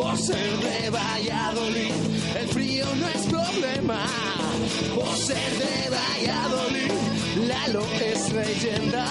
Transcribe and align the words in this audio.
Por 0.00 0.16
ser 0.16 0.56
de 0.58 0.90
Valladolid, 0.90 1.92
el 2.40 2.48
frío 2.48 2.86
no 2.96 3.08
es 3.08 3.22
problema. 3.26 4.06
Por 4.94 5.16
ser 5.16 5.50
de 5.58 5.90
Valladolid, 5.90 6.92
Lalo 7.46 7.84
es 8.00 8.32
leyenda. 8.32 9.04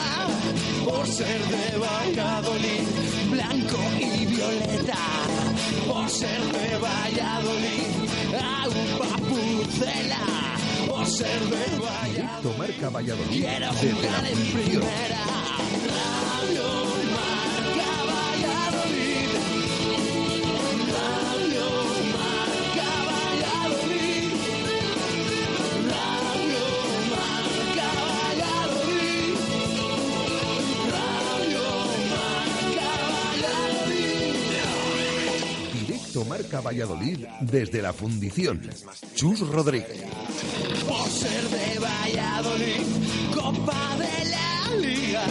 Por 0.84 1.08
ser 1.08 1.42
de 1.46 1.78
Valladolid, 1.78 2.84
blanco 3.30 3.78
y 4.00 4.26
violeta. 4.26 4.98
Por 5.88 6.10
ser 6.10 6.42
de 6.58 6.78
Valladolid, 6.78 7.90
agua 8.34 9.18
pucela. 9.30 10.26
Por 10.88 11.06
ser 11.06 11.40
de 11.40 11.80
Valladolid. 11.80 12.10
Directo 12.16 12.54
Marca 12.58 12.90
Valladolid 12.90 13.30
Quiero 13.30 13.74
jugar 13.74 14.26
en 14.26 14.38
primera. 14.54 15.26
Radio 15.94 16.89
Directo 36.20 36.26
Marca 36.26 36.62
Valladolid 36.62 37.26
desde 37.42 37.82
la 37.82 37.94
fundición. 37.94 38.62
Chus 39.16 39.40
Rodríguez. 39.48 40.04
por 40.88 41.10
ser 41.10 41.44
de 41.50 41.80
Valladolid, 41.80 42.86
Copa 43.34 43.96
de 43.98 44.30
la 44.30 44.76
Liga, 44.76 45.26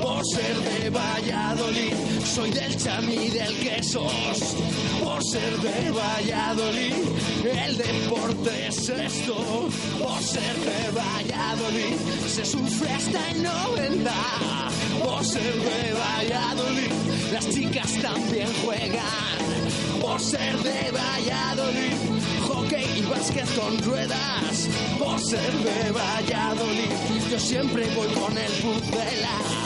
por 0.00 0.24
ser 0.26 0.56
de 0.56 0.90
Valladolid, 0.90 1.94
soy 2.24 2.50
del 2.50 2.76
chamí 2.76 3.28
del 3.30 3.54
quesos, 3.58 4.56
por 5.02 5.22
ser 5.24 5.56
de 5.58 5.90
Valladolid, 5.90 6.94
el 7.66 7.76
deporte 7.76 8.66
es 8.68 8.88
esto, 8.88 9.68
por 9.98 10.22
ser 10.22 10.56
de 10.56 10.90
Valladolid, 10.92 11.96
se 12.28 12.44
sufre 12.44 12.90
hasta 12.90 13.30
en 13.30 13.42
90, 13.42 14.12
por 15.04 15.24
ser 15.24 15.54
de 15.54 15.92
Valladolid, 15.92 17.21
las 17.32 17.48
chicas 17.48 17.90
también 18.02 18.48
juegan, 18.62 19.00
por 20.00 20.20
ser 20.20 20.56
de 20.58 20.90
Valladolid, 20.90 21.96
hockey 22.46 22.84
y 22.98 23.02
básquet 23.02 23.48
con 23.56 23.78
ruedas, 23.82 24.68
por 24.98 25.18
ser 25.18 25.52
de 25.52 25.92
Valladolid, 25.92 26.90
yo 27.30 27.38
siempre 27.38 27.86
voy 27.94 28.08
con 28.08 28.36
el 28.36 28.52
pucela. 28.52 29.62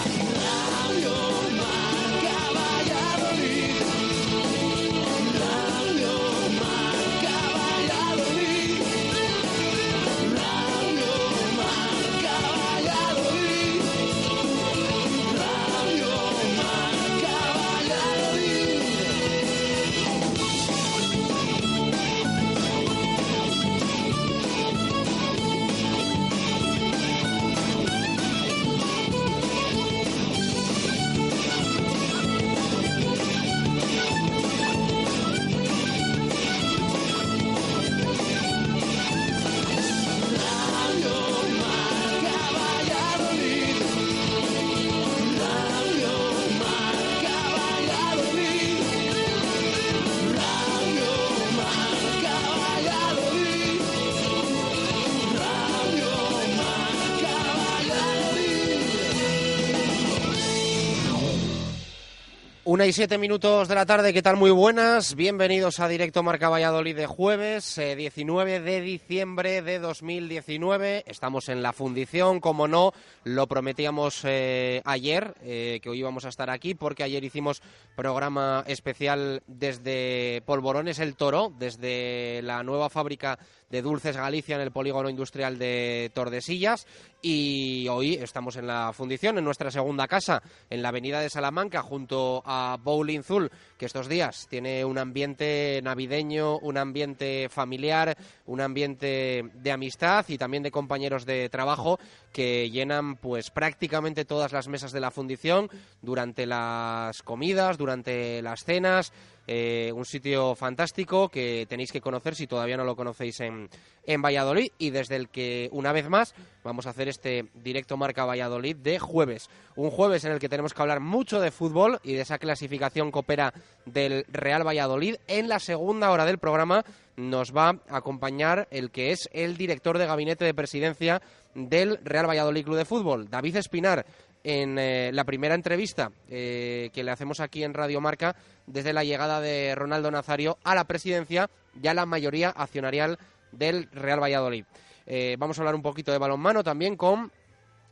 Una 62.76 62.84
y 62.84 62.92
siete 62.92 63.16
minutos 63.16 63.68
de 63.68 63.74
la 63.74 63.86
tarde, 63.86 64.12
¿qué 64.12 64.20
tal? 64.20 64.36
Muy 64.36 64.50
buenas. 64.50 65.14
Bienvenidos 65.14 65.80
a 65.80 65.88
Directo 65.88 66.22
Marca 66.22 66.50
Valladolid 66.50 66.94
de 66.94 67.06
jueves, 67.06 67.78
eh, 67.78 67.96
19 67.96 68.60
de 68.60 68.82
diciembre 68.82 69.62
de 69.62 69.78
2019. 69.78 71.02
Estamos 71.06 71.48
en 71.48 71.62
la 71.62 71.72
fundición, 71.72 72.38
como 72.38 72.68
no, 72.68 72.92
lo 73.24 73.46
prometíamos 73.46 74.20
eh, 74.24 74.82
ayer, 74.84 75.36
eh, 75.42 75.80
que 75.82 75.88
hoy 75.88 76.00
íbamos 76.00 76.26
a 76.26 76.28
estar 76.28 76.50
aquí, 76.50 76.74
porque 76.74 77.02
ayer 77.02 77.24
hicimos 77.24 77.62
programa 77.94 78.62
especial 78.66 79.42
desde 79.46 80.42
Polvorones 80.44 80.98
El 80.98 81.16
Toro, 81.16 81.54
desde 81.58 82.42
la 82.42 82.62
nueva 82.62 82.90
fábrica 82.90 83.38
de 83.70 83.82
Dulces 83.82 84.16
Galicia 84.16 84.56
en 84.56 84.62
el 84.62 84.70
polígono 84.70 85.08
industrial 85.08 85.58
de 85.58 86.10
Tordesillas. 86.14 86.86
Y 87.22 87.88
hoy 87.88 88.14
estamos 88.14 88.56
en 88.56 88.66
la 88.68 88.92
fundición, 88.92 89.38
en 89.38 89.44
nuestra 89.44 89.70
segunda 89.70 90.06
casa, 90.06 90.42
en 90.70 90.82
la 90.82 90.90
avenida 90.90 91.20
de 91.20 91.30
Salamanca, 91.30 91.82
junto 91.82 92.42
a 92.46 92.78
Bowling 92.80 93.22
Zul, 93.22 93.50
que 93.76 93.86
estos 93.86 94.08
días 94.08 94.46
tiene 94.48 94.84
un 94.84 94.98
ambiente 94.98 95.80
navideño, 95.82 96.58
un 96.58 96.78
ambiente 96.78 97.48
familiar, 97.48 98.16
un 98.46 98.60
ambiente 98.60 99.50
de 99.54 99.72
amistad 99.72 100.24
y 100.28 100.38
también 100.38 100.62
de 100.62 100.70
compañeros 100.70 101.26
de 101.26 101.48
trabajo 101.48 101.98
que 102.32 102.70
llenan 102.70 103.16
pues 103.16 103.50
prácticamente 103.50 104.24
todas 104.24 104.52
las 104.52 104.68
mesas 104.68 104.92
de 104.92 105.00
la 105.00 105.10
fundición 105.10 105.68
durante 106.02 106.46
las 106.46 107.22
comidas, 107.22 107.78
durante 107.78 108.40
las 108.42 108.64
cenas, 108.64 109.12
eh, 109.46 109.92
un 109.94 110.04
sitio 110.04 110.54
fantástico 110.54 111.28
que 111.28 111.66
tenéis 111.68 111.92
que 111.92 112.00
conocer 112.00 112.34
si 112.34 112.46
todavía 112.46 112.76
no 112.76 112.84
lo 112.84 112.96
conocéis 112.96 113.40
en, 113.40 113.68
en 114.04 114.22
Valladolid 114.22 114.70
y 114.78 114.90
desde 114.90 115.16
el 115.16 115.28
que 115.28 115.68
una 115.72 115.92
vez 115.92 116.08
más 116.08 116.34
vamos 116.64 116.86
a 116.86 116.90
hacer 116.90 117.08
este 117.08 117.46
directo 117.54 117.96
marca 117.96 118.24
Valladolid 118.24 118.76
de 118.76 118.98
jueves. 118.98 119.48
Un 119.76 119.90
jueves 119.90 120.24
en 120.24 120.32
el 120.32 120.38
que 120.38 120.48
tenemos 120.48 120.74
que 120.74 120.82
hablar 120.82 121.00
mucho 121.00 121.40
de 121.40 121.50
fútbol 121.50 122.00
y 122.02 122.14
de 122.14 122.22
esa 122.22 122.38
clasificación 122.38 123.12
que 123.12 123.18
opera 123.18 123.54
del 123.84 124.24
Real 124.28 124.66
Valladolid. 124.66 125.16
En 125.28 125.48
la 125.48 125.60
segunda 125.60 126.10
hora 126.10 126.24
del 126.24 126.38
programa 126.38 126.84
nos 127.16 127.56
va 127.56 127.80
a 127.88 127.96
acompañar 127.96 128.68
el 128.70 128.90
que 128.90 129.10
es 129.10 129.28
el 129.32 129.56
director 129.56 129.98
de 129.98 130.06
gabinete 130.06 130.44
de 130.44 130.54
presidencia 130.54 131.22
del 131.54 131.98
Real 132.04 132.28
Valladolid 132.28 132.64
Club 132.64 132.76
de 132.76 132.84
Fútbol, 132.84 133.30
David 133.30 133.56
Espinar 133.56 134.04
en 134.46 134.78
eh, 134.78 135.10
la 135.12 135.24
primera 135.24 135.56
entrevista 135.56 136.12
eh, 136.30 136.90
que 136.94 137.02
le 137.02 137.10
hacemos 137.10 137.40
aquí 137.40 137.64
en 137.64 137.74
Radio 137.74 138.00
Marca 138.00 138.36
desde 138.68 138.92
la 138.92 139.02
llegada 139.02 139.40
de 139.40 139.74
Ronaldo 139.74 140.08
Nazario 140.12 140.56
a 140.62 140.76
la 140.76 140.84
presidencia 140.84 141.50
y 141.82 141.88
a 141.88 141.94
la 141.94 142.06
mayoría 142.06 142.50
accionarial 142.50 143.18
del 143.50 143.90
Real 143.90 144.22
Valladolid. 144.22 144.64
Eh, 145.04 145.34
vamos 145.36 145.58
a 145.58 145.62
hablar 145.62 145.74
un 145.74 145.82
poquito 145.82 146.12
de 146.12 146.18
balonmano 146.18 146.62
también 146.62 146.96
con 146.96 147.32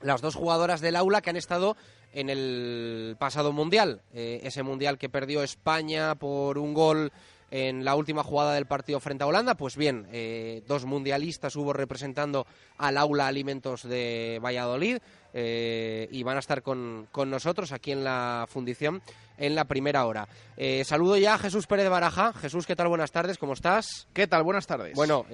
las 0.00 0.20
dos 0.20 0.36
jugadoras 0.36 0.80
del 0.80 0.94
aula 0.94 1.22
que 1.22 1.30
han 1.30 1.36
estado 1.36 1.76
en 2.12 2.30
el 2.30 3.16
pasado 3.18 3.52
mundial, 3.52 4.02
ese 4.12 4.62
mundial 4.62 4.98
que 4.98 5.08
perdió 5.08 5.42
España 5.42 6.14
por 6.14 6.58
un 6.58 6.72
gol 6.72 7.10
en 7.54 7.84
la 7.84 7.94
última 7.94 8.24
jugada 8.24 8.54
del 8.54 8.66
partido 8.66 8.98
frente 8.98 9.22
a 9.22 9.28
Holanda. 9.28 9.54
Pues 9.54 9.76
bien, 9.76 10.08
eh, 10.10 10.64
dos 10.66 10.84
mundialistas 10.86 11.54
hubo 11.54 11.72
representando 11.72 12.48
al 12.78 12.98
aula 12.98 13.28
alimentos 13.28 13.84
de 13.84 14.40
Valladolid 14.42 14.98
eh, 15.32 16.08
y 16.10 16.24
van 16.24 16.34
a 16.34 16.40
estar 16.40 16.62
con, 16.62 17.06
con, 17.12 17.30
nosotros 17.30 17.70
aquí 17.70 17.92
en 17.92 18.02
la 18.02 18.46
fundición 18.48 19.02
en 19.38 19.54
la 19.54 19.66
primera 19.66 20.04
hora. 20.04 20.26
Eh, 20.56 20.82
saludo 20.84 21.16
ya 21.16 21.34
a 21.34 21.38
Jesús 21.38 21.68
Pérez 21.68 21.88
Baraja. 21.88 22.32
Jesús, 22.32 22.66
¿qué 22.66 22.74
tal? 22.74 22.88
Buenas 22.88 23.12
tardes, 23.12 23.38
¿cómo 23.38 23.52
estás? 23.52 24.08
¿Qué 24.12 24.26
tal? 24.26 24.42
Buenas 24.42 24.66
tardes. 24.66 24.92
Bueno, 24.96 25.24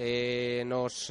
nos 0.66 1.10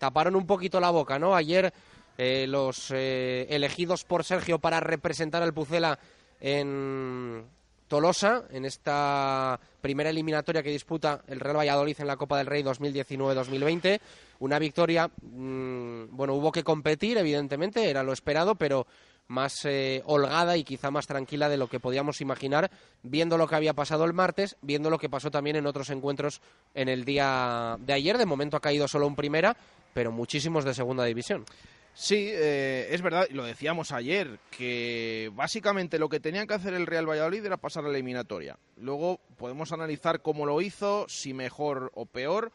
taparon 0.00 0.34
un 0.34 0.46
poquito 0.46 0.80
la 0.80 0.90
boca, 0.90 1.20
¿no? 1.20 1.36
Ayer 1.36 1.72
los 2.18 2.90
elegidos 2.90 4.02
por 4.02 4.24
Sergio 4.24 4.58
para 4.58 4.80
representar 4.80 5.44
al 5.44 5.54
Pucela 5.54 6.00
en 6.40 7.46
Tolosa, 7.92 8.44
en 8.48 8.64
esta 8.64 9.60
primera 9.82 10.08
eliminatoria 10.08 10.62
que 10.62 10.70
disputa 10.70 11.20
el 11.26 11.40
Real 11.40 11.58
Valladolid 11.58 12.00
en 12.00 12.06
la 12.06 12.16
Copa 12.16 12.38
del 12.38 12.46
Rey 12.46 12.62
2019-2020. 12.62 14.00
Una 14.38 14.58
victoria, 14.58 15.10
mmm, 15.20 16.04
bueno, 16.08 16.32
hubo 16.32 16.50
que 16.50 16.64
competir, 16.64 17.18
evidentemente, 17.18 17.90
era 17.90 18.02
lo 18.02 18.14
esperado, 18.14 18.54
pero 18.54 18.86
más 19.28 19.66
eh, 19.66 20.02
holgada 20.06 20.56
y 20.56 20.64
quizá 20.64 20.90
más 20.90 21.06
tranquila 21.06 21.50
de 21.50 21.58
lo 21.58 21.68
que 21.68 21.80
podíamos 21.80 22.22
imaginar, 22.22 22.70
viendo 23.02 23.36
lo 23.36 23.46
que 23.46 23.56
había 23.56 23.74
pasado 23.74 24.06
el 24.06 24.14
martes, 24.14 24.56
viendo 24.62 24.88
lo 24.88 24.96
que 24.96 25.10
pasó 25.10 25.30
también 25.30 25.56
en 25.56 25.66
otros 25.66 25.90
encuentros 25.90 26.40
en 26.72 26.88
el 26.88 27.04
día 27.04 27.76
de 27.78 27.92
ayer. 27.92 28.16
De 28.16 28.24
momento 28.24 28.56
ha 28.56 28.60
caído 28.60 28.88
solo 28.88 29.06
un 29.06 29.16
primera, 29.16 29.54
pero 29.92 30.12
muchísimos 30.12 30.64
de 30.64 30.72
segunda 30.72 31.04
división. 31.04 31.44
Sí, 31.94 32.30
eh, 32.32 32.88
es 32.90 33.02
verdad, 33.02 33.26
lo 33.30 33.44
decíamos 33.44 33.92
ayer, 33.92 34.38
que 34.50 35.30
básicamente 35.34 35.98
lo 35.98 36.08
que 36.08 36.20
tenía 36.20 36.46
que 36.46 36.54
hacer 36.54 36.72
el 36.72 36.86
Real 36.86 37.08
Valladolid 37.08 37.44
era 37.44 37.58
pasar 37.58 37.84
a 37.84 37.88
la 37.88 37.94
eliminatoria. 37.94 38.58
Luego 38.78 39.20
podemos 39.36 39.72
analizar 39.72 40.22
cómo 40.22 40.46
lo 40.46 40.62
hizo, 40.62 41.06
si 41.08 41.34
mejor 41.34 41.92
o 41.94 42.06
peor. 42.06 42.50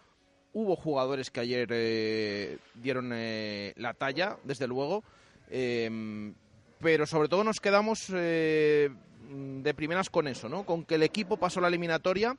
Hubo 0.54 0.75
jugadores 0.75 1.30
que 1.30 1.42
ayer 1.42 1.68
eh, 1.72 2.57
dieron 2.74 3.12
eh, 3.13 3.74
la 3.75 3.94
talla, 3.94 4.38
desde 4.44 4.66
luego, 4.66 5.04
em, 5.51 6.34
pero 6.80 7.06
sobre 7.06 7.30
todo 7.30 7.44
nos 7.44 7.60
quedamos 7.60 8.07
de 8.07 8.89
primeras 9.75 10.10
con 10.10 10.28
eso, 10.28 10.50
¿no? 10.50 10.66
Con 10.66 10.84
que 10.84 10.95
el 10.95 11.04
equipo 11.04 11.38
pasó 11.38 11.62
la 11.62 11.68
eliminatoria, 11.68 12.36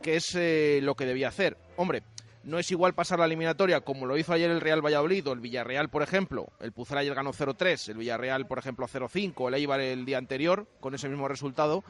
que 0.00 0.16
es 0.16 0.38
lo 0.82 0.94
que 0.94 1.06
debía 1.06 1.28
hacer. 1.28 1.56
Hombre, 1.76 2.02
no 2.44 2.58
es 2.58 2.70
igual 2.70 2.94
pasar 2.94 3.18
la 3.18 3.24
eliminatoria 3.24 3.80
como 3.80 4.06
lo 4.06 4.16
hizo 4.16 4.32
ayer 4.32 4.50
el 4.50 4.60
Real 4.60 4.84
Valladolid 4.84 5.26
o 5.28 5.32
el 5.32 5.40
Villarreal, 5.40 5.88
por 5.88 6.02
ejemplo. 6.02 6.48
El 6.60 6.72
Pucela 6.72 7.00
ayer 7.00 7.14
ganó 7.14 7.32
0-3, 7.32 7.88
el 7.88 7.98
Villarreal, 7.98 8.46
por 8.46 8.58
ejemplo, 8.58 8.86
0-5, 8.86 9.48
el 9.48 9.54
Eibar 9.54 9.80
el 9.80 10.04
día 10.04 10.18
anterior 10.18 10.66
con 10.80 10.94
ese 10.94 11.08
mismo 11.08 11.28
resultado. 11.28 11.84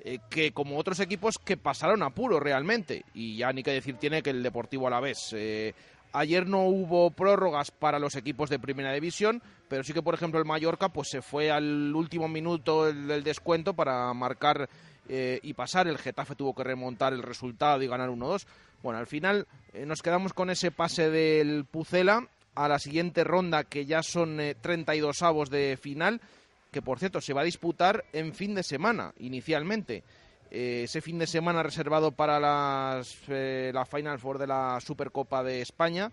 Eh, 0.00 0.18
que 0.30 0.52
como 0.52 0.78
otros 0.78 1.00
equipos 1.00 1.38
que 1.38 1.56
pasaron 1.56 2.02
a 2.02 2.10
puro 2.10 2.38
realmente. 2.38 3.04
Y 3.14 3.38
ya 3.38 3.52
ni 3.52 3.62
que 3.62 3.72
decir 3.72 3.96
tiene 3.96 4.22
que 4.22 4.30
el 4.30 4.42
Deportivo 4.42 4.86
a 4.86 4.90
la 4.90 5.00
vez. 5.00 5.32
Eh, 5.32 5.74
ayer 6.12 6.46
no 6.46 6.64
hubo 6.64 7.10
prórrogas 7.10 7.70
para 7.70 7.98
los 7.98 8.14
equipos 8.14 8.48
de 8.48 8.58
primera 8.58 8.92
división, 8.92 9.42
pero 9.68 9.82
sí 9.82 9.92
que, 9.92 10.02
por 10.02 10.14
ejemplo, 10.14 10.38
el 10.38 10.46
Mallorca 10.46 10.90
pues 10.90 11.08
se 11.10 11.22
fue 11.22 11.50
al 11.50 11.94
último 11.94 12.28
minuto 12.28 12.84
del 12.84 13.24
descuento 13.24 13.74
para 13.74 14.12
marcar 14.14 14.68
eh, 15.08 15.40
y 15.42 15.54
pasar. 15.54 15.88
El 15.88 15.98
Getafe 15.98 16.34
tuvo 16.34 16.54
que 16.54 16.64
remontar 16.64 17.12
el 17.12 17.22
resultado 17.22 17.82
y 17.82 17.88
ganar 17.88 18.10
1-2. 18.10 18.46
Bueno, 18.86 19.00
al 19.00 19.08
final 19.08 19.48
eh, 19.72 19.84
nos 19.84 20.00
quedamos 20.00 20.32
con 20.32 20.48
ese 20.48 20.70
pase 20.70 21.10
del 21.10 21.64
Pucela 21.64 22.28
a 22.54 22.68
la 22.68 22.78
siguiente 22.78 23.24
ronda, 23.24 23.64
que 23.64 23.84
ya 23.84 24.00
son 24.00 24.40
32 24.60 25.22
eh, 25.22 25.24
avos 25.24 25.50
de 25.50 25.76
final, 25.76 26.20
que 26.70 26.82
por 26.82 27.00
cierto 27.00 27.20
se 27.20 27.32
va 27.32 27.40
a 27.40 27.44
disputar 27.44 28.04
en 28.12 28.32
fin 28.32 28.54
de 28.54 28.62
semana, 28.62 29.12
inicialmente. 29.18 30.04
Eh, 30.52 30.82
ese 30.84 31.00
fin 31.00 31.18
de 31.18 31.26
semana 31.26 31.64
reservado 31.64 32.12
para 32.12 32.38
las, 32.38 33.18
la 33.26 33.84
Final 33.86 34.20
Four 34.20 34.38
de 34.38 34.46
la 34.46 34.78
Supercopa 34.80 35.42
de 35.42 35.62
España, 35.62 36.12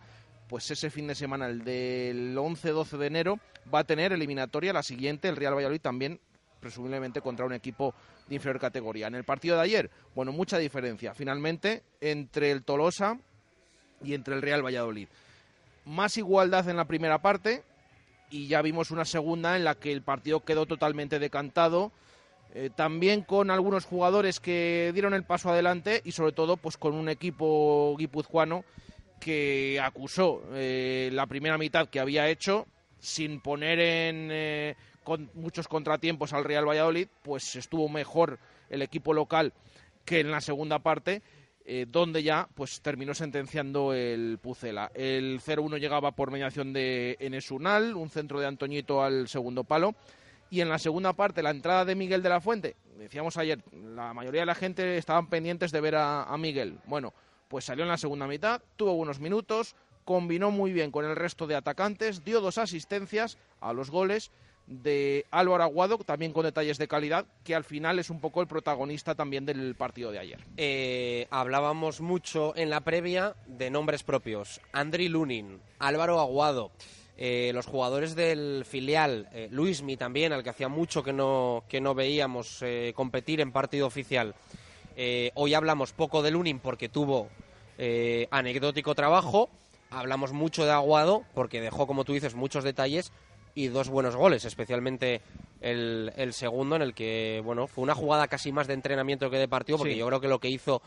pues 0.49 0.71
ese 0.71 0.89
fin 0.89 1.05
de 1.05 1.13
semana, 1.13 1.45
el 1.45 1.63
del 1.63 2.35
11-12 2.35 2.97
de 2.97 3.05
enero, 3.05 3.39
va 3.71 3.81
a 3.81 3.83
tener 3.83 4.13
eliminatoria 4.13 4.73
la 4.73 4.81
siguiente, 4.81 5.29
el 5.29 5.35
Real 5.35 5.53
Valladolid 5.53 5.79
también, 5.79 6.19
presumiblemente 6.63 7.21
contra 7.21 7.45
un 7.45 7.53
equipo 7.53 7.93
de 8.27 8.35
inferior 8.35 8.59
categoría. 8.59 9.07
En 9.07 9.15
el 9.15 9.25
partido 9.25 9.57
de 9.57 9.63
ayer, 9.63 9.91
bueno, 10.15 10.31
mucha 10.31 10.57
diferencia 10.57 11.13
finalmente 11.13 11.83
entre 12.01 12.51
el 12.51 12.63
Tolosa 12.63 13.19
y 14.01 14.13
entre 14.13 14.35
el 14.35 14.41
Real 14.41 14.65
Valladolid. 14.65 15.07
Más 15.85 16.17
igualdad 16.17 16.67
en 16.69 16.77
la 16.77 16.85
primera 16.85 17.21
parte 17.21 17.63
y 18.29 18.47
ya 18.47 18.61
vimos 18.61 18.89
una 18.91 19.05
segunda 19.05 19.57
en 19.57 19.65
la 19.65 19.75
que 19.75 19.91
el 19.91 20.01
partido 20.01 20.39
quedó 20.39 20.65
totalmente 20.65 21.19
decantado. 21.19 21.91
Eh, 22.55 22.69
también 22.73 23.21
con 23.23 23.51
algunos 23.51 23.85
jugadores 23.85 24.39
que 24.39 24.91
dieron 24.93 25.13
el 25.13 25.23
paso 25.23 25.49
adelante 25.49 26.01
y 26.05 26.11
sobre 26.11 26.31
todo 26.31 26.55
pues 26.55 26.77
con 26.77 26.93
un 26.93 27.09
equipo 27.09 27.95
guipuzcoano 27.97 28.63
que 29.19 29.79
acusó 29.81 30.43
eh, 30.53 31.09
la 31.13 31.25
primera 31.25 31.57
mitad 31.57 31.89
que 31.89 31.99
había 31.99 32.29
hecho 32.29 32.67
sin 32.99 33.41
poner 33.41 33.79
en 33.79 34.29
eh, 34.31 34.75
con 35.03 35.29
muchos 35.33 35.67
contratiempos 35.67 36.33
al 36.33 36.43
Real 36.43 36.67
Valladolid, 36.67 37.07
pues 37.21 37.55
estuvo 37.55 37.89
mejor 37.89 38.39
el 38.69 38.81
equipo 38.81 39.13
local 39.13 39.53
que 40.05 40.19
en 40.19 40.31
la 40.31 40.41
segunda 40.41 40.79
parte, 40.79 41.21
eh, 41.65 41.85
donde 41.87 42.23
ya 42.23 42.49
pues 42.55 42.81
terminó 42.81 43.13
sentenciando 43.13 43.93
el 43.93 44.37
Pucela. 44.41 44.91
El 44.93 45.39
0-1 45.39 45.79
llegaba 45.79 46.11
por 46.11 46.31
mediación 46.31 46.73
de 46.73 47.15
Enesunal, 47.19 47.95
un 47.95 48.09
centro 48.09 48.39
de 48.39 48.47
Antoñito 48.47 49.01
al 49.01 49.27
segundo 49.27 49.63
palo. 49.63 49.95
Y 50.49 50.61
en 50.61 50.69
la 50.69 50.77
segunda 50.77 51.13
parte, 51.13 51.41
la 51.41 51.49
entrada 51.49 51.85
de 51.85 51.95
Miguel 51.95 52.21
de 52.21 52.29
la 52.29 52.41
Fuente, 52.41 52.75
decíamos 52.97 53.37
ayer, 53.37 53.59
la 53.71 54.13
mayoría 54.13 54.41
de 54.41 54.45
la 54.45 54.55
gente 54.55 54.97
estaban 54.97 55.27
pendientes 55.27 55.71
de 55.71 55.81
ver 55.81 55.95
a, 55.95 56.23
a 56.23 56.37
Miguel. 56.37 56.77
Bueno, 56.85 57.13
pues 57.47 57.65
salió 57.65 57.83
en 57.83 57.89
la 57.89 57.97
segunda 57.97 58.27
mitad, 58.27 58.61
tuvo 58.75 58.93
unos 58.93 59.19
minutos, 59.19 59.75
combinó 60.05 60.51
muy 60.51 60.73
bien 60.73 60.91
con 60.91 61.05
el 61.05 61.15
resto 61.15 61.47
de 61.47 61.55
atacantes, 61.55 62.23
dio 62.23 62.41
dos 62.41 62.57
asistencias 62.57 63.37
a 63.61 63.73
los 63.73 63.89
goles 63.89 64.31
de 64.67 65.25
Álvaro 65.31 65.63
Aguado, 65.63 65.97
también 65.97 66.31
con 66.31 66.43
detalles 66.43 66.77
de 66.77 66.87
calidad, 66.87 67.25
que 67.43 67.55
al 67.55 67.63
final 67.63 67.99
es 67.99 68.09
un 68.09 68.19
poco 68.19 68.41
el 68.41 68.47
protagonista 68.47 69.15
también 69.15 69.45
del 69.45 69.75
partido 69.75 70.11
de 70.11 70.19
ayer. 70.19 70.45
Eh, 70.57 71.27
hablábamos 71.31 72.01
mucho 72.01 72.55
en 72.55 72.69
la 72.69 72.81
previa 72.81 73.35
de 73.45 73.69
nombres 73.69 74.03
propios. 74.03 74.61
Andri 74.71 75.09
Lunin, 75.09 75.59
Álvaro 75.79 76.19
Aguado, 76.19 76.71
eh, 77.17 77.51
los 77.53 77.65
jugadores 77.65 78.15
del 78.15 78.63
filial, 78.65 79.27
eh, 79.33 79.47
Luismi 79.51 79.97
también, 79.97 80.33
al 80.33 80.43
que 80.43 80.49
hacía 80.49 80.69
mucho 80.69 81.03
que 81.03 81.13
no, 81.13 81.63
que 81.67 81.81
no 81.81 81.93
veíamos 81.93 82.63
competir 82.95 83.41
en 83.41 83.51
partido 83.51 83.87
oficial. 83.87 84.33
hoy 85.35 85.53
hablamos 85.53 85.91
poco 85.91 86.21
de 86.21 86.31
Lunin 86.31 86.59
porque 86.59 86.89
tuvo 86.89 87.29
anecdótico 88.31 88.95
trabajo. 88.95 89.49
Hablamos 89.89 90.31
mucho 90.31 90.65
de 90.65 90.71
Aguado 90.71 91.23
porque 91.35 91.61
dejó, 91.61 91.85
como 91.85 92.03
tú 92.03 92.13
dices, 92.13 92.33
muchos 92.33 92.63
detalles 92.63 93.11
y 93.55 93.67
dos 93.67 93.89
buenos 93.89 94.15
goles, 94.15 94.45
especialmente 94.45 95.21
el, 95.61 96.11
el, 96.15 96.33
segundo 96.33 96.75
en 96.75 96.81
el 96.81 96.93
que, 96.93 97.41
bueno, 97.43 97.67
fue 97.67 97.83
una 97.83 97.95
jugada 97.95 98.27
casi 98.27 98.51
más 98.51 98.67
de 98.67 98.73
entrenamiento 98.73 99.29
que 99.29 99.37
de 99.37 99.47
partido, 99.47 99.77
porque 99.77 99.95
yo 99.95 100.07
creo 100.07 100.19
que 100.19 100.27
lo 100.27 100.39
que 100.39 100.49
hizo 100.49 100.81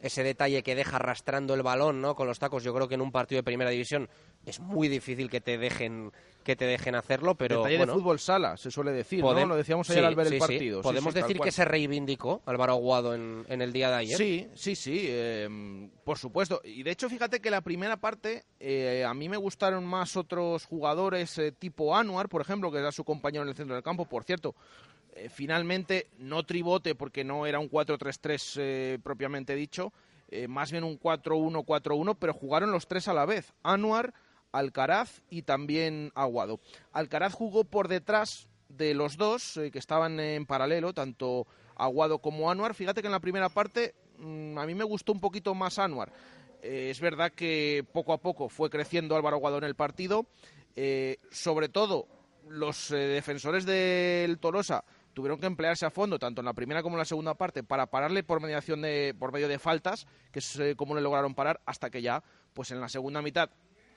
ese 0.00 0.22
detalle 0.22 0.62
que 0.62 0.74
deja 0.74 0.96
arrastrando 0.96 1.54
el 1.54 1.62
balón, 1.62 2.00
¿no? 2.00 2.14
Con 2.14 2.26
los 2.26 2.38
tacos, 2.38 2.62
yo 2.62 2.74
creo 2.74 2.88
que 2.88 2.94
en 2.94 3.00
un 3.00 3.12
partido 3.12 3.38
de 3.38 3.44
primera 3.44 3.70
división 3.70 4.08
es 4.46 4.60
muy 4.60 4.88
difícil 4.88 5.28
que 5.28 5.40
te 5.40 5.58
dejen 5.58 6.12
que 6.42 6.56
te 6.56 6.64
dejen 6.64 6.94
hacerlo, 6.94 7.34
pero 7.34 7.58
Detalle 7.58 7.76
bueno, 7.76 7.92
de 7.92 7.98
fútbol 7.98 8.18
sala, 8.18 8.56
se 8.56 8.70
suele 8.70 8.92
decir, 8.92 9.22
¿no? 9.22 9.46
Lo 9.46 9.56
decíamos 9.56 9.90
ayer 9.90 10.04
al 10.04 10.14
ver 10.14 10.32
el 10.32 10.38
partido. 10.38 10.80
Podemos 10.80 11.12
decir 11.12 11.38
que 11.38 11.52
se 11.52 11.64
reivindicó 11.66 12.42
Álvaro 12.46 12.72
Aguado 12.72 13.14
en, 13.14 13.44
en, 13.48 13.60
el 13.60 13.72
día 13.72 13.90
de 13.90 13.96
ayer. 13.96 14.16
Sí, 14.16 14.48
sí, 14.54 14.74
sí, 14.74 15.04
eh, 15.06 15.90
por 16.02 16.16
supuesto. 16.18 16.62
Y 16.64 16.82
de 16.82 16.92
hecho, 16.92 17.10
fíjate 17.10 17.40
que 17.40 17.50
la 17.50 17.60
primera 17.60 17.98
parte 17.98 18.44
eh, 18.58 19.04
a 19.06 19.12
mí 19.12 19.28
me 19.28 19.36
gustaron 19.36 19.84
más 19.84 20.16
otros 20.16 20.64
jugadores 20.64 21.36
eh, 21.38 21.52
tipo 21.52 21.94
Anuar, 21.94 22.28
por 22.28 22.40
ejemplo, 22.40 22.72
que 22.72 22.78
era 22.78 22.90
su 22.90 23.04
compañero 23.04 23.42
en 23.42 23.50
el 23.50 23.54
centro 23.54 23.74
del 23.74 23.84
campo. 23.84 24.06
Por 24.06 24.24
cierto, 24.24 24.54
eh, 25.14 25.28
finalmente 25.28 26.06
no 26.18 26.44
tribote 26.44 26.94
porque 26.94 27.24
no 27.24 27.46
era 27.46 27.58
un 27.58 27.70
4-3-3 27.70 28.54
eh, 28.58 28.98
propiamente 29.02 29.54
dicho, 29.54 29.92
eh, 30.28 30.46
más 30.46 30.70
bien 30.70 30.84
un 30.84 30.98
4-1-4-1, 31.00 32.16
pero 32.18 32.32
jugaron 32.32 32.70
los 32.70 32.86
tres 32.86 33.08
a 33.08 33.14
la 33.14 33.26
vez. 33.26 33.52
Anuar 33.62 34.14
Alcaraz 34.52 35.22
y 35.28 35.42
también 35.42 36.12
Aguado. 36.14 36.60
Alcaraz 36.92 37.34
jugó 37.34 37.64
por 37.64 37.88
detrás 37.88 38.48
de 38.68 38.94
los 38.94 39.16
dos 39.16 39.58
que 39.72 39.78
estaban 39.78 40.20
en 40.20 40.46
paralelo, 40.46 40.92
tanto 40.92 41.46
Aguado 41.74 42.18
como 42.20 42.50
Anuar. 42.50 42.74
Fíjate 42.74 43.00
que 43.00 43.08
en 43.08 43.12
la 43.12 43.20
primera 43.20 43.48
parte 43.48 43.94
mmm, 44.18 44.56
a 44.58 44.66
mí 44.66 44.74
me 44.74 44.84
gustó 44.84 45.12
un 45.12 45.20
poquito 45.20 45.54
más 45.54 45.78
Anuar. 45.78 46.12
Es 46.62 47.00
verdad 47.00 47.32
que 47.32 47.84
poco 47.92 48.12
a 48.12 48.18
poco 48.18 48.48
fue 48.48 48.68
creciendo 48.70 49.16
Álvaro 49.16 49.36
Aguado 49.36 49.58
en 49.58 49.64
el 49.64 49.74
partido. 49.74 50.26
Sobre 51.30 51.68
todo, 51.68 52.06
los 52.48 52.90
defensores 52.90 53.64
del 53.64 54.38
Tolosa 54.38 54.84
tuvieron 55.14 55.38
que 55.38 55.46
emplearse 55.46 55.86
a 55.86 55.90
fondo, 55.90 56.18
tanto 56.18 56.40
en 56.40 56.44
la 56.44 56.52
primera 56.52 56.82
como 56.82 56.96
en 56.96 57.00
la 57.00 57.04
segunda 57.04 57.34
parte, 57.34 57.62
para 57.62 57.86
pararle 57.86 58.22
por 58.22 58.40
mediación 58.40 58.82
de, 58.82 59.14
por 59.18 59.32
medio 59.32 59.48
de 59.48 59.58
faltas, 59.58 60.06
que 60.32 60.38
es 60.38 60.58
eh, 60.58 60.74
como 60.76 60.94
le 60.94 61.00
lograron 61.00 61.34
parar, 61.34 61.60
hasta 61.66 61.90
que 61.90 62.02
ya, 62.02 62.22
pues 62.54 62.70
en 62.70 62.80
la 62.80 62.88
segunda 62.88 63.22
mitad 63.22 63.50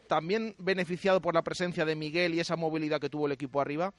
también 0.08 0.56
beneficiado 0.60 1.22
por 1.22 1.34
la 1.34 1.44
presencia 1.44 1.86
de 1.86 1.96
Miguel 1.96 2.34
y 2.34 2.40
esa 2.40 2.56
movilidad 2.56 3.00
que 3.00 3.10
tuvo 3.10 3.26
el 3.26 3.32
equipo 3.32 3.62
arriba, 3.62 3.94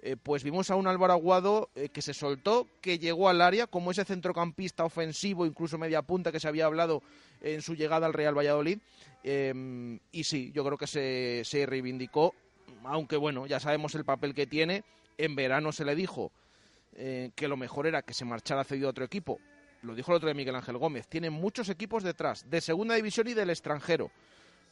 eh, 0.00 0.16
pues 0.20 0.42
vimos 0.42 0.70
a 0.70 0.74
un 0.76 0.88
Álvaro 0.88 1.12
Aguado 1.12 1.70
eh, 1.76 1.88
que 1.88 2.02
se 2.02 2.12
soltó, 2.12 2.66
que 2.80 2.98
llegó 2.98 3.28
al 3.28 3.40
área, 3.40 3.68
como 3.68 3.92
ese 3.92 4.04
centrocampista 4.04 4.84
ofensivo, 4.84 5.46
incluso 5.46 5.78
media 5.78 6.02
punta 6.02 6.32
que 6.32 6.40
se 6.40 6.48
había 6.48 6.66
hablado 6.66 7.02
en 7.40 7.62
su 7.62 7.76
llegada 7.76 8.06
al 8.06 8.12
Real 8.12 8.36
Valladolid. 8.36 8.80
Em, 9.22 10.00
y 10.10 10.24
sí, 10.24 10.50
yo 10.52 10.64
creo 10.64 10.76
que 10.76 10.88
se, 10.88 11.42
se 11.44 11.66
reivindicó, 11.66 12.34
aunque 12.82 13.16
bueno, 13.16 13.46
ya 13.46 13.60
sabemos 13.60 13.94
el 13.94 14.04
papel 14.04 14.34
que 14.34 14.48
tiene. 14.48 14.82
En 15.18 15.36
verano 15.36 15.70
se 15.70 15.84
le 15.84 15.94
dijo 15.94 16.32
eh, 16.94 17.30
que 17.34 17.48
lo 17.48 17.56
mejor 17.56 17.86
era 17.86 18.02
que 18.02 18.14
se 18.14 18.24
marchara 18.24 18.64
cedido 18.64 18.88
a 18.88 18.90
otro 18.90 19.04
equipo. 19.04 19.38
Lo 19.82 19.94
dijo 19.94 20.12
el 20.12 20.16
otro 20.16 20.28
de 20.28 20.34
Miguel 20.34 20.54
Ángel 20.54 20.78
Gómez. 20.78 21.08
Tiene 21.08 21.30
muchos 21.30 21.68
equipos 21.68 22.02
detrás, 22.02 22.48
de 22.48 22.60
segunda 22.60 22.94
división 22.94 23.28
y 23.28 23.34
del 23.34 23.50
extranjero. 23.50 24.10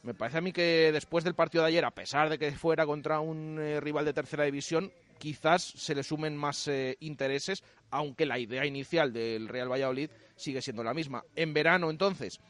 Me 0.03 0.15
parece 0.15 0.39
a 0.39 0.41
mí 0.41 0.53
que 0.53 0.91
después 0.93 1.25
del 1.25 1.35
partido 1.35 1.63
de 1.65 1.69
ayer, 1.69 1.85
a 1.85 1.91
pesar 1.91 2.31
de 2.31 2.39
que 2.39 2.53
fuera 2.53 2.87
contra 2.87 3.21
un 3.21 3.59
rival 3.81 4.05
de 4.05 4.15
tercera 4.15 4.45
división, 4.45 4.91
quizás 5.21 5.63
se 5.63 5.95
le 5.95 6.03
sumen 6.03 6.37
más 6.37 6.67
eh, 6.67 6.97
intereses, 7.01 7.63
aunque 7.91 8.27
la 8.27 8.39
idea 8.39 8.65
inicial 8.65 9.13
del 9.13 9.49
Real 9.49 9.71
Valladolid 9.71 10.11
sigue 10.35 10.63
siendo 10.63 10.83
la 10.83 10.95
misma. 10.95 11.23
En 11.37 11.53
verano, 11.53 11.91
entonces, 11.91 12.41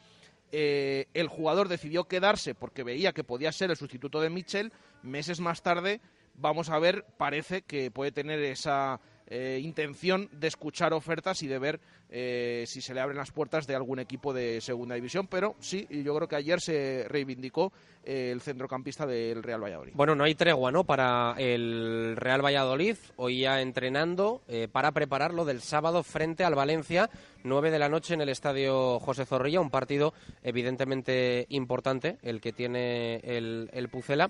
eh, 0.52 1.08
el 1.12 1.26
jugador 1.26 1.68
decidió 1.68 2.04
quedarse 2.04 2.54
porque 2.54 2.84
veía 2.84 3.12
que 3.12 3.24
podía 3.24 3.52
ser 3.52 3.70
el 3.70 3.76
sustituto 3.76 4.20
de 4.20 4.30
Mitchell. 4.30 4.72
Meses 5.02 5.40
más 5.40 5.62
tarde, 5.62 6.00
vamos 6.34 6.70
a 6.70 6.78
ver, 6.78 7.04
parece 7.18 7.62
que 7.62 7.90
puede 7.90 8.12
tener 8.12 8.38
esa 8.40 9.00
eh, 9.32 9.60
intención 9.62 10.28
de 10.32 10.48
escuchar 10.48 10.92
ofertas 10.92 11.40
y 11.44 11.46
de 11.46 11.60
ver 11.60 11.80
eh, 12.10 12.64
si 12.66 12.80
se 12.80 12.92
le 12.92 13.00
abren 13.00 13.16
las 13.16 13.30
puertas 13.30 13.64
de 13.64 13.76
algún 13.76 14.00
equipo 14.00 14.32
de 14.34 14.60
segunda 14.60 14.96
división. 14.96 15.28
Pero 15.28 15.54
sí, 15.60 15.86
yo 15.88 16.16
creo 16.16 16.26
que 16.26 16.34
ayer 16.34 16.60
se 16.60 17.06
reivindicó 17.08 17.72
eh, 18.02 18.30
el 18.32 18.40
centrocampista 18.40 19.06
del 19.06 19.44
Real 19.44 19.62
Valladolid. 19.62 19.92
Bueno, 19.94 20.16
no 20.16 20.24
hay 20.24 20.34
tregua, 20.34 20.72
¿no? 20.72 20.82
Para 20.82 21.36
el 21.38 22.16
Real 22.16 22.44
Valladolid, 22.44 22.96
hoy 23.14 23.42
ya 23.42 23.60
entrenando 23.60 24.42
para 24.72 24.90
prepararlo 24.90 25.44
del 25.44 25.60
sábado 25.60 26.02
frente 26.02 26.42
al 26.42 26.56
Valencia, 26.56 27.08
9 27.44 27.70
de 27.70 27.78
la 27.78 27.88
noche 27.88 28.14
en 28.14 28.22
el 28.22 28.30
estadio 28.30 28.98
José 28.98 29.26
Zorrilla, 29.26 29.60
un 29.60 29.70
partido 29.70 30.12
evidentemente 30.42 31.46
importante, 31.50 32.18
el 32.22 32.40
que 32.40 32.52
tiene 32.52 33.20
el, 33.22 33.70
el 33.72 33.88
Pucela. 33.88 34.28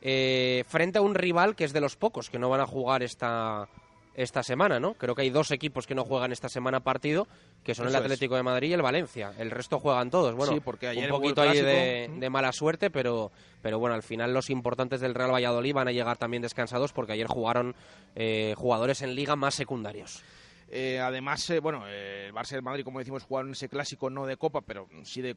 frente 0.00 0.98
a 0.98 1.02
un 1.02 1.14
rival 1.14 1.54
que 1.54 1.62
es 1.62 1.72
de 1.72 1.80
los 1.80 1.94
pocos 1.94 2.28
que 2.28 2.40
no 2.40 2.50
van 2.50 2.60
a 2.60 2.66
jugar 2.66 3.04
esta, 3.04 3.68
esta 4.14 4.42
semana, 4.42 4.78
¿no? 4.78 4.94
Creo 4.94 5.14
que 5.14 5.22
hay 5.22 5.30
dos 5.30 5.50
equipos 5.50 5.86
que 5.86 5.94
no 5.94 6.04
juegan 6.04 6.32
esta 6.32 6.48
semana 6.48 6.80
partido, 6.80 7.26
que 7.62 7.74
son 7.74 7.88
el 7.88 7.96
Atlético 7.96 8.36
de 8.36 8.42
Madrid 8.42 8.70
y 8.70 8.72
el 8.74 8.82
Valencia. 8.82 9.32
El 9.38 9.50
resto 9.50 9.78
juegan 9.78 10.10
todos. 10.10 10.34
Bueno, 10.34 10.60
porque 10.62 10.88
ayer 10.88 11.10
un 11.10 11.20
poquito 11.20 11.42
ahí 11.42 11.60
de, 11.60 12.30
mala 12.30 12.52
suerte, 12.52 12.90
pero, 12.90 13.32
pero 13.62 13.78
bueno, 13.78 13.94
al 13.94 14.02
final 14.02 14.32
los 14.32 14.50
importantes 14.50 15.00
del 15.00 15.14
Real 15.14 15.32
Valladolid 15.32 15.74
van 15.74 15.88
a 15.88 15.92
llegar 15.92 16.16
también 16.16 16.42
descansados 16.42 16.92
porque 16.92 17.12
ayer 17.12 17.26
jugaron 17.26 17.74
eh, 18.14 18.54
jugadores 18.56 19.02
en 19.02 19.14
liga 19.14 19.36
más 19.36 19.54
secundarios. 19.54 20.22
Eh, 20.74 20.98
además, 20.98 21.48
eh, 21.50 21.60
bueno, 21.60 21.86
el 21.86 22.32
Barça 22.32 22.52
y 22.52 22.54
el 22.54 22.62
Madrid, 22.62 22.82
como 22.82 22.98
decimos, 22.98 23.24
jugaron 23.24 23.52
ese 23.52 23.68
clásico 23.68 24.08
no 24.08 24.24
de 24.24 24.38
Copa, 24.38 24.62
pero 24.62 24.88
sí 25.02 25.20
de, 25.20 25.34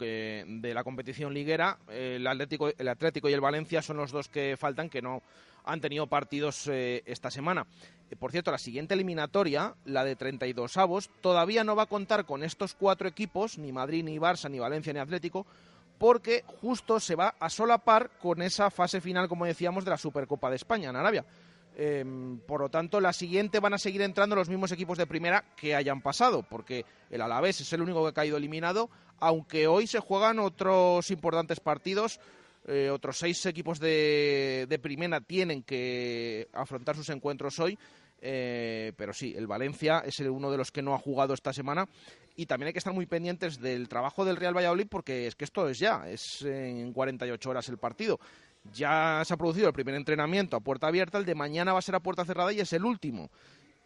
de 0.47 0.73
la 0.73 0.85
competición 0.85 1.33
liguera. 1.33 1.77
el, 1.89 2.25
Atlético, 2.25 2.69
el 2.69 2.87
Atlético 2.87 3.27
y 3.27 3.33
el 3.33 3.41
Valencia 3.41 3.81
son 3.81 3.97
los 3.97 4.13
dos 4.13 4.29
que 4.29 4.55
faltan, 4.57 4.89
que 4.89 5.01
no 5.01 5.21
han 5.65 5.81
tenido 5.81 6.07
partidos 6.07 6.67
eh, 6.67 7.03
esta 7.05 7.29
semana. 7.29 7.65
Eh, 8.09 8.15
por 8.15 8.31
cierto, 8.31 8.51
la 8.51 8.57
siguiente 8.57 8.93
eliminatoria, 8.93 9.75
la 9.85 10.03
de 10.05 10.15
32 10.15 10.77
avos, 10.77 11.09
todavía 11.21 11.63
no 11.63 11.75
va 11.75 11.83
a 11.83 11.87
contar 11.87 12.25
con 12.25 12.43
estos 12.43 12.75
cuatro 12.75 13.07
equipos, 13.07 13.57
ni 13.57 13.71
Madrid, 13.71 14.03
ni 14.03 14.17
Barça, 14.17 14.49
ni 14.49 14.59
Valencia, 14.59 14.93
ni 14.93 14.99
Atlético, 14.99 15.45
porque 15.97 16.43
justo 16.61 16.99
se 16.99 17.15
va 17.15 17.35
a 17.39 17.49
solapar 17.49 18.11
con 18.21 18.41
esa 18.41 18.69
fase 18.69 19.01
final, 19.01 19.27
como 19.27 19.45
decíamos, 19.45 19.83
de 19.83 19.91
la 19.91 19.97
Supercopa 19.97 20.49
de 20.49 20.57
España 20.57 20.89
en 20.89 20.95
Arabia. 20.95 21.25
Em, 21.77 22.39
por 22.39 22.61
lo 22.61 22.69
tanto, 22.69 23.01
la 23.01 23.11
siguiente 23.11 23.59
van 23.59 23.73
a 23.73 23.77
seguir 23.77 24.01
entrando 24.01 24.35
los 24.35 24.49
mismos 24.49 24.71
equipos 24.71 24.97
de 24.97 25.07
primera 25.07 25.43
que 25.57 25.75
hayan 25.75 26.01
pasado, 26.01 26.43
porque 26.43 26.85
el 27.09 27.21
Alavés 27.21 27.59
es 27.61 27.73
el 27.73 27.81
único 27.81 28.03
que 28.03 28.09
ha 28.09 28.13
caído 28.13 28.37
eliminado, 28.37 28.89
aunque 29.19 29.67
hoy 29.67 29.87
se 29.87 29.99
juegan 29.99 30.39
otros 30.39 31.11
importantes 31.11 31.59
partidos 31.59 32.19
eh, 32.67 32.89
otros 32.89 33.17
seis 33.19 33.45
equipos 33.45 33.79
de, 33.79 34.79
primera 34.81 35.21
tienen 35.21 35.61
que 35.61 36.47
afrontar 36.51 36.95
sus 36.95 37.09
encuentros 37.09 37.59
hoy. 37.59 37.77
Eh, 38.21 38.93
pero 38.97 39.13
sí, 39.13 39.35
el 39.37 39.45
Valencia 39.45 40.01
es 40.03 40.19
uno 40.21 40.49
de 40.49 40.57
los 40.57 40.71
que 40.71 40.81
no 40.81 40.95
ha 40.95 40.97
jugado 40.97 41.35
esta 41.35 41.53
semana 41.53 41.87
y 42.35 42.47
también 42.47 42.67
hay 42.67 42.73
que 42.73 42.79
estar 42.79 42.93
muy 42.93 43.05
pendientes 43.05 43.59
del 43.59 43.87
trabajo 43.87 44.25
del 44.25 44.37
Real 44.37 44.55
Valladolid 44.55 44.87
porque 44.89 45.27
es 45.27 45.35
que 45.35 45.45
esto 45.45 45.69
es 45.69 45.77
ya, 45.77 46.09
es 46.09 46.41
en 46.41 46.91
48 46.91 47.49
horas 47.49 47.69
el 47.69 47.77
partido. 47.77 48.19
Ya 48.73 49.21
se 49.25 49.33
ha 49.33 49.37
producido 49.37 49.67
el 49.67 49.73
primer 49.73 49.95
entrenamiento 49.95 50.57
a 50.57 50.59
puerta 50.59 50.87
abierta, 50.87 51.17
el 51.17 51.25
de 51.25 51.35
mañana 51.35 51.73
va 51.73 51.79
a 51.79 51.83
ser 51.83 51.95
a 51.95 51.99
puerta 51.99 52.25
cerrada 52.25 52.51
y 52.51 52.59
es 52.59 52.73
el 52.73 52.85
último. 52.85 53.29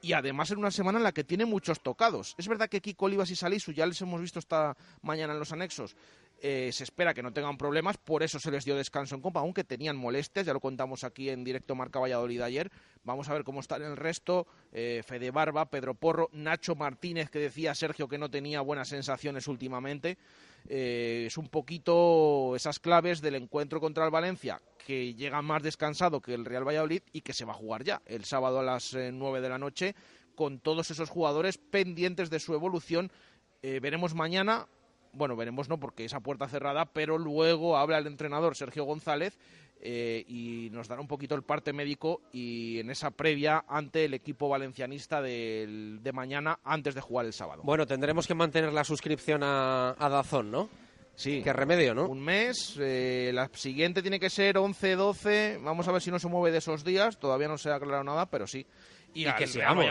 Y 0.02 0.14
además 0.14 0.50
en 0.52 0.60
una 0.60 0.72
semana 0.72 0.98
en 0.98 1.04
la 1.04 1.12
que 1.12 1.26
tiene 1.26 1.46
muchos 1.46 1.82
tocados. 1.82 2.34
Es 2.38 2.48
verdad 2.48 2.70
que 2.70 2.80
Kiko 2.80 3.06
Olivas 3.06 3.32
y 3.32 3.36
Salisu 3.36 3.74
ya 3.74 3.86
les 3.86 4.02
hemos 4.02 4.22
visto 4.22 4.40
esta 4.40 4.78
mañana 5.02 5.34
en 5.34 5.40
los 5.40 5.52
anexos, 5.52 5.96
eh, 6.42 6.70
se 6.72 6.86
espera 6.86 7.14
que 7.14 7.22
no 7.22 7.34
tengan 7.34 7.58
problemas, 7.58 7.98
por 7.98 8.24
eso 8.24 8.40
se 8.40 8.50
les 8.50 8.64
dio 8.64 8.76
descanso 8.76 9.14
en 9.16 9.22
Copa, 9.22 9.42
aunque 9.42 9.66
tenían 9.66 9.98
molestias, 9.98 10.46
ya 10.46 10.54
lo 10.54 10.62
contamos 10.62 11.04
aquí 11.04 11.30
en 11.30 11.44
directo 11.44 11.76
Marca 11.76 12.00
Valladolid 12.00 12.42
ayer. 12.42 12.72
Vamos 13.04 13.28
a 13.28 13.34
ver 13.34 13.44
cómo 13.44 13.60
están 13.60 13.82
el 13.82 13.98
resto. 13.98 14.48
Eh, 14.72 15.02
Fede 15.06 15.32
Barba, 15.32 15.70
Pedro 15.70 15.96
Porro, 15.96 16.30
Nacho 16.32 16.76
Martínez, 16.76 17.30
que 17.30 17.40
decía 17.40 17.76
Sergio 17.76 18.08
que 18.08 18.18
no 18.18 18.30
tenía 18.30 18.62
buenas 18.62 18.88
sensaciones 18.88 19.48
últimamente. 19.48 20.18
Eh, 20.70 21.26
es 21.28 21.38
un 21.38 21.50
poquito 21.50 22.56
esas 22.56 22.80
claves 22.80 23.22
del 23.22 23.36
encuentro 23.36 23.82
contra 23.82 24.06
el 24.06 24.12
Valencia, 24.12 24.62
que 24.86 25.16
llega 25.16 25.42
más 25.42 25.64
descansado 25.64 26.22
que 26.22 26.34
el 26.34 26.46
Real 26.46 26.68
Valladolid 26.68 27.02
y 27.12 27.22
que 27.22 27.34
se 27.34 27.44
va 27.44 27.54
a 27.54 27.58
jugar 27.58 27.84
ya 27.84 28.02
el 28.06 28.24
sábado 28.24 28.60
a 28.60 28.64
las 28.64 28.96
nueve 29.12 29.42
de 29.42 29.50
la 29.50 29.58
noche, 29.58 29.96
con 30.36 30.60
todos 30.60 30.92
esos 30.92 31.10
jugadores 31.10 31.58
pendientes 31.58 32.30
de 32.30 32.40
su 32.40 32.54
evolución. 32.54 33.12
veremos 33.62 34.14
mañana 34.14 34.68
bueno, 35.12 35.36
veremos 35.36 35.70
no 35.70 35.80
porque 35.80 36.06
esa 36.06 36.20
puerta 36.20 36.48
cerrada, 36.48 36.86
pero 36.86 37.18
luego 37.18 37.78
habla 37.78 37.98
el 37.98 38.08
entrenador 38.08 38.56
Sergio 38.56 38.84
González 38.84 39.38
eh, 39.82 40.26
y 40.28 40.70
nos 40.72 40.88
dará 40.88 41.00
un 41.00 41.08
poquito 41.08 41.36
el 41.36 41.44
parte 41.44 41.72
médico 41.72 42.22
y 42.34 42.80
en 42.80 42.90
esa 42.90 43.12
previa 43.12 43.64
ante 43.68 44.06
el 44.06 44.14
equipo 44.14 44.50
valencianista 44.50 45.22
de, 45.22 46.00
mañana 46.14 46.60
antes 46.64 46.96
de 46.96 47.02
jugar 47.02 47.26
el 47.26 47.34
sábado. 47.34 47.62
Bueno, 47.64 47.86
tendremos 47.86 48.28
que 48.28 48.34
mantener 48.34 48.74
la 48.74 48.84
suscripción 48.84 49.42
a, 49.44 49.96
Dazón, 49.98 50.52
¿no? 50.52 50.70
Sí. 51.16 51.42
Qué 51.44 51.54
remedio, 51.54 51.94
¿no? 51.94 52.08
Un 52.08 52.22
mes. 52.22 52.78
Eh, 52.80 53.32
la 53.34 53.50
siguiente 53.54 54.02
tiene 54.02 54.20
que 54.20 54.30
ser 54.30 54.56
11-12. 54.56 55.62
Vamos 55.62 55.88
a 55.88 55.92
ver 55.92 56.02
si 56.02 56.12
no 56.12 56.20
se 56.20 56.30
mueve 56.30 56.52
de 56.52 56.60
esos 56.60 56.84
días. 56.84 57.20
Todavía 57.20 57.50
no 57.50 57.58
se 57.58 57.70
ha 57.70 57.76
aclarado 57.76 58.06
nada, 58.06 58.26
pero 58.26 58.48
sí. 58.48 58.66
Y, 59.14 59.26
que 59.34 59.48
seamos 59.48 59.86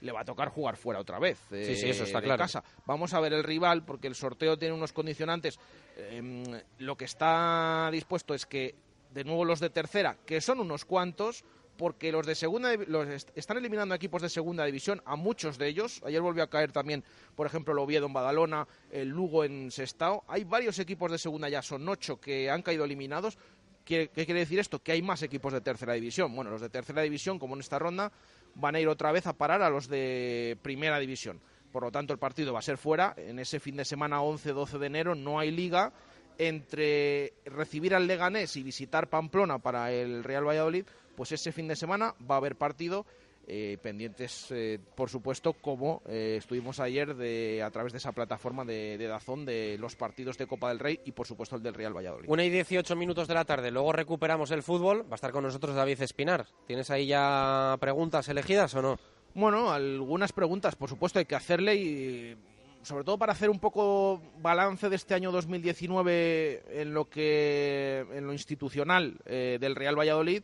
le 0.00 0.12
va 0.12 0.20
a 0.20 0.24
tocar 0.24 0.48
jugar 0.48 0.76
fuera 0.76 1.00
otra 1.00 1.18
vez. 1.18 1.38
sí, 1.50 1.76
sí, 1.76 1.88
eso 1.88 2.04
está 2.04 2.18
eh, 2.18 2.22
claro. 2.22 2.38
Casa. 2.38 2.62
Vamos 2.86 3.12
a 3.14 3.20
ver 3.20 3.32
el 3.32 3.42
rival, 3.42 3.84
porque 3.84 4.06
el 4.06 4.14
sorteo 4.14 4.56
tiene 4.56 4.74
unos 4.74 4.92
condicionantes. 4.92 5.58
Em, 5.96 6.44
lo 6.78 6.96
que 6.96 7.04
está 7.04 7.88
dispuesto 7.90 8.34
es 8.34 8.46
que, 8.46 8.74
de 9.12 9.24
nuevo, 9.24 9.44
los 9.44 9.60
de 9.60 9.70
tercera, 9.70 10.16
que 10.26 10.40
son 10.40 10.60
unos 10.60 10.84
cuantos, 10.84 11.44
porque 11.76 12.10
los 12.10 12.26
de 12.26 12.34
segunda 12.34 12.74
los 12.88 13.28
están 13.34 13.56
eliminando 13.56 13.94
equipos 13.94 14.20
de 14.20 14.28
segunda 14.28 14.64
división 14.64 15.00
a 15.04 15.14
muchos 15.14 15.58
de 15.58 15.68
ellos. 15.68 16.02
Ayer 16.04 16.20
volvió 16.20 16.42
a 16.42 16.50
caer 16.50 16.72
también, 16.72 17.04
por 17.36 17.46
ejemplo, 17.46 17.72
el 17.72 17.78
Oviedo 17.78 18.06
en 18.06 18.12
Badalona, 18.12 18.66
el 18.90 19.08
Lugo 19.08 19.44
en 19.44 19.70
Sestao. 19.70 20.24
Hay 20.26 20.44
varios 20.44 20.78
equipos 20.80 21.10
de 21.10 21.18
segunda, 21.18 21.48
ya 21.48 21.62
son 21.62 21.88
ocho 21.88 22.20
que 22.20 22.50
han 22.50 22.62
caído 22.62 22.84
eliminados. 22.84 23.38
¿Qué, 23.84 24.10
¿Qué 24.12 24.26
quiere 24.26 24.40
decir 24.40 24.58
esto? 24.58 24.82
Que 24.82 24.92
hay 24.92 25.02
más 25.02 25.22
equipos 25.22 25.52
de 25.52 25.60
tercera 25.60 25.92
división. 25.94 26.34
Bueno, 26.34 26.50
los 26.50 26.60
de 26.60 26.68
tercera 26.68 27.00
división, 27.02 27.38
como 27.38 27.54
en 27.54 27.60
esta 27.60 27.78
ronda, 27.78 28.10
van 28.56 28.74
a 28.74 28.80
ir 28.80 28.88
otra 28.88 29.12
vez 29.12 29.26
a 29.28 29.32
parar 29.32 29.62
a 29.62 29.70
los 29.70 29.88
de 29.88 30.58
primera 30.62 30.98
división. 30.98 31.40
Por 31.70 31.84
lo 31.84 31.92
tanto, 31.92 32.12
el 32.12 32.18
partido 32.18 32.52
va 32.52 32.58
a 32.58 32.62
ser 32.62 32.76
fuera. 32.76 33.14
En 33.16 33.38
ese 33.38 33.60
fin 33.60 33.76
de 33.76 33.84
semana 33.84 34.20
11-12 34.20 34.78
de 34.78 34.86
enero 34.86 35.14
no 35.14 35.38
hay 35.38 35.50
liga. 35.50 35.92
Entre 36.38 37.34
recibir 37.44 37.94
al 37.94 38.06
Leganés 38.06 38.56
y 38.56 38.62
visitar 38.62 39.08
Pamplona 39.10 39.58
para 39.58 39.92
el 39.92 40.22
Real 40.22 40.46
Valladolid, 40.46 40.84
pues 41.16 41.32
ese 41.32 41.52
fin 41.52 41.66
de 41.68 41.76
semana 41.76 42.14
va 42.30 42.36
a 42.36 42.38
haber 42.38 42.56
partido 42.56 43.04
eh, 43.50 43.78
pendientes, 43.82 44.48
eh, 44.50 44.78
por 44.94 45.08
supuesto, 45.08 45.54
como 45.54 46.02
eh, 46.06 46.36
estuvimos 46.36 46.80
ayer 46.80 47.16
de, 47.16 47.62
a 47.62 47.70
través 47.70 47.92
de 47.92 47.98
esa 47.98 48.12
plataforma 48.12 48.62
de, 48.62 48.98
Dazón 48.98 49.46
de 49.46 49.78
los 49.78 49.96
partidos 49.96 50.36
de 50.36 50.46
Copa 50.46 50.68
del 50.68 50.78
Rey 50.78 51.00
y, 51.06 51.12
por 51.12 51.26
supuesto, 51.26 51.56
el 51.56 51.62
del 51.62 51.72
Real 51.72 51.96
Valladolid. 51.96 52.28
Una 52.28 52.44
y 52.44 52.50
18 52.50 52.94
minutos 52.94 53.26
de 53.26 53.32
la 53.32 53.46
tarde, 53.46 53.70
luego 53.70 53.90
recuperamos 53.94 54.50
el 54.50 54.62
fútbol. 54.62 55.04
Va 55.04 55.12
a 55.12 55.14
estar 55.14 55.32
con 55.32 55.44
nosotros 55.44 55.74
David 55.74 56.02
Espinar. 56.02 56.44
¿Tienes 56.66 56.90
ahí 56.90 57.06
ya 57.06 57.74
preguntas 57.80 58.28
elegidas 58.28 58.74
o 58.74 58.82
no? 58.82 58.98
Bueno, 59.32 59.72
algunas 59.72 60.34
preguntas, 60.34 60.76
por 60.76 60.90
supuesto, 60.90 61.18
hay 61.18 61.24
que 61.24 61.36
hacerle 61.36 61.74
y 61.76 62.36
sobre 62.82 63.04
todo 63.04 63.18
para 63.18 63.32
hacer 63.32 63.50
un 63.50 63.58
poco 63.58 64.22
balance 64.40 64.88
de 64.88 64.96
este 64.96 65.14
año 65.14 65.30
2019 65.32 66.80
en 66.80 66.94
lo 66.94 67.08
que 67.08 68.06
en 68.12 68.26
lo 68.26 68.32
institucional 68.32 69.18
del 69.26 69.74
Real 69.74 69.98
Valladolid 69.98 70.42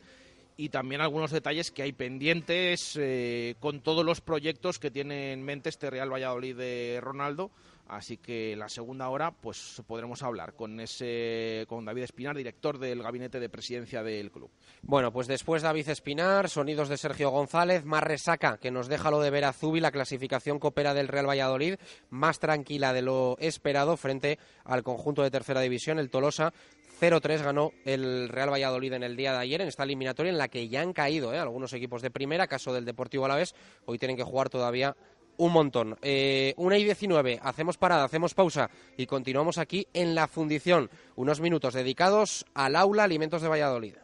y 0.56 0.68
también 0.68 1.00
algunos 1.00 1.30
detalles 1.30 1.70
que 1.70 1.82
hay 1.82 1.92
pendientes 1.92 2.96
eh, 3.00 3.56
con 3.58 3.80
todos 3.80 4.04
los 4.04 4.20
proyectos 4.20 4.78
que 4.78 4.90
tiene 4.90 5.32
en 5.32 5.42
mente 5.42 5.68
este 5.68 5.90
Real 5.90 6.12
Valladolid 6.12 6.56
de 6.56 7.00
Ronaldo. 7.02 7.50
Así 7.86 8.16
que 8.16 8.56
la 8.56 8.68
segunda 8.68 9.08
hora, 9.10 9.30
pues 9.30 9.82
podremos 9.86 10.22
hablar 10.22 10.54
con 10.54 10.80
ese, 10.80 11.66
con 11.68 11.84
David 11.84 12.04
Espinar, 12.04 12.36
director 12.36 12.78
del 12.78 13.02
gabinete 13.02 13.40
de 13.40 13.50
presidencia 13.50 14.02
del 14.02 14.30
club. 14.30 14.50
Bueno, 14.82 15.12
pues 15.12 15.26
después 15.26 15.62
David 15.62 15.88
Espinar, 15.90 16.48
sonidos 16.48 16.88
de 16.88 16.96
Sergio 16.96 17.30
González, 17.30 17.84
más 17.84 18.02
resaca 18.02 18.56
que 18.58 18.70
nos 18.70 18.88
deja 18.88 19.10
lo 19.10 19.20
de 19.20 19.30
ver 19.30 19.44
a 19.44 19.52
Zubi, 19.52 19.80
la 19.80 19.92
clasificación 19.92 20.58
coopera 20.58 20.94
del 20.94 21.08
Real 21.08 21.28
Valladolid, 21.28 21.76
más 22.08 22.38
tranquila 22.38 22.92
de 22.92 23.02
lo 23.02 23.36
esperado 23.38 23.96
frente 23.96 24.38
al 24.64 24.82
conjunto 24.82 25.22
de 25.22 25.30
tercera 25.30 25.60
división, 25.60 25.98
el 25.98 26.10
Tolosa. 26.10 26.52
0-3 27.00 27.42
ganó 27.42 27.72
el 27.84 28.28
Real 28.28 28.52
Valladolid 28.52 28.92
en 28.92 29.02
el 29.02 29.16
día 29.16 29.32
de 29.32 29.38
ayer 29.38 29.60
en 29.60 29.68
esta 29.68 29.82
eliminatoria 29.82 30.30
en 30.30 30.38
la 30.38 30.48
que 30.48 30.68
ya 30.68 30.80
han 30.80 30.92
caído 30.92 31.34
¿eh? 31.34 31.38
algunos 31.38 31.72
equipos 31.72 32.02
de 32.02 32.10
primera, 32.10 32.46
caso 32.46 32.72
del 32.72 32.84
Deportivo 32.84 33.24
Alavés, 33.24 33.54
hoy 33.84 33.98
tienen 33.98 34.16
que 34.16 34.22
jugar 34.22 34.48
todavía 34.48 34.96
un 35.36 35.52
montón. 35.52 35.96
Eh, 36.02 36.54
una 36.56 36.78
y 36.78 36.84
19, 36.84 37.40
hacemos 37.42 37.76
parada, 37.76 38.04
hacemos 38.04 38.34
pausa 38.34 38.70
y 38.96 39.06
continuamos 39.06 39.58
aquí 39.58 39.86
en 39.92 40.14
la 40.14 40.28
fundición. 40.28 40.90
Unos 41.16 41.40
minutos 41.40 41.74
dedicados 41.74 42.46
al 42.54 42.76
aula 42.76 43.04
Alimentos 43.04 43.42
de 43.42 43.48
Valladolid. 43.48 43.94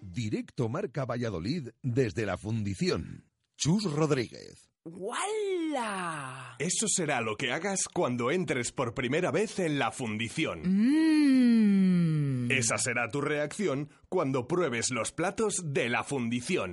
Directo 0.00 0.68
Marca 0.68 1.04
Valladolid 1.04 1.68
desde 1.82 2.26
la 2.26 2.38
fundición. 2.38 3.24
Chus 3.56 3.84
Rodríguez. 3.92 4.70
¡Wala! 4.84 6.56
Eso 6.58 6.86
será 6.88 7.20
lo 7.20 7.36
que 7.36 7.52
hagas 7.52 7.80
cuando 7.92 8.30
entres 8.30 8.72
por 8.72 8.94
primera 8.94 9.30
vez 9.30 9.58
en 9.58 9.78
la 9.78 9.92
fundición. 9.92 10.62
Mmm. 10.64 12.50
Esa 12.50 12.78
será 12.78 13.08
tu 13.10 13.20
reacción 13.20 13.90
cuando 14.08 14.48
pruebes 14.48 14.90
los 14.90 15.12
platos 15.12 15.56
de 15.62 15.90
la 15.90 16.02
fundición. 16.02 16.72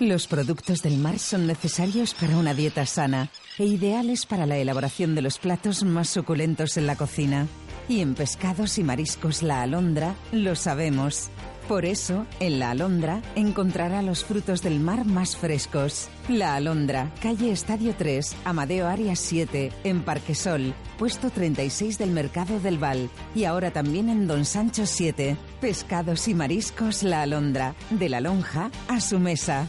Los 0.00 0.26
productos 0.26 0.82
del 0.82 0.98
mar 0.98 1.20
son 1.20 1.46
necesarios 1.46 2.14
para 2.14 2.36
una 2.36 2.52
dieta 2.52 2.84
sana 2.84 3.30
e 3.58 3.64
ideales 3.64 4.26
para 4.26 4.44
la 4.44 4.56
elaboración 4.56 5.14
de 5.14 5.22
los 5.22 5.38
platos 5.38 5.84
más 5.84 6.08
suculentos 6.08 6.76
en 6.76 6.88
la 6.88 6.96
cocina. 6.96 7.46
Y 7.88 8.00
en 8.00 8.14
pescados 8.14 8.78
y 8.78 8.82
mariscos 8.82 9.44
La 9.44 9.62
Alondra 9.62 10.16
lo 10.32 10.56
sabemos. 10.56 11.30
Por 11.68 11.84
eso, 11.84 12.26
en 12.40 12.58
La 12.58 12.72
Alondra 12.72 13.22
encontrará 13.36 14.02
los 14.02 14.24
frutos 14.24 14.62
del 14.62 14.80
mar 14.80 15.04
más 15.04 15.36
frescos. 15.36 16.08
La 16.28 16.56
Alondra, 16.56 17.12
calle 17.22 17.52
Estadio 17.52 17.94
3, 17.96 18.34
Amadeo 18.44 18.88
Arias 18.88 19.20
7, 19.20 19.70
en 19.84 20.02
Parquesol, 20.02 20.74
puesto 20.98 21.30
36 21.30 21.98
del 21.98 22.10
Mercado 22.10 22.58
del 22.58 22.78
Val. 22.78 23.08
Y 23.34 23.44
ahora 23.44 23.70
también 23.70 24.08
en 24.08 24.26
Don 24.26 24.44
Sancho 24.44 24.86
7. 24.86 25.36
Pescados 25.60 26.26
y 26.26 26.34
mariscos 26.34 27.04
La 27.04 27.22
Alondra, 27.22 27.76
de 27.90 28.08
la 28.08 28.20
lonja 28.20 28.72
a 28.88 29.00
su 29.00 29.20
mesa. 29.20 29.68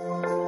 Thank 0.00 0.26
you. 0.26 0.47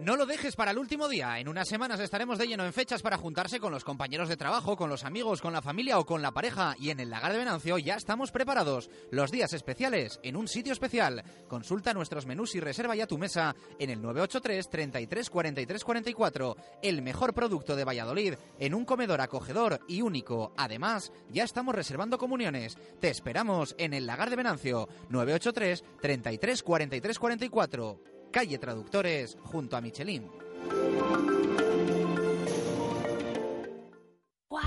No 0.00 0.16
lo 0.16 0.24
dejes 0.24 0.56
para 0.56 0.70
el 0.70 0.78
último 0.78 1.08
día. 1.08 1.38
En 1.38 1.48
unas 1.48 1.68
semanas 1.68 2.00
estaremos 2.00 2.38
de 2.38 2.48
lleno 2.48 2.64
en 2.64 2.72
fechas 2.72 3.02
para 3.02 3.18
juntarse 3.18 3.60
con 3.60 3.70
los 3.70 3.84
compañeros 3.84 4.30
de 4.30 4.36
trabajo, 4.38 4.74
con 4.74 4.88
los 4.88 5.04
amigos, 5.04 5.42
con 5.42 5.52
la 5.52 5.60
familia 5.60 5.98
o 5.98 6.06
con 6.06 6.22
la 6.22 6.32
pareja. 6.32 6.74
Y 6.78 6.88
en 6.88 7.00
el 7.00 7.10
Lagar 7.10 7.32
de 7.32 7.38
Venancio 7.38 7.76
ya 7.76 7.96
estamos 7.96 8.30
preparados. 8.30 8.88
Los 9.10 9.30
días 9.30 9.52
especiales 9.52 10.18
en 10.22 10.36
un 10.36 10.48
sitio 10.48 10.72
especial. 10.72 11.22
Consulta 11.48 11.92
nuestros 11.92 12.24
menús 12.24 12.54
y 12.54 12.60
reserva 12.60 12.96
ya 12.96 13.06
tu 13.06 13.18
mesa 13.18 13.54
en 13.78 13.90
el 13.90 14.00
983 14.00 14.70
33 14.70 15.28
43 15.28 15.84
44. 15.84 16.56
El 16.80 17.02
mejor 17.02 17.34
producto 17.34 17.76
de 17.76 17.84
Valladolid 17.84 18.36
en 18.58 18.72
un 18.72 18.86
comedor 18.86 19.20
acogedor 19.20 19.80
y 19.86 20.00
único. 20.00 20.54
Además, 20.56 21.12
ya 21.28 21.44
estamos 21.44 21.74
reservando 21.74 22.16
comuniones. 22.16 22.78
Te 23.00 23.10
esperamos 23.10 23.74
en 23.76 23.92
el 23.92 24.06
Lagar 24.06 24.30
de 24.30 24.36
Venancio 24.36 24.88
983 25.10 25.84
33 26.00 26.62
43 26.62 27.18
44 27.18 28.19
calle 28.30 28.58
Traductores, 28.58 29.36
junto 29.42 29.76
a 29.76 29.80
Michelin. 29.80 30.28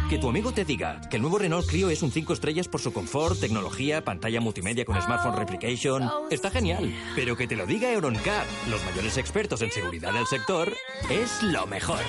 Que 0.10 0.18
tu 0.18 0.30
amigo 0.30 0.52
te 0.52 0.64
diga 0.64 1.02
que 1.10 1.16
el 1.16 1.22
nuevo 1.22 1.38
Renault 1.40 1.68
Clio 1.68 1.90
es 1.90 2.04
un 2.04 2.12
5 2.12 2.34
estrellas 2.34 2.68
por 2.68 2.82
su 2.82 2.94
confort, 2.94 3.40
tecnología, 3.40 4.04
pantalla 4.04 4.40
multimedia 4.40 4.86
con 4.86 5.02
smartphone 5.02 5.38
replication, 5.38 6.10
está 6.30 6.50
genial. 6.52 6.94
Pero 7.16 7.36
que 7.36 7.48
te 7.48 7.56
lo 7.56 7.66
diga 7.66 7.92
Euroncap, 7.92 8.46
los 8.70 8.84
mayores 8.86 9.18
expertos 9.18 9.62
en 9.62 9.72
seguridad 9.72 10.14
del 10.14 10.28
sector, 10.28 10.72
es 11.10 11.42
lo 11.44 11.66
mejor. 11.68 12.00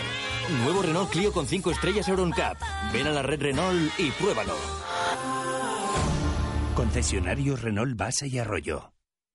Nuevo 0.64 0.82
Renault 0.82 1.10
Clio 1.10 1.32
con 1.32 1.46
5 1.46 1.70
estrellas 1.70 2.08
Euroncap. 2.08 2.58
Ven 2.92 3.06
a 3.06 3.10
la 3.10 3.22
red 3.22 3.40
Renault 3.40 3.98
y 3.98 4.10
pruébalo. 4.10 4.54
Concesionarios 6.74 7.62
Renault 7.62 7.96
Base 7.96 8.28
y 8.28 8.38
Arroyo. 8.38 8.93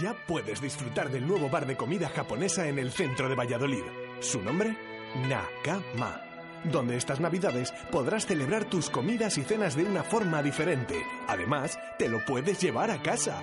Ya 0.00 0.14
puedes 0.26 0.60
disfrutar 0.60 1.10
del 1.10 1.26
nuevo 1.26 1.48
bar 1.48 1.66
de 1.66 1.76
comida 1.76 2.08
japonesa 2.08 2.68
en 2.68 2.78
el 2.78 2.92
centro 2.92 3.28
de 3.28 3.34
Valladolid. 3.34 3.84
Su 4.20 4.42
nombre, 4.42 4.76
Nakama. 5.28 6.22
Donde 6.64 6.96
estas 6.96 7.20
navidades 7.20 7.72
podrás 7.90 8.26
celebrar 8.26 8.66
tus 8.66 8.90
comidas 8.90 9.38
y 9.38 9.42
cenas 9.42 9.76
de 9.76 9.84
una 9.84 10.02
forma 10.02 10.42
diferente. 10.42 11.02
Además, 11.26 11.78
te 11.98 12.08
lo 12.08 12.24
puedes 12.24 12.60
llevar 12.60 12.90
a 12.90 13.00
casa. 13.00 13.42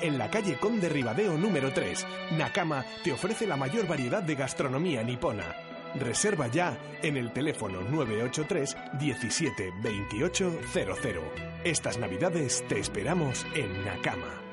En 0.00 0.18
la 0.18 0.30
calle 0.30 0.56
Conde 0.58 0.88
Ribadeo 0.88 1.36
número 1.36 1.72
3, 1.72 2.06
Nakama 2.32 2.84
te 3.02 3.12
ofrece 3.12 3.46
la 3.46 3.56
mayor 3.56 3.86
variedad 3.86 4.22
de 4.22 4.34
gastronomía 4.34 5.02
nipona. 5.02 5.44
Reserva 5.96 6.48
ya 6.48 6.76
en 7.02 7.16
el 7.16 7.32
teléfono 7.32 7.80
983 7.82 8.76
17 8.98 9.72
28 9.82 10.60
00. 10.72 11.22
Estas 11.64 11.98
navidades 11.98 12.64
te 12.68 12.78
esperamos 12.78 13.46
en 13.54 13.84
Nakama. 13.84 14.43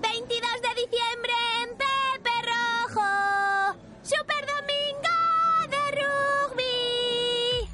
22 0.00 0.62
de 0.62 0.68
diciembre 0.82 1.32
en 1.62 1.68
Pepe 1.76 2.30
Rojo. 2.42 3.78
Super 4.02 4.46
Domingo 4.46 5.08
de 5.68 5.82
Rugby. 6.00 7.70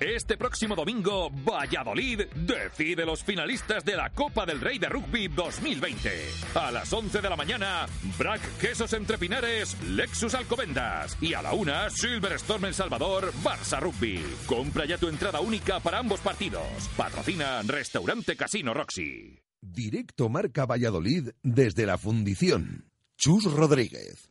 Este 0.00 0.36
próximo 0.36 0.76
domingo, 0.76 1.30
Valladolid 1.30 2.22
decide 2.34 3.06
los 3.06 3.24
finalistas 3.24 3.84
de 3.84 3.96
la 3.96 4.10
Copa 4.10 4.44
del 4.44 4.60
Rey 4.60 4.78
de 4.78 4.88
Rugby 4.88 5.28
2020. 5.28 6.10
A 6.54 6.70
las 6.70 6.92
11 6.92 7.20
de 7.20 7.30
la 7.30 7.36
mañana, 7.36 7.86
Brack 8.18 8.58
Quesos 8.58 8.92
Entre 8.92 9.16
Pinares, 9.18 9.76
Lexus 9.82 10.34
Alcobendas. 10.34 11.16
Y 11.20 11.34
a 11.34 11.42
la 11.42 11.52
una, 11.54 11.88
Silverstone 11.90 12.68
El 12.68 12.74
Salvador, 12.74 13.32
Barça 13.42 13.80
Rugby. 13.80 14.22
Compra 14.46 14.84
ya 14.84 14.98
tu 14.98 15.08
entrada 15.08 15.40
única 15.40 15.80
para 15.80 15.98
ambos 15.98 16.20
partidos. 16.20 16.66
Patrocina 16.96 17.62
Restaurante 17.62 18.36
Casino 18.36 18.74
Roxy. 18.74 19.43
Directo 19.72 20.28
Marca 20.28 20.66
Valladolid 20.66 21.30
desde 21.42 21.86
la 21.86 21.96
fundición. 21.96 22.84
Chus 23.16 23.50
Rodríguez. 23.50 24.30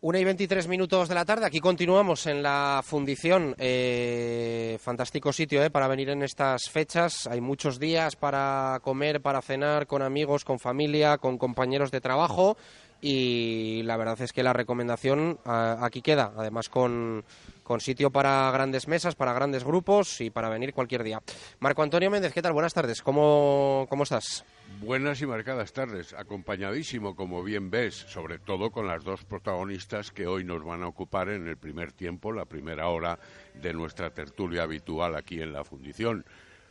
Una 0.00 0.20
y 0.20 0.24
23 0.24 0.68
minutos 0.68 1.08
de 1.08 1.16
la 1.16 1.24
tarde, 1.24 1.44
aquí 1.44 1.58
continuamos 1.58 2.26
en 2.26 2.40
la 2.40 2.82
fundición. 2.84 3.56
Eh, 3.58 4.78
fantástico 4.80 5.32
sitio 5.32 5.64
eh, 5.64 5.70
para 5.70 5.88
venir 5.88 6.10
en 6.10 6.22
estas 6.22 6.70
fechas. 6.70 7.26
Hay 7.26 7.40
muchos 7.40 7.80
días 7.80 8.14
para 8.14 8.78
comer, 8.80 9.20
para 9.20 9.42
cenar 9.42 9.88
con 9.88 10.02
amigos, 10.02 10.44
con 10.44 10.60
familia, 10.60 11.18
con 11.18 11.36
compañeros 11.36 11.90
de 11.90 12.00
trabajo. 12.00 12.56
Y 13.00 13.82
la 13.82 13.96
verdad 13.96 14.20
es 14.20 14.32
que 14.32 14.44
la 14.44 14.52
recomendación 14.52 15.40
ah, 15.44 15.78
aquí 15.82 16.00
queda, 16.00 16.32
además 16.36 16.68
con, 16.68 17.24
con 17.68 17.80
sitio 17.80 18.10
para 18.10 18.50
grandes 18.50 18.88
mesas, 18.88 19.14
para 19.14 19.34
grandes 19.34 19.62
grupos 19.62 20.22
y 20.22 20.30
para 20.30 20.48
venir 20.48 20.72
cualquier 20.72 21.04
día. 21.04 21.20
Marco 21.60 21.82
Antonio 21.82 22.10
Méndez, 22.10 22.32
¿qué 22.32 22.40
tal? 22.40 22.54
Buenas 22.54 22.72
tardes, 22.72 23.02
¿cómo, 23.02 23.86
cómo 23.90 24.04
estás? 24.04 24.42
Buenas 24.80 25.20
y 25.20 25.26
marcadas 25.26 25.74
tardes, 25.74 26.14
acompañadísimo, 26.14 27.14
como 27.14 27.42
bien 27.42 27.70
ves, 27.70 27.94
sobre 27.94 28.38
todo 28.38 28.70
con 28.70 28.86
las 28.86 29.04
dos 29.04 29.26
protagonistas 29.26 30.12
que 30.12 30.26
hoy 30.26 30.44
nos 30.44 30.64
van 30.64 30.82
a 30.82 30.88
ocupar 30.88 31.28
en 31.28 31.46
el 31.46 31.58
primer 31.58 31.92
tiempo, 31.92 32.32
la 32.32 32.46
primera 32.46 32.88
hora 32.88 33.18
de 33.52 33.74
nuestra 33.74 34.14
tertulia 34.14 34.62
habitual 34.62 35.14
aquí 35.14 35.42
en 35.42 35.52
la 35.52 35.62
fundición, 35.62 36.24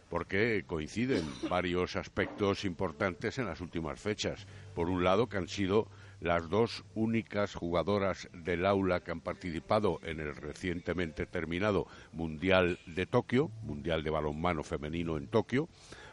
porque 0.09 0.63
coinciden 0.65 1.23
varios 1.47 1.95
aspectos 1.95 2.65
importantes 2.65 3.37
en 3.37 3.45
las 3.45 3.61
últimas 3.61 3.99
fechas. 3.99 4.47
Por 4.73 4.89
un 4.89 5.03
lado, 5.03 5.29
que 5.29 5.37
han 5.37 5.47
sido 5.47 5.89
las 6.19 6.49
dos 6.49 6.83
únicas 6.95 7.53
jugadoras 7.53 8.29
del 8.33 8.65
aula 8.65 9.01
que 9.01 9.11
han 9.11 9.21
participado 9.21 9.99
en 10.03 10.19
el 10.19 10.35
recientemente 10.35 11.25
terminado 11.25 11.87
Mundial 12.11 12.79
de 12.87 13.05
Tokio, 13.05 13.51
Mundial 13.63 14.03
de 14.03 14.09
Balonmano 14.09 14.63
Femenino 14.63 15.17
en 15.17 15.27
Tokio. 15.27 15.69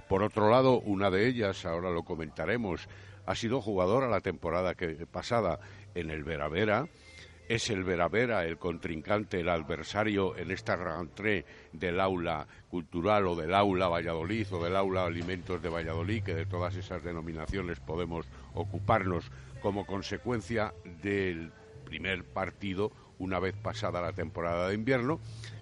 Por 0.09 0.23
otro 0.23 0.51
lado, 0.51 0.81
una 0.81 1.11
de 1.11 1.27
ellas, 1.27 1.65
ahora 1.65 1.91
lo 1.91 2.03
comentaremos, 2.03 2.89
ha 3.27 3.35
sido 3.35 3.63
jugadora 3.63 4.09
la 4.09 4.21
temporada 4.21 4.75
que, 4.75 5.07
pasada 5.07 5.59
en 5.95 6.11
el 6.11 6.25
Veravera. 6.25 6.87
Es 7.49 7.69
el 7.69 7.85
Veravera 7.85 8.47
el 8.47 8.57
contrincante, 8.57 9.41
el 9.41 9.51
adversario 9.51 10.37
en 10.37 10.51
esta 10.51 10.77
rentrée 10.77 11.45
del 11.73 12.01
aula 12.01 12.47
cultural 12.71 13.27
o 13.27 13.37
del 13.37 13.55
aula 13.55 13.89
Valladolid 13.89 14.47
o 14.51 14.65
del 14.65 14.77
aula 14.77 15.05
Alimentos 15.05 15.61
de 15.61 15.69
Valladolid, 15.69 16.23
que 16.23 16.35
de 16.35 16.47
todas 16.47 16.75
esas 16.77 17.05
denominaciones 17.05 17.81
podemos 17.81 18.27
ocuparnos 18.55 19.31
como 19.65 19.87
consecuencia 19.87 20.75
del 21.03 21.51
primer 21.87 22.23
partido 22.23 22.93
una 23.19 23.39
vez 23.39 23.57
pasada 23.57 24.03
la 24.03 24.13
temporada 24.13 24.69
de 24.69 24.75
invierno 24.75 25.21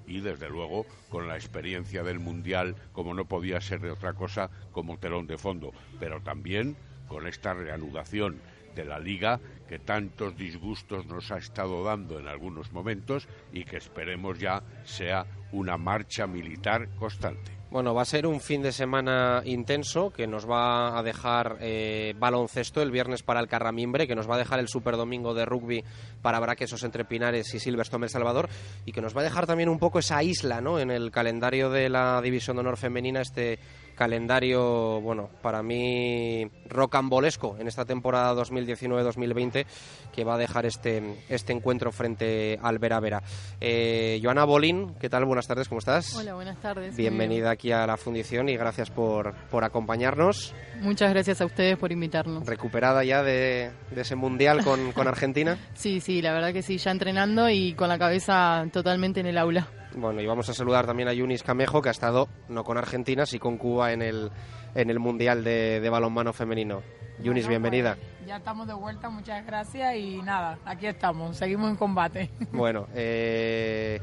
y 0.08 0.18
desde 0.18 0.50
luego 0.50 0.86
con 1.08 1.28
la 1.28 1.36
experiencia 1.36 2.02
del 2.02 2.18
Mundial, 2.18 2.74
como 2.90 3.14
no 3.14 3.26
podía 3.26 3.60
ser 3.60 3.78
de 3.78 3.92
otra 3.92 4.14
cosa, 4.14 4.50
como 4.72 4.98
telón 4.98 5.28
de 5.28 5.38
fondo, 5.38 5.70
pero 6.00 6.20
también 6.20 6.74
con 7.06 7.28
esta 7.28 7.54
reanudación 7.54 8.40
de 8.74 8.84
la 8.84 8.98
liga 8.98 9.38
que 9.68 9.78
tantos 9.78 10.36
disgustos 10.36 11.06
nos 11.06 11.30
ha 11.30 11.38
estado 11.38 11.84
dando 11.84 12.18
en 12.18 12.26
algunos 12.26 12.72
momentos 12.72 13.28
y 13.52 13.62
que 13.62 13.76
esperemos 13.76 14.36
ya 14.36 14.64
sea 14.82 15.26
una 15.52 15.76
marcha 15.76 16.26
militar 16.26 16.88
constante. 16.96 17.62
Bueno, 17.72 17.94
va 17.94 18.02
a 18.02 18.04
ser 18.04 18.26
un 18.26 18.38
fin 18.38 18.61
de 18.61 18.70
semana 18.70 19.40
intenso 19.46 20.11
que 20.11 20.26
nos 20.26 20.46
va 20.46 20.98
a 20.98 21.02
dejar 21.02 21.56
eh, 21.62 22.12
baloncesto 22.18 22.82
el 22.82 22.90
viernes 22.90 23.22
para 23.22 23.40
el 23.40 23.48
Carramimbre, 23.48 24.06
que 24.06 24.14
nos 24.14 24.28
va 24.28 24.35
a 24.35 24.38
dejar 24.38 24.61
el 24.61 24.68
Super 24.68 24.98
Domingo 24.98 25.32
de 25.32 25.46
rugby 25.46 25.82
para 26.20 26.38
Braquesos 26.38 26.85
entre 26.85 27.06
Pinares 27.06 27.54
y 27.54 27.58
Silverstone 27.58 28.04
El 28.04 28.11
Salvador 28.11 28.50
y 28.85 28.92
que 28.92 29.00
nos 29.00 29.16
va 29.16 29.22
a 29.22 29.24
dejar 29.24 29.46
también 29.46 29.70
un 29.70 29.78
poco 29.78 30.00
esa 30.00 30.22
isla 30.22 30.61
¿no? 30.61 30.78
en 30.78 30.90
el 30.90 31.11
calendario 31.11 31.70
de 31.70 31.88
la 31.88 32.20
División 32.20 32.56
de 32.56 32.61
Honor 32.61 32.76
Femenina, 32.76 33.22
este 33.22 33.58
calendario, 33.94 35.00
bueno, 35.00 35.28
para 35.42 35.62
mí 35.62 36.50
rocambolesco 36.68 37.57
en 37.59 37.68
esta 37.68 37.85
temporada 37.85 38.35
2019-2020 38.42 39.66
que 40.12 40.24
va 40.24 40.35
a 40.35 40.38
dejar 40.38 40.66
este, 40.66 41.16
este 41.28 41.52
encuentro 41.52 41.92
frente 41.92 42.59
al 42.62 42.78
Vera 42.78 43.00
Vera. 43.00 43.22
Eh, 43.61 44.20
Joana 44.22 44.44
Bolín, 44.44 44.94
¿qué 45.00 45.09
tal? 45.09 45.24
Buenas 45.24 45.46
tardes, 45.46 45.68
¿cómo 45.68 45.78
estás? 45.78 46.14
Hola, 46.14 46.35
buenas 46.35 46.59
tardes. 46.61 46.96
Bienvenida 46.96 47.50
aquí 47.50 47.72
a 47.72 47.87
la 47.87 47.96
fundición 47.96 48.48
y 48.48 48.57
gracias 48.57 48.90
por, 48.90 49.35
por 49.50 49.64
acompañarnos. 49.64 50.55
Muchas 50.81 51.11
gracias 51.11 51.40
a 51.40 51.46
ustedes 51.46 51.76
por 51.78 51.92
invitarnos. 51.92 52.46
¿Recuperada 52.46 53.05
ya 53.05 53.22
de, 53.22 53.70
de 53.90 54.00
ese 54.00 54.16
mundial 54.16 54.64
con, 54.64 54.92
con 54.92 55.07
Argentina? 55.12 55.59
sí, 55.74 56.00
sí, 56.00 56.22
la 56.22 56.33
verdad 56.33 56.52
que 56.52 56.62
sí, 56.62 56.78
ya 56.78 56.90
entrenando 56.90 57.48
y 57.48 57.74
con 57.74 57.88
la 57.88 57.98
cabeza 57.98 58.64
totalmente 58.72 59.20
en 59.20 59.26
el 59.26 59.38
aula. 59.38 59.68
Bueno, 59.96 60.20
y 60.20 60.26
vamos 60.26 60.48
a 60.48 60.55
saludar 60.55 60.87
también 60.87 61.09
a 61.09 61.12
Yunis 61.12 61.42
Camejo, 61.42 61.83
que 61.83 61.88
ha 61.88 61.92
estado 61.92 62.28
no 62.48 62.64
con 62.64 62.78
Argentina, 62.78 63.26
sí 63.26 63.38
con 63.38 63.59
Cuba 63.59 63.92
en 63.92 64.00
el, 64.02 64.31
en 64.74 64.90
el 64.90 64.98
Mundial 64.98 65.44
de, 65.44 65.81
de 65.81 65.90
Balonmano 65.90 66.33
Femenino. 66.33 66.83
Yunis, 67.20 67.46
bienvenida. 67.46 67.96
Pues, 67.96 68.26
ya 68.26 68.37
estamos 68.37 68.66
de 68.66 68.74
vuelta, 68.74 69.11
muchas 69.11 69.44
gracias 69.44 69.94
y 69.96 70.22
nada, 70.22 70.59
aquí 70.64 70.87
estamos, 70.87 71.37
seguimos 71.37 71.70
en 71.70 71.76
combate. 71.76 72.31
Bueno, 72.52 72.87
eh, 72.94 74.00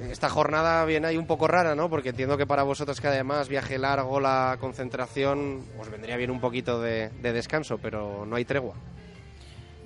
esta 0.00 0.28
jornada 0.28 0.84
viene 0.84 1.08
ahí 1.08 1.16
un 1.16 1.26
poco 1.26 1.46
rara, 1.46 1.74
¿no? 1.74 1.88
Porque 1.88 2.10
entiendo 2.10 2.36
que 2.36 2.46
para 2.46 2.64
vosotros 2.64 3.00
que 3.00 3.06
además 3.06 3.48
viaje 3.48 3.78
largo, 3.78 4.20
la 4.20 4.56
concentración, 4.60 5.64
os 5.78 5.90
vendría 5.90 6.16
bien 6.16 6.30
un 6.30 6.40
poquito 6.40 6.80
de, 6.80 7.10
de 7.22 7.32
descanso, 7.32 7.78
pero 7.78 8.26
no 8.26 8.36
hay 8.36 8.44
tregua. 8.44 8.74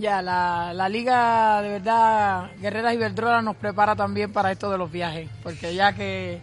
Ya, 0.03 0.21
la, 0.21 0.73
la 0.75 0.89
liga, 0.89 1.63
de 1.63 1.69
verdad, 1.69 2.51
Guerreras 2.61 2.95
Iberdrola 2.95 3.41
nos 3.41 3.55
prepara 3.55 3.95
también 3.95 4.33
para 4.33 4.51
esto 4.51 4.69
de 4.69 4.77
los 4.77 4.91
viajes, 4.91 5.31
porque 5.45 5.77
ya 5.77 5.93
que, 5.93 6.41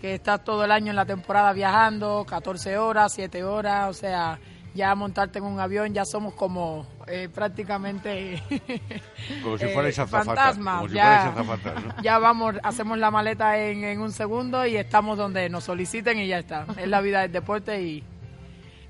que 0.00 0.14
estás 0.14 0.44
todo 0.44 0.64
el 0.64 0.70
año 0.70 0.90
en 0.90 0.94
la 0.94 1.04
temporada 1.04 1.52
viajando, 1.52 2.24
14 2.24 2.78
horas, 2.78 3.12
7 3.12 3.42
horas, 3.42 3.90
o 3.90 3.92
sea, 3.92 4.38
ya 4.72 4.94
montarte 4.94 5.40
en 5.40 5.46
un 5.46 5.58
avión 5.58 5.92
ya 5.92 6.04
somos 6.04 6.34
como 6.34 6.86
eh, 7.08 7.28
prácticamente 7.28 8.40
como 9.42 9.58
si 9.58 9.66
fuerais 9.66 9.98
eh, 9.98 10.06
fantasmas. 10.06 10.76
Como 10.76 10.88
si 10.88 10.94
ya, 10.94 11.34
¿no? 11.36 12.02
ya 12.04 12.18
vamos, 12.20 12.54
hacemos 12.62 12.98
la 12.98 13.10
maleta 13.10 13.58
en, 13.58 13.82
en 13.82 14.00
un 14.00 14.12
segundo 14.12 14.64
y 14.64 14.76
estamos 14.76 15.18
donde 15.18 15.48
nos 15.48 15.64
soliciten 15.64 16.20
y 16.20 16.28
ya 16.28 16.38
está. 16.38 16.66
Es 16.76 16.86
la 16.86 17.00
vida 17.00 17.22
del 17.22 17.32
deporte 17.32 17.82
y 17.82 18.04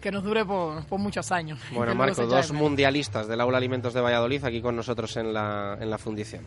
que 0.03 0.11
nos 0.11 0.23
dure 0.23 0.45
por, 0.45 0.85
por 0.85 0.99
muchos 0.99 1.33
años. 1.33 1.59
Bueno, 1.73 1.95
Marco, 1.97 2.27
dos 2.27 2.49
de 2.49 2.55
mundialistas 2.55 3.27
del 3.29 3.41
Aula 3.41 3.57
Alimentos 3.57 3.95
de 3.95 4.01
Valladolid 4.03 4.45
aquí 4.45 4.61
con 4.61 4.77
nosotros 4.77 5.17
en 5.17 5.33
la, 5.33 5.79
en 5.81 5.89
la 5.89 5.97
fundición. 5.97 6.45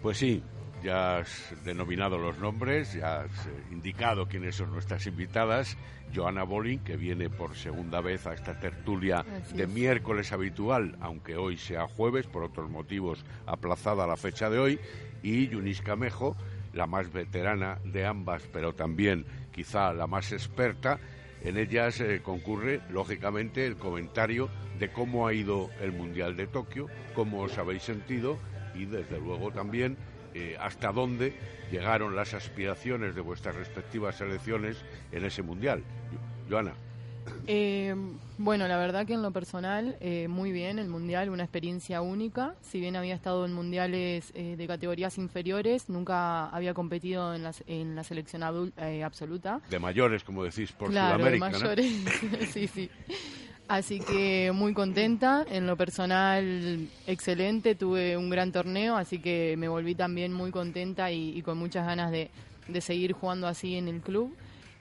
Pues 0.00 0.16
sí, 0.16 0.42
ya 0.82 1.18
has 1.18 1.54
denominado 1.64 2.18
los 2.18 2.38
nombres, 2.38 2.94
ya 2.94 3.22
has 3.22 3.46
eh, 3.46 3.50
indicado 3.72 4.26
quiénes 4.28 4.54
son 4.56 4.70
nuestras 4.70 5.06
invitadas. 5.06 5.76
Joana 6.14 6.44
Bolin, 6.44 6.78
que 6.80 6.96
viene 6.96 7.28
por 7.28 7.54
segunda 7.56 8.00
vez 8.00 8.26
a 8.26 8.32
esta 8.32 8.58
tertulia 8.58 9.18
Así 9.42 9.56
de 9.56 9.64
es. 9.64 9.68
miércoles 9.68 10.32
habitual, 10.32 10.96
aunque 11.00 11.36
hoy 11.36 11.58
sea 11.58 11.86
jueves, 11.86 12.26
por 12.26 12.44
otros 12.44 12.70
motivos 12.70 13.24
aplazada 13.44 14.06
la 14.06 14.16
fecha 14.16 14.48
de 14.48 14.58
hoy. 14.58 14.80
Y 15.22 15.48
Yunis 15.48 15.82
Camejo, 15.82 16.36
la 16.72 16.86
más 16.86 17.12
veterana 17.12 17.78
de 17.84 18.06
ambas, 18.06 18.42
pero 18.52 18.72
también 18.72 19.26
quizá 19.52 19.92
la 19.92 20.06
más 20.06 20.32
experta. 20.32 20.98
En 21.42 21.56
ellas 21.56 22.00
eh, 22.00 22.20
concurre, 22.22 22.80
lógicamente, 22.90 23.66
el 23.66 23.76
comentario 23.76 24.48
de 24.78 24.90
cómo 24.90 25.26
ha 25.26 25.32
ido 25.34 25.70
el 25.80 25.92
Mundial 25.92 26.36
de 26.36 26.46
Tokio, 26.46 26.88
cómo 27.14 27.40
os 27.42 27.56
habéis 27.58 27.82
sentido 27.82 28.38
y, 28.74 28.84
desde 28.86 29.18
luego, 29.18 29.50
también 29.52 29.96
eh, 30.34 30.56
hasta 30.60 30.92
dónde 30.92 31.32
llegaron 31.70 32.16
las 32.16 32.34
aspiraciones 32.34 33.14
de 33.14 33.20
vuestras 33.20 33.54
respectivas 33.54 34.16
selecciones 34.16 34.84
en 35.12 35.24
ese 35.24 35.42
Mundial. 35.42 35.84
Jo- 36.12 36.50
Joana. 36.50 36.74
Eh, 37.46 37.94
bueno, 38.38 38.68
la 38.68 38.76
verdad 38.76 39.04
que 39.04 39.14
en 39.14 39.22
lo 39.22 39.32
personal, 39.32 39.96
eh, 40.00 40.28
muy 40.28 40.52
bien, 40.52 40.78
el 40.78 40.88
Mundial, 40.88 41.28
una 41.28 41.42
experiencia 41.42 42.00
única. 42.02 42.54
Si 42.62 42.78
bien 42.78 42.94
había 42.94 43.16
estado 43.16 43.44
en 43.44 43.52
mundiales 43.52 44.32
eh, 44.34 44.54
de 44.56 44.66
categorías 44.68 45.18
inferiores, 45.18 45.88
nunca 45.88 46.48
había 46.50 46.72
competido 46.72 47.34
en 47.34 47.42
la, 47.42 47.52
en 47.66 47.96
la 47.96 48.04
selección 48.04 48.72
eh, 48.76 49.02
absoluta. 49.02 49.60
De 49.68 49.80
mayores, 49.80 50.22
como 50.22 50.44
decís, 50.44 50.70
por 50.70 50.90
claro, 50.90 51.24
de 51.24 51.36
Sudamérica. 51.36 51.50
¿no? 51.50 51.58
mayores. 51.58 51.92
sí, 52.52 52.68
sí. 52.68 52.88
Así 53.66 53.98
que 53.98 54.52
muy 54.54 54.72
contenta. 54.72 55.44
En 55.50 55.66
lo 55.66 55.76
personal, 55.76 56.88
excelente. 57.08 57.74
Tuve 57.74 58.16
un 58.16 58.30
gran 58.30 58.52
torneo, 58.52 58.96
así 58.96 59.18
que 59.18 59.56
me 59.58 59.66
volví 59.66 59.96
también 59.96 60.32
muy 60.32 60.52
contenta 60.52 61.10
y, 61.10 61.36
y 61.36 61.42
con 61.42 61.58
muchas 61.58 61.84
ganas 61.84 62.12
de, 62.12 62.30
de 62.68 62.80
seguir 62.80 63.14
jugando 63.14 63.48
así 63.48 63.74
en 63.74 63.88
el 63.88 64.00
club. 64.00 64.32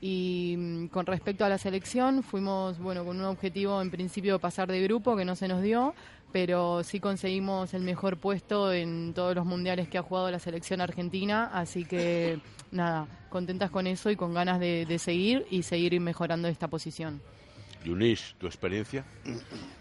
Y 0.02 0.56
mm, 0.58 0.88
con 0.88 1.06
respecto 1.06 1.46
a 1.46 1.50
la 1.50 1.58
selección, 1.58 2.24
fuimos 2.24 2.78
bueno 2.80 3.04
con 3.04 3.18
un 3.18 3.26
objetivo 3.26 3.82
en 3.82 3.90
principio 3.90 4.40
pasar 4.40 4.70
de 4.70 4.82
grupo 4.84 5.16
que 5.16 5.26
no 5.26 5.36
se 5.36 5.48
nos 5.48 5.62
dio, 5.62 5.94
pero 6.32 6.84
sí 6.84 7.00
conseguimos 7.00 7.74
el 7.74 7.84
mejor 7.84 8.18
puesto 8.18 8.72
en 8.74 9.14
todos 9.14 9.36
los 9.36 9.46
mundiales 9.46 9.88
que 9.88 9.98
ha 9.98 10.04
jugado 10.04 10.30
la 10.30 10.40
selección 10.40 10.82
argentina, 10.82 11.50
así 11.54 11.86
que 11.86 12.40
nada, 12.72 13.08
contentas 13.30 13.72
con 13.72 13.88
eso 13.88 14.10
y 14.12 14.16
con 14.16 14.34
ganas 14.34 14.60
de, 14.60 14.86
de 14.86 15.00
seguir 15.00 15.46
y 15.50 15.64
seguir 15.64 16.00
mejorando 16.00 16.48
esta 16.48 16.68
posición. 16.68 17.22
Yunis, 17.84 18.36
¿tu 18.38 18.48
experiencia? 18.48 19.06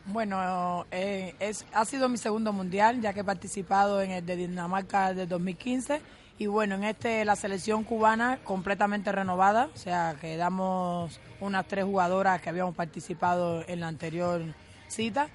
Bueno, 0.06 0.86
eh, 0.90 1.34
es, 1.40 1.66
ha 1.72 1.84
sido 1.84 2.08
mi 2.08 2.18
segundo 2.18 2.52
mundial, 2.52 3.00
ya 3.00 3.12
que 3.12 3.20
he 3.20 3.24
participado 3.24 4.00
en 4.00 4.12
el 4.12 4.24
de 4.24 4.36
Dinamarca 4.36 5.12
del 5.12 5.28
2015. 5.28 6.00
Y 6.38 6.46
bueno, 6.48 6.74
en 6.74 6.84
este 6.84 7.24
la 7.24 7.34
selección 7.34 7.82
cubana 7.82 8.38
completamente 8.44 9.10
renovada, 9.10 9.70
o 9.74 9.76
sea, 9.78 10.16
quedamos 10.20 11.18
unas 11.40 11.66
tres 11.66 11.84
jugadoras 11.84 12.40
que 12.42 12.50
habíamos 12.50 12.74
participado 12.74 13.64
en 13.66 13.80
la 13.80 13.88
anterior 13.88 14.42
cita. 14.88 15.28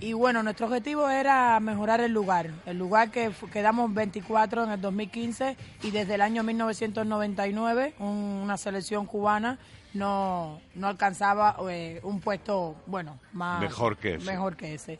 Y 0.00 0.12
bueno, 0.12 0.42
nuestro 0.44 0.66
objetivo 0.66 1.08
era 1.08 1.58
mejorar 1.60 2.00
el 2.00 2.12
lugar. 2.12 2.50
El 2.66 2.78
lugar 2.78 3.10
que 3.10 3.32
quedamos 3.52 3.92
24 3.92 4.64
en 4.64 4.70
el 4.70 4.80
2015 4.80 5.56
y 5.82 5.90
desde 5.90 6.14
el 6.14 6.20
año 6.22 6.42
1999 6.44 7.94
un- 7.98 8.06
una 8.42 8.56
selección 8.56 9.06
cubana 9.06 9.58
no, 9.94 10.60
no 10.74 10.86
alcanzaba 10.88 11.56
eh, 11.70 11.98
un 12.04 12.20
puesto, 12.20 12.76
bueno, 12.86 13.18
más... 13.32 13.60
Mejor 13.60 13.96
que 13.96 14.14
ese. 14.14 14.26
Mejor 14.30 14.56
que 14.56 14.74
ese. 14.74 14.98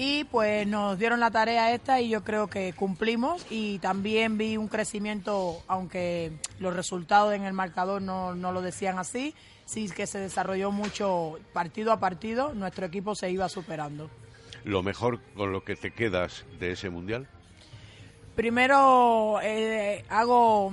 Y 0.00 0.22
pues 0.22 0.64
nos 0.64 0.96
dieron 0.96 1.18
la 1.18 1.32
tarea 1.32 1.74
esta 1.74 2.00
y 2.00 2.08
yo 2.08 2.22
creo 2.22 2.46
que 2.46 2.72
cumplimos 2.72 3.44
y 3.50 3.80
también 3.80 4.38
vi 4.38 4.56
un 4.56 4.68
crecimiento, 4.68 5.60
aunque 5.66 6.30
los 6.60 6.72
resultados 6.72 7.34
en 7.34 7.42
el 7.42 7.52
marcador 7.52 8.00
no, 8.00 8.32
no 8.36 8.52
lo 8.52 8.62
decían 8.62 9.00
así, 9.00 9.34
sí 9.64 9.90
que 9.90 10.06
se 10.06 10.20
desarrolló 10.20 10.70
mucho 10.70 11.40
partido 11.52 11.90
a 11.90 11.98
partido, 11.98 12.54
nuestro 12.54 12.86
equipo 12.86 13.16
se 13.16 13.32
iba 13.32 13.48
superando. 13.48 14.08
Lo 14.62 14.84
mejor 14.84 15.18
con 15.34 15.50
lo 15.50 15.64
que 15.64 15.74
te 15.74 15.90
quedas 15.90 16.44
de 16.60 16.70
ese 16.70 16.90
mundial. 16.90 17.26
Primero 18.36 19.40
eh, 19.42 20.04
hago, 20.10 20.72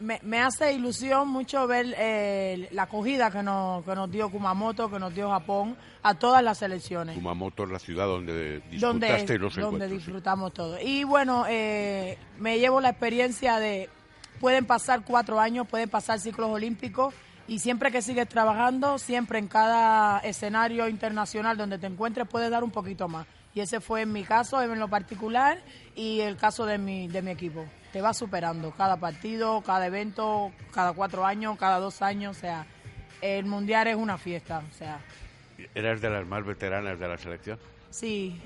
me, 0.00 0.20
me 0.22 0.40
hace 0.40 0.72
ilusión 0.72 1.28
mucho 1.28 1.66
ver 1.66 1.94
eh, 1.98 2.68
la 2.72 2.82
acogida 2.82 3.30
que 3.30 3.42
nos, 3.42 3.84
que 3.84 3.94
nos 3.94 4.10
dio 4.10 4.30
Kumamoto, 4.30 4.90
que 4.90 4.98
nos 4.98 5.14
dio 5.14 5.30
Japón, 5.30 5.76
a 6.02 6.14
todas 6.14 6.42
las 6.42 6.58
selecciones. 6.58 7.16
Kumamoto 7.16 7.64
es 7.64 7.70
la 7.70 7.78
ciudad 7.78 8.06
donde 8.06 8.62
donde, 8.78 9.38
los 9.38 9.54
donde 9.54 9.60
encuentros. 9.60 9.90
disfrutamos 9.90 10.52
todo. 10.52 10.78
Y 10.80 11.04
bueno, 11.04 11.44
eh, 11.48 12.18
me 12.38 12.58
llevo 12.58 12.80
la 12.80 12.90
experiencia 12.90 13.58
de, 13.58 13.88
pueden 14.40 14.66
pasar 14.66 15.02
cuatro 15.04 15.40
años, 15.40 15.66
pueden 15.66 15.88
pasar 15.88 16.20
ciclos 16.20 16.50
olímpicos 16.50 17.14
y 17.48 17.58
siempre 17.58 17.90
que 17.90 18.02
sigues 18.02 18.28
trabajando, 18.28 18.98
siempre 18.98 19.38
en 19.38 19.48
cada 19.48 20.18
escenario 20.20 20.88
internacional 20.88 21.56
donde 21.56 21.78
te 21.78 21.86
encuentres 21.86 22.28
puedes 22.28 22.50
dar 22.50 22.64
un 22.64 22.70
poquito 22.70 23.08
más. 23.08 23.26
Y 23.54 23.60
ese 23.60 23.80
fue 23.80 24.02
en 24.02 24.12
mi 24.12 24.22
caso, 24.22 24.60
en 24.60 24.78
lo 24.78 24.88
particular, 24.88 25.58
y 25.94 26.20
el 26.20 26.36
caso 26.36 26.66
de 26.66 26.76
mi, 26.76 27.08
de 27.08 27.22
mi 27.22 27.30
equipo. 27.30 27.64
Te 27.96 28.02
va 28.02 28.12
superando 28.12 28.72
cada 28.72 28.98
partido, 28.98 29.62
cada 29.62 29.86
evento, 29.86 30.52
cada 30.70 30.92
cuatro 30.92 31.24
años, 31.24 31.56
cada 31.56 31.78
dos 31.78 32.02
años, 32.02 32.36
o 32.36 32.38
sea, 32.38 32.66
el 33.22 33.46
mundial 33.46 33.86
es 33.86 33.96
una 33.96 34.18
fiesta, 34.18 34.62
o 34.70 34.74
sea, 34.74 35.00
¿Eras 35.74 36.02
de 36.02 36.10
las 36.10 36.26
más 36.26 36.44
veteranas 36.44 36.98
de 36.98 37.08
la 37.08 37.16
selección? 37.16 37.58
Sí, 37.88 38.38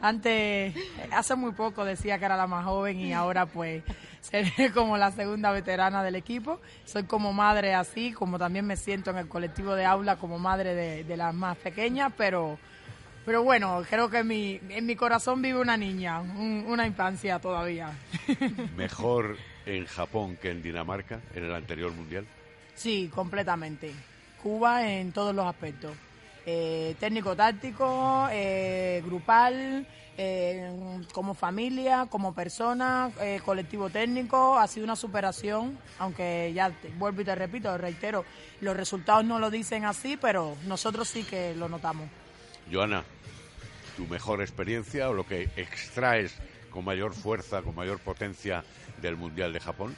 antes, 0.00 0.74
hace 1.12 1.36
muy 1.36 1.52
poco 1.52 1.84
decía 1.84 2.18
que 2.18 2.24
era 2.24 2.36
la 2.36 2.48
más 2.48 2.64
joven 2.64 2.98
y 2.98 3.12
ahora 3.12 3.46
pues 3.46 3.84
seré 4.20 4.72
como 4.72 4.96
la 4.96 5.12
segunda 5.12 5.52
veterana 5.52 6.02
del 6.02 6.16
equipo. 6.16 6.60
Soy 6.84 7.04
como 7.04 7.32
madre 7.32 7.74
así, 7.74 8.12
como 8.12 8.40
también 8.40 8.66
me 8.66 8.76
siento 8.76 9.12
en 9.12 9.18
el 9.18 9.28
colectivo 9.28 9.76
de 9.76 9.84
aula 9.84 10.16
como 10.16 10.40
madre 10.40 10.74
de, 10.74 11.04
de 11.04 11.16
las 11.16 11.32
más 11.32 11.56
pequeñas, 11.58 12.12
pero, 12.16 12.58
pero 13.24 13.42
bueno, 13.42 13.82
creo 13.88 14.08
que 14.10 14.18
en 14.18 14.26
mi, 14.28 14.60
en 14.68 14.86
mi 14.86 14.96
corazón 14.96 15.40
vive 15.42 15.58
una 15.60 15.76
niña, 15.76 16.20
un- 16.20 16.64
una 16.66 16.86
infancia 16.86 17.38
todavía. 17.38 17.92
¿Mejor 18.76 19.36
en 19.66 19.86
Japón 19.86 20.36
que 20.40 20.50
en 20.50 20.62
Dinamarca 20.62 21.20
en 21.34 21.44
el 21.44 21.54
anterior 21.54 21.92
mundial? 21.92 22.26
Sí, 22.74 23.10
completamente. 23.14 23.92
Cuba 24.42 24.86
en 24.90 25.12
todos 25.12 25.34
los 25.34 25.46
aspectos. 25.46 25.92
Eh, 26.46 26.94
técnico-táctico, 27.00 28.28
eh, 28.30 29.02
grupal, 29.06 29.86
eh, 30.18 30.70
como 31.12 31.32
familia, 31.34 32.06
como 32.10 32.34
persona, 32.34 33.10
eh, 33.20 33.40
colectivo 33.44 33.88
técnico. 33.88 34.58
Ha 34.58 34.66
sido 34.66 34.84
una 34.84 34.96
superación, 34.96 35.78
aunque 35.98 36.52
ya 36.54 36.70
te- 36.70 36.90
vuelvo 36.90 37.22
y 37.22 37.24
te 37.24 37.34
repito, 37.34 37.76
reitero, 37.78 38.24
los 38.60 38.76
resultados 38.76 39.24
no 39.24 39.38
lo 39.38 39.50
dicen 39.50 39.86
así, 39.86 40.18
pero 40.18 40.54
nosotros 40.66 41.08
sí 41.08 41.22
que 41.24 41.54
lo 41.54 41.68
notamos. 41.70 42.08
Joana, 42.70 43.02
¿tu 43.96 44.06
mejor 44.06 44.40
experiencia 44.40 45.08
o 45.08 45.14
lo 45.14 45.26
que 45.26 45.48
extraes 45.56 46.34
con 46.70 46.84
mayor 46.84 47.14
fuerza, 47.14 47.62
con 47.62 47.74
mayor 47.74 47.98
potencia 47.98 48.64
del 49.00 49.16
Mundial 49.16 49.52
de 49.52 49.60
Japón? 49.60 49.94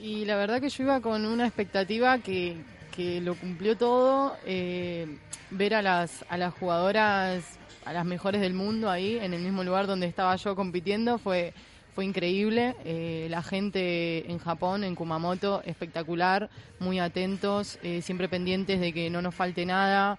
Y 0.00 0.24
la 0.24 0.36
verdad 0.36 0.60
que 0.60 0.68
yo 0.68 0.84
iba 0.84 1.00
con 1.00 1.24
una 1.26 1.46
expectativa 1.46 2.18
que, 2.18 2.56
que 2.94 3.20
lo 3.20 3.34
cumplió 3.34 3.76
todo. 3.76 4.36
eh, 4.46 5.06
ver 5.50 5.74
a 5.74 5.82
las, 5.82 6.24
a 6.28 6.36
las 6.36 6.54
jugadoras, 6.54 7.58
a 7.84 7.92
las 7.92 8.04
mejores 8.04 8.40
del 8.40 8.54
mundo 8.54 8.90
ahí, 8.90 9.18
en 9.18 9.32
el 9.32 9.40
mismo 9.40 9.64
lugar 9.64 9.86
donde 9.86 10.06
estaba 10.06 10.36
yo 10.36 10.54
compitiendo, 10.54 11.18
fue, 11.18 11.54
fue 11.94 12.04
increíble. 12.04 12.74
Eh, 12.84 13.28
la 13.30 13.42
gente 13.42 14.30
en 14.30 14.38
Japón, 14.38 14.84
en 14.84 14.94
Kumamoto, 14.94 15.62
espectacular, 15.64 16.50
muy 16.80 16.98
atentos, 16.98 17.78
eh, 17.82 18.02
siempre 18.02 18.28
pendientes 18.28 18.80
de 18.80 18.92
que 18.92 19.10
no 19.10 19.22
nos 19.22 19.34
falte 19.34 19.64
nada. 19.64 20.18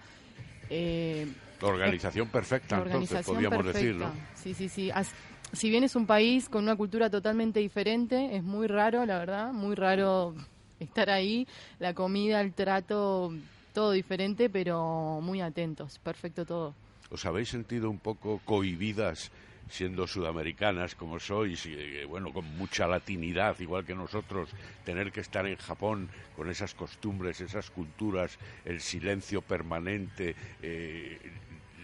Organización 1.62 2.28
perfecta, 2.28 2.78
la 2.78 2.84
entonces, 2.84 3.26
podríamos 3.26 3.64
perfecta. 3.64 3.78
decir, 3.78 3.96
¿no? 3.96 4.14
Sí, 4.34 4.54
sí, 4.54 4.68
sí. 4.68 4.90
As- 4.92 5.12
Si 5.52 5.68
bien 5.68 5.82
es 5.82 5.96
un 5.96 6.06
país 6.06 6.48
con 6.48 6.62
una 6.62 6.76
cultura 6.76 7.10
totalmente 7.10 7.58
diferente, 7.58 8.36
es 8.36 8.42
muy 8.44 8.68
raro, 8.68 9.04
la 9.04 9.18
verdad, 9.18 9.52
muy 9.52 9.74
raro 9.74 10.34
estar 10.78 11.10
ahí. 11.10 11.46
La 11.80 11.92
comida, 11.92 12.40
el 12.40 12.52
trato, 12.54 13.32
todo 13.72 13.90
diferente, 13.90 14.48
pero 14.48 15.20
muy 15.20 15.40
atentos. 15.40 15.98
Perfecto 15.98 16.46
todo. 16.46 16.74
¿Os 17.10 17.26
habéis 17.26 17.48
sentido 17.48 17.90
un 17.90 17.98
poco 17.98 18.40
cohibidas 18.44 19.32
siendo 19.68 20.06
sudamericanas 20.06 20.94
como 20.96 21.18
sois 21.20 21.64
y 21.66 21.74
eh, 21.74 22.04
bueno, 22.04 22.32
con 22.32 22.44
mucha 22.56 22.86
latinidad, 22.88 23.58
igual 23.60 23.84
que 23.84 23.94
nosotros, 23.94 24.50
tener 24.84 25.12
que 25.12 25.20
estar 25.20 25.46
en 25.46 25.56
Japón 25.56 26.08
con 26.36 26.48
esas 26.50 26.74
costumbres, 26.74 27.40
esas 27.40 27.70
culturas, 27.70 28.36
el 28.64 28.80
silencio 28.80 29.42
permanente, 29.42 30.34
eh, 30.62 31.18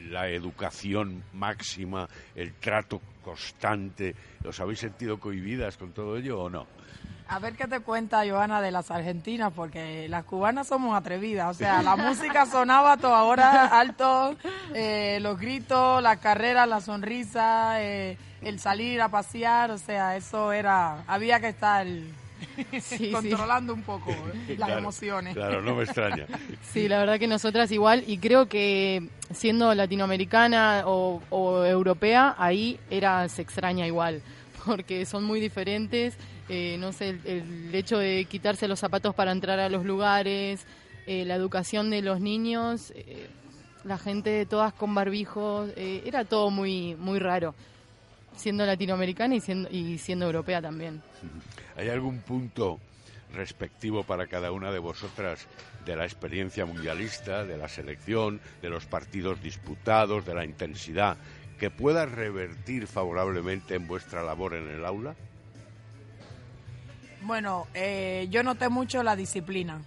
la 0.06 0.28
educación 0.28 1.22
máxima, 1.32 2.08
el 2.34 2.54
trato 2.54 3.00
constante? 3.22 4.14
¿Os 4.44 4.58
habéis 4.60 4.80
sentido 4.80 5.18
cohibidas 5.18 5.76
con 5.76 5.92
todo 5.92 6.16
ello 6.16 6.40
o 6.40 6.50
no? 6.50 6.66
A 7.28 7.40
ver 7.40 7.54
qué 7.54 7.66
te 7.66 7.80
cuenta 7.80 8.24
Joana 8.24 8.62
de 8.62 8.70
las 8.70 8.90
argentinas, 8.92 9.52
porque 9.52 10.08
las 10.08 10.24
cubanas 10.24 10.68
somos 10.68 10.96
atrevidas. 10.96 11.56
O 11.56 11.58
sea, 11.58 11.82
la 11.82 11.96
música 11.96 12.46
sonaba 12.46 12.92
a 12.92 12.96
toda 12.98 13.24
hora, 13.24 13.66
alto, 13.80 14.36
eh, 14.74 15.18
los 15.20 15.36
gritos, 15.38 16.00
las 16.02 16.18
carreras, 16.18 16.68
la 16.68 16.80
sonrisa, 16.80 17.82
eh, 17.82 18.16
el 18.42 18.60
salir 18.60 19.00
a 19.02 19.08
pasear. 19.08 19.72
O 19.72 19.78
sea, 19.78 20.16
eso 20.16 20.52
era. 20.52 21.02
Había 21.08 21.40
que 21.40 21.48
estar 21.48 21.84
sí. 22.80 23.10
controlando 23.10 23.72
un 23.74 23.82
poco 23.82 24.10
las 24.48 24.56
Claro, 24.56 24.78
emociones. 24.78 25.34
Claro, 25.34 25.62
no 25.62 25.74
me 25.74 25.84
extraña. 25.84 26.26
Sí, 26.72 26.88
la 26.88 26.98
verdad 26.98 27.18
que 27.18 27.26
nosotras 27.26 27.70
igual, 27.72 28.04
y 28.06 28.18
creo 28.18 28.46
que 28.48 29.08
siendo 29.32 29.74
latinoamericana 29.74 30.82
o, 30.86 31.22
o 31.30 31.64
europea, 31.64 32.34
ahí 32.38 32.78
era 32.90 33.28
se 33.28 33.42
extraña 33.42 33.86
igual, 33.86 34.20
porque 34.66 35.06
son 35.06 35.24
muy 35.24 35.40
diferentes. 35.40 36.16
eh, 36.48 36.76
no 36.78 36.92
sé, 36.92 37.10
el, 37.10 37.20
el 37.24 37.74
hecho 37.74 37.98
de 37.98 38.24
quitarse 38.26 38.68
los 38.68 38.78
zapatos 38.78 39.14
para 39.14 39.32
entrar 39.32 39.58
a 39.58 39.68
los 39.68 39.84
lugares, 39.84 40.64
eh, 41.06 41.24
la 41.24 41.34
educación 41.34 41.88
de 41.90 42.02
los 42.02 42.20
niños, 42.20 42.92
eh, 42.94 43.26
la 43.84 43.96
gente 43.98 44.44
todas 44.46 44.72
con 44.74 44.94
barbijos, 44.94 45.70
eh, 45.76 46.02
era 46.04 46.24
todo 46.24 46.50
muy 46.50 46.94
muy 46.96 47.18
raro, 47.20 47.54
siendo 48.36 48.66
latinoamericana 48.66 49.34
y 49.36 49.40
siendo, 49.40 49.68
y 49.70 49.98
siendo 49.98 50.26
europea 50.26 50.60
también. 50.60 51.00
¿Hay 51.76 51.88
algún 51.88 52.20
punto 52.20 52.80
respectivo 53.34 54.02
para 54.02 54.26
cada 54.26 54.52
una 54.52 54.70
de 54.70 54.78
vosotras 54.78 55.46
de 55.84 55.94
la 55.96 56.04
experiencia 56.04 56.64
mundialista, 56.64 57.44
de 57.44 57.58
la 57.58 57.68
selección, 57.68 58.40
de 58.62 58.70
los 58.70 58.86
partidos 58.86 59.42
disputados, 59.42 60.24
de 60.24 60.34
la 60.34 60.44
intensidad, 60.44 61.16
que 61.58 61.70
pueda 61.70 62.06
revertir 62.06 62.86
favorablemente 62.86 63.74
en 63.74 63.86
vuestra 63.86 64.22
labor 64.22 64.54
en 64.54 64.68
el 64.68 64.84
aula? 64.84 65.14
Bueno, 67.22 67.66
eh, 67.74 68.26
yo 68.30 68.42
noté 68.42 68.68
mucho 68.68 69.02
la 69.02 69.16
disciplina. 69.16 69.82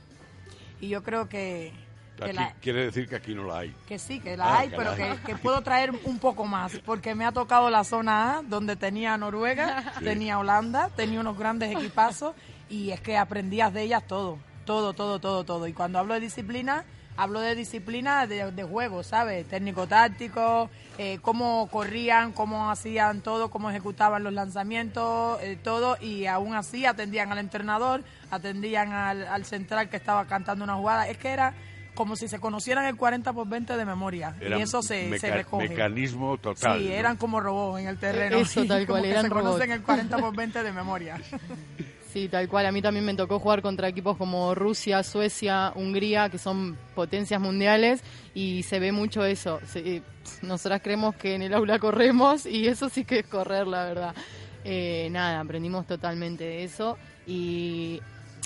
Y 0.81 0.89
yo 0.89 1.03
creo 1.03 1.27
que, 1.27 1.71
que 1.71 1.88
Aquí 2.25 2.33
la, 2.33 2.53
quiere 2.61 2.85
decir 2.85 3.07
que 3.07 3.15
aquí 3.15 3.33
no 3.35 3.43
la 3.43 3.59
hay. 3.59 3.75
Que 3.87 3.97
sí, 3.99 4.19
que 4.19 4.35
la 4.37 4.45
Ah, 4.45 4.59
hay, 4.59 4.69
que 4.69 4.75
pero 4.77 4.95
la 4.95 5.15
que, 5.17 5.35
puedo 5.35 5.61
traer 5.61 5.91
un 6.03 6.19
poco 6.19 6.45
más, 6.45 6.77
porque 6.85 7.15
me 7.15 7.25
ha 7.25 7.31
tocado 7.31 7.69
la 7.69 7.83
zona 7.83 8.37
A, 8.37 8.41
donde 8.41 8.75
tenía 8.75 9.17
Noruega, 9.17 9.93
Sí. 9.99 10.03
tenía 10.05 10.39
Holanda, 10.39 10.89
tenía 10.95 11.19
unos 11.19 11.37
grandes 11.37 11.75
equipazos, 11.75 12.35
y 12.69 12.91
es 12.91 13.01
que 13.01 13.17
aprendías 13.17 13.73
de 13.73 13.83
ellas 13.83 14.05
todo, 14.07 14.37
todo, 14.65 14.93
todo, 14.93 15.19
todo, 15.19 15.43
todo. 15.43 15.67
Y 15.67 15.73
cuando 15.73 15.99
hablo 15.99 16.13
de 16.13 16.19
disciplina, 16.19 16.83
hablo 17.17 17.41
de 17.41 17.53
disciplina 17.55 18.27
de, 18.27 18.51
de 18.51 18.63
juego, 18.63 19.03
¿sabes? 19.03 19.45
Técnico-táctico, 19.93 20.69
eh, 20.97 21.19
cómo 21.21 21.67
corrían, 21.71 22.31
cómo 22.31 22.69
hacían 22.71 23.21
todo, 23.21 23.49
cómo 23.49 23.69
ejecutaban 23.69 24.23
los 24.23 24.33
lanzamientos, 24.33 25.39
eh, 25.41 25.57
todo, 25.61 25.97
y 25.99 26.25
aún 26.27 26.53
así 26.55 26.85
atendían 26.85 27.31
al 27.31 27.39
entrenador, 27.39 28.03
atendían 28.31 28.93
al, 28.93 29.27
al 29.27 29.45
central 29.45 29.89
que 29.89 29.97
estaba 29.97 30.25
cantando 30.27 30.63
una 30.63 30.75
jugada. 30.75 31.07
Es 31.07 31.17
que 31.17 31.29
era 31.29 31.53
como 31.99 32.15
si 32.15 32.29
se 32.29 32.39
conocieran 32.39 32.85
el 32.85 32.95
40 32.95 33.33
por 33.33 33.47
20 33.47 33.75
de 33.75 33.85
memoria. 33.85 34.33
Era 34.39 34.57
y 34.57 34.61
eso 34.61 34.81
se, 34.81 35.09
meca- 35.09 35.19
se 35.19 35.31
recoge. 35.31 35.67
mecanismo 35.69 36.37
total. 36.37 36.79
Sí, 36.79 36.85
¿no? 36.87 36.93
eran 36.93 37.17
como 37.17 37.41
robots 37.41 37.81
en 37.81 37.87
el 37.89 37.97
terreno. 37.99 38.37
Eso, 38.37 38.63
tal 38.65 38.87
cual, 38.87 39.03
eran 39.03 39.23
se 39.23 39.29
robots. 39.29 39.45
conocen 39.47 39.71
el 39.71 39.81
40 39.83 40.17
por 40.17 40.35
20 40.35 40.63
de 40.63 40.71
memoria. 40.71 41.21
Sí, 42.11 42.27
tal 42.27 42.49
cual. 42.49 42.65
A 42.65 42.71
mí 42.71 42.81
también 42.81 43.05
me 43.05 43.13
tocó 43.13 43.37
jugar 43.37 43.61
contra 43.61 43.87
equipos 43.87 44.17
como 44.17 44.55
Rusia, 44.55 45.03
Suecia, 45.03 45.71
Hungría, 45.75 46.29
que 46.29 46.39
son 46.39 46.75
potencias 46.95 47.39
mundiales, 47.39 48.01
y 48.33 48.63
se 48.63 48.79
ve 48.79 48.91
mucho 48.91 49.23
eso. 49.25 49.59
Se- 49.67 49.97
eh, 49.97 50.01
nosotras 50.41 50.81
creemos 50.83 51.13
que 51.15 51.35
en 51.35 51.43
el 51.43 51.53
aula 51.53 51.77
corremos, 51.77 52.47
y 52.47 52.67
eso 52.67 52.89
sí 52.89 53.05
que 53.05 53.19
es 53.19 53.27
correr, 53.27 53.67
la 53.67 53.83
verdad. 53.83 54.15
Eh, 54.63 55.09
nada, 55.11 55.39
aprendimos 55.39 55.85
totalmente 55.85 56.45
de 56.45 56.63
eso. 56.63 56.97
Y 57.27 58.01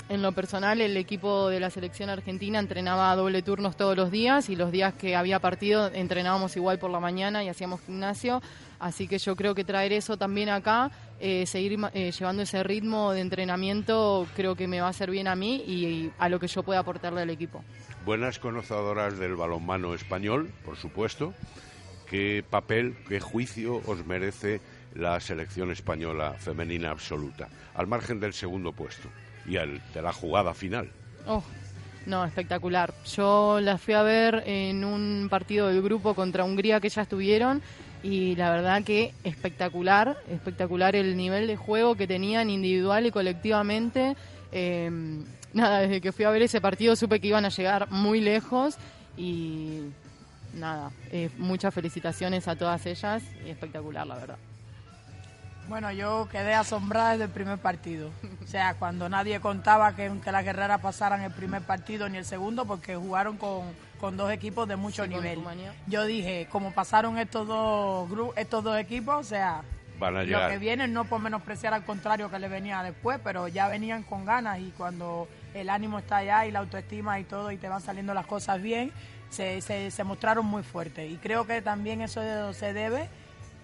en 0.08 0.20
lo 0.20 0.32
personal, 0.32 0.80
el 0.80 0.96
equipo 0.96 1.48
de 1.48 1.60
la 1.60 1.70
selección 1.70 2.10
argentina 2.10 2.58
entrenaba 2.58 3.10
a 3.10 3.16
doble 3.16 3.42
turnos 3.42 3.76
todos 3.76 3.96
los 3.96 4.10
días, 4.10 4.50
y 4.50 4.56
los 4.56 4.70
días 4.70 4.92
que 4.94 5.16
había 5.16 5.38
partido 5.38 5.90
entrenábamos 5.92 6.56
igual 6.56 6.78
por 6.78 6.90
la 6.90 7.00
mañana 7.00 7.42
y 7.42 7.48
hacíamos 7.48 7.80
gimnasio. 7.80 8.42
Así 8.78 9.08
que 9.08 9.18
yo 9.18 9.34
creo 9.34 9.54
que 9.54 9.64
traer 9.64 9.92
eso 9.92 10.18
también 10.18 10.50
acá, 10.50 10.90
eh, 11.20 11.46
seguir 11.46 11.78
eh, 11.94 12.12
llevando 12.12 12.42
ese 12.42 12.62
ritmo 12.62 13.12
de 13.12 13.20
entrenamiento, 13.20 14.26
creo 14.36 14.54
que 14.56 14.68
me 14.68 14.80
va 14.80 14.88
a 14.88 14.90
hacer 14.90 15.10
bien 15.10 15.26
a 15.26 15.36
mí 15.36 15.64
y, 15.66 15.86
y 15.86 16.12
a 16.18 16.28
lo 16.28 16.38
que 16.38 16.48
yo 16.48 16.62
pueda 16.62 16.80
aportarle 16.80 17.22
al 17.22 17.30
equipo. 17.30 17.64
Buenas 18.04 18.38
conocedoras 18.38 19.18
del 19.18 19.36
balonmano 19.36 19.94
español, 19.94 20.50
por 20.66 20.76
supuesto. 20.76 21.32
¿Qué 22.06 22.44
papel, 22.48 22.94
qué 23.08 23.20
juicio 23.20 23.80
os 23.86 24.04
merece 24.04 24.60
la 24.94 25.18
selección 25.20 25.70
española 25.70 26.34
femenina 26.34 26.90
absoluta, 26.90 27.48
al 27.74 27.86
margen 27.86 28.20
del 28.20 28.34
segundo 28.34 28.72
puesto 28.72 29.08
y 29.46 29.52
de 29.52 30.02
la 30.02 30.12
jugada 30.12 30.54
final? 30.54 30.90
Oh, 31.26 31.42
no, 32.06 32.24
espectacular. 32.24 32.92
Yo 33.14 33.60
las 33.60 33.80
fui 33.80 33.94
a 33.94 34.02
ver 34.02 34.42
en 34.46 34.84
un 34.84 35.28
partido 35.30 35.68
del 35.68 35.82
grupo 35.82 36.14
contra 36.14 36.44
Hungría 36.44 36.80
que 36.80 36.88
ya 36.88 37.02
estuvieron 37.02 37.62
y 38.02 38.36
la 38.36 38.50
verdad 38.50 38.82
que 38.84 39.14
espectacular, 39.24 40.18
espectacular 40.28 40.94
el 40.94 41.16
nivel 41.16 41.46
de 41.46 41.56
juego 41.56 41.94
que 41.94 42.06
tenían 42.06 42.50
individual 42.50 43.06
y 43.06 43.10
colectivamente. 43.10 44.16
Eh, 44.52 44.90
nada, 45.54 45.80
desde 45.80 46.00
que 46.00 46.12
fui 46.12 46.26
a 46.26 46.30
ver 46.30 46.42
ese 46.42 46.60
partido 46.60 46.94
supe 46.96 47.20
que 47.20 47.28
iban 47.28 47.46
a 47.46 47.48
llegar 47.48 47.90
muy 47.90 48.20
lejos 48.20 48.76
y 49.16 49.80
nada, 50.52 50.90
eh, 51.10 51.30
muchas 51.38 51.72
felicitaciones 51.72 52.46
a 52.48 52.56
todas 52.56 52.84
ellas 52.86 53.22
espectacular, 53.46 54.06
la 54.06 54.16
verdad. 54.16 54.38
Bueno, 55.68 55.90
yo 55.92 56.28
quedé 56.30 56.54
asombrada 56.54 57.12
desde 57.12 57.24
el 57.24 57.30
primer 57.30 57.58
partido. 57.58 58.10
O 58.42 58.46
sea, 58.46 58.74
cuando 58.74 59.08
nadie 59.08 59.40
contaba 59.40 59.96
que, 59.96 60.10
que 60.22 60.30
las 60.32 60.44
guerreras 60.44 60.80
pasaran 60.80 61.22
el 61.22 61.32
primer 61.32 61.62
partido 61.62 62.08
ni 62.08 62.18
el 62.18 62.24
segundo, 62.24 62.66
porque 62.66 62.96
jugaron 62.96 63.36
con, 63.38 63.62
con 63.98 64.16
dos 64.16 64.30
equipos 64.30 64.68
de 64.68 64.76
mucho 64.76 65.04
Sí, 65.04 65.08
nivel. 65.10 65.38
Yo 65.86 66.04
dije, 66.04 66.48
como 66.52 66.72
pasaron 66.72 67.18
estos 67.18 67.46
dos 67.48 68.08
gru- 68.10 68.32
estos 68.36 68.62
dos 68.62 68.78
equipos, 68.78 69.14
o 69.16 69.24
sea, 69.24 69.62
Van 69.98 70.16
a 70.16 70.24
lo 70.24 70.48
que 70.48 70.58
viene 70.58 70.88
no 70.88 71.04
por 71.04 71.20
menospreciar 71.20 71.72
al 71.72 71.84
contrario 71.84 72.28
que 72.30 72.38
le 72.40 72.48
venía 72.48 72.82
después, 72.82 73.20
pero 73.22 73.46
ya 73.48 73.68
venían 73.68 74.02
con 74.02 74.24
ganas 74.24 74.58
y 74.58 74.72
cuando 74.76 75.28
el 75.54 75.70
ánimo 75.70 76.00
está 76.00 76.16
allá 76.16 76.46
y 76.46 76.50
la 76.50 76.58
autoestima 76.58 77.18
y 77.20 77.24
todo 77.24 77.52
y 77.52 77.56
te 77.58 77.68
van 77.68 77.80
saliendo 77.80 78.12
las 78.12 78.26
cosas 78.26 78.60
bien, 78.60 78.90
se, 79.30 79.60
se, 79.60 79.90
se 79.92 80.04
mostraron 80.04 80.44
muy 80.46 80.62
fuertes. 80.64 81.10
Y 81.10 81.16
creo 81.16 81.46
que 81.46 81.62
también 81.62 82.00
eso 82.02 82.52
se 82.52 82.72
debe 82.72 83.08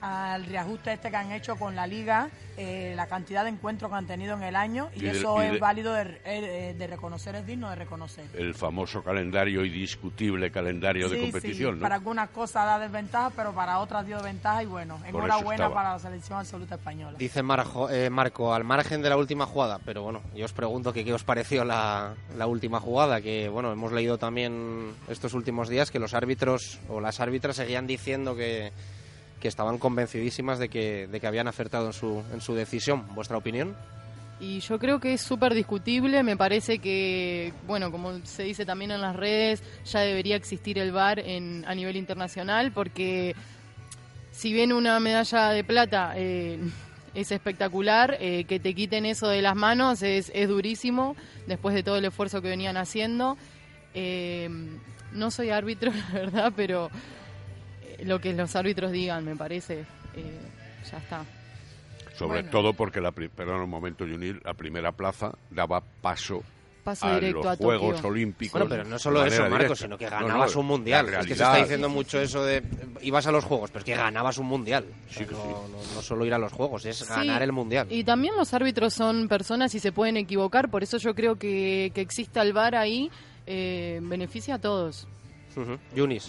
al 0.00 0.44
reajuste 0.46 0.92
este 0.94 1.10
que 1.10 1.16
han 1.16 1.32
hecho 1.32 1.56
con 1.56 1.76
la 1.76 1.86
liga, 1.86 2.28
eh, 2.56 2.92
la 2.96 3.06
cantidad 3.06 3.44
de 3.44 3.50
encuentros 3.50 3.90
que 3.90 3.96
han 3.96 4.06
tenido 4.06 4.34
en 4.36 4.42
el 4.42 4.56
año 4.56 4.88
y, 4.94 5.00
Y 5.00 5.02
de- 5.02 5.10
eso 5.12 5.42
y 5.42 5.46
es 5.46 5.52
de- 5.52 5.58
válido 5.58 5.92
de, 5.94 6.20
eh, 6.24 6.74
de 6.76 6.86
reconocer, 6.86 7.34
es 7.34 7.46
digno 7.46 7.68
de 7.70 7.76
reconocer. 7.76 8.24
El 8.34 8.54
famoso 8.54 9.02
calendario 9.02 9.64
y 9.64 9.70
discutible 9.70 10.50
calendario 10.50 11.08
de 11.08 11.20
competición, 11.20 11.74
sí, 11.74 11.76
¿no? 11.76 11.82
Para 11.82 11.96
algunas 11.96 12.30
cosas 12.30 12.64
da 12.66 12.78
desventaja, 12.78 13.30
pero 13.36 13.52
para 13.52 13.78
otras 13.78 14.06
dio 14.06 14.22
ventaja 14.22 14.62
y 14.62 14.66
bueno, 14.66 14.98
enhorabuena 15.06 15.72
para 15.72 15.92
la 15.92 15.98
selección 15.98 16.38
absoluta 16.38 16.76
española. 16.76 17.16
Dice 17.18 17.42
Marjo- 17.42 17.90
eh, 17.90 18.08
Marco, 18.10 18.54
al 18.54 18.64
margen 18.64 19.02
de 19.02 19.08
la 19.10 19.16
última 19.16 19.46
jugada, 19.46 19.78
pero 19.84 20.02
bueno, 20.02 20.22
yo 20.34 20.44
os 20.44 20.52
pregunto 20.52 20.92
que 20.92 21.04
qué 21.04 21.12
os 21.12 21.24
pareció 21.24 21.64
la, 21.64 22.14
la 22.36 22.46
última 22.46 22.80
jugada, 22.80 23.20
que 23.20 23.48
bueno, 23.48 23.72
hemos 23.72 23.92
leído 23.92 24.18
también 24.18 24.94
estos 25.08 25.34
últimos 25.34 25.68
días 25.68 25.90
que 25.90 25.98
los 25.98 26.14
árbitros 26.14 26.78
o 26.88 27.00
las 27.00 27.20
árbitras 27.20 27.56
seguían 27.56 27.86
diciendo 27.86 28.34
que, 28.34 28.72
que 29.40 29.48
estaban 29.48 29.78
convencidísimas 29.78 30.58
de 30.58 30.68
que, 30.68 31.08
de 31.08 31.20
que 31.20 31.26
habían 31.26 31.48
acertado 31.48 31.86
en 31.86 31.92
su, 31.92 32.22
en 32.32 32.40
su 32.40 32.54
decisión. 32.54 33.04
¿Vuestra 33.14 33.36
opinión? 33.36 33.74
Y 34.38 34.60
yo 34.60 34.78
creo 34.78 35.00
que 35.00 35.14
es 35.14 35.20
súper 35.20 35.54
discutible, 35.54 36.22
me 36.22 36.36
parece 36.36 36.78
que, 36.78 37.52
bueno, 37.66 37.90
como 37.90 38.24
se 38.24 38.42
dice 38.42 38.64
también 38.64 38.90
en 38.90 39.02
las 39.02 39.14
redes, 39.14 39.62
ya 39.84 40.00
debería 40.00 40.36
existir 40.36 40.78
el 40.78 40.92
VAR 40.92 41.18
en, 41.18 41.64
a 41.66 41.74
nivel 41.74 41.96
internacional, 41.96 42.72
porque 42.72 43.34
si 44.32 44.54
bien 44.54 44.72
una 44.72 44.98
medalla 44.98 45.50
de 45.50 45.62
plata 45.62 46.14
eh, 46.16 46.58
es 47.14 47.32
espectacular, 47.32 48.16
eh, 48.18 48.44
que 48.44 48.58
te 48.58 48.74
quiten 48.74 49.04
eso 49.04 49.28
de 49.28 49.42
las 49.42 49.56
manos 49.56 50.02
es, 50.02 50.32
es 50.34 50.48
durísimo, 50.48 51.16
después 51.46 51.74
de 51.74 51.82
todo 51.82 51.96
el 51.96 52.06
esfuerzo 52.06 52.40
que 52.40 52.48
venían 52.48 52.78
haciendo. 52.78 53.36
Eh, 53.92 54.48
no 55.12 55.30
soy 55.30 55.50
árbitro, 55.50 55.92
la 56.12 56.18
verdad, 56.18 56.52
pero 56.56 56.90
lo 58.04 58.20
que 58.20 58.32
los 58.32 58.54
árbitros 58.56 58.92
digan, 58.92 59.24
me 59.24 59.36
parece, 59.36 59.80
eh, 60.14 60.38
ya 60.90 60.98
está. 60.98 61.24
Sobre 62.16 62.40
Bueno. 62.42 62.50
todo 62.50 62.74
porque, 62.74 63.00
la, 63.00 63.12
pri- 63.12 63.28
perdón 63.28 63.62
un 63.62 63.70
momento, 63.70 64.04
Junil, 64.06 64.40
la 64.44 64.52
primera 64.54 64.92
plaza 64.92 65.32
daba 65.50 65.80
paso, 65.80 66.42
Paso 66.84 67.06
a 67.06 67.14
directo 67.16 67.38
los 67.38 67.46
a 67.46 67.52
Tokio. 67.52 67.66
Juegos 67.66 68.04
Olímpicos. 68.04 68.52
Bueno, 68.60 68.68
pero 68.68 68.84
no 68.88 68.98
solo 68.98 69.24
eso, 69.24 69.42
Marco, 69.42 69.56
directa. 69.56 69.76
sino 69.76 69.98
que 69.98 70.06
No, 70.06 70.10
ganabas 70.12 70.54
no, 70.54 70.60
un 70.62 70.66
mundial. 70.66 71.08
Es 71.08 71.18
que 71.26 71.34
se 71.34 71.42
está 71.42 71.56
diciendo 71.56 71.88
mucho 71.90 72.18
eso 72.20 72.42
de 72.44 72.62
ibas 73.02 73.26
a 73.26 73.32
los 73.32 73.44
juegos, 73.44 73.70
pero 73.70 73.80
es 73.80 73.84
que 73.84 73.94
ganabas 73.94 74.38
un 74.38 74.46
mundial. 74.46 74.86
O 75.08 75.12
sea, 75.12 75.22
Sí, 75.22 75.24
que 75.28 75.34
no, 75.34 75.42
sí. 75.42 75.48
no- 75.50 75.94
no 75.94 76.02
solo 76.02 76.24
ir 76.26 76.32
a 76.34 76.38
los 76.38 76.52
juegos, 76.52 76.84
es 76.86 76.96
Sí, 76.98 77.04
ganar 77.06 77.42
el 77.42 77.52
mundial. 77.52 77.86
Y 77.90 78.02
también 78.04 78.34
los 78.36 78.52
árbitros 78.54 78.94
son 78.94 79.28
personas 79.28 79.74
y 79.74 79.78
se 79.78 79.92
pueden 79.92 80.16
equivocar, 80.16 80.70
por 80.70 80.82
eso 80.82 80.96
yo 80.98 81.14
creo 81.14 81.36
que, 81.36 81.92
que 81.94 82.00
exista 82.00 82.40
el 82.42 82.52
VAR 82.54 82.74
ahí 82.76 83.10
eh, 83.46 84.00
beneficia 84.02 84.54
a 84.54 84.58
todos. 84.58 85.06
Ujú. 85.56 85.78
Yunis. 85.94 86.28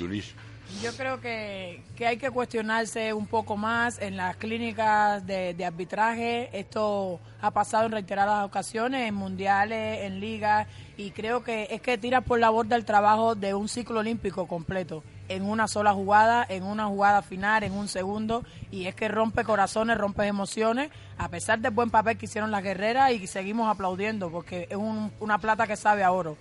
Yo 0.82 0.92
creo 0.94 1.20
que, 1.22 1.84
que 1.96 2.08
hay 2.08 2.18
que 2.18 2.32
cuestionarse 2.32 3.14
un 3.14 3.28
poco 3.28 3.56
más 3.58 4.00
en 4.02 4.18
las 4.18 4.36
clínicas 4.38 5.26
de, 5.28 5.54
de 5.54 5.66
arbitraje. 5.66 6.50
Esto 6.58 7.20
ha 7.42 7.52
pasado 7.52 7.86
en 7.86 7.92
reiteradas 7.92 8.46
ocasiones, 8.46 9.08
en 9.08 9.14
mundiales, 9.14 10.06
en 10.06 10.20
ligas, 10.20 10.68
y 10.98 11.12
creo 11.12 11.44
que 11.44 11.68
es 11.70 11.82
que 11.82 11.98
tira 12.00 12.22
por 12.22 12.40
la 12.40 12.50
borda 12.50 12.76
el 12.76 12.86
trabajo 12.86 13.36
de 13.36 13.54
un 13.54 13.68
ciclo 13.70 14.00
olímpico 14.00 14.48
completo, 14.48 15.04
en 15.30 15.44
una 15.44 15.68
sola 15.68 15.94
jugada, 15.94 16.46
en 16.50 16.64
una 16.64 16.88
jugada 16.88 17.22
final, 17.22 17.64
en 17.64 17.74
un 17.74 17.88
segundo, 17.88 18.44
y 18.72 18.86
es 18.88 18.96
que 18.96 19.08
rompe 19.08 19.44
corazones, 19.44 19.98
rompe 19.98 20.26
emociones, 20.26 20.90
a 21.18 21.30
pesar 21.30 21.60
del 21.60 21.72
buen 21.72 21.92
papel 21.92 22.18
que 22.18 22.26
hicieron 22.26 22.50
las 22.50 22.64
guerreras 22.64 23.12
y 23.12 23.28
seguimos 23.28 23.70
aplaudiendo, 23.70 24.32
porque 24.32 24.68
es 24.70 24.78
un- 24.78 25.12
una 25.20 25.38
plata 25.38 25.68
que 25.68 25.76
sabe 25.76 26.04
a 26.04 26.12
oro. 26.12 26.38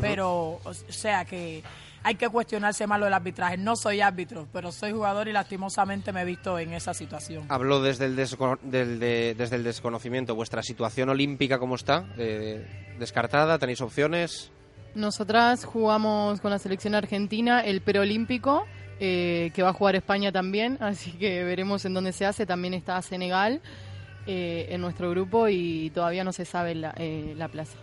Pero, 0.00 0.60
o 0.62 0.72
sea 0.88 1.24
que 1.24 1.64
hay 2.02 2.14
que 2.14 2.28
cuestionarse 2.28 2.86
más 2.86 2.98
lo 2.98 3.04
del 3.06 3.14
arbitraje. 3.14 3.56
No 3.56 3.76
soy 3.76 4.00
árbitro, 4.00 4.48
pero 4.52 4.72
soy 4.72 4.92
jugador 4.92 5.28
y 5.28 5.32
lastimosamente 5.32 6.12
me 6.12 6.22
he 6.22 6.24
visto 6.24 6.58
en 6.58 6.72
esa 6.72 6.94
situación. 6.94 7.44
Hablo 7.48 7.82
desde 7.82 8.06
el, 8.06 8.16
descono- 8.16 8.58
del- 8.62 8.98
de- 8.98 9.34
desde 9.36 9.56
el 9.56 9.64
desconocimiento. 9.64 10.34
¿Vuestra 10.34 10.62
situación 10.62 11.08
olímpica 11.10 11.58
cómo 11.58 11.74
está? 11.74 12.06
Eh, 12.16 12.94
¿Descartada? 12.98 13.58
¿Tenéis 13.58 13.80
opciones? 13.80 14.50
Nosotras 14.94 15.64
jugamos 15.64 16.40
con 16.40 16.50
la 16.50 16.58
selección 16.58 16.94
argentina 16.94 17.60
el 17.60 17.80
preolímpico, 17.80 18.66
eh, 18.98 19.50
que 19.54 19.62
va 19.62 19.70
a 19.70 19.72
jugar 19.72 19.94
España 19.96 20.32
también, 20.32 20.78
así 20.80 21.12
que 21.12 21.44
veremos 21.44 21.84
en 21.84 21.94
dónde 21.94 22.12
se 22.12 22.26
hace. 22.26 22.44
También 22.46 22.74
está 22.74 23.00
Senegal 23.02 23.60
eh, 24.26 24.66
en 24.70 24.80
nuestro 24.80 25.10
grupo 25.10 25.48
y 25.48 25.90
todavía 25.90 26.24
no 26.24 26.32
se 26.32 26.44
sabe 26.44 26.74
la, 26.74 26.92
eh, 26.96 27.34
la 27.36 27.48
plaza. 27.48 27.76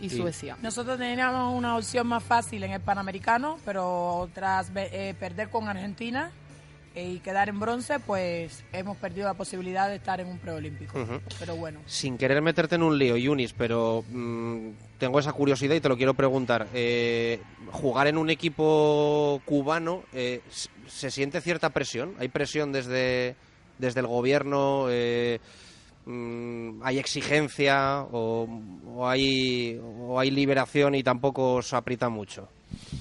Y 0.00 0.10
Sí. 0.10 0.16
Suecia. 0.18 0.56
Nosotros 0.62 0.98
teníamos 0.98 1.54
una 1.56 1.76
opción 1.76 2.06
más 2.06 2.22
fácil 2.22 2.62
en 2.64 2.72
el 2.72 2.80
Panamericano, 2.80 3.58
pero 3.64 4.28
tras 4.34 4.72
ve- 4.72 4.90
eh, 4.92 5.14
perder 5.18 5.48
con 5.48 5.68
Argentina 5.68 6.30
eh, 6.94 7.12
y 7.12 7.18
quedar 7.20 7.48
en 7.48 7.58
bronce, 7.60 7.98
pues 8.00 8.62
hemos 8.72 8.96
perdido 8.98 9.26
la 9.26 9.34
posibilidad 9.34 9.88
de 9.88 9.96
estar 9.96 10.20
en 10.20 10.28
un 10.28 10.38
preolímpico. 10.38 10.98
Pero 11.38 11.56
bueno. 11.56 11.80
Sin 11.86 12.16
querer 12.18 12.40
meterte 12.42 12.74
en 12.74 12.82
un 12.82 12.98
lío, 12.98 13.16
Yunis, 13.16 13.52
pero 13.54 14.04
mm, 14.10 14.68
tengo 14.98 15.18
esa 15.18 15.32
curiosidad 15.32 15.74
y 15.74 15.80
te 15.80 15.88
lo 15.88 15.96
quiero 15.96 16.14
preguntar. 16.14 16.66
Eh, 16.74 17.40
¿Jugar 17.72 18.06
en 18.06 18.16
un 18.18 18.28
equipo 18.30 19.40
cubano 19.44 20.02
eh, 20.12 20.40
se 20.86 21.10
siente 21.10 21.40
cierta 21.40 21.70
presión? 21.70 22.14
¿Hay 22.18 22.28
presión 22.28 22.70
desde, 22.72 23.34
desde 23.78 24.00
el 24.00 24.06
gobierno? 24.06 24.86
Mm, 26.06 26.82
¿Hay 26.84 26.98
exigencia 26.98 28.02
o, 28.12 28.48
o 28.94 29.08
hay, 29.08 29.80
o 29.82 30.18
hay 30.20 30.30
liberación 30.30 30.94
y 30.94 31.02
tampoco 31.02 31.54
os 31.54 31.72
aprieta 31.74 32.08
mucho? 32.08 32.48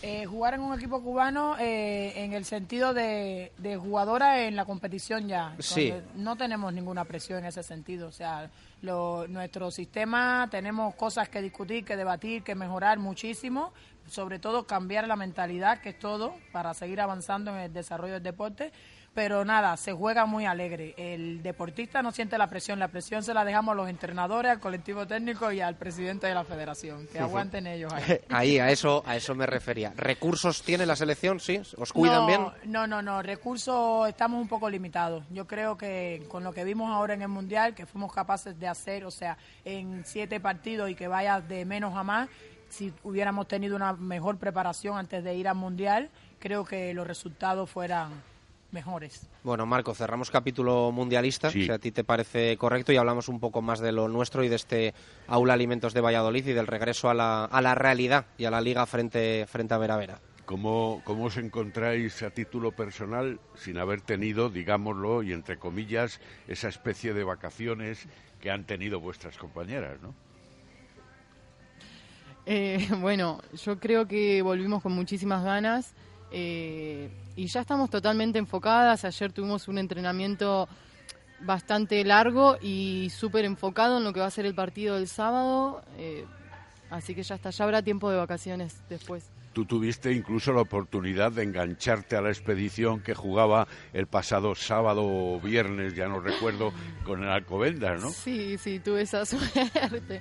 Eh, 0.01 0.25
jugar 0.25 0.55
en 0.55 0.61
un 0.61 0.73
equipo 0.77 1.01
cubano 1.01 1.55
eh, 1.59 2.13
en 2.23 2.33
el 2.33 2.45
sentido 2.45 2.93
de, 2.93 3.51
de 3.57 3.77
jugadora 3.77 4.43
en 4.43 4.55
la 4.55 4.65
competición 4.65 5.27
ya. 5.27 5.55
Sí. 5.59 5.93
No 6.15 6.35
tenemos 6.35 6.73
ninguna 6.73 7.05
presión 7.05 7.39
en 7.39 7.45
ese 7.45 7.61
sentido. 7.63 8.07
O 8.07 8.11
sea, 8.11 8.49
lo- 8.81 9.27
nuestro 9.27 9.69
sistema 9.71 10.47
tenemos 10.49 10.95
cosas 10.95 11.29
que 11.29 11.41
discutir, 11.41 11.85
que 11.85 11.95
debatir, 11.97 12.41
que 12.43 12.55
mejorar 12.55 12.97
muchísimo, 12.99 13.71
sobre 14.07 14.39
todo 14.39 14.65
cambiar 14.65 15.07
la 15.07 15.15
mentalidad, 15.15 15.79
que 15.79 15.89
es 15.89 15.99
todo, 15.99 16.33
para 16.51 16.73
seguir 16.73 17.01
avanzando 17.01 17.51
en 17.51 17.57
el 17.57 17.73
desarrollo 17.73 18.13
del 18.13 18.23
deporte. 18.23 18.71
Pero 19.15 19.45
nada, 19.45 19.77
se 19.77 19.93
juega 19.93 20.25
muy 20.25 20.45
alegre. 20.45 20.93
El 20.97 21.41
deportista 21.41 22.03
no 22.03 22.11
siente 22.11 22.37
la 22.37 22.47
presión, 22.47 22.79
la 22.79 22.89
presión 22.89 23.23
se 23.23 23.33
la 23.33 23.45
dejamos 23.45 23.71
a 23.71 23.75
los 23.75 23.89
entrenadores, 23.89 24.51
al 24.51 24.59
colectivo 24.59 25.07
técnico 25.07 25.53
y 25.53 25.61
al 25.61 25.75
presidente 25.75 26.27
de 26.27 26.33
la 26.33 26.43
federación. 26.43 27.07
Que 27.07 27.19
aguanten 27.19 27.65
ellos 27.65 27.93
ahí. 27.93 28.19
Ahí, 28.29 28.59
a 28.59 28.69
eso, 28.69 29.01
a 29.05 29.15
eso 29.15 29.33
me 29.33 29.45
refería. 29.45 29.93
¿Recursos 29.95 30.61
tiene 30.63 30.85
la 30.85 30.97
selección? 30.97 31.39
¿Sí? 31.39 31.61
¿Os 31.77 31.93
cuidan 31.93 32.21
no, 32.21 32.27
bien? 32.27 32.41
No, 32.65 32.85
no, 32.87 33.01
no. 33.01 33.21
Recursos 33.21 34.09
estamos 34.09 34.41
un 34.41 34.49
poco 34.49 34.69
limitados. 34.69 35.23
Yo 35.29 35.47
creo 35.47 35.77
que 35.77 36.25
con 36.27 36.43
lo 36.43 36.51
que 36.51 36.65
vimos 36.65 36.91
ahora 36.91 37.13
en 37.13 37.21
el 37.21 37.29
Mundial, 37.29 37.73
que 37.73 37.85
fuimos 37.85 38.11
capaces 38.11 38.59
de 38.59 38.67
hacer, 38.67 39.05
o 39.05 39.11
sea, 39.11 39.37
en 39.63 40.03
siete 40.05 40.41
partidos 40.41 40.89
y 40.89 40.95
que 40.95 41.07
vaya 41.07 41.39
de 41.39 41.63
menos 41.63 41.95
a 41.95 42.03
más, 42.03 42.27
si 42.67 42.91
hubiéramos 43.03 43.47
tenido 43.47 43.77
una 43.77 43.93
mejor 43.93 44.37
preparación 44.37 44.97
antes 44.97 45.23
de 45.23 45.35
ir 45.35 45.47
al 45.47 45.55
Mundial, 45.55 46.09
creo 46.39 46.65
que 46.65 46.93
los 46.93 47.07
resultados 47.07 47.69
fueran 47.69 48.11
mejores. 48.75 49.27
Bueno, 49.43 49.65
Marco, 49.65 49.95
cerramos 49.95 50.29
capítulo 50.29 50.91
mundialista, 50.91 51.49
si 51.49 51.71
a 51.71 51.79
ti 51.79 51.91
te 51.91 52.03
parece 52.03 52.57
correcto, 52.57 52.91
y 52.91 52.97
hablamos 52.97 53.29
un 53.29 53.39
poco 53.39 53.61
más 53.61 53.79
de 53.79 53.93
lo 53.93 54.09
nuestro 54.09 54.43
y 54.43 54.49
de 54.49 54.57
este 54.57 54.93
Aula 55.27 55.53
Alimentos 55.53 55.93
de 55.93 56.01
Valladolid 56.01 56.45
y 56.45 56.53
del 56.53 56.67
regreso 56.67 57.09
a 57.09 57.13
la, 57.13 57.45
a 57.45 57.61
la 57.61 57.73
realidad 57.73 58.25
y 58.37 58.43
a 58.43 58.51
la 58.51 58.59
liga 58.59 58.85
frente, 58.85 59.45
frente 59.47 59.73
a 59.73 59.77
Vera 59.77 59.95
Vera. 59.95 60.19
¿Cómo, 60.45 61.01
¿Cómo 61.05 61.25
os 61.25 61.37
encontráis 61.37 62.21
a 62.21 62.29
título 62.29 62.73
personal 62.73 63.39
sin 63.55 63.77
haber 63.77 64.01
tenido, 64.01 64.49
digámoslo, 64.49 65.23
y 65.23 65.31
entre 65.31 65.57
comillas, 65.57 66.19
esa 66.47 66.67
especie 66.67 67.13
de 67.13 67.23
vacaciones 67.23 68.07
que 68.41 68.51
han 68.51 68.65
tenido 68.65 68.99
vuestras 68.99 69.37
compañeras, 69.37 70.01
no? 70.01 70.13
Eh, 72.45 72.87
bueno, 72.99 73.41
yo 73.63 73.79
creo 73.79 74.05
que 74.05 74.41
volvimos 74.41 74.83
con 74.83 74.91
muchísimas 74.91 75.43
ganas 75.43 75.95
eh, 76.31 77.09
y 77.35 77.47
ya 77.47 77.61
estamos 77.61 77.89
totalmente 77.89 78.39
enfocadas. 78.39 79.05
Ayer 79.05 79.31
tuvimos 79.31 79.67
un 79.67 79.77
entrenamiento 79.77 80.67
bastante 81.41 82.03
largo 82.03 82.57
y 82.61 83.09
súper 83.09 83.45
enfocado 83.45 83.97
en 83.97 84.03
lo 84.03 84.13
que 84.13 84.19
va 84.19 84.27
a 84.27 84.31
ser 84.31 84.45
el 84.45 84.55
partido 84.55 84.95
del 84.95 85.07
sábado. 85.07 85.81
Eh, 85.97 86.25
así 86.89 87.13
que 87.13 87.23
ya 87.23 87.35
está, 87.35 87.49
ya 87.49 87.63
habrá 87.65 87.81
tiempo 87.81 88.09
de 88.09 88.17
vacaciones 88.17 88.81
después. 88.89 89.29
Tú 89.53 89.63
tuviste 89.63 90.11
incluso 90.11 90.51
la 90.51 90.59
oportunidad 90.59 91.31
de 91.31 91.43
engancharte 91.43 92.17
a 92.17 92.21
la 92.21 92.27
expedición 92.27 92.99
que 92.99 93.13
jugaba 93.13 93.69
el 93.93 94.05
pasado 94.05 94.53
sábado 94.53 95.03
o 95.05 95.39
viernes, 95.39 95.95
ya 95.95 96.09
no 96.09 96.19
recuerdo, 96.19 96.73
con 97.05 97.23
el 97.23 97.29
Alcobendas, 97.29 98.01
¿no? 98.01 98.09
Sí, 98.09 98.57
sí, 98.57 98.79
tuve 98.79 99.03
esa 99.03 99.25
suerte. 99.25 100.19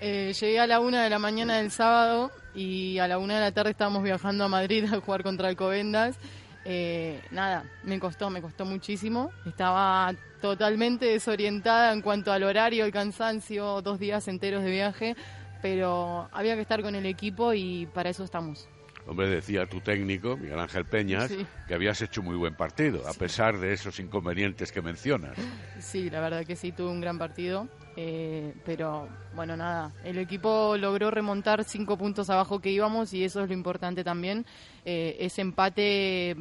Eh, 0.00 0.32
llegué 0.32 0.58
a 0.58 0.66
la 0.66 0.80
una 0.80 1.04
de 1.04 1.10
la 1.10 1.20
mañana 1.20 1.58
del 1.58 1.70
sábado 1.70 2.32
y 2.56 2.98
a 2.98 3.06
la 3.06 3.18
una 3.18 3.36
de 3.36 3.40
la 3.40 3.52
tarde 3.52 3.70
estábamos 3.70 4.02
viajando 4.02 4.42
a 4.42 4.48
Madrid 4.48 4.92
a 4.92 5.00
jugar 5.00 5.22
contra 5.22 5.46
Alcobendas. 5.46 6.18
Eh, 6.64 7.20
nada, 7.30 7.64
me 7.82 7.98
costó, 7.98 8.30
me 8.30 8.40
costó 8.40 8.64
muchísimo. 8.64 9.30
Estaba 9.46 10.14
totalmente 10.40 11.06
desorientada 11.06 11.92
en 11.92 12.02
cuanto 12.02 12.32
al 12.32 12.42
horario, 12.44 12.84
el 12.84 12.92
cansancio, 12.92 13.82
dos 13.82 13.98
días 13.98 14.28
enteros 14.28 14.62
de 14.62 14.70
viaje, 14.70 15.16
pero 15.60 16.28
había 16.32 16.54
que 16.54 16.62
estar 16.62 16.82
con 16.82 16.94
el 16.94 17.06
equipo 17.06 17.52
y 17.52 17.86
para 17.86 18.10
eso 18.10 18.24
estamos. 18.24 18.68
Hombre, 19.06 19.28
decía 19.28 19.66
tu 19.66 19.80
técnico, 19.80 20.36
Miguel 20.36 20.60
Ángel 20.60 20.84
Peñas, 20.84 21.28
Sí. 21.28 21.44
que 21.66 21.74
habías 21.74 22.00
hecho 22.02 22.22
muy 22.22 22.36
buen 22.36 22.54
partido, 22.54 23.06
a 23.08 23.12
pesar 23.14 23.58
de 23.58 23.72
esos 23.72 23.98
inconvenientes 23.98 24.70
que 24.70 24.80
mencionas. 24.80 25.36
Sí, 25.80 26.08
la 26.08 26.20
verdad 26.20 26.44
que 26.46 26.54
sí, 26.54 26.70
tuve 26.70 26.88
un 26.90 27.00
gran 27.00 27.18
partido. 27.18 27.68
Eh, 27.96 28.54
pero 28.64 29.08
bueno, 29.34 29.56
nada, 29.56 29.92
el 30.04 30.18
equipo 30.18 30.76
logró 30.76 31.10
remontar 31.10 31.64
cinco 31.64 31.96
puntos 31.96 32.30
abajo 32.30 32.60
que 32.60 32.70
íbamos 32.70 33.12
y 33.12 33.24
eso 33.24 33.42
es 33.42 33.48
lo 33.48 33.54
importante 33.54 34.02
también. 34.04 34.46
Eh, 34.84 35.16
ese 35.20 35.42
empate 35.42 36.36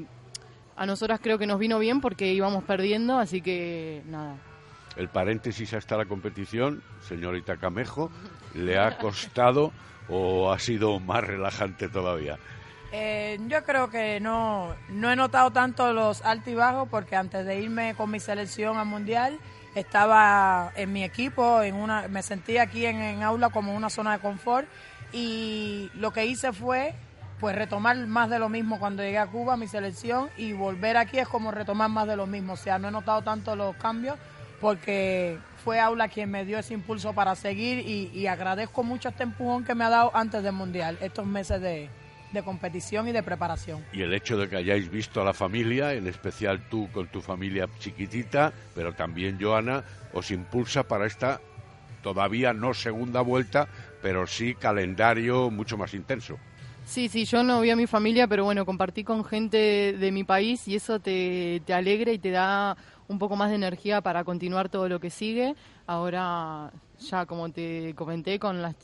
a 0.75 0.85
nosotras 0.85 1.19
creo 1.21 1.37
que 1.37 1.47
nos 1.47 1.59
vino 1.59 1.77
bien 1.79 1.99
porque 2.01 2.33
íbamos 2.33 2.63
perdiendo, 2.63 3.17
así 3.17 3.41
que 3.41 4.01
nada. 4.05 4.37
El 4.95 5.09
paréntesis 5.09 5.73
hasta 5.73 5.97
la 5.97 6.05
competición, 6.05 6.83
señorita 7.01 7.57
Camejo, 7.57 8.11
¿le 8.55 8.77
ha 8.77 8.97
costado 8.97 9.71
o 10.09 10.51
ha 10.51 10.59
sido 10.59 10.99
más 10.99 11.23
relajante 11.23 11.87
todavía? 11.87 12.37
Eh, 12.93 13.39
yo 13.47 13.63
creo 13.63 13.89
que 13.89 14.19
no, 14.19 14.75
no 14.89 15.11
he 15.11 15.15
notado 15.15 15.51
tanto 15.51 15.93
los 15.93 16.21
altos 16.23 16.49
y 16.49 16.55
bajos 16.55 16.89
porque 16.89 17.15
antes 17.15 17.45
de 17.45 17.61
irme 17.61 17.95
con 17.95 18.11
mi 18.11 18.19
selección 18.19 18.77
al 18.77 18.85
mundial 18.85 19.39
estaba 19.75 20.71
en 20.75 20.91
mi 20.91 21.03
equipo, 21.03 21.61
en 21.61 21.75
una, 21.75 22.07
me 22.07 22.23
sentía 22.23 22.63
aquí 22.63 22.85
en, 22.85 23.01
en 23.01 23.23
aula 23.23 23.49
como 23.49 23.75
una 23.75 23.89
zona 23.89 24.13
de 24.13 24.19
confort 24.19 24.67
y 25.13 25.89
lo 25.95 26.11
que 26.11 26.25
hice 26.25 26.53
fue 26.53 26.93
pues 27.39 27.55
retomar 27.55 27.97
más 27.97 28.29
de 28.29 28.37
lo 28.37 28.49
mismo 28.49 28.79
cuando 28.79 29.01
llegué 29.01 29.17
a 29.17 29.25
Cuba, 29.25 29.57
mi 29.57 29.67
selección, 29.67 30.29
y 30.37 30.53
volver 30.53 30.95
aquí 30.95 31.17
es 31.17 31.27
como 31.27 31.49
retomar 31.49 31.89
más 31.89 32.05
de 32.07 32.15
lo 32.15 32.27
mismo. 32.27 32.53
O 32.53 32.57
sea, 32.57 32.77
no 32.77 32.89
he 32.89 32.91
notado 32.91 33.23
tanto 33.23 33.55
los 33.55 33.75
cambios 33.77 34.15
porque 34.61 35.39
fue 35.63 35.79
Aula 35.79 36.07
quien 36.07 36.29
me 36.29 36.45
dio 36.45 36.59
ese 36.59 36.75
impulso 36.75 37.13
para 37.13 37.35
seguir 37.35 37.79
y, 37.79 38.11
y 38.13 38.27
agradezco 38.27 38.83
mucho 38.83 39.09
este 39.09 39.23
empujón 39.23 39.63
que 39.63 39.73
me 39.73 39.83
ha 39.83 39.89
dado 39.89 40.11
antes 40.13 40.43
del 40.43 40.53
Mundial, 40.53 40.99
estos 41.01 41.25
meses 41.25 41.59
de, 41.61 41.89
de 42.31 42.43
competición 42.43 43.07
y 43.07 43.11
de 43.11 43.23
preparación. 43.23 43.83
Y 43.93 44.01
el 44.01 44.13
hecho 44.13 44.37
de 44.37 44.49
que 44.49 44.57
hayáis 44.57 44.89
visto 44.89 45.21
a 45.21 45.25
la 45.25 45.33
familia, 45.33 45.93
en 45.93 46.07
especial 46.07 46.67
tú 46.69 46.89
con 46.91 47.07
tu 47.07 47.21
familia 47.21 47.67
chiquitita, 47.79 48.53
pero 48.75 48.93
también 48.93 49.37
Joana, 49.39 49.83
os 50.13 50.31
impulsa 50.31 50.83
para 50.83 51.05
esta 51.05 51.41
todavía 52.01 52.53
no 52.53 52.73
segunda 52.73 53.21
vuelta, 53.21 53.67
pero 54.01 54.25
sí 54.27 54.55
calendario 54.55 55.49
mucho 55.49 55.77
más 55.77 55.93
intenso. 55.93 56.37
Sí, 56.83 57.09
sí, 57.09 57.25
yo 57.25 57.43
no 57.43 57.61
vi 57.61 57.69
a 57.69 57.75
mi 57.75 57.87
familia, 57.87 58.27
pero 58.27 58.43
bueno, 58.43 58.65
compartí 58.65 59.03
con 59.03 59.23
gente 59.23 59.93
de 59.93 60.11
mi 60.11 60.23
país 60.23 60.67
y 60.67 60.75
eso 60.75 60.99
te, 60.99 61.61
te 61.65 61.73
alegra 61.73 62.11
y 62.11 62.19
te 62.19 62.31
da 62.31 62.75
un 63.07 63.19
poco 63.19 63.35
más 63.35 63.49
de 63.49 63.55
energía 63.55 64.01
para 64.01 64.23
continuar 64.23 64.69
todo 64.69 64.89
lo 64.89 64.99
que 64.99 65.09
sigue. 65.09 65.55
Ahora, 65.85 66.71
ya 66.99 67.25
como 67.25 67.51
te 67.51 67.93
comenté, 67.95 68.39
con, 68.39 68.61
las, 68.61 68.75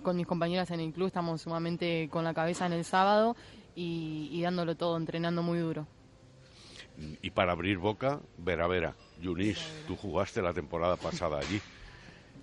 con 0.00 0.16
mis 0.16 0.26
compañeras 0.26 0.70
en 0.70 0.80
el 0.80 0.92
club 0.92 1.08
estamos 1.08 1.42
sumamente 1.42 2.08
con 2.10 2.24
la 2.24 2.34
cabeza 2.34 2.66
en 2.66 2.72
el 2.72 2.84
sábado 2.84 3.36
y, 3.74 4.28
y 4.32 4.42
dándolo 4.42 4.76
todo, 4.76 4.96
entrenando 4.96 5.42
muy 5.42 5.58
duro. 5.58 5.86
Y 7.22 7.30
para 7.30 7.52
abrir 7.52 7.78
boca, 7.78 8.20
Vera 8.38 8.66
Vera, 8.66 8.94
Yunis, 9.20 9.58
tú 9.86 9.96
jugaste 9.96 10.42
la 10.42 10.52
temporada 10.52 10.96
pasada 10.96 11.38
allí. 11.38 11.60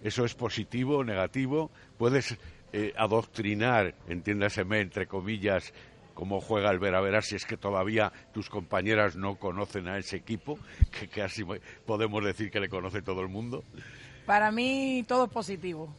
¿Eso 0.03 0.25
es 0.25 0.33
positivo, 0.33 1.03
negativo? 1.03 1.71
¿Puedes 1.97 2.37
eh, 2.71 2.93
adoctrinar, 2.97 3.95
entiéndaseme, 4.07 4.79
entre 4.79 5.07
comillas, 5.07 5.73
cómo 6.13 6.41
juega 6.41 6.71
el 6.71 6.79
Vera 6.79 7.01
Vera 7.01 7.21
si 7.21 7.35
es 7.35 7.45
que 7.45 7.57
todavía 7.57 8.11
tus 8.33 8.49
compañeras 8.49 9.15
no 9.15 9.35
conocen 9.35 9.87
a 9.87 9.97
ese 9.97 10.17
equipo, 10.17 10.57
que 10.91 11.07
casi 11.07 11.43
podemos 11.85 12.23
decir 12.23 12.51
que 12.51 12.59
le 12.59 12.69
conoce 12.69 13.01
todo 13.01 13.21
el 13.21 13.27
mundo? 13.27 13.63
Para 14.25 14.51
mí 14.51 15.03
todo 15.07 15.25
es 15.25 15.31
positivo. 15.31 15.93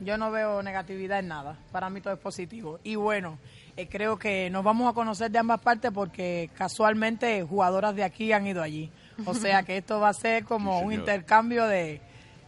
Yo 0.00 0.18
no 0.18 0.30
veo 0.30 0.62
negatividad 0.62 1.20
en 1.20 1.28
nada. 1.28 1.58
Para 1.72 1.88
mí 1.88 2.00
todo 2.02 2.12
es 2.12 2.20
positivo. 2.20 2.78
Y 2.84 2.96
bueno, 2.96 3.38
eh, 3.76 3.88
creo 3.88 4.18
que 4.18 4.50
nos 4.50 4.62
vamos 4.62 4.90
a 4.90 4.94
conocer 4.94 5.30
de 5.30 5.38
ambas 5.38 5.60
partes 5.60 5.90
porque 5.90 6.50
casualmente 6.56 7.42
jugadoras 7.42 7.94
de 7.96 8.04
aquí 8.04 8.32
han 8.32 8.46
ido 8.46 8.62
allí. 8.62 8.90
O 9.24 9.32
sea 9.34 9.62
que 9.62 9.78
esto 9.78 9.98
va 9.98 10.10
a 10.10 10.14
ser 10.14 10.44
como 10.44 10.80
Sí, 10.80 10.84
un 10.86 10.92
intercambio 10.92 11.64
de, 11.66 12.02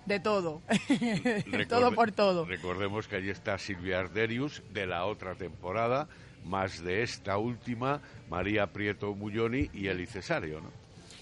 de 0.04 0.20
todo. 0.20 0.60
todo 1.68 1.90
Recorde- 1.90 1.94
por 1.94 2.12
todo. 2.12 2.44
Recordemos 2.44 3.08
que 3.08 3.16
allí 3.16 3.30
está 3.30 3.56
Silvia 3.56 4.00
Arderius 4.00 4.62
de 4.72 4.86
la 4.86 5.06
otra 5.06 5.34
temporada, 5.34 6.06
más 6.44 6.82
de 6.84 7.02
esta 7.02 7.38
última, 7.38 8.02
María 8.28 8.66
Prieto 8.68 9.14
Mulloni 9.14 9.70
y 9.72 9.88
Eli 9.88 10.06
Cesario, 10.06 10.60
¿no? 10.60 10.70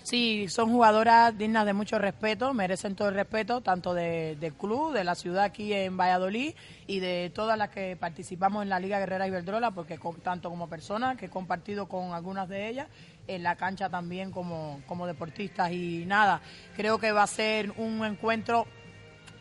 Sí, 0.07 0.47
son 0.49 0.71
jugadoras 0.71 1.37
dignas 1.37 1.67
de 1.67 1.73
mucho 1.73 1.99
respeto, 1.99 2.55
merecen 2.55 2.95
todo 2.95 3.09
el 3.09 3.17
respeto, 3.17 3.61
tanto 3.61 3.93
de- 3.93 4.37
del 4.37 4.55
club, 4.55 4.93
de 4.93 5.03
la 5.03 5.17
ciudad 5.17 5.43
aquí 5.43 5.73
en 5.73 5.97
Valladolid 5.97 6.55
y 6.87 7.01
de 7.01 7.33
todas 7.35 7.59
las 7.59 7.71
que 7.71 7.97
participamos 7.97 8.63
en 8.63 8.69
la 8.69 8.79
Liga 8.79 9.01
Guerrera 9.01 9.27
Iberdrola, 9.27 9.73
porque 9.73 9.99
tanto 10.23 10.49
como 10.49 10.69
personas, 10.69 11.17
que 11.17 11.27
he 11.27 11.29
compartido 11.29 11.89
con 11.89 12.13
algunas 12.13 12.49
de 12.49 12.69
ellas, 12.69 12.87
en 13.27 13.43
la 13.43 13.57
cancha 13.57 13.91
también 13.91 14.31
como, 14.31 14.81
como 14.87 15.09
deportistas. 15.09 15.73
Y 15.73 16.05
nada, 16.07 16.41
creo 16.77 16.99
que 17.01 17.11
va 17.11 17.25
a 17.25 17.27
ser 17.27 17.73
un 17.77 18.05
encuentro 18.05 18.65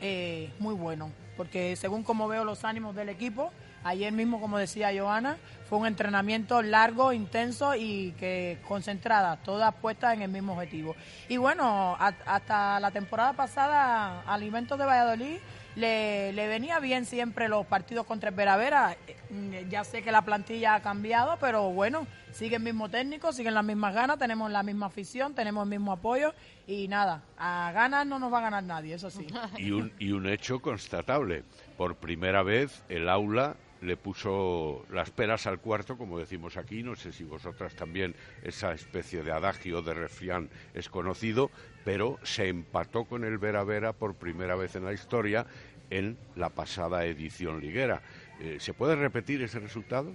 eh, 0.01 0.51
muy 0.57 0.74
bueno, 0.74 1.11
porque 1.38 1.76
según 1.76 2.01
como 2.01 2.28
veo 2.28 2.43
los 2.43 2.66
ánimos 2.66 2.95
del 2.95 3.09
equipo, 3.09 3.51
ayer 3.86 4.11
mismo, 4.11 4.41
como 4.41 4.57
decía 4.57 4.91
Joana, 4.95 5.38
fue 5.69 5.77
un 5.77 5.88
entrenamiento 5.88 6.61
largo, 6.61 7.13
intenso 7.13 7.75
y 7.75 8.11
que 8.19 8.59
concentrada, 8.67 9.38
todas 9.38 9.73
puestas 9.75 10.13
en 10.15 10.23
el 10.23 10.29
mismo 10.29 10.53
objetivo. 10.53 10.95
Y 11.29 11.38
bueno, 11.38 11.95
hasta 11.99 12.79
la 12.79 12.91
temporada 12.91 13.33
pasada, 13.33 14.21
Alimentos 14.27 14.77
de 14.77 14.86
Valladolid 14.86 15.38
le, 15.75 16.33
le 16.33 16.47
venía 16.47 16.79
bien 16.79 17.05
siempre 17.05 17.47
los 17.49 17.65
partidos 17.65 18.05
contra 18.05 18.29
el 18.29 18.36
Vera 18.36 18.57
Vera. 18.57 18.97
Eh, 19.07 19.65
Ya 19.69 19.83
sé 19.83 20.01
que 20.03 20.11
la 20.11 20.21
plantilla 20.23 20.75
ha 20.75 20.81
cambiado, 20.81 21.38
pero 21.39 21.71
bueno, 21.71 22.07
sigue 22.31 22.57
el 22.57 22.63
mismo 22.63 22.89
técnico, 22.89 23.33
siguen 23.33 23.53
las 23.53 23.63
mismas 23.65 23.93
ganas, 23.93 24.17
tenemos 24.17 24.49
la 24.51 24.63
misma 24.63 24.86
afición, 24.88 25.33
tenemos 25.33 25.63
el 25.63 25.69
mismo 25.69 25.91
apoyo 25.91 26.33
y 26.67 26.88
nada, 26.88 27.23
a 27.38 27.71
ganas 27.73 28.05
no 28.05 28.19
nos 28.19 28.31
va 28.31 28.38
a 28.39 28.41
ganar 28.41 28.63
nadie, 28.63 28.95
eso 28.95 29.09
sí. 29.09 29.27
Y 29.57 29.71
un, 29.71 29.91
y 29.99 30.11
un 30.11 30.27
hecho 30.27 30.59
constatable. 30.61 31.43
Por 31.77 31.95
primera 31.95 32.41
vez 32.43 32.83
el 32.88 33.09
aula 33.09 33.55
le 33.86 33.97
puso 33.97 34.86
las 34.91 35.11
peras 35.11 35.47
al 35.47 35.59
cuarto, 35.59 35.97
como 35.97 36.19
decimos 36.19 36.57
aquí. 36.57 36.83
No 36.83 36.95
sé 36.95 37.11
si 37.11 37.23
vosotras 37.23 37.75
también 37.75 38.15
esa 38.43 38.73
especie 38.73 39.23
de 39.23 39.31
adagio 39.31 39.81
de 39.81 39.93
refrián 39.93 40.49
es 40.73 40.89
conocido, 40.89 41.49
pero 41.83 42.19
se 42.23 42.49
empató 42.49 43.05
con 43.05 43.23
el 43.23 43.38
Vera 43.38 43.63
Vera 43.63 43.93
por 43.93 44.15
primera 44.15 44.55
vez 44.55 44.75
en 44.75 44.86
la 44.86 44.93
historia 44.93 45.45
en 45.89 46.17
la 46.36 46.49
pasada 46.49 47.05
edición 47.05 47.61
liguera. 47.61 48.01
Eh, 48.39 48.57
¿Se 48.59 48.73
puede 48.73 48.95
repetir 48.95 49.41
ese 49.41 49.59
resultado? 49.59 50.13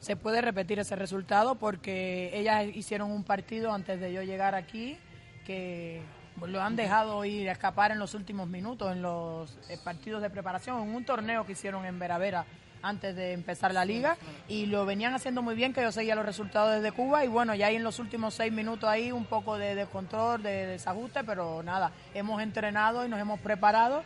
Se 0.00 0.16
puede 0.16 0.40
repetir 0.40 0.78
ese 0.80 0.96
resultado 0.96 1.54
porque 1.54 2.30
ellas 2.34 2.66
hicieron 2.74 3.10
un 3.12 3.22
partido 3.22 3.72
antes 3.72 4.00
de 4.00 4.12
yo 4.12 4.22
llegar 4.22 4.54
aquí 4.54 4.98
que 5.46 6.02
lo 6.44 6.60
han 6.60 6.76
dejado 6.76 7.24
ir 7.24 7.48
a 7.48 7.52
escapar 7.52 7.92
en 7.92 7.98
los 7.98 8.14
últimos 8.14 8.48
minutos, 8.48 8.90
en 8.90 9.02
los 9.02 9.58
eh, 9.68 9.78
partidos 9.82 10.22
de 10.22 10.30
preparación, 10.30 10.82
en 10.82 10.94
un 10.94 11.04
torneo 11.04 11.46
que 11.46 11.52
hicieron 11.52 11.84
en 11.84 11.98
Vera 11.98 12.18
Vera 12.18 12.46
antes 12.82 13.16
de 13.16 13.32
empezar 13.32 13.72
la 13.72 13.84
liga. 13.84 14.16
y 14.48 14.66
lo 14.66 14.84
venían 14.84 15.14
haciendo 15.14 15.42
muy 15.42 15.54
bien, 15.54 15.72
que 15.72 15.82
yo 15.82 15.92
seguía 15.92 16.14
los 16.14 16.26
resultados 16.26 16.74
desde 16.74 16.92
Cuba. 16.92 17.24
Y 17.24 17.28
bueno, 17.28 17.54
ya 17.54 17.66
ahí 17.66 17.76
en 17.76 17.84
los 17.84 17.98
últimos 17.98 18.34
seis 18.34 18.52
minutos 18.52 18.88
ahí 18.88 19.12
un 19.12 19.24
poco 19.24 19.56
de 19.56 19.74
descontrol, 19.74 20.42
de 20.42 20.66
desajuste, 20.66 21.24
pero 21.24 21.62
nada, 21.62 21.92
hemos 22.14 22.42
entrenado 22.42 23.04
y 23.04 23.08
nos 23.08 23.20
hemos 23.20 23.40
preparado. 23.40 24.02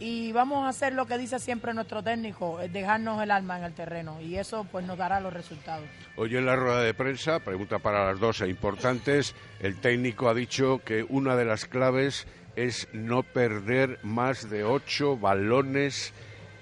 Y 0.00 0.32
vamos 0.32 0.66
a 0.66 0.70
hacer 0.70 0.92
lo 0.92 1.06
que 1.06 1.16
dice 1.18 1.38
siempre 1.38 1.72
nuestro 1.72 2.02
técnico, 2.02 2.58
dejarnos 2.72 3.22
el 3.22 3.30
alma 3.30 3.58
en 3.58 3.64
el 3.64 3.74
terreno. 3.74 4.20
Y 4.20 4.36
eso 4.36 4.66
pues 4.70 4.84
nos 4.84 4.98
dará 4.98 5.20
los 5.20 5.32
resultados. 5.32 5.86
Hoy 6.16 6.36
en 6.36 6.46
la 6.46 6.56
rueda 6.56 6.80
de 6.80 6.94
prensa, 6.94 7.38
pregunta 7.38 7.78
para 7.78 8.06
las 8.06 8.18
dos 8.18 8.40
e 8.40 8.48
importantes, 8.48 9.34
el 9.60 9.80
técnico 9.80 10.28
ha 10.28 10.34
dicho 10.34 10.80
que 10.84 11.04
una 11.08 11.36
de 11.36 11.44
las 11.44 11.66
claves 11.66 12.26
es 12.56 12.88
no 12.92 13.22
perder 13.22 14.00
más 14.02 14.50
de 14.50 14.64
ocho 14.64 15.16
balones 15.16 16.12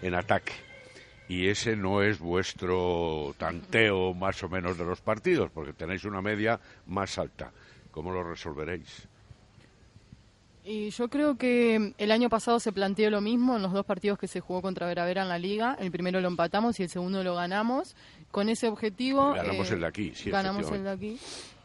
en 0.03 0.15
ataque. 0.15 0.53
Y 1.33 1.49
ese 1.49 1.77
no 1.77 2.03
es 2.03 2.19
vuestro 2.19 3.35
tanteo 3.39 4.13
más 4.13 4.43
o 4.43 4.51
menos 4.51 4.77
de 4.77 4.85
los 4.85 5.01
partidos, 5.01 5.51
porque 5.51 5.73
tenéis 5.73 6.05
una 6.05 6.21
media 6.21 6.61
más 6.89 7.17
alta. 7.17 7.51
¿Cómo 7.91 8.13
lo 8.13 8.23
resolveréis? 8.23 9.09
Y 10.63 10.91
yo 10.91 11.09
creo 11.09 11.39
que 11.39 11.95
el 11.97 12.11
año 12.11 12.29
pasado 12.29 12.61
se 12.61 12.71
planteó 12.71 13.09
lo 13.09 13.23
mismo 13.23 13.57
en 13.57 13.63
los 13.63 13.73
dos 13.73 13.87
partidos 13.87 14.19
que 14.19 14.29
se 14.29 14.41
jugó 14.41 14.61
contra 14.61 14.87
Veravera 14.87 15.23
en 15.23 15.31
la 15.31 15.39
liga. 15.39 15.75
El 15.81 15.91
primero 15.91 16.21
lo 16.21 16.29
empatamos 16.29 16.79
y 16.81 16.83
el 16.83 16.91
segundo 16.91 17.25
lo 17.25 17.35
ganamos. 17.35 17.97
Con 18.31 18.51
ese 18.51 18.69
objetivo... 18.69 19.33
Ganamos 19.33 19.71
eh, 19.71 19.75
el 19.75 19.81
de 19.81 19.87
aquí, 19.87 20.13
sí. 20.15 20.31
Ganamos 20.31 20.71
el 20.71 20.85
de 20.85 20.91
aquí. 20.91 21.19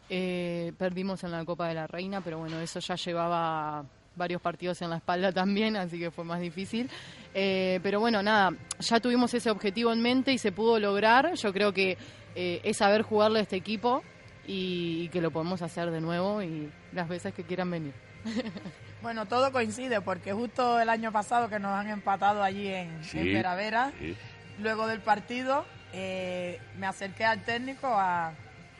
Eh, 0.08 0.72
perdimos 0.78 1.24
en 1.24 1.32
la 1.32 1.44
Copa 1.44 1.68
de 1.68 1.74
la 1.74 1.86
Reina, 1.86 2.22
pero 2.22 2.38
bueno, 2.38 2.58
eso 2.58 2.80
ya 2.80 2.94
llevaba 2.94 3.84
varios 4.18 4.42
partidos 4.42 4.82
en 4.82 4.90
la 4.90 4.96
espalda 4.96 5.32
también, 5.32 5.76
así 5.76 5.98
que 5.98 6.10
fue 6.10 6.24
más 6.24 6.40
difícil. 6.40 6.90
Eh, 7.32 7.80
pero 7.82 8.00
bueno, 8.00 8.22
nada, 8.22 8.50
ya 8.80 9.00
tuvimos 9.00 9.32
ese 9.32 9.50
objetivo 9.50 9.92
en 9.92 10.02
mente 10.02 10.32
y 10.32 10.38
se 10.38 10.52
pudo 10.52 10.78
lograr. 10.78 11.32
Yo 11.34 11.52
creo 11.52 11.72
que 11.72 11.96
es 12.34 12.76
saber 12.76 13.02
jugarle 13.02 13.38
a 13.40 13.42
este 13.42 13.56
equipo 13.56 14.02
y, 14.46 15.04
y 15.04 15.08
que 15.08 15.20
lo 15.20 15.30
podemos 15.30 15.62
hacer 15.62 15.90
de 15.90 16.00
nuevo 16.00 16.42
y 16.42 16.70
las 16.92 17.08
veces 17.08 17.32
que 17.34 17.44
quieran 17.44 17.70
venir. 17.70 17.94
Bueno, 19.00 19.26
todo 19.26 19.52
coincide 19.52 20.00
porque 20.00 20.32
justo 20.32 20.80
el 20.80 20.88
año 20.88 21.12
pasado 21.12 21.48
que 21.48 21.60
nos 21.60 21.70
han 21.72 21.88
empatado 21.88 22.42
allí 22.42 22.66
en, 22.66 23.04
Sí, 23.04 23.22
Vera 23.32 23.54
Vera, 23.54 23.92
sí. 23.96 24.16
luego 24.58 24.88
del 24.88 24.98
partido 25.00 25.64
eh, 25.92 26.58
me 26.76 26.86
acerqué 26.86 27.24
al 27.24 27.44
técnico, 27.44 27.86
a, 27.86 28.32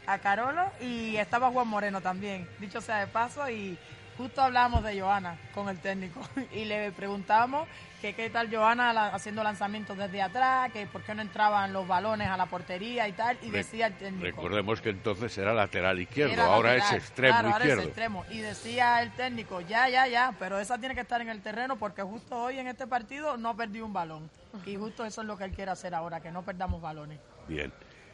a 0.09 0.19
Carolo, 0.19 0.65
y 0.81 1.15
estaba 1.17 1.51
Juan 1.53 1.69
Moreno 1.69 2.01
también, 2.01 2.49
dicho 2.59 2.81
sea 2.81 2.99
de 2.99 3.07
paso, 3.07 3.49
y 3.49 3.79
justo 4.19 4.43
hablábamos 4.43 4.83
de 4.85 5.01
Joana 5.01 5.39
con 5.55 5.69
el 5.71 5.79
técnico 5.79 6.21
y 6.53 6.65
le 6.67 6.93
preguntamos 6.93 7.67
que 8.03 8.15
qué 8.15 8.31
tal 8.31 8.55
Joana 8.55 8.93
la- 8.93 9.09
haciendo 9.09 9.43
lanzamientos 9.43 9.97
desde 9.97 10.21
atrás, 10.23 10.71
que 10.73 10.87
por 10.87 11.03
qué 11.03 11.15
no 11.15 11.23
entraban 11.23 11.73
los 11.73 11.89
balones 11.89 12.29
a 12.29 12.37
la 12.37 12.47
portería 12.47 13.09
y 13.09 13.13
tal, 13.13 13.37
y 13.43 13.51
Re- 13.51 13.59
decía 13.59 13.87
el 13.89 13.95
técnico. 13.95 14.25
Recordemos 14.25 14.81
que 14.81 14.91
entonces 14.91 15.37
era 15.39 15.53
lateral 15.55 15.99
izquierdo, 15.99 16.35
Era 16.35 16.45
ahora 16.45 16.75
lateral, 16.75 16.97
es 16.97 17.03
extremo 17.05 17.33
claro, 17.33 17.49
ahora 17.49 17.59
es 17.59 17.63
izquierdo. 17.71 17.83
extremo. 17.89 18.25
Y 18.31 18.39
decía 18.39 19.03
el 19.03 19.11
técnico, 19.13 19.61
ya, 19.63 19.89
ya, 19.89 20.07
ya, 20.07 20.33
pero 20.39 20.61
esa 20.61 20.79
tiene 20.79 20.95
que 20.95 21.01
estar 21.01 21.21
en 21.21 21.29
el 21.29 21.41
terreno 21.43 21.77
porque 21.77 22.03
justo 22.03 22.37
hoy 22.41 22.59
en 22.61 22.69
este 22.69 22.87
partido 22.87 23.37
no 23.37 23.57
perdí 23.57 23.81
un 23.81 23.93
balón. 23.93 24.31
Y 24.65 24.77
justo 24.77 25.05
eso 25.05 25.23
es 25.23 25.27
lo 25.27 25.37
que 25.37 25.45
él 25.45 25.53
quiere 25.53 25.71
hacer 25.73 25.93
ahora, 25.95 26.21
que 26.21 26.31
no 26.31 26.43
perdamos 26.43 26.81
balones. 26.81 27.19
Bien. 27.49 27.73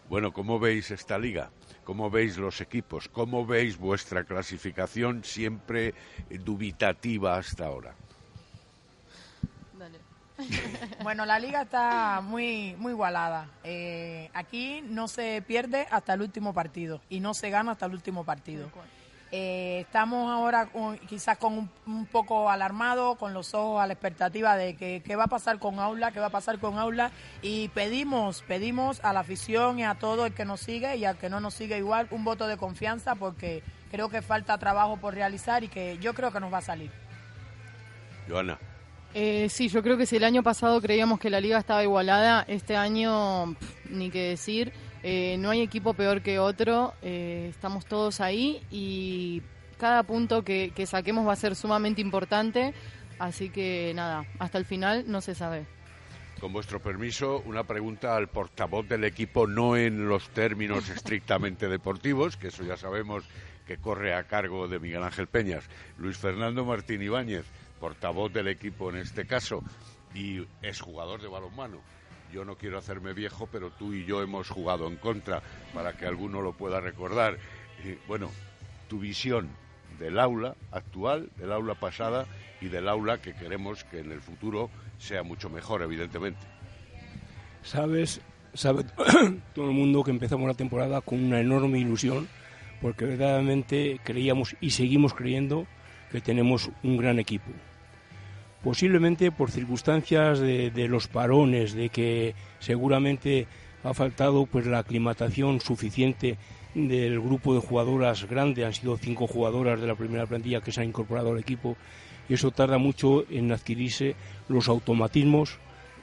Bueno, 0.08 0.32
¿cómo 0.32 0.58
veis 0.58 0.90
esta 0.90 1.18
liga? 1.18 1.50
¿Cómo 1.84 2.10
veis 2.10 2.38
los 2.38 2.60
equipos? 2.60 3.08
¿Cómo 3.08 3.46
veis 3.46 3.78
vuestra 3.78 4.24
clasificación 4.24 5.22
siempre 5.22 5.94
dubitativa 6.30 7.36
hasta 7.36 7.66
ahora? 7.66 7.94
Bueno, 11.02 11.26
la 11.26 11.38
liga 11.38 11.62
está 11.62 12.20
muy, 12.20 12.74
muy 12.78 12.92
igualada. 12.92 13.48
Eh, 13.62 14.30
aquí 14.32 14.82
no 14.82 15.06
se 15.06 15.42
pierde 15.46 15.86
hasta 15.90 16.14
el 16.14 16.22
último 16.22 16.52
partido 16.52 17.00
y 17.08 17.20
no 17.20 17.34
se 17.34 17.50
gana 17.50 17.72
hasta 17.72 17.86
el 17.86 17.92
último 17.92 18.24
partido. 18.24 18.70
Eh, 19.36 19.80
estamos 19.80 20.30
ahora 20.30 20.66
con- 20.66 20.96
quizás 20.98 21.36
con 21.38 21.58
un, 21.58 21.70
un 21.86 22.06
poco 22.06 22.48
alarmados, 22.48 23.18
con 23.18 23.34
los 23.34 23.52
ojos 23.52 23.82
a 23.82 23.86
la 23.88 23.92
expectativa 23.94 24.56
de 24.56 24.76
que 24.76 25.02
qué 25.04 25.16
va 25.16 25.24
a 25.24 25.26
pasar 25.26 25.58
con 25.58 25.80
Aula, 25.80 26.12
qué 26.12 26.20
va 26.20 26.26
a 26.26 26.30
pasar 26.30 26.60
con 26.60 26.78
Aula 26.78 27.10
y 27.42 27.66
pedimos, 27.70 28.42
pedimos 28.46 29.00
a 29.02 29.12
la 29.12 29.20
afición 29.20 29.80
y 29.80 29.84
a 29.84 29.96
todo 29.96 30.26
el 30.26 30.34
que 30.34 30.44
nos 30.44 30.60
sigue 30.60 30.94
y 30.94 31.04
al 31.04 31.16
que 31.18 31.30
no 31.30 31.40
nos 31.40 31.54
sigue 31.54 31.76
igual 31.78 32.06
un 32.12 32.22
voto 32.22 32.46
de 32.46 32.56
confianza 32.56 33.16
porque 33.16 33.64
creo 33.90 34.08
que 34.08 34.22
falta 34.22 34.56
trabajo 34.58 34.98
por 34.98 35.14
realizar 35.14 35.64
y 35.64 35.68
que 35.68 35.98
yo 35.98 36.14
creo 36.14 36.30
que 36.30 36.38
nos 36.38 36.52
va 36.52 36.58
a 36.58 36.62
salir. 36.62 36.92
Joana. 38.28 38.56
Eh, 39.14 39.48
sí, 39.50 39.68
yo 39.68 39.82
creo 39.82 39.96
que 39.96 40.06
si 40.06 40.14
el 40.16 40.22
año 40.24 40.44
pasado 40.44 40.80
creíamos 40.80 41.18
que 41.18 41.28
la 41.30 41.40
liga 41.40 41.58
estaba 41.58 41.82
igualada, 41.82 42.44
este 42.46 42.76
año 42.76 43.56
pff, 43.58 43.90
ni 43.90 44.10
qué 44.10 44.28
decir. 44.28 44.72
Eh, 45.06 45.36
no 45.38 45.50
hay 45.50 45.60
equipo 45.60 45.92
peor 45.92 46.22
que 46.22 46.38
otro, 46.38 46.94
eh, 47.02 47.48
estamos 47.50 47.84
todos 47.84 48.22
ahí 48.22 48.62
y 48.70 49.42
cada 49.76 50.02
punto 50.02 50.42
que, 50.42 50.72
que 50.74 50.86
saquemos 50.86 51.28
va 51.28 51.34
a 51.34 51.36
ser 51.36 51.56
sumamente 51.56 52.00
importante, 52.00 52.72
así 53.18 53.50
que 53.50 53.92
nada, 53.94 54.24
hasta 54.38 54.56
el 54.56 54.64
final 54.64 55.04
no 55.06 55.20
se 55.20 55.34
sabe. 55.34 55.66
Con 56.40 56.54
vuestro 56.54 56.80
permiso, 56.80 57.42
una 57.44 57.64
pregunta 57.64 58.16
al 58.16 58.28
portavoz 58.28 58.88
del 58.88 59.04
equipo, 59.04 59.46
no 59.46 59.76
en 59.76 60.08
los 60.08 60.30
términos 60.30 60.88
estrictamente 60.96 61.68
deportivos, 61.68 62.38
que 62.38 62.48
eso 62.48 62.64
ya 62.64 62.78
sabemos 62.78 63.24
que 63.66 63.76
corre 63.76 64.14
a 64.14 64.24
cargo 64.24 64.68
de 64.68 64.78
Miguel 64.78 65.02
Ángel 65.02 65.26
Peñas. 65.26 65.68
Luis 65.98 66.16
Fernando 66.16 66.64
Martín 66.64 67.02
Ibáñez, 67.02 67.44
portavoz 67.78 68.32
del 68.32 68.48
equipo 68.48 68.88
en 68.88 68.96
este 68.96 69.26
caso, 69.26 69.62
y 70.14 70.46
es 70.62 70.80
jugador 70.80 71.20
de 71.20 71.28
balonmano. 71.28 71.82
Yo 72.34 72.44
no 72.44 72.56
quiero 72.56 72.78
hacerme 72.78 73.12
viejo, 73.12 73.48
pero 73.52 73.70
tú 73.70 73.94
y 73.94 74.04
yo 74.06 74.20
hemos 74.20 74.48
jugado 74.48 74.88
en 74.88 74.96
contra, 74.96 75.40
para 75.72 75.96
que 75.96 76.04
alguno 76.04 76.42
lo 76.42 76.52
pueda 76.52 76.80
recordar. 76.80 77.38
Bueno, 78.08 78.28
tu 78.88 78.98
visión 78.98 79.50
del 80.00 80.18
aula 80.18 80.56
actual, 80.72 81.30
del 81.36 81.52
aula 81.52 81.76
pasada 81.76 82.26
y 82.60 82.66
del 82.66 82.88
aula 82.88 83.22
que 83.22 83.34
queremos 83.34 83.84
que 83.84 84.00
en 84.00 84.10
el 84.10 84.20
futuro 84.20 84.68
sea 84.98 85.22
mucho 85.22 85.48
mejor, 85.48 85.82
evidentemente. 85.82 86.44
Sabes, 87.62 88.20
sabe 88.52 88.82
todo 89.54 89.66
el 89.66 89.76
mundo 89.76 90.02
que 90.02 90.10
empezamos 90.10 90.48
la 90.48 90.54
temporada 90.54 91.02
con 91.02 91.22
una 91.22 91.38
enorme 91.38 91.78
ilusión, 91.78 92.26
porque 92.82 93.04
verdaderamente 93.04 94.00
creíamos 94.02 94.56
y 94.60 94.70
seguimos 94.70 95.14
creyendo 95.14 95.68
que 96.10 96.20
tenemos 96.20 96.68
un 96.82 96.96
gran 96.96 97.20
equipo. 97.20 97.52
Posiblemente 98.64 99.30
por 99.30 99.50
circunstancias 99.50 100.40
de, 100.40 100.88
los 100.88 101.06
parones, 101.06 101.74
de 101.74 101.90
que 101.90 102.34
seguramente 102.60 103.46
ha 103.84 103.92
faltado 103.92 104.46
pues 104.46 104.64
la 104.66 104.78
aclimatación 104.78 105.60
suficiente 105.60 106.38
del 106.74 107.20
grupo 107.20 107.52
de 107.52 107.60
jugadoras 107.60 108.24
grande, 108.24 108.64
han 108.64 108.72
sido 108.72 108.96
cinco 108.96 109.26
jugadoras 109.26 109.82
de 109.82 109.86
la 109.86 109.96
primera 109.96 110.24
plantilla 110.24 110.62
que 110.62 110.72
se 110.72 110.80
han 110.80 110.88
incorporado 110.88 111.32
al 111.32 111.38
equipo, 111.38 111.76
y 112.26 112.34
eso 112.34 112.52
tarda 112.52 112.78
mucho 112.78 113.26
en 113.30 113.52
adquirirse 113.52 114.16
los 114.48 114.68
automatismos 114.68 115.58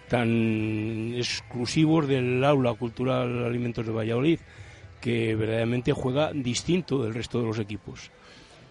tan 0.08 1.16
exclusivos 1.16 2.08
del 2.08 2.44
aula 2.44 2.76
cultural 2.76 3.44
Alimentos 3.44 3.88
de 3.88 3.92
Valladolid, 3.92 4.40
que 5.02 5.34
verdaderamente 5.36 5.94
juega 5.94 6.32
distinto 6.32 7.02
del 7.02 7.16
resto 7.16 7.40
de 7.40 7.48
los 7.48 7.58
equipos. 7.58 8.12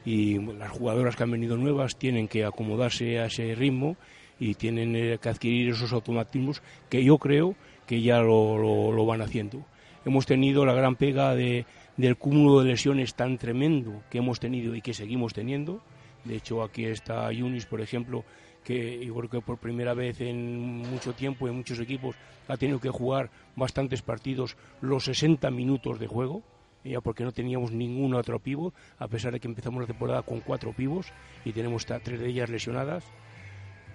Y 0.05 0.39
las 0.39 0.71
jugadoras 0.71 1.15
que 1.17 1.23
han 1.25 1.31
venido 1.31 1.57
nuevas 1.57 1.97
tienen 1.97 2.27
que 2.29 2.45
acomodarse 2.45 3.19
a 3.19 3.27
ese 3.27 3.55
ritmo 3.55 3.97
y 4.39 4.55
tienen 4.55 4.97
eh, 4.97 5.19
que 5.21 5.29
adquirir 5.29 5.71
esos 5.71 5.93
automatismos 5.93 6.63
que 6.89 7.05
yo 7.05 7.19
creo 7.19 7.55
que 7.87 8.01
ya 8.01 8.21
lo, 8.21 8.57
lo- 8.57 8.93
lo 8.93 9.05
van 9.07 9.21
haciendo. 9.21 9.65
Hemos 10.07 10.25
tenido 10.25 10.65
la 10.65 10.73
gran 10.73 10.97
pega 10.97 11.35
de, 11.35 11.67
del 11.99 12.17
cúmulo 12.17 12.63
de 12.63 12.71
lesiones 12.71 13.15
tan 13.15 13.37
tremendo 13.37 14.03
que 14.09 14.19
hemos 14.19 14.41
tenido 14.41 14.75
y 14.75 14.81
que 14.81 14.95
seguimos 14.95 15.35
teniendo. 15.35 15.83
De 16.25 16.37
hecho, 16.37 16.63
aquí 16.63 16.87
está 16.87 17.31
Yunis, 17.33 17.67
por 17.67 17.83
ejemplo, 17.83 18.25
que 18.65 19.05
yo 19.05 19.15
creo 19.15 19.29
que 19.31 19.41
por 19.43 19.59
primera 19.59 19.93
vez 19.93 20.21
en 20.23 20.79
mucho 20.79 21.13
tiempo 21.13 21.47
en 21.49 21.57
muchos 21.57 21.79
equipos 21.81 22.17
ha 22.49 22.57
tenido 22.57 22.81
que 22.81 22.89
jugar 22.91 23.31
bastantes 23.57 24.01
partidos 24.03 24.57
los 24.81 25.05
60 25.05 25.51
minutos 25.51 25.99
de 25.99 26.07
juego, 26.07 26.43
ya 26.85 27.01
porque 27.01 27.25
no 27.25 27.33
teníamos 27.33 27.73
ningún 27.73 28.15
otro 28.15 28.39
pivot, 28.39 28.75
a 28.99 29.09
pesar 29.09 29.33
de 29.33 29.41
que 29.41 29.49
empezamos 29.49 29.81
la 29.81 29.87
temporada 29.87 30.23
con 30.23 30.41
cuatro 30.41 30.73
pivos 30.73 31.13
y 31.45 31.53
tenemos 31.53 31.87
tres 31.87 32.21
de 32.21 32.29
ellas 32.29 32.51
lesionadas. 32.51 33.05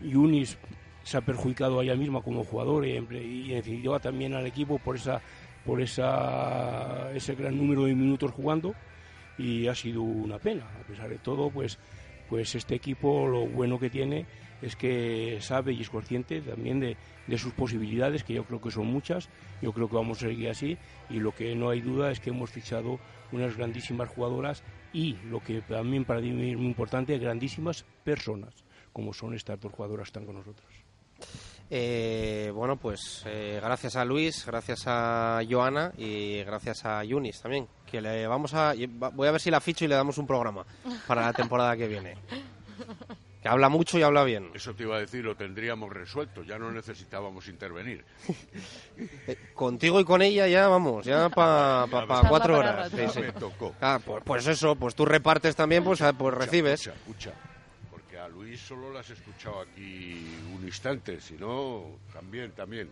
Yunis 0.01 0.57
se 1.03 1.17
ha 1.17 1.21
perjudicado 1.21 1.79
a 1.79 1.83
ella 1.83 1.95
misma 1.95 2.21
como 2.21 2.43
jugador 2.43 2.85
y, 2.85 2.91
y 2.91 3.51
en 3.51 3.57
definitiva 3.57 3.99
también 3.99 4.33
al 4.33 4.45
equipo 4.45 4.79
por 4.79 4.95
esa 4.95 5.21
por 5.65 5.81
esa, 5.81 7.11
ese 7.13 7.35
gran 7.35 7.57
número 7.57 7.85
de 7.85 7.95
minutos 7.95 8.31
jugando 8.31 8.75
y 9.37 9.67
ha 9.67 9.75
sido 9.75 10.03
una 10.03 10.37
pena. 10.37 10.63
A 10.79 10.87
pesar 10.87 11.09
de 11.09 11.17
todo, 11.17 11.49
pues, 11.49 11.79
pues 12.29 12.55
este 12.55 12.75
equipo 12.75 13.27
lo 13.27 13.47
bueno 13.47 13.79
que 13.79 13.89
tiene 13.89 14.25
es 14.61 14.75
que 14.75 15.37
sabe 15.41 15.73
y 15.73 15.81
es 15.81 15.89
consciente 15.89 16.41
también 16.41 16.79
de, 16.79 16.97
de 17.27 17.37
sus 17.37 17.53
posibilidades, 17.53 18.23
que 18.23 18.33
yo 18.33 18.43
creo 18.45 18.61
que 18.61 18.71
son 18.71 18.87
muchas, 18.87 19.29
yo 19.61 19.71
creo 19.73 19.89
que 19.89 19.95
vamos 19.95 20.17
a 20.19 20.27
seguir 20.27 20.49
así 20.49 20.77
y 21.09 21.19
lo 21.19 21.33
que 21.33 21.55
no 21.55 21.69
hay 21.69 21.81
duda 21.81 22.11
es 22.11 22.19
que 22.19 22.29
hemos 22.29 22.49
fichado 22.49 22.99
unas 23.31 23.55
grandísimas 23.55 24.09
jugadoras 24.09 24.63
y 24.93 25.13
lo 25.29 25.41
que 25.41 25.61
también 25.61 26.05
para 26.05 26.21
mí 26.21 26.51
es 26.51 26.57
muy 26.57 26.67
importante, 26.67 27.17
grandísimas 27.17 27.85
personas, 28.03 28.53
como 28.93 29.13
son 29.13 29.33
estas 29.33 29.59
dos 29.59 29.71
jugadoras 29.73 30.05
que 30.05 30.09
están 30.09 30.25
con 30.25 30.35
nosotros. 30.35 30.67
Eh, 31.69 32.51
bueno, 32.53 32.77
pues 32.77 33.23
eh, 33.25 33.59
gracias 33.61 33.95
a 33.95 34.05
Luis, 34.05 34.45
gracias 34.45 34.83
a 34.85 35.41
Joana 35.49 35.91
y 35.97 36.43
gracias 36.43 36.85
a 36.85 37.03
Yunis 37.03 37.41
también. 37.41 37.67
Que 37.89 38.01
le 38.01 38.27
vamos 38.27 38.53
a. 38.53 38.73
Voy 39.13 39.27
a 39.27 39.31
ver 39.31 39.41
si 39.41 39.49
la 39.49 39.59
ficho 39.59 39.85
y 39.85 39.87
le 39.87 39.95
damos 39.95 40.17
un 40.17 40.27
programa 40.27 40.63
para 41.07 41.23
la 41.23 41.33
temporada 41.33 41.75
que 41.75 41.87
viene. 41.87 42.15
Que 43.45 43.49
habla 43.49 43.69
mucho 43.69 43.99
y 43.99 44.01
habla 44.01 44.23
bien. 44.23 44.49
Eso 44.55 44.73
te 44.73 44.81
iba 44.81 44.95
a 44.95 44.99
decir, 44.99 45.23
lo 45.23 45.35
tendríamos 45.35 45.93
resuelto, 45.93 46.41
ya 46.41 46.57
no 46.57 46.71
necesitábamos 46.71 47.47
intervenir. 47.47 48.03
Eh, 49.27 49.37
contigo 49.53 49.99
y 49.99 50.05
con 50.05 50.21
ella 50.21 50.47
ya 50.47 50.67
vamos, 50.67 51.05
ya 51.05 51.29
para 51.29 51.85
cuatro 52.27 52.57
horas. 52.57 52.89
Sí, 52.89 53.07
sí. 53.13 53.19
Me 53.19 53.31
tocó. 53.33 53.75
Ah, 53.81 53.99
pues, 54.03 54.23
pues, 54.23 54.47
eso, 54.47 54.75
pues 54.75 54.95
tú 54.95 55.05
repartes 55.05 55.55
también, 55.55 55.83
pues, 55.83 56.01
pues 56.17 56.33
recibes. 56.33 56.87
Escucha, 56.87 57.33
escucha 57.83 58.25
a 58.25 58.29
Luis 58.29 58.59
solo 58.61 58.91
las 58.91 59.09
he 59.09 59.13
escuchado 59.13 59.61
aquí 59.61 60.25
un 60.55 60.63
instante, 60.63 61.19
si 61.21 61.35
no, 61.35 61.99
también, 62.13 62.51
también. 62.53 62.89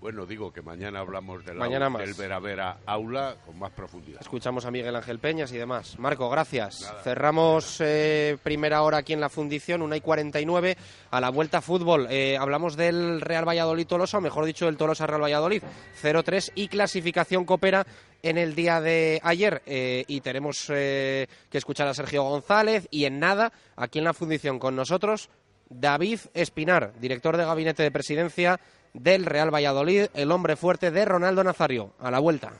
Bueno, 0.00 0.26
digo 0.26 0.52
que 0.52 0.62
mañana 0.62 1.00
hablamos 1.00 1.44
de 1.44 1.54
la, 1.54 1.58
mañana 1.58 1.90
del 1.90 2.14
Vera 2.14 2.38
Vera 2.38 2.78
Aula 2.86 3.36
con 3.44 3.58
más 3.58 3.72
profundidad. 3.72 4.20
Escuchamos 4.20 4.64
a 4.64 4.70
Miguel 4.70 4.94
Ángel 4.94 5.18
Peñas 5.18 5.50
y 5.52 5.58
demás. 5.58 5.98
Marco, 5.98 6.30
gracias. 6.30 6.88
Cerramos 7.02 7.80
eh, 7.80 8.38
primera 8.44 8.82
hora 8.82 8.98
aquí 8.98 9.12
en 9.12 9.20
la 9.20 9.28
fundición, 9.28 9.82
una 9.82 9.96
y 9.96 10.00
49, 10.00 10.76
a 11.10 11.20
la 11.20 11.30
vuelta 11.30 11.58
a 11.58 11.62
fútbol. 11.62 12.06
Eh, 12.10 12.36
hablamos 12.38 12.76
del 12.76 13.20
Real 13.20 13.46
Valladolid 13.46 13.88
Tolosa, 13.88 14.18
o 14.18 14.20
mejor 14.20 14.44
dicho, 14.44 14.66
del 14.66 14.76
Tolosa 14.76 15.04
Real 15.04 15.22
Valladolid, 15.22 15.64
0-3 16.00 16.52
y 16.54 16.68
clasificación 16.68 17.44
coopera 17.44 17.84
en 18.22 18.38
el 18.38 18.54
día 18.54 18.80
de 18.80 19.20
ayer 19.24 19.62
eh, 19.66 20.04
y 20.06 20.20
tenemos 20.20 20.66
que 20.68 21.28
escuchar 21.50 21.88
a 21.88 21.94
Sergio 21.94 22.22
González 22.22 22.86
y 22.92 23.04
en 23.04 23.18
nada, 23.18 23.52
aquí 23.74 23.98
en 23.98 24.04
la 24.04 24.14
fundición 24.14 24.60
con 24.60 24.76
nosotros, 24.76 25.28
David 25.70 26.20
Espinar, 26.34 26.94
director 26.98 27.36
de 27.36 27.44
Gabinete 27.44 27.82
de 27.82 27.90
Presidencia 27.90 28.60
del 28.94 29.24
Real 29.26 29.52
Valladolid, 29.52 30.06
el 30.14 30.32
hombre 30.32 30.56
fuerte 30.56 30.90
de 30.90 31.04
Ronaldo 31.04 31.44
Nazario. 31.44 31.94
A 31.98 32.10
la 32.10 32.18
vuelta. 32.18 32.52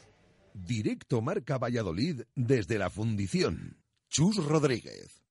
Directo 0.55 1.20
Marca 1.20 1.59
Valladolid 1.59 2.22
desde 2.35 2.79
la 2.79 2.91
fundición. 2.91 3.76
Chus 4.09 4.45
Rodríguez. 4.45 5.22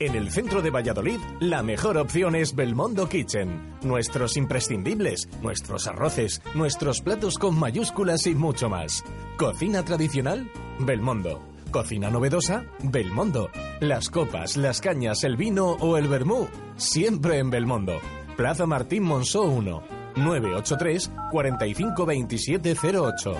En 0.00 0.16
el 0.16 0.30
centro 0.30 0.60
de 0.60 0.70
Valladolid, 0.70 1.20
la 1.38 1.62
mejor 1.62 1.98
opción 1.98 2.34
es 2.34 2.56
Belmondo 2.56 3.08
Kitchen. 3.08 3.78
Nuestros 3.82 4.36
imprescindibles, 4.36 5.28
nuestros 5.40 5.86
arroces, 5.86 6.42
nuestros 6.54 7.00
platos 7.00 7.38
con 7.38 7.56
mayúsculas 7.56 8.26
y 8.26 8.34
mucho 8.34 8.68
más. 8.68 9.04
Cocina 9.38 9.84
tradicional, 9.84 10.50
Belmondo. 10.80 11.42
Cocina 11.70 12.10
novedosa, 12.10 12.64
Belmondo. 12.82 13.50
Las 13.80 14.10
copas, 14.10 14.56
las 14.56 14.80
cañas, 14.80 15.22
el 15.22 15.36
vino 15.36 15.72
o 15.72 15.96
el 15.96 16.08
vermú, 16.08 16.48
siempre 16.76 17.38
en 17.38 17.50
Belmondo. 17.50 18.00
Plaza 18.36 18.66
Martín 18.66 19.04
Monzó 19.04 19.42
1. 19.42 19.93
983 20.16 21.10
452708. 21.30 23.34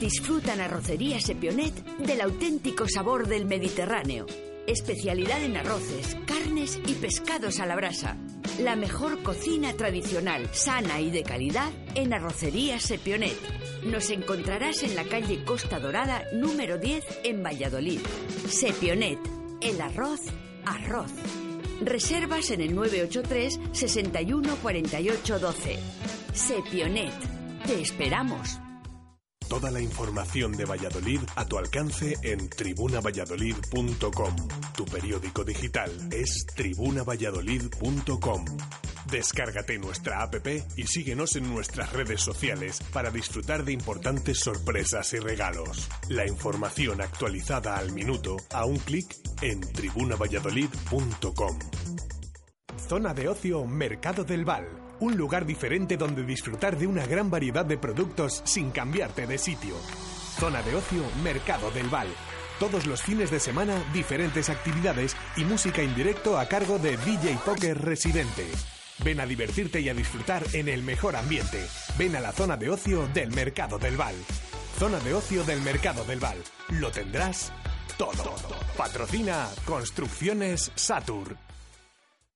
Disfrutan 0.00 0.60
arrocería 0.60 1.20
Sepionet 1.20 1.74
del 1.98 2.20
auténtico 2.20 2.88
sabor 2.88 3.26
del 3.26 3.44
Mediterráneo. 3.44 4.26
Especialidad 4.66 5.42
en 5.42 5.56
arroces, 5.56 6.16
carnes 6.26 6.80
y 6.86 6.94
pescados 6.94 7.60
a 7.60 7.66
la 7.66 7.76
brasa. 7.76 8.16
La 8.60 8.76
mejor 8.76 9.22
cocina 9.22 9.72
tradicional, 9.74 10.48
sana 10.52 11.00
y 11.00 11.10
de 11.10 11.22
calidad 11.22 11.70
en 11.94 12.14
arrocería 12.14 12.78
Sepionet. 12.78 13.36
Nos 13.84 14.10
encontrarás 14.10 14.82
en 14.82 14.94
la 14.94 15.04
calle 15.04 15.44
Costa 15.44 15.80
Dorada 15.80 16.22
número 16.32 16.78
10 16.78 17.04
en 17.24 17.42
Valladolid. 17.42 18.00
Sepionet, 18.48 19.18
el 19.60 19.80
arroz, 19.80 20.20
arroz. 20.64 21.10
Reservas 21.80 22.50
en 22.50 22.60
el 22.60 22.74
983 22.74 23.60
61 23.72 24.56
48 24.56 25.38
12. 25.38 25.78
Sepionet. 26.32 27.12
Te 27.66 27.80
esperamos. 27.80 28.60
Toda 29.48 29.70
la 29.72 29.80
información 29.80 30.52
de 30.52 30.64
Valladolid 30.64 31.20
a 31.34 31.44
tu 31.44 31.58
alcance 31.58 32.16
en 32.22 32.48
tribunavalladolid.com. 32.48 34.36
Tu 34.76 34.84
periódico 34.84 35.42
digital 35.42 35.90
es 36.12 36.46
tribunavalladolid.com. 36.54 38.44
Descárgate 39.10 39.76
nuestra 39.78 40.22
app 40.22 40.46
y 40.76 40.86
síguenos 40.86 41.34
en 41.34 41.52
nuestras 41.52 41.92
redes 41.92 42.20
sociales 42.20 42.80
para 42.92 43.10
disfrutar 43.10 43.64
de 43.64 43.72
importantes 43.72 44.38
sorpresas 44.38 45.12
y 45.14 45.18
regalos. 45.18 45.88
La 46.08 46.28
información 46.28 47.00
actualizada 47.00 47.76
al 47.76 47.90
minuto 47.92 48.36
a 48.52 48.66
un 48.66 48.76
clic 48.76 49.16
en 49.42 49.60
tribunavalladolid.com. 49.60 51.58
Zona 52.88 53.12
de 53.12 53.28
ocio 53.28 53.66
Mercado 53.66 54.22
del 54.22 54.44
Val. 54.44 54.68
Un 55.00 55.16
lugar 55.16 55.44
diferente 55.44 55.96
donde 55.96 56.24
disfrutar 56.24 56.78
de 56.78 56.86
una 56.86 57.04
gran 57.04 57.30
variedad 57.30 57.64
de 57.64 57.78
productos 57.78 58.42
sin 58.44 58.70
cambiarte 58.70 59.26
de 59.26 59.38
sitio. 59.38 59.74
Zona 60.38 60.62
de 60.62 60.76
ocio 60.76 61.02
Mercado 61.24 61.72
del 61.72 61.88
Val. 61.88 62.08
Todos 62.60 62.86
los 62.86 63.02
fines 63.02 63.30
de 63.30 63.40
semana, 63.40 63.82
diferentes 63.92 64.50
actividades 64.50 65.16
y 65.36 65.44
música 65.44 65.82
en 65.82 65.96
directo 65.96 66.38
a 66.38 66.46
cargo 66.46 66.78
de 66.78 66.96
DJ 66.98 67.38
Poker 67.44 67.76
Residente. 67.76 68.46
Ven 69.04 69.20
a 69.20 69.26
divertirte 69.26 69.80
y 69.80 69.88
a 69.88 69.94
disfrutar 69.94 70.44
en 70.52 70.68
el 70.68 70.82
mejor 70.82 71.16
ambiente. 71.16 71.66
Ven 71.98 72.16
a 72.16 72.20
la 72.20 72.32
zona 72.32 72.56
de 72.56 72.70
ocio 72.70 73.08
del 73.08 73.30
Mercado 73.30 73.78
del 73.78 73.96
Val. 73.96 74.14
Zona 74.78 74.98
de 75.00 75.14
ocio 75.14 75.44
del 75.44 75.60
Mercado 75.62 76.04
del 76.04 76.20
Val. 76.20 76.38
Lo 76.68 76.90
tendrás 76.90 77.52
todo. 77.96 78.34
Patrocina 78.76 79.48
Construcciones 79.64 80.70
Satur. 80.74 81.49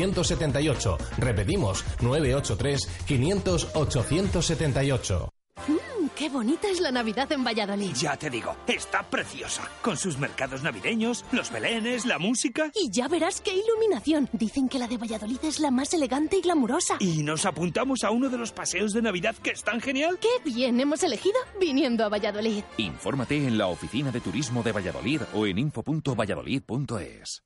878. 0.00 0.98
Repetimos, 1.18 1.84
983 2.00 2.88
500 3.06 3.68
878. 3.74 5.28
Mmm, 5.68 6.08
qué 6.16 6.28
bonita 6.28 6.68
es 6.68 6.80
la 6.80 6.90
Navidad 6.90 7.30
en 7.30 7.44
Valladolid. 7.44 7.92
Ya 7.94 8.16
te 8.16 8.30
digo, 8.30 8.56
está 8.66 9.02
preciosa. 9.02 9.62
Con 9.82 9.96
sus 9.96 10.18
mercados 10.18 10.62
navideños, 10.62 11.24
los 11.30 11.52
belenes, 11.52 12.04
la 12.06 12.18
música. 12.18 12.70
Y 12.74 12.90
ya 12.90 13.06
verás 13.06 13.40
qué 13.40 13.52
iluminación. 13.54 14.28
Dicen 14.32 14.68
que 14.68 14.78
la 14.78 14.88
de 14.88 14.96
Valladolid 14.96 15.38
es 15.44 15.60
la 15.60 15.70
más 15.70 15.92
elegante 15.94 16.38
y 16.38 16.40
glamurosa. 16.40 16.96
Y 17.00 17.22
nos 17.22 17.44
apuntamos 17.44 18.02
a 18.02 18.10
uno 18.10 18.28
de 18.28 18.38
los 18.38 18.52
paseos 18.52 18.92
de 18.92 19.02
Navidad 19.02 19.36
que 19.36 19.50
es 19.50 19.62
tan 19.62 19.80
genial. 19.80 20.18
Qué 20.20 20.50
bien 20.50 20.80
hemos 20.80 21.02
elegido 21.02 21.38
viniendo 21.60 22.04
a 22.04 22.08
Valladolid. 22.08 22.64
Infórmate 22.78 23.36
en 23.36 23.58
la 23.58 23.68
oficina 23.68 24.10
de 24.10 24.20
turismo 24.20 24.62
de 24.62 24.72
Valladolid 24.72 25.20
o 25.34 25.46
en 25.46 25.58
info.valladolid.es. 25.58 27.42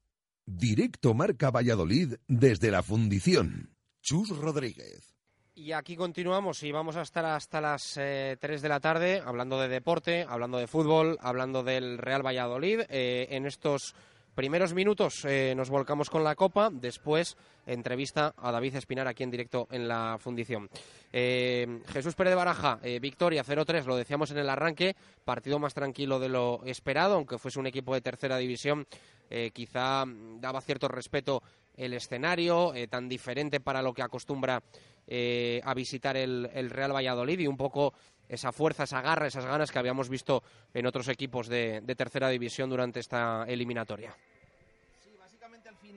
Directo 0.49 1.13
Marca 1.13 1.51
Valladolid 1.51 2.15
desde 2.29 2.71
la 2.71 2.85
fundición. 2.85 3.75
Chus 4.01 4.29
Rodríguez. 4.29 5.17
Y 5.57 5.73
aquí 5.73 5.97
continuamos 5.97 6.63
y 6.63 6.71
vamos 6.71 6.95
a 6.95 7.03
estar 7.03 7.25
hasta 7.25 7.61
las 7.61 7.95
3 7.95 7.99
eh, 7.99 8.37
de 8.41 8.69
la 8.69 8.79
tarde 8.79 9.21
hablando 9.27 9.61
de 9.61 9.67
deporte, 9.67 10.25
hablando 10.29 10.59
de 10.59 10.69
fútbol, 10.69 11.19
hablando 11.21 11.65
del 11.65 11.99
Real 11.99 12.25
Valladolid. 12.25 12.83
Eh, 12.89 13.27
en 13.31 13.45
estos 13.45 13.97
primeros 14.37 14.73
minutos 14.73 15.25
eh, 15.25 15.55
nos 15.57 15.69
volcamos 15.69 16.11
con 16.11 16.23
la 16.23 16.37
Copa, 16.37 16.71
después 16.71 17.37
entrevista 17.67 18.33
a 18.37 18.53
David 18.53 18.77
Espinar 18.77 19.09
aquí 19.09 19.25
en 19.25 19.33
directo 19.33 19.67
en 19.73 19.89
la 19.89 20.19
fundición. 20.21 20.69
Jesús 21.17 22.15
Pérez 22.15 22.33
de 22.33 22.35
Baraja, 22.35 22.79
victoria 23.01 23.43
0-3, 23.43 23.87
lo 23.87 23.97
decíamos 23.97 24.31
en 24.33 24.39
el 24.39 24.51
arranque, 24.51 24.97
partido 25.25 25.59
más 25.59 25.73
tranquilo 25.73 26.19
de 26.19 26.29
lo 26.29 26.61
esperado, 26.67 27.15
aunque 27.15 27.39
fuese 27.39 27.59
un 27.59 27.67
equipo 27.67 27.95
de 27.95 28.03
tercera 28.03 28.37
división 28.37 28.87
eh, 29.29 29.51
quizá 29.53 30.05
daba 30.39 30.61
cierto 30.61 30.89
respeto 30.89 31.43
el 31.77 31.95
escenario 31.95 32.75
eh, 32.75 32.87
tan 32.87 33.09
diferente 33.09 33.61
para 33.61 33.83
lo 33.83 33.93
que 33.93 34.03
acostumbra 34.03 34.63
eh, 35.07 35.61
a 35.65 35.75
visitar 35.75 36.17
el, 36.17 36.71
Real 36.71 36.95
Valladolid 36.95 37.41
y 37.41 37.47
un 37.47 37.57
poco 37.57 37.93
esa 38.29 38.53
fuerza, 38.53 38.85
esa 38.85 39.03
garra, 39.03 39.27
esas 39.27 39.45
ganas 39.45 39.71
que 39.71 39.79
habíamos 39.79 40.09
visto 40.09 40.43
en 40.73 40.87
otros 40.87 41.09
equipos 41.09 41.49
de 41.49 41.83
tercera 41.97 42.29
división 42.29 42.71
durante 42.71 43.01
esta 43.01 43.45
eliminatoria. 43.47 44.17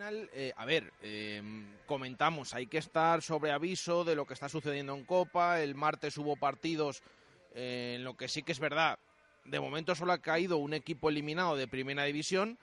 Al 0.02 0.14
final, 0.14 0.30
eh, 0.34 0.54
a 0.56 0.66
ver, 0.66 0.94
eh, 1.02 1.42
comentamos, 1.86 2.54
hay 2.54 2.68
que 2.68 2.78
estar 2.78 3.22
sobre 3.22 3.52
aviso 3.52 4.06
de 4.06 4.16
lo 4.16 4.26
que 4.26 4.34
está 4.34 4.48
sucediendo 4.48 4.96
en 4.96 5.04
Copa. 5.04 5.62
El 5.62 5.76
martes 5.76 6.18
hubo 6.18 6.38
partidos 6.38 7.02
eh, 7.54 7.96
en 7.98 8.06
lo 8.06 8.16
que 8.16 8.30
sí 8.30 8.44
que 8.44 8.54
es 8.54 8.60
verdad. 8.60 8.98
De 9.44 9.60
momento 9.60 9.96
solo 9.96 10.14
ha 10.14 10.20
caído 10.20 10.58
un 10.58 10.74
equipo 10.74 11.10
eliminado 11.10 11.58
de 11.58 11.68
primera 11.68 12.04
división. 12.06 12.58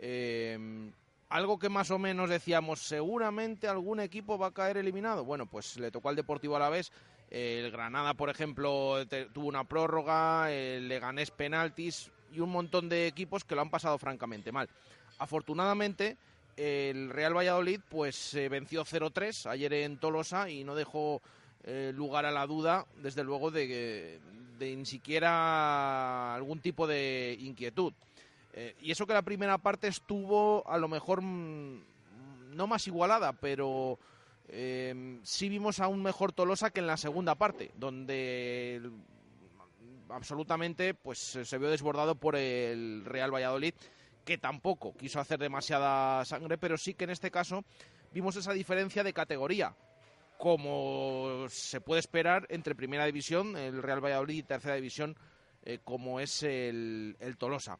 Eh, 0.00 0.90
algo 1.30 1.58
que 1.58 1.70
más 1.70 1.90
o 1.90 1.98
menos 1.98 2.28
decíamos, 2.28 2.80
seguramente 2.80 3.68
algún 3.68 4.00
equipo 4.00 4.36
va 4.36 4.48
a 4.48 4.52
caer 4.52 4.76
eliminado. 4.76 5.24
Bueno, 5.24 5.46
pues 5.46 5.78
le 5.78 5.90
tocó 5.90 6.10
al 6.10 6.16
Deportivo 6.16 6.56
Alavés. 6.56 6.92
El 7.30 7.70
Granada, 7.70 8.12
por 8.12 8.28
ejemplo, 8.28 9.06
tuvo 9.32 9.46
una 9.46 9.64
prórroga, 9.64 10.52
el 10.52 10.88
Leganés 10.88 11.30
penaltis 11.30 12.10
y 12.30 12.40
un 12.40 12.50
montón 12.50 12.90
de 12.90 13.06
equipos 13.06 13.44
que 13.44 13.54
lo 13.54 13.62
han 13.62 13.70
pasado 13.70 13.96
francamente 13.96 14.52
mal. 14.52 14.68
Afortunadamente, 15.18 16.18
el 16.56 17.10
Real 17.10 17.36
Valladolid 17.36 17.80
pues 17.88 18.34
eh, 18.34 18.48
venció 18.48 18.84
0-3 18.84 19.46
ayer 19.50 19.72
en 19.72 19.98
Tolosa 19.98 20.48
y 20.50 20.64
no 20.64 20.74
dejó 20.74 21.22
eh, 21.64 21.92
lugar 21.94 22.26
a 22.26 22.30
la 22.30 22.46
duda, 22.46 22.86
desde 22.96 23.24
luego, 23.24 23.50
de, 23.50 24.18
de 24.58 24.76
ni 24.76 24.86
siquiera 24.86 26.34
algún 26.34 26.60
tipo 26.60 26.86
de 26.86 27.36
inquietud. 27.40 27.92
Eh, 28.52 28.74
y 28.82 28.90
eso 28.90 29.06
que 29.06 29.14
la 29.14 29.22
primera 29.22 29.58
parte 29.58 29.88
estuvo 29.88 30.68
a 30.68 30.76
lo 30.76 30.88
mejor 30.88 31.22
mm, 31.22 31.82
no 32.54 32.66
más 32.66 32.86
igualada, 32.86 33.32
pero 33.32 33.98
eh, 34.48 35.20
sí 35.22 35.48
vimos 35.48 35.80
a 35.80 35.88
un 35.88 36.02
mejor 36.02 36.32
Tolosa 36.32 36.70
que 36.70 36.80
en 36.80 36.86
la 36.86 36.96
segunda 36.98 37.34
parte, 37.34 37.70
donde 37.76 38.82
absolutamente 40.10 40.92
pues 40.92 41.18
se 41.18 41.58
vio 41.58 41.70
desbordado 41.70 42.14
por 42.14 42.36
el 42.36 43.04
Real 43.06 43.32
Valladolid, 43.32 43.74
que 44.24 44.38
tampoco 44.38 44.94
quiso 44.94 45.20
hacer 45.20 45.38
demasiada 45.38 46.24
sangre, 46.24 46.58
pero 46.58 46.76
sí 46.78 46.94
que 46.94 47.04
en 47.04 47.10
este 47.10 47.30
caso 47.30 47.64
vimos 48.12 48.36
esa 48.36 48.52
diferencia 48.52 49.02
de 49.02 49.12
categoría 49.12 49.74
como 50.42 51.46
se 51.50 51.80
puede 51.80 52.00
esperar 52.00 52.48
entre 52.50 52.74
Primera 52.74 53.06
División, 53.06 53.56
el 53.56 53.80
Real 53.80 54.04
Valladolid 54.04 54.38
y 54.38 54.42
Tercera 54.42 54.74
División, 54.74 55.16
eh, 55.62 55.78
como 55.84 56.18
es 56.18 56.42
el, 56.42 57.16
Tolosa. 57.38 57.78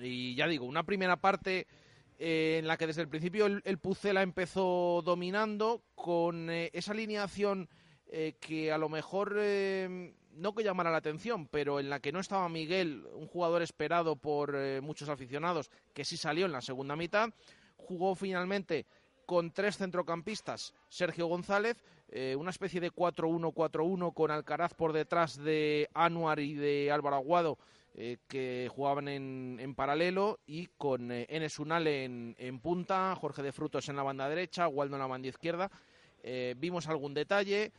Y 0.00 0.34
ya 0.34 0.48
digo, 0.48 0.66
una 0.66 0.82
primera 0.82 1.18
parte 1.18 1.68
eh, 2.18 2.56
en 2.58 2.66
la 2.66 2.76
que 2.76 2.88
desde 2.88 3.02
el 3.02 3.08
principio 3.08 3.46
el, 3.46 3.62
el 3.64 3.78
Pucela 3.78 4.22
empezó 4.22 5.02
dominando 5.04 5.84
con 5.94 6.50
eh, 6.50 6.70
esa 6.72 6.90
alineación 6.90 7.68
que 8.40 8.70
a 8.70 8.76
lo 8.76 8.90
mejor 8.90 9.38
no 10.34 10.54
que 10.54 10.64
llamara 10.64 10.90
la 10.90 10.98
atención, 10.98 11.46
pero 11.46 11.80
en 11.80 11.90
la 11.90 12.00
que 12.00 12.12
no 12.12 12.20
estaba 12.20 12.48
Miguel, 12.48 13.06
un 13.14 13.26
jugador 13.26 13.62
esperado 13.62 14.16
por 14.16 14.54
eh, 14.54 14.80
muchos 14.80 15.08
aficionados, 15.08 15.70
que 15.94 16.04
sí 16.04 16.16
salió 16.16 16.46
en 16.46 16.52
la 16.52 16.60
segunda 16.60 16.96
mitad. 16.96 17.30
Jugó 17.76 18.14
finalmente 18.14 18.86
con 19.26 19.50
tres 19.50 19.78
centrocampistas, 19.78 20.74
Sergio 20.88 21.26
González, 21.26 21.82
eh, 22.08 22.36
una 22.36 22.50
especie 22.50 22.80
de 22.80 22.92
4-1-4-1 22.92 24.12
con 24.12 24.30
Alcaraz 24.30 24.74
por 24.74 24.92
detrás 24.92 25.36
de 25.36 25.88
Anuar 25.94 26.40
y 26.40 26.54
de 26.54 26.90
Álvaro 26.90 27.16
Aguado, 27.16 27.58
eh, 27.94 28.18
que 28.28 28.68
jugaban 28.74 29.08
en, 29.08 29.58
en 29.60 29.74
paralelo, 29.74 30.38
y 30.46 30.66
con 30.78 31.10
Enes 31.10 31.58
Unal 31.58 31.86
en, 31.86 32.34
en 32.38 32.60
punta, 32.60 33.14
Jorge 33.16 33.42
de 33.42 33.52
Frutos 33.52 33.88
en 33.88 33.96
la 33.96 34.02
banda 34.02 34.28
derecha, 34.28 34.68
Waldo 34.68 34.96
en 34.96 35.00
la 35.00 35.06
banda 35.06 35.28
izquierda. 35.28 35.70
Vimos 36.56 36.86
algún 36.86 37.14
detalle. 37.14 37.72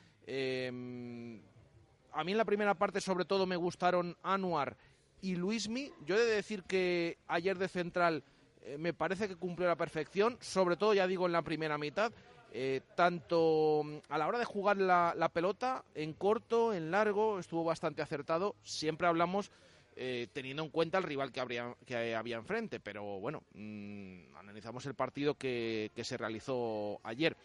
A 2.14 2.24
mí 2.24 2.32
en 2.32 2.38
la 2.38 2.46
primera 2.46 2.74
parte 2.74 3.02
sobre 3.02 3.26
todo 3.26 3.46
me 3.46 3.56
gustaron 3.56 4.16
Anuar 4.24 4.78
y 5.22 5.36
Luismi. 5.36 5.92
Yo 6.06 6.16
he 6.16 6.20
de 6.20 6.36
decir 6.36 6.64
que 6.64 7.18
ayer 7.28 7.58
de 7.58 7.68
central 7.68 8.24
eh, 8.62 8.78
me 8.78 8.94
parece 8.94 9.28
que 9.28 9.36
cumplió 9.36 9.68
la 9.68 9.76
perfección, 9.76 10.38
sobre 10.40 10.76
todo 10.78 10.94
ya 10.94 11.08
digo 11.08 11.26
en 11.26 11.32
la 11.32 11.42
primera 11.42 11.78
mitad. 11.78 12.12
eh, 12.56 12.82
tanto 12.96 13.82
mm, 13.84 13.98
a 14.10 14.18
la 14.20 14.28
hora 14.28 14.38
de 14.38 14.46
jugar 14.46 14.78
la, 14.78 15.30
pelota, 15.34 15.84
en 15.96 16.14
corto, 16.14 16.74
en 16.74 16.92
largo, 16.92 17.40
estuvo 17.40 17.64
bastante 17.64 18.04
acertado. 18.04 18.56
Siempre 18.62 19.08
hablamos 19.08 19.52
eh, 19.96 20.28
teniendo 20.34 20.62
en 20.64 20.70
cuenta 20.70 21.00
el 21.00 21.04
rival 21.04 21.32
que, 21.32 21.40
habría, 21.40 21.76
que 21.86 22.16
había 22.16 22.38
enfrente, 22.38 22.80
pero 22.80 23.20
bueno, 23.20 23.42
mm, 23.56 24.36
analizamos 24.36 24.86
el 24.86 24.94
partido 24.94 25.34
que 25.34 25.90
se 26.04 26.18
realizó 26.18 27.00
ayer. 27.04 27.36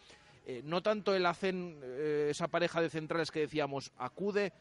Eh, 0.49 0.61
no 0.65 0.81
tanto 0.81 1.13
el 1.15 1.27
hacen 1.27 1.79
eh, 1.83 2.29
esa 2.31 2.47
pareja 2.47 2.81
de 2.81 2.89
centrales 2.89 3.29
que 3.29 3.41
decíamos, 3.41 3.91
acude 3.99 4.51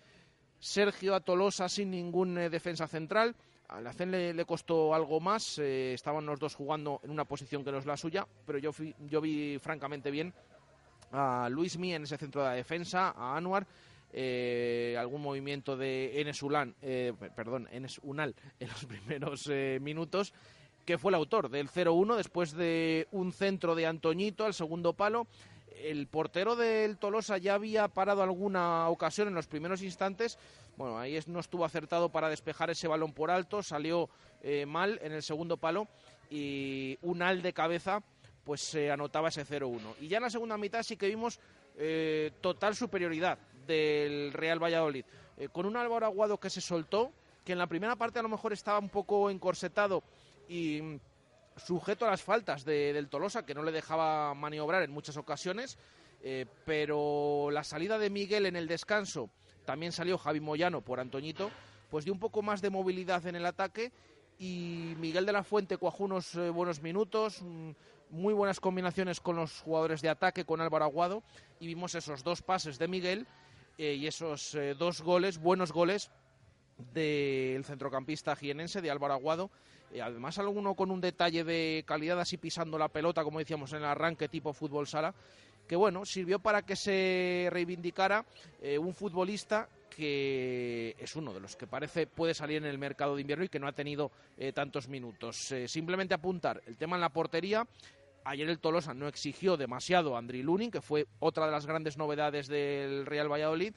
Sergio 0.59 1.15
a 1.15 1.21
Tolosa 1.21 1.67
sin 1.71 1.91
ningún 1.91 2.37
eh, 2.37 2.51
defensa 2.51 2.87
central. 2.87 3.35
Al 3.69 3.87
Hacen 3.87 4.11
le, 4.11 4.45
costó 4.45 4.95
algo 4.95 5.19
más, 5.19 5.59
estaban 5.59 6.27
los 6.27 6.39
dos 6.39 6.55
jugando 6.55 7.01
en 7.05 7.11
una 7.11 7.25
posición 7.25 7.65
que 7.65 7.73
no 7.73 7.79
es 7.79 7.87
la 7.87 7.97
suya, 7.97 8.27
pero 8.47 8.59
yo, 8.59 8.71
yo 9.09 9.21
vi 9.23 9.59
francamente 9.59 10.11
bien 10.11 10.35
a 11.13 11.49
Luismi 11.51 11.95
en 11.95 12.03
ese 12.03 12.19
centro 12.19 12.45
de 12.45 12.57
defensa, 12.57 13.15
a 13.17 13.37
Anuar, 13.37 13.67
algún 14.99 15.23
movimiento 15.23 15.77
de 15.77 16.21
Enes 16.21 16.43
Ulan, 16.43 16.75
eh, 16.83 17.13
pe- 17.19 17.31
perdón, 17.31 17.67
Enes 17.71 17.99
Unal 18.03 18.35
en 18.61 18.69
los 18.69 18.85
primeros 18.85 19.49
minutos, 19.81 20.33
que 20.85 20.99
fue 20.99 21.11
el 21.11 21.17
autor 21.17 21.49
del 21.51 21.69
0-1 21.69 22.17
después 22.17 22.53
de 22.53 23.07
un 23.13 23.33
centro 23.33 23.75
de 23.75 23.87
Antoñito 23.87 24.45
al 24.47 24.55
segundo 24.55 24.93
palo. 24.95 25.27
El 25.83 26.07
portero 26.07 26.57
del 26.57 26.99
Tolosa 26.99 27.39
ya 27.39 27.55
había 27.55 27.89
parado 27.89 28.23
alguna 28.23 28.89
ocasión 28.89 29.29
en 29.29 29.35
los 29.35 29.47
primeros 29.47 29.83
instantes. 29.83 30.39
Bueno, 30.77 30.99
ahí 30.99 31.19
no 31.27 31.41
estuvo 31.41 31.65
acertado 31.65 32.09
para 32.11 32.29
despejar 32.29 32.71
ese 32.71 32.89
balón 32.89 33.13
por 33.13 33.31
alto, 33.31 33.63
salió 33.63 34.09
eh, 34.43 34.67
mal 34.67 34.99
en 35.03 35.13
el 35.13 35.23
segundo 35.23 35.57
palo 35.57 35.89
y 36.31 36.99
un 37.03 37.23
al 37.23 37.43
de 37.43 37.53
cabeza 37.53 38.03
pues 38.45 38.63
se 38.63 38.91
anotaba 38.91 39.29
ese 39.29 39.45
0-1. 39.45 39.97
Y 40.01 40.09
ya 40.09 40.17
en 40.17 40.23
la 40.23 40.31
segunda 40.31 40.57
mitad 40.57 40.83
sí 40.83 40.97
que 40.97 41.09
vimos 41.09 41.39
eh, 41.77 42.33
total 42.41 42.75
superioridad 42.75 43.39
del 43.67 44.33
Real 44.33 44.63
Valladolid, 44.63 45.05
eh, 45.37 45.49
con 45.53 45.67
un 45.67 45.77
Álvaro 45.77 46.07
Aguado 46.07 46.41
que 46.41 46.49
se 46.49 46.61
soltó, 46.61 47.13
que 47.45 47.53
en 47.53 47.59
la 47.59 47.67
primera 47.67 47.97
parte 47.97 48.19
a 48.19 48.23
lo 48.23 48.29
mejor 48.29 48.53
estaba 48.53 48.79
un 48.79 48.89
poco 48.89 49.29
encorsetado 49.31 50.03
y 50.49 50.99
sujeto 51.59 52.07
a 52.07 52.11
las 52.11 52.23
faltas 52.23 52.65
de- 52.65 52.93
del 52.93 53.09
Tolosa, 53.09 53.45
que 53.45 53.55
no 53.55 53.63
le 53.63 53.73
dejaba 53.73 54.35
maniobrar 54.35 54.83
en 54.83 54.91
muchas 54.91 55.17
ocasiones, 55.17 55.79
eh, 56.23 56.47
pero 56.65 57.51
la 57.53 57.65
salida 57.65 57.99
de 57.99 58.11
Miguel 58.11 58.47
en 58.47 58.57
el 58.57 58.67
descanso, 58.69 59.31
también 59.65 59.93
salió 59.93 60.19
Javi 60.19 60.41
Moyano 60.41 60.81
por 60.81 60.99
Antoñito, 61.01 61.51
pues 61.91 62.05
dio 62.05 62.13
un 62.15 62.21
poco 62.21 62.43
más 62.43 62.61
de 62.63 62.71
movilidad 62.71 63.27
en 63.27 63.37
el 63.37 63.47
ataque 63.47 63.93
y 64.39 64.95
Miguel 64.99 65.27
de 65.27 65.33
la 65.33 65.43
Fuente 65.45 65.77
cuajó 65.79 66.05
unos 66.05 66.35
eh, 66.35 66.51
buenos 66.51 66.81
minutos, 66.83 67.43
mm, 67.43 67.71
muy 68.11 68.33
buenas 68.35 68.61
combinaciones 68.61 69.21
con 69.21 69.37
los 69.37 69.61
jugadores 69.61 70.01
de 70.01 70.09
ataque, 70.09 70.45
con 70.45 70.61
Álvaro 70.61 70.85
Aguado, 70.87 71.23
y 71.61 71.67
vimos 71.67 71.95
esos 71.95 72.25
dos 72.25 72.41
pases 72.43 72.79
de 72.79 72.89
Miguel 72.89 73.27
eh, 73.77 73.95
y 73.95 74.07
esos 74.07 74.57
dos 74.79 75.03
goles, 75.03 75.39
buenos 75.39 75.73
goles 75.73 76.11
del 76.95 77.65
centrocampista 77.65 78.37
jienense, 78.37 78.81
de 78.81 78.91
Álvaro 78.91 79.15
Aguado. 79.15 79.51
Eh, 79.93 80.03
además, 80.03 80.39
alguno 80.39 80.75
con 80.75 80.91
un 80.91 81.01
detalle 81.01 81.45
de 81.45 81.85
calidad 81.87 82.21
así 82.21 82.37
pisando 82.37 82.79
la 82.79 82.89
pelota, 82.89 83.25
como 83.25 83.39
decíamos 83.39 83.73
en 83.73 83.79
el 83.79 83.85
arranque 83.87 84.29
tipo 84.29 84.53
fútbol 84.53 84.87
sala, 84.87 85.15
que 85.67 85.77
bueno, 85.77 86.05
sirvió 86.05 86.39
para 86.39 86.63
que 86.63 86.77
se 86.77 87.49
reivindicara 87.51 88.25
eh, 88.63 88.79
un 88.79 88.95
futbolista 88.95 89.69
que 89.91 90.95
es 90.99 91.17
uno 91.17 91.35
de 91.35 91.41
los 91.41 91.57
que 91.57 91.67
parece 91.67 92.07
puede 92.07 92.33
salir 92.33 92.59
en 92.59 92.67
el 92.67 92.79
mercado 92.79 93.17
de 93.17 93.23
invierno 93.23 93.45
y 93.45 93.49
que 93.49 93.59
no 93.59 93.67
ha 93.67 93.73
tenido 93.73 94.13
eh, 94.37 94.53
tantos 94.53 94.89
minutos. 94.89 95.53
Simplemente 95.67 96.15
apuntar 96.15 96.63
el 96.67 96.77
tema 96.77 96.97
en 96.97 97.01
la 97.01 97.09
portería. 97.09 97.67
Ayer 98.25 98.49
el 98.49 98.61
Tolosa 98.61 98.95
no 98.95 99.09
exigió 99.09 99.57
demasiado 99.57 100.15
a 100.15 100.19
Andriy 100.19 100.43
Lunin, 100.43 100.71
que 100.71 100.83
fue 100.83 101.07
otra 101.19 101.47
de 101.47 101.53
las 101.53 101.67
grandes 101.67 101.97
novedades 101.97 102.47
del 102.47 103.07
Real 103.07 103.31
Valladolid. 103.33 103.73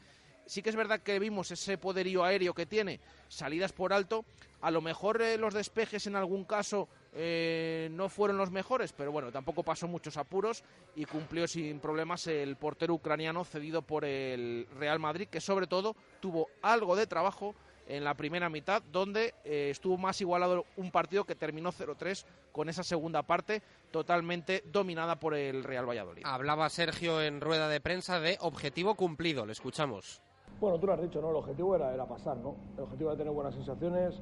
Sí 0.46 0.62
que 0.62 0.70
es 0.70 0.76
verdad 0.76 1.02
que 1.02 1.20
vimos 1.20 1.52
ese 1.52 1.78
poderío 1.78 2.24
aéreo 2.24 2.54
que 2.54 2.66
tiene, 2.66 3.00
salidas 3.28 3.72
por 3.72 3.94
alto. 3.94 4.26
A 4.62 4.70
lo 4.72 4.82
mejor 4.82 5.22
eh, 5.22 5.38
los 5.38 5.54
despejes 5.54 6.08
en 6.08 6.16
algún 6.16 6.46
caso 6.46 6.88
eh, 7.14 7.90
no 7.92 8.10
fueron 8.10 8.38
los 8.38 8.52
mejores, 8.52 8.94
pero 8.94 9.12
bueno, 9.12 9.32
tampoco 9.32 9.64
pasó 9.64 9.88
muchos 9.88 10.18
apuros 10.18 10.64
y 10.96 11.06
cumplió 11.06 11.48
sin 11.48 11.80
problemas 11.80 12.28
el 12.28 12.56
portero 12.58 12.94
ucraniano 12.94 13.44
cedido 13.44 13.82
por 13.82 14.06
el 14.06 14.68
Real 14.78 15.00
Madrid, 15.00 15.28
que 15.28 15.42
sobre 15.42 15.68
todo 15.68 15.96
tuvo 16.20 16.48
algo 16.62 16.96
de 16.96 17.08
trabajo 17.08 17.56
en 17.88 18.04
la 18.04 18.14
primera 18.14 18.50
mitad, 18.50 18.82
donde 18.84 19.34
eh, 19.44 19.70
estuvo 19.70 19.98
más 19.98 20.22
igualado 20.22 20.66
un 20.78 20.92
partido 20.92 21.26
que 21.26 21.36
terminó 21.36 21.72
0-3 21.72 22.26
con 22.52 22.70
esa 22.70 22.84
segunda 22.84 23.24
parte 23.24 23.62
totalmente 23.92 24.64
dominada 24.72 25.20
por 25.20 25.34
el 25.34 25.64
Real 25.64 25.90
Valladolid. 25.90 26.24
Hablaba 26.26 26.70
Sergio 26.70 27.22
en 27.22 27.42
rueda 27.42 27.68
de 27.68 27.82
prensa 27.82 28.20
de 28.20 28.38
objetivo 28.40 28.96
cumplido, 28.96 29.46
le 29.46 29.52
escuchamos. 29.52 30.22
Bueno, 30.62 30.78
tú 30.78 30.86
lo 30.86 30.94
has 30.94 31.02
dicho, 31.02 31.20
¿no? 31.20 31.32
El 31.32 31.38
objetivo 31.38 31.76
era, 31.76 31.92
era 31.92 32.06
pasar, 32.06 32.38
¿no? 32.38 32.54
El 32.78 32.84
objetivo 32.84 33.10
era 33.10 33.18
tener 33.18 33.34
buenas 33.34 33.56
sensaciones, 33.56 34.14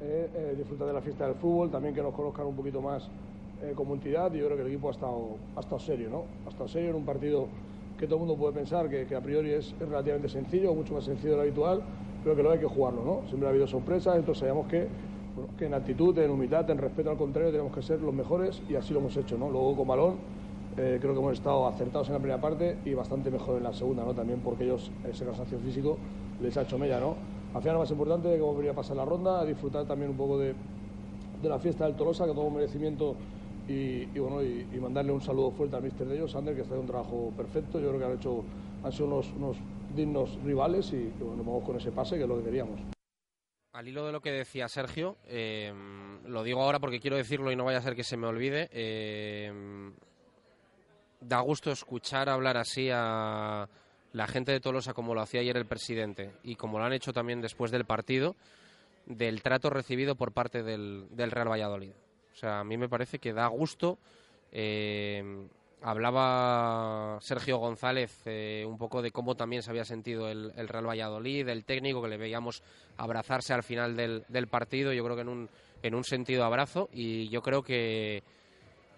eh, 0.00 0.30
eh, 0.34 0.54
disfrutar 0.56 0.86
de 0.86 0.94
la 0.94 1.02
fiesta 1.02 1.26
del 1.26 1.34
fútbol, 1.34 1.70
también 1.70 1.94
que 1.94 2.00
nos 2.00 2.14
conozcan 2.14 2.46
un 2.46 2.56
poquito 2.56 2.80
más 2.80 3.10
eh, 3.62 3.74
como 3.76 3.92
entidad 3.92 4.32
y 4.32 4.38
yo 4.38 4.46
creo 4.46 4.56
que 4.56 4.62
el 4.62 4.68
equipo 4.68 4.88
ha 4.88 4.92
estado, 4.92 5.36
ha 5.54 5.60
estado 5.60 5.78
serio, 5.78 6.08
¿no? 6.08 6.24
Ha 6.46 6.48
estado 6.48 6.68
serio 6.68 6.88
en 6.88 6.96
un 6.96 7.04
partido 7.04 7.48
que 7.98 8.06
todo 8.06 8.14
el 8.14 8.20
mundo 8.20 8.34
puede 8.34 8.54
pensar 8.54 8.88
que, 8.88 9.06
que 9.06 9.14
a 9.14 9.20
priori 9.20 9.50
es, 9.50 9.74
es 9.78 9.86
relativamente 9.86 10.30
sencillo, 10.30 10.72
mucho 10.74 10.94
más 10.94 11.04
sencillo 11.04 11.32
de 11.32 11.36
lo 11.36 11.42
habitual, 11.42 11.82
pero 12.22 12.34
que 12.34 12.42
lo 12.42 12.50
hay 12.50 12.60
que 12.60 12.66
jugarlo, 12.66 13.04
¿no? 13.04 13.28
Siempre 13.28 13.46
ha 13.46 13.50
habido 13.50 13.66
sorpresas, 13.66 14.16
entonces 14.16 14.38
sabíamos 14.38 14.68
que, 14.68 14.88
bueno, 15.36 15.50
que 15.58 15.66
en 15.66 15.74
actitud, 15.74 16.18
en 16.18 16.30
humildad, 16.30 16.70
en 16.70 16.78
respeto 16.78 17.10
al 17.10 17.18
contrario, 17.18 17.50
tenemos 17.50 17.74
que 17.74 17.82
ser 17.82 18.00
los 18.00 18.14
mejores 18.14 18.62
y 18.70 18.74
así 18.74 18.94
lo 18.94 19.00
hemos 19.00 19.14
hecho, 19.18 19.36
¿no? 19.36 19.50
Luego 19.50 19.76
con 19.76 19.86
balón 19.86 20.14
eh, 20.76 20.98
creo 21.00 21.12
que 21.12 21.20
hemos 21.20 21.32
estado 21.34 21.66
acertados 21.66 22.08
en 22.08 22.14
la 22.14 22.18
primera 22.20 22.40
parte 22.40 22.78
y 22.84 22.94
bastante 22.94 23.30
mejor 23.30 23.58
en 23.58 23.64
la 23.64 23.72
segunda, 23.72 24.04
¿no? 24.04 24.14
También 24.14 24.40
porque 24.40 24.64
ellos 24.64 24.90
ese 25.08 25.24
cansancio 25.24 25.58
físico 25.58 25.98
les 26.42 26.56
ha 26.56 26.62
hecho 26.62 26.78
mella, 26.78 27.00
¿no? 27.00 27.16
Al 27.54 27.60
final 27.60 27.74
lo 27.74 27.80
más 27.80 27.90
importante 27.90 28.28
que 28.28 28.36
hemos 28.36 28.56
venido 28.56 28.72
a 28.72 28.76
pasar 28.76 28.96
la 28.96 29.04
ronda, 29.04 29.40
a 29.40 29.44
disfrutar 29.44 29.86
también 29.86 30.10
un 30.10 30.16
poco 30.16 30.38
de, 30.38 30.54
de 31.42 31.48
la 31.48 31.58
fiesta 31.58 31.84
del 31.84 31.94
Tolosa, 31.94 32.26
que 32.26 32.32
todo 32.32 32.50
merecimiento 32.50 33.14
y, 33.68 34.04
bueno 34.18 34.42
y, 34.42 34.66
y 34.72 34.78
mandarle 34.80 35.12
un 35.12 35.20
saludo 35.20 35.50
fuerte 35.52 35.76
al 35.76 35.82
mister 35.82 36.06
de 36.06 36.16
ellos, 36.16 36.32
Sander, 36.32 36.54
que 36.54 36.62
está 36.62 36.74
haciendo 36.74 36.92
un 36.92 37.04
trabajo 37.04 37.32
perfecto. 37.36 37.78
Yo 37.80 37.88
creo 37.88 38.00
que 38.00 38.06
han 38.06 38.18
hecho 38.18 38.44
han 38.82 38.92
sido 38.92 39.06
unos, 39.06 39.32
unos 39.36 39.56
dignos 39.94 40.36
rivales 40.44 40.92
y, 40.92 40.96
y 40.96 41.22
bueno, 41.22 41.44
vamos 41.44 41.64
con 41.64 41.76
ese 41.76 41.92
pase 41.92 42.16
que 42.16 42.22
es 42.22 42.28
lo 42.28 42.38
que 42.38 42.44
queríamos. 42.44 42.80
Al 43.72 43.88
hilo 43.88 44.04
de 44.06 44.12
lo 44.12 44.20
que 44.20 44.30
decía 44.30 44.68
Sergio, 44.68 45.16
eh, 45.26 45.72
lo 46.26 46.42
digo 46.42 46.60
ahora 46.60 46.78
porque 46.80 47.00
quiero 47.00 47.16
decirlo 47.16 47.50
y 47.50 47.56
no 47.56 47.64
vaya 47.64 47.78
a 47.78 47.82
ser 47.82 47.96
que 47.96 48.04
se 48.04 48.16
me 48.16 48.26
olvide. 48.26 48.68
eh, 48.72 49.52
da 51.26 51.40
gusto 51.40 51.70
escuchar 51.70 52.28
hablar 52.28 52.56
así 52.56 52.88
a 52.92 53.68
la 54.12 54.26
gente 54.26 54.52
de 54.52 54.60
Tolosa 54.60 54.94
como 54.94 55.14
lo 55.14 55.20
hacía 55.20 55.40
ayer 55.40 55.56
el 55.56 55.66
presidente 55.66 56.32
y 56.42 56.56
como 56.56 56.78
lo 56.78 56.84
han 56.84 56.92
hecho 56.92 57.12
también 57.12 57.40
después 57.40 57.70
del 57.70 57.84
partido, 57.84 58.36
del 59.06 59.42
trato 59.42 59.70
recibido 59.70 60.14
por 60.14 60.32
parte 60.32 60.62
del, 60.62 61.06
del 61.10 61.30
Real 61.30 61.50
Valladolid. 61.50 61.92
O 62.32 62.36
sea, 62.36 62.60
a 62.60 62.64
mí 62.64 62.76
me 62.76 62.88
parece 62.88 63.18
que 63.18 63.32
da 63.32 63.46
gusto. 63.48 63.98
eh, 64.52 65.46
hablaba 65.82 67.18
Sergio 67.20 67.58
González 67.58 68.22
eh, 68.24 68.64
un 68.66 68.78
poco 68.78 69.02
de 69.02 69.10
cómo 69.10 69.34
también 69.34 69.62
se 69.62 69.70
había 69.70 69.84
sentido 69.84 70.28
el, 70.30 70.50
el 70.56 70.68
Real 70.68 70.88
Valladolid, 70.88 71.46
el 71.48 71.64
técnico 71.66 72.00
que 72.02 72.08
le 72.08 72.16
veíamos 72.16 72.62
abrazarse 72.96 73.52
al 73.52 73.62
final 73.62 73.94
del, 73.94 74.24
del 74.28 74.46
partido, 74.46 74.94
yo 74.94 75.04
creo 75.04 75.16
que 75.16 75.22
en 75.22 75.28
un, 75.28 75.50
en 75.82 75.94
un 75.94 76.04
sentido 76.04 76.44
abrazo 76.44 76.88
y 76.90 77.28
yo 77.28 77.42
creo 77.42 77.62
que, 77.62 78.22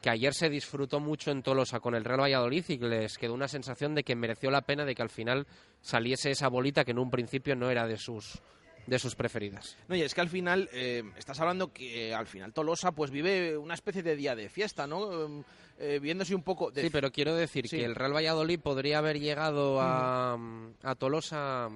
que 0.07 0.11
ayer 0.11 0.33
se 0.33 0.49
disfrutó 0.49 1.01
mucho 1.01 1.33
en 1.33 1.43
Tolosa 1.43 1.81
con 1.81 1.97
el 1.97 2.05
Real 2.05 2.21
Valladolid 2.21 2.65
y 2.69 2.79
que 2.79 2.87
les 2.87 3.19
quedó 3.19 3.35
una 3.35 3.49
sensación 3.49 3.93
de 3.97 4.05
que 4.05 4.15
mereció 4.15 4.53
la 4.53 4.63
pena 4.63 4.85
de 4.85 4.95
que 4.95 5.03
al 5.03 5.09
final 5.11 5.49
saliese 5.81 6.31
esa 6.31 6.47
bolita 6.47 6.85
que 6.85 6.93
en 6.93 7.01
un 7.01 7.11
principio 7.11 7.57
no 7.57 7.69
era 7.71 7.89
de 7.89 7.97
sus 7.97 8.41
de 8.87 9.01
sus 9.01 9.17
preferidas. 9.17 9.77
No, 9.89 9.97
y 9.97 10.03
es 10.03 10.15
que 10.15 10.21
al 10.21 10.29
final, 10.29 10.69
eh, 10.73 11.03
estás 11.19 11.41
hablando 11.41 11.73
que 11.73 12.11
eh, 12.11 12.15
al 12.15 12.29
final 12.29 12.53
Tolosa 12.53 12.93
pues 12.93 13.11
vive 13.11 13.59
una 13.59 13.75
especie 13.75 14.01
de 14.05 14.15
día 14.15 14.37
de 14.37 14.49
fiesta, 14.49 14.87
¿no? 14.87 15.45
Eh, 15.81 15.99
viéndose 16.01 16.37
un 16.37 16.45
poco... 16.45 16.71
De... 16.71 16.83
Sí, 16.83 16.91
pero 16.93 17.11
quiero 17.11 17.35
decir 17.35 17.67
Sí. 17.67 17.79
que 17.79 17.85
el 17.85 17.97
Real 17.97 18.15
Valladolid 18.15 18.61
podría 18.61 18.99
haber 18.99 19.19
llegado 19.19 19.81
a, 19.81 20.39
a 20.85 20.95
Tolosa 20.95 21.69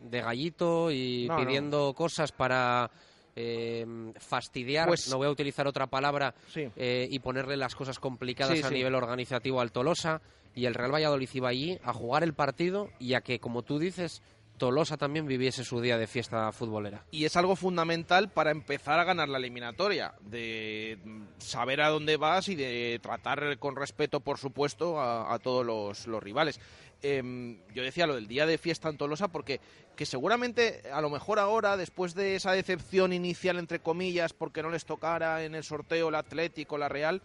de 0.00 0.22
gallito 0.22 0.90
y 0.90 1.26
No, 1.28 1.36
no. 1.38 1.44
pidiendo 1.44 1.92
cosas 1.92 2.32
para 2.32 2.90
eh, 3.36 3.84
fastidiar, 4.18 4.88
Pues- 4.88 5.08
no 5.10 5.16
voy 5.18 5.26
a 5.26 5.30
utilizar 5.30 5.66
otra 5.66 5.86
palabra, 5.86 6.34
Sí. 6.52 6.68
eh, 6.76 7.08
y 7.10 7.18
ponerle 7.18 7.56
las 7.56 7.74
cosas 7.74 7.98
complicadas 7.98 8.56
Sí, 8.58 8.64
a 8.64 8.68
sí. 8.68 8.74
nivel 8.74 8.94
organizativo 8.94 9.60
al 9.60 9.72
Tolosa. 9.72 10.20
Y 10.56 10.66
el 10.66 10.74
Real 10.74 10.94
Valladolid 10.94 11.28
iba 11.34 11.48
allí 11.48 11.78
a 11.82 11.92
jugar 11.92 12.22
el 12.22 12.32
partido 12.32 12.88
y 13.00 13.14
a 13.14 13.22
que, 13.22 13.40
como 13.40 13.62
tú 13.62 13.80
dices, 13.80 14.22
Tolosa 14.56 14.96
también 14.96 15.26
viviese 15.26 15.64
su 15.64 15.80
día 15.80 15.98
de 15.98 16.06
fiesta 16.06 16.52
futbolera. 16.52 17.04
Y 17.10 17.24
es 17.24 17.36
algo 17.36 17.56
fundamental 17.56 18.30
para 18.30 18.52
empezar 18.52 19.00
a 19.00 19.04
ganar 19.04 19.28
la 19.28 19.38
eliminatoria, 19.38 20.14
de 20.20 20.96
saber 21.38 21.80
a 21.80 21.88
dónde 21.88 22.16
vas 22.16 22.48
y 22.48 22.54
de 22.54 23.00
tratar 23.02 23.58
con 23.58 23.74
respeto, 23.74 24.20
por 24.20 24.38
supuesto, 24.38 25.00
a, 25.00 25.34
a 25.34 25.40
todos 25.40 25.66
los, 25.66 26.06
los 26.06 26.22
rivales. 26.22 26.60
Em, 27.06 27.58
yo 27.74 27.82
decía 27.82 28.06
lo 28.06 28.14
del 28.14 28.26
día 28.26 28.46
de 28.46 28.56
fiesta 28.56 28.88
en 28.88 28.96
Tolosa 28.96 29.28
porque 29.28 29.60
que 29.94 30.06
seguramente 30.06 30.84
a 30.90 31.02
lo 31.02 31.10
mejor 31.10 31.38
ahora, 31.38 31.76
después 31.76 32.14
de 32.14 32.34
esa 32.34 32.52
decepción 32.52 33.12
inicial, 33.12 33.58
entre 33.58 33.80
comillas, 33.80 34.32
porque 34.32 34.62
no 34.62 34.70
les 34.70 34.86
tocara 34.86 35.44
en 35.44 35.54
el 35.54 35.64
sorteo 35.64 36.08
el 36.08 36.14
Atlético, 36.14 36.78
la 36.78 36.88
Real, 36.88 37.20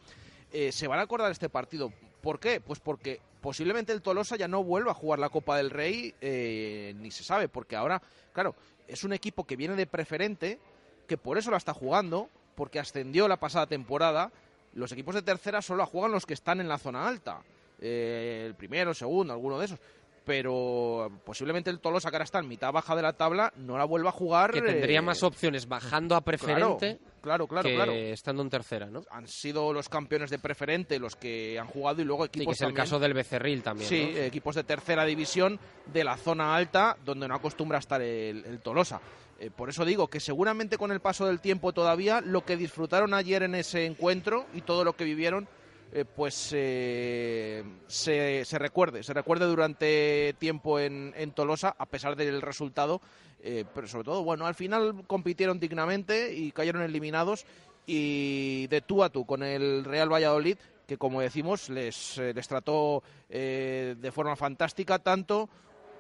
eh, 0.51 0.73
se 0.73 0.89
van 0.89 0.99
a 0.99 1.03
acordar 1.03 1.31
este 1.31 1.47
partido. 1.47 1.93
¿Por 2.21 2.41
qué? 2.41 2.59
Pues 2.59 2.81
porque 2.81 3.21
posiblemente 3.39 3.93
el 3.93 4.01
Tolosa 4.01 4.35
ya 4.35 4.49
no 4.49 4.65
vuelva 4.65 4.91
a 4.91 4.95
jugar 4.95 5.19
la 5.19 5.29
Copa 5.29 5.55
del 5.55 5.69
Rey, 5.69 6.13
eh, 6.19 6.93
ni 6.97 7.09
se 7.09 7.23
sabe, 7.23 7.47
porque 7.47 7.77
ahora, 7.77 8.01
claro, 8.33 8.55
es 8.85 9.05
un 9.05 9.13
equipo 9.13 9.45
que 9.45 9.55
viene 9.55 9.75
de 9.75 9.87
preferente, 9.87 10.59
que 11.07 11.15
por 11.15 11.37
eso 11.37 11.51
la 11.51 11.57
está 11.57 11.73
jugando, 11.73 12.27
porque 12.55 12.79
ascendió 12.79 13.29
la 13.29 13.39
pasada 13.39 13.65
temporada. 13.65 14.33
Los 14.73 14.91
equipos 14.91 15.15
de 15.15 15.21
tercera 15.21 15.61
solo 15.61 15.77
la 15.77 15.85
juegan 15.85 16.11
los 16.11 16.25
que 16.25 16.33
están 16.33 16.59
en 16.59 16.67
la 16.67 16.79
zona 16.79 17.07
alta, 17.07 17.43
eh, 17.81 18.43
el 18.45 18.55
primero, 18.55 18.91
el 18.91 18.95
segundo, 18.95 19.33
alguno 19.33 19.59
de 19.59 19.65
esos. 19.65 19.79
Pero 20.25 21.09
posiblemente 21.25 21.71
el 21.71 21.79
Tolosa, 21.79 22.09
que 22.09 22.17
ahora 22.17 22.25
está 22.25 22.39
en 22.39 22.47
mitad 22.47 22.71
baja 22.71 22.95
de 22.95 23.01
la 23.01 23.13
tabla, 23.13 23.51
no 23.55 23.77
la 23.77 23.85
vuelva 23.85 24.09
a 24.09 24.13
jugar. 24.13 24.51
Que 24.51 24.61
tendría 24.61 24.99
eh, 24.99 25.01
más 25.01 25.23
opciones 25.23 25.67
bajando 25.67 26.15
a 26.15 26.21
preferente 26.21 26.99
claro, 27.21 27.47
claro, 27.47 27.67
que 27.67 27.75
claro. 27.75 27.93
estando 27.93 28.43
en 28.43 28.49
tercera, 28.49 28.87
¿no? 28.87 29.03
Han 29.09 29.27
sido 29.27 29.73
los 29.73 29.89
campeones 29.89 30.29
de 30.29 30.37
preferente 30.37 30.99
los 30.99 31.15
que 31.15 31.57
han 31.57 31.67
jugado 31.67 32.01
y 32.01 32.05
luego 32.05 32.25
Sí, 32.25 32.27
equipos 32.27 32.57
que 32.57 32.63
es 32.63 32.69
el 32.69 32.75
caso 32.75 32.99
del 32.99 33.13
Becerril 33.13 33.63
también. 33.63 33.89
Sí, 33.89 34.11
¿no? 34.13 34.19
equipos 34.19 34.55
de 34.55 34.63
tercera 34.63 35.03
división 35.05 35.59
de 35.91 36.03
la 36.03 36.15
zona 36.15 36.55
alta, 36.55 36.95
donde 37.03 37.27
no 37.27 37.33
acostumbra 37.33 37.77
a 37.77 37.79
estar 37.79 38.01
el, 38.01 38.45
el 38.45 38.59
Tolosa. 38.59 39.01
Eh, 39.39 39.49
por 39.55 39.69
eso 39.69 39.85
digo 39.85 40.07
que 40.07 40.19
seguramente 40.19 40.77
con 40.77 40.91
el 40.91 40.99
paso 40.99 41.25
del 41.25 41.39
tiempo 41.39 41.71
todavía 41.71 42.19
lo 42.21 42.43
que 42.43 42.57
disfrutaron 42.57 43.13
ayer 43.13 43.43
en 43.43 43.55
ese 43.55 43.85
encuentro 43.85 44.45
y 44.53 44.61
todo 44.61 44.83
lo 44.83 44.93
que 44.93 45.05
vivieron, 45.05 45.47
eh, 45.91 46.05
pues 46.05 46.51
eh, 46.53 47.63
se, 47.87 48.45
se 48.45 48.59
recuerde, 48.59 49.01
se 49.03 49.13
recuerde 49.13 49.45
durante 49.45 50.35
tiempo 50.37 50.79
en, 50.79 51.13
en 51.17 51.31
Tolosa, 51.31 51.75
a 51.77 51.85
pesar 51.87 52.15
del 52.15 52.41
resultado. 52.41 53.01
eh, 53.41 53.65
pero 53.73 53.87
sobre 53.87 54.03
todo, 54.03 54.23
bueno, 54.23 54.45
al 54.45 54.55
final 54.55 55.03
compitieron 55.07 55.59
dignamente 55.59 56.33
y 56.33 56.51
cayeron 56.51 56.83
eliminados 56.83 57.45
y 57.87 58.67
de 58.67 58.81
tú 58.81 59.03
a 59.03 59.09
tú 59.09 59.25
con 59.25 59.41
el 59.41 59.83
Real 59.83 60.11
Valladolid 60.11 60.57
que 60.85 60.97
como 60.97 61.21
decimos 61.21 61.69
les, 61.69 62.17
les 62.17 62.47
trató 62.47 63.03
de 63.29 64.11
forma 64.11 64.35
fantástica 64.35 64.99
tanto 64.99 65.47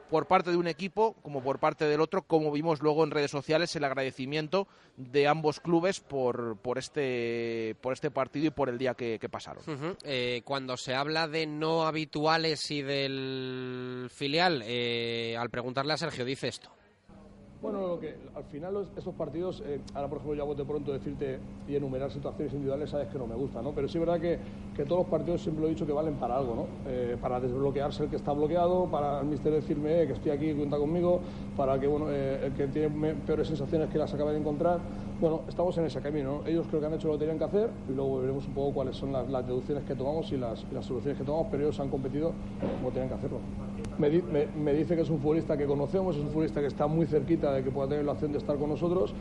por 0.09 0.27
parte 0.27 0.51
de 0.51 0.57
un 0.57 0.67
equipo 0.67 1.13
como 1.21 1.41
por 1.41 1.59
parte 1.59 1.85
del 1.85 2.01
otro, 2.01 2.23
como 2.23 2.51
vimos 2.51 2.81
luego 2.81 3.03
en 3.03 3.11
redes 3.11 3.31
sociales 3.31 3.75
el 3.75 3.83
agradecimiento 3.83 4.67
de 4.97 5.27
ambos 5.27 5.59
clubes 5.59 5.99
por, 5.99 6.57
por, 6.57 6.77
este, 6.77 7.75
por 7.81 7.93
este 7.93 8.11
partido 8.11 8.47
y 8.47 8.51
por 8.51 8.69
el 8.69 8.77
día 8.77 8.93
que, 8.93 9.19
pasaron. 9.29 9.63
Eh, 10.03 10.41
cuando 10.43 10.75
se 10.75 10.95
habla 10.95 11.27
de 11.27 11.45
no 11.45 11.85
habituales 11.85 12.71
y 12.71 12.81
del 12.81 14.09
filial, 14.11 14.63
eh, 14.65 15.37
al 15.37 15.49
preguntarle 15.49 15.93
a 15.93 15.97
Sergio 15.97 16.25
dice 16.25 16.47
esto. 16.47 16.71
Bueno, 17.61 17.85
lo 17.87 17.99
que, 17.99 18.15
al 18.35 18.45
final 18.45 18.73
los- 18.73 18.87
esos 18.95 19.13
partidos, 19.15 19.61
eh, 19.65 19.81
ahora 19.93 20.07
por 20.07 20.17
ejemplo 20.19 20.35
ya 20.37 20.43
voy 20.45 20.55
de 20.55 20.63
pronto 20.63 20.93
decirte 20.93 21.39
y 21.67 21.75
enumerar 21.75 22.09
situaciones 22.09 22.53
individuales, 22.53 22.89
sabes 22.89 23.09
que 23.09 23.17
no 23.17 23.27
me 23.27 23.35
gusta, 23.35 23.61
¿no? 23.61 23.73
Pero 23.73 23.89
sí 23.89 23.97
es 23.97 23.99
verdad 23.99 24.21
que, 24.21 24.39
que 24.73 24.85
todos 24.85 24.99
los 25.01 25.07
partidos 25.09 25.41
siempre 25.41 25.61
lo 25.63 25.67
he 25.67 25.71
dicho 25.71 25.85
que 25.85 25.91
valen 25.91 26.15
para 26.15 26.37
algo, 26.37 26.55
¿no? 26.55 26.67
Eh, 26.89 27.17
para 27.19 27.37
desbloquearse 27.41 28.03
el 28.03 28.09
que 28.09 28.15
está 28.15 28.31
bloqueado, 28.31 28.89
para 28.89 29.19
el 29.19 29.25
mister 29.25 29.51
decirme 29.51 30.03
eh, 30.03 30.07
que 30.07 30.13
estoy 30.13 30.31
aquí, 30.31 30.53
cuenta 30.53 30.77
conmigo, 30.77 31.21
para 31.57 31.77
que 31.77 31.87
bueno, 31.87 32.09
eh, 32.09 32.39
el 32.45 32.53
que 32.53 32.67
tiene 32.69 33.15
peores 33.15 33.47
sensaciones 33.49 33.89
que 33.89 33.97
las 33.97 34.13
acaba 34.13 34.31
de 34.31 34.39
encontrar. 34.39 34.79
Bueno, 35.19 35.43
estamos 35.49 35.77
en 35.77 35.85
ese 35.85 35.99
camino, 36.01 36.37
¿no? 36.37 36.45
Ellos 36.47 36.65
creo 36.69 36.79
que 36.79 36.87
han 36.87 36.93
hecho 36.93 37.09
lo 37.09 37.15
que 37.15 37.19
tenían 37.19 37.37
que 37.39 37.43
hacer 37.43 37.71
y 37.89 37.91
luego 37.91 38.21
veremos 38.21 38.47
un 38.47 38.53
poco 38.53 38.73
cuáles 38.73 38.95
son 38.95 39.11
las, 39.11 39.27
las 39.29 39.45
deducciones 39.45 39.83
que 39.83 39.95
tomamos 39.95 40.31
y 40.31 40.37
las, 40.37 40.65
y 40.71 40.73
las 40.73 40.85
soluciones 40.85 41.17
que 41.17 41.25
tomamos, 41.25 41.47
pero 41.51 41.63
ellos 41.63 41.77
han 41.81 41.89
competido 41.89 42.35
como 42.79 42.89
tenían 42.91 43.09
que 43.09 43.15
hacerlo. 43.15 43.41
Me, 43.99 44.47
me- 44.55 44.73
dice 44.73 44.95
que 44.95 45.01
es 45.01 45.09
un 45.09 45.19
futbolista 45.19 45.57
que 45.57 45.65
conocemos, 45.65 46.15
es 46.15 46.21
un 46.23 46.29
futbolista 46.29 46.61
que 46.61 46.67
está 46.67 46.87
muy 46.87 47.05
cerquita 47.05 47.51
de 47.51 47.63
que 47.63 47.69
pueda 47.69 47.89
tener 47.89 48.05
la 48.05 48.13
opción 48.13 48.31
de 48.31 48.37
estar 48.37 48.57
con 48.57 48.69
nosotros, 48.69 49.13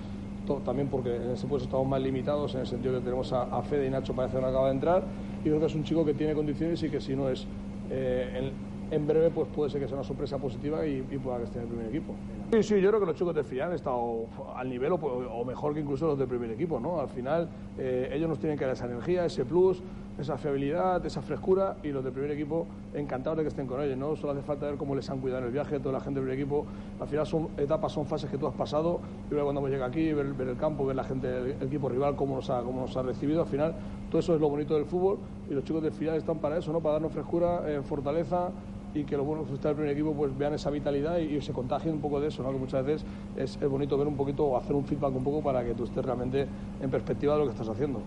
también 0.65 0.89
porque 0.89 1.17
en 1.17 1.31
ese 1.33 1.47
puesto 1.49 1.65
estamos 1.65 1.87
más 1.89 2.01
limitados, 2.01 2.55
en 2.55 2.61
el 2.61 2.67
sentido 2.67 2.95
que 2.95 3.01
tenemos 3.01 3.33
a, 3.33 3.43
a 3.43 3.63
Fede 3.63 3.89
y 3.89 3.91
Nacho 3.91 4.15
parece 4.15 4.37
que 4.37 4.41
no 4.41 4.47
acaba 4.47 4.69
de 4.69 4.75
entrar, 4.75 5.05
y 5.41 5.43
creo 5.49 5.59
que 5.59 5.67
es 5.67 5.75
un 5.75 5.83
chico 5.83 6.05
que 6.05 6.15
tiene 6.15 6.33
condiciones 6.33 6.81
y 6.85 6.91
que 6.91 7.01
si 7.01 7.17
no 7.17 7.29
es 7.29 7.45
eh, 7.91 8.53
en, 8.91 8.97
en 9.01 9.07
breve, 9.07 9.31
pues 9.31 9.49
puede 9.49 9.69
ser 9.69 9.81
que 9.81 9.89
sea 9.89 9.97
una 9.97 10.05
sorpresa 10.05 10.39
positiva 10.39 10.87
y, 10.87 11.05
y 11.11 11.19
pueda 11.19 11.39
que 11.39 11.45
esté 11.45 11.59
en 11.59 11.65
el 11.65 11.69
primer 11.71 11.89
equipo. 11.89 12.15
Sí, 12.53 12.63
sí, 12.63 12.81
yo 12.81 12.89
creo 12.89 13.01
que 13.01 13.07
los 13.07 13.17
chicos 13.17 13.35
del 13.35 13.45
filial 13.45 13.71
han 13.71 13.75
estado 13.75 14.27
al 14.57 14.71
nivel 14.71 14.93
o, 14.93 14.95
o 14.97 15.45
mejor 15.45 15.75
que 15.75 15.81
incluso 15.81 16.07
los 16.07 16.19
del 16.19 16.29
primer 16.29 16.53
equipo, 16.53 16.79
¿no? 16.79 17.01
Al 17.01 17.09
final 17.09 17.49
eh, 17.77 18.11
ellos 18.13 18.29
nos 18.29 18.39
tienen 18.39 18.57
que 18.57 18.65
dar 18.65 18.75
esa 18.75 18.87
energía, 18.87 19.25
ese 19.25 19.45
plus, 19.45 19.83
esa 20.19 20.37
fiabilidad, 20.37 21.05
esa 21.07 21.23
frescura 21.23 21.77
y 21.83 21.89
los 21.89 22.03
del 22.03 22.13
primer 22.13 22.31
equipo 22.33 22.67
encantados 22.95 23.39
de 23.39 23.45
que 23.45 23.49
estén 23.49 23.67
con 23.67 23.81
ellos, 23.81 23.97
¿no? 23.97 24.17
Solo 24.17 24.33
hace 24.33 24.43
falta 24.43 24.67
ver 24.67 24.77
cómo 24.77 24.95
les 24.95 25.09
han 25.11 25.21
cuidado 25.21 25.41
en 25.41 25.47
el 25.47 25.53
viaje, 25.53 25.79
toda 25.79 25.93
la 25.93 26.01
gente 26.01 26.21
del 26.21 26.29
primer 26.29 26.41
equipo. 26.41 26.67
Al 27.01 27.09
final 27.09 27.27
son 27.27 27.49
etapas, 27.57 27.93
son 27.93 28.07
fases 28.07 28.31
que 28.31 28.37
tú 28.37 28.47
has 28.47 28.55
pasado 28.55 29.01
y 29.29 29.31
luego 29.31 29.47
cuando 29.47 29.61
hemos 29.61 29.71
llegado 29.71 29.91
aquí, 29.91 30.13
ver, 30.13 30.27
el 30.27 30.57
campo, 30.57 30.85
ver 30.87 30.97
la 30.97 31.05
gente, 31.05 31.29
el, 31.29 31.47
el 31.61 31.67
equipo 31.69 31.89
rival, 31.89 32.17
cómo 32.17 32.37
nos, 32.37 32.51
ha, 32.51 32.63
cómo 32.63 32.81
nos 32.81 32.97
ha 32.97 33.03
recibido, 33.03 33.43
al 33.43 33.49
final 33.49 33.75
todo 34.11 34.21
eso 34.21 34.35
es 34.35 34.41
lo 34.41 34.49
bonito 34.49 34.75
del 34.75 34.87
fútbol 34.87 35.19
y 35.49 35.55
los 35.55 35.65
chicos 35.65 35.83
del 35.83 35.93
filial 35.93 36.17
están 36.17 36.39
para 36.39 36.59
eso, 36.59 36.73
¿no? 36.73 36.81
Para 36.81 36.95
darnos 36.95 37.13
frescura, 37.13 37.63
eh, 37.67 37.81
fortaleza 37.83 38.51
y 38.95 39.05
que 39.05 39.17
los 39.17 39.27
buenos 39.27 39.45
futbolistas 39.45 39.71
del 39.71 39.77
primer 39.77 39.93
equipo 39.93 40.15
pues 40.15 40.37
vean 40.37 40.55
esa 40.55 40.71
vitalidad 40.71 41.19
y, 41.19 41.37
y 41.37 41.41
se 41.43 41.53
contagien 41.53 41.95
un 41.95 42.01
poco 42.01 42.21
de 42.21 42.29
eso, 42.29 42.43
¿no? 42.43 42.51
que 42.51 42.59
muchas 42.59 42.85
veces 42.85 43.07
es, 43.37 43.59
es 43.61 43.69
bonito 43.69 43.99
ver 43.99 44.09
un 44.09 44.17
poquito 44.17 44.45
o 44.47 44.57
hacer 44.57 44.75
un 44.75 44.85
feedback 44.85 45.15
un 45.15 45.25
poco 45.25 45.43
para 45.43 45.65
que 45.65 45.75
tú 45.75 45.85
estés 45.85 46.05
realmente 46.05 46.47
en 46.81 46.91
perspectiva 46.91 47.35
de 47.35 47.41
lo 47.41 47.45
que 47.45 47.53
estás 47.53 47.69
haciendo. 47.69 48.01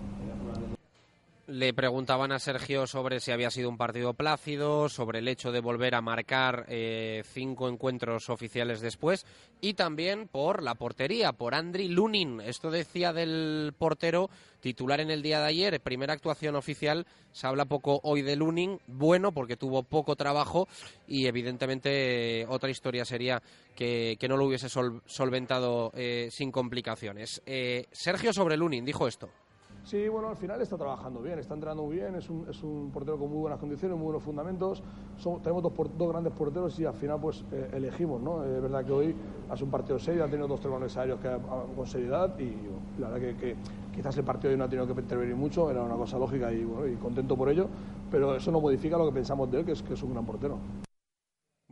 Le 1.48 1.74
preguntaban 1.74 2.32
a 2.32 2.40
Sergio 2.40 2.88
sobre 2.88 3.20
si 3.20 3.32
había 3.32 3.50
sido 3.50 3.68
un 3.68 3.76
partido 3.78 4.14
plácido, 4.14 4.88
sobre 4.88 5.20
el 5.20 5.28
hecho 5.28 5.52
de 5.52 5.60
volver 5.60 5.96
a 5.96 6.02
marcar 6.02 6.66
eh, 6.70 7.24
cinco 7.26 7.68
encuentros 7.68 8.30
oficiales 8.30 8.80
después 8.80 9.26
y 9.60 9.74
también 9.74 10.30
por 10.30 10.64
la 10.64 10.76
portería, 10.76 11.34
por 11.34 11.54
Andri 11.56 11.90
Lunin. 11.90 12.40
Esto 12.42 12.72
decía 12.72 13.12
del 13.12 13.74
portero 13.78 14.30
titular 14.62 15.02
en 15.02 15.10
el 15.10 15.24
día 15.24 15.40
de 15.40 15.48
ayer, 15.48 15.82
primera 15.82 16.14
actuación 16.14 16.56
oficial. 16.56 17.06
Se 17.32 17.48
habla 17.48 17.66
poco 17.66 18.00
hoy 18.04 18.22
de 18.22 18.36
Lunin, 18.38 18.80
bueno 18.88 19.34
porque 19.34 19.58
tuvo 19.58 19.84
poco 19.84 20.16
trabajo 20.16 20.70
y 21.08 21.26
evidentemente 21.26 22.46
otra 22.48 22.70
historia 22.70 23.04
sería 23.04 23.42
que, 23.76 24.16
que 24.20 24.28
no 24.30 24.38
lo 24.38 24.46
hubiese 24.46 24.70
sol- 24.70 25.02
solventado 25.06 25.92
eh, 25.96 26.30
sin 26.32 26.52
complicaciones. 26.52 27.42
Eh, 27.46 27.88
Sergio 27.92 28.32
sobre 28.32 28.56
Lunin 28.56 28.86
dijo 28.86 29.08
esto. 29.08 29.28
Sí, 29.84 30.08
bueno, 30.08 30.30
al 30.30 30.38
final 30.38 30.62
está 30.62 30.78
trabajando 30.78 31.22
bien, 31.22 31.40
está 31.40 31.56
entrenando 31.56 31.88
bien, 31.90 32.16
es 32.16 32.30
un, 32.30 32.46
es 32.48 32.64
un 32.64 32.92
portero 32.94 33.18
con 33.18 33.30
muy 33.30 33.40
buenas 33.40 33.60
condiciones, 33.60 33.98
muy 33.98 34.06
buenos 34.06 34.24
fundamentos. 34.24 34.82
Tenemos 35.44 35.64
dos, 35.64 35.74
dos 35.98 36.10
grandes 36.10 36.32
porteros 36.34 36.80
y 36.80 36.86
al 36.86 36.94
final 36.94 37.20
pues 37.20 37.44
eh, 37.52 37.72
elegimos, 37.74 38.22
¿no? 38.22 38.46
Eh, 38.46 38.56
Es 38.58 38.62
verdad 38.62 38.86
que 38.86 38.92
hoy 38.92 39.16
hace 39.50 39.64
un 39.64 39.72
partido 39.72 39.98
serio, 40.00 40.24
ha 40.24 40.28
tenido 40.28 40.48
dos 40.48 40.60
tres 40.60 40.72
balones 40.72 40.96
aéreos 40.96 41.20
que, 41.20 41.36
con 41.76 41.88
seriedad 41.88 42.38
y 42.40 42.56
la 43.00 43.10
verdad 43.10 43.28
que, 43.28 43.36
que 43.38 43.56
quizás 43.94 44.16
el 44.18 44.24
partido 44.24 44.52
hoy 44.52 44.58
no 44.58 44.66
ha 44.66 44.70
tenido 44.70 44.86
que 44.88 45.02
intervenir 45.02 45.36
mucho, 45.36 45.70
era 45.70 45.82
una 45.82 45.96
cosa 45.96 46.18
lógica 46.20 46.54
y, 46.54 46.64
bueno, 46.64 46.88
y 46.88 46.96
contento 46.98 47.36
por 47.36 47.50
ello, 47.50 47.68
pero 48.10 48.36
eso 48.36 48.52
no 48.52 48.62
modifica 48.62 48.98
lo 48.98 49.08
que 49.08 49.14
pensamos 49.14 49.52
de 49.52 49.60
él, 49.60 49.66
que 49.66 49.72
es 49.72 49.82
que 49.82 49.96
es 49.96 50.04
un 50.04 50.14
gran 50.14 50.26
portero. 50.26 50.58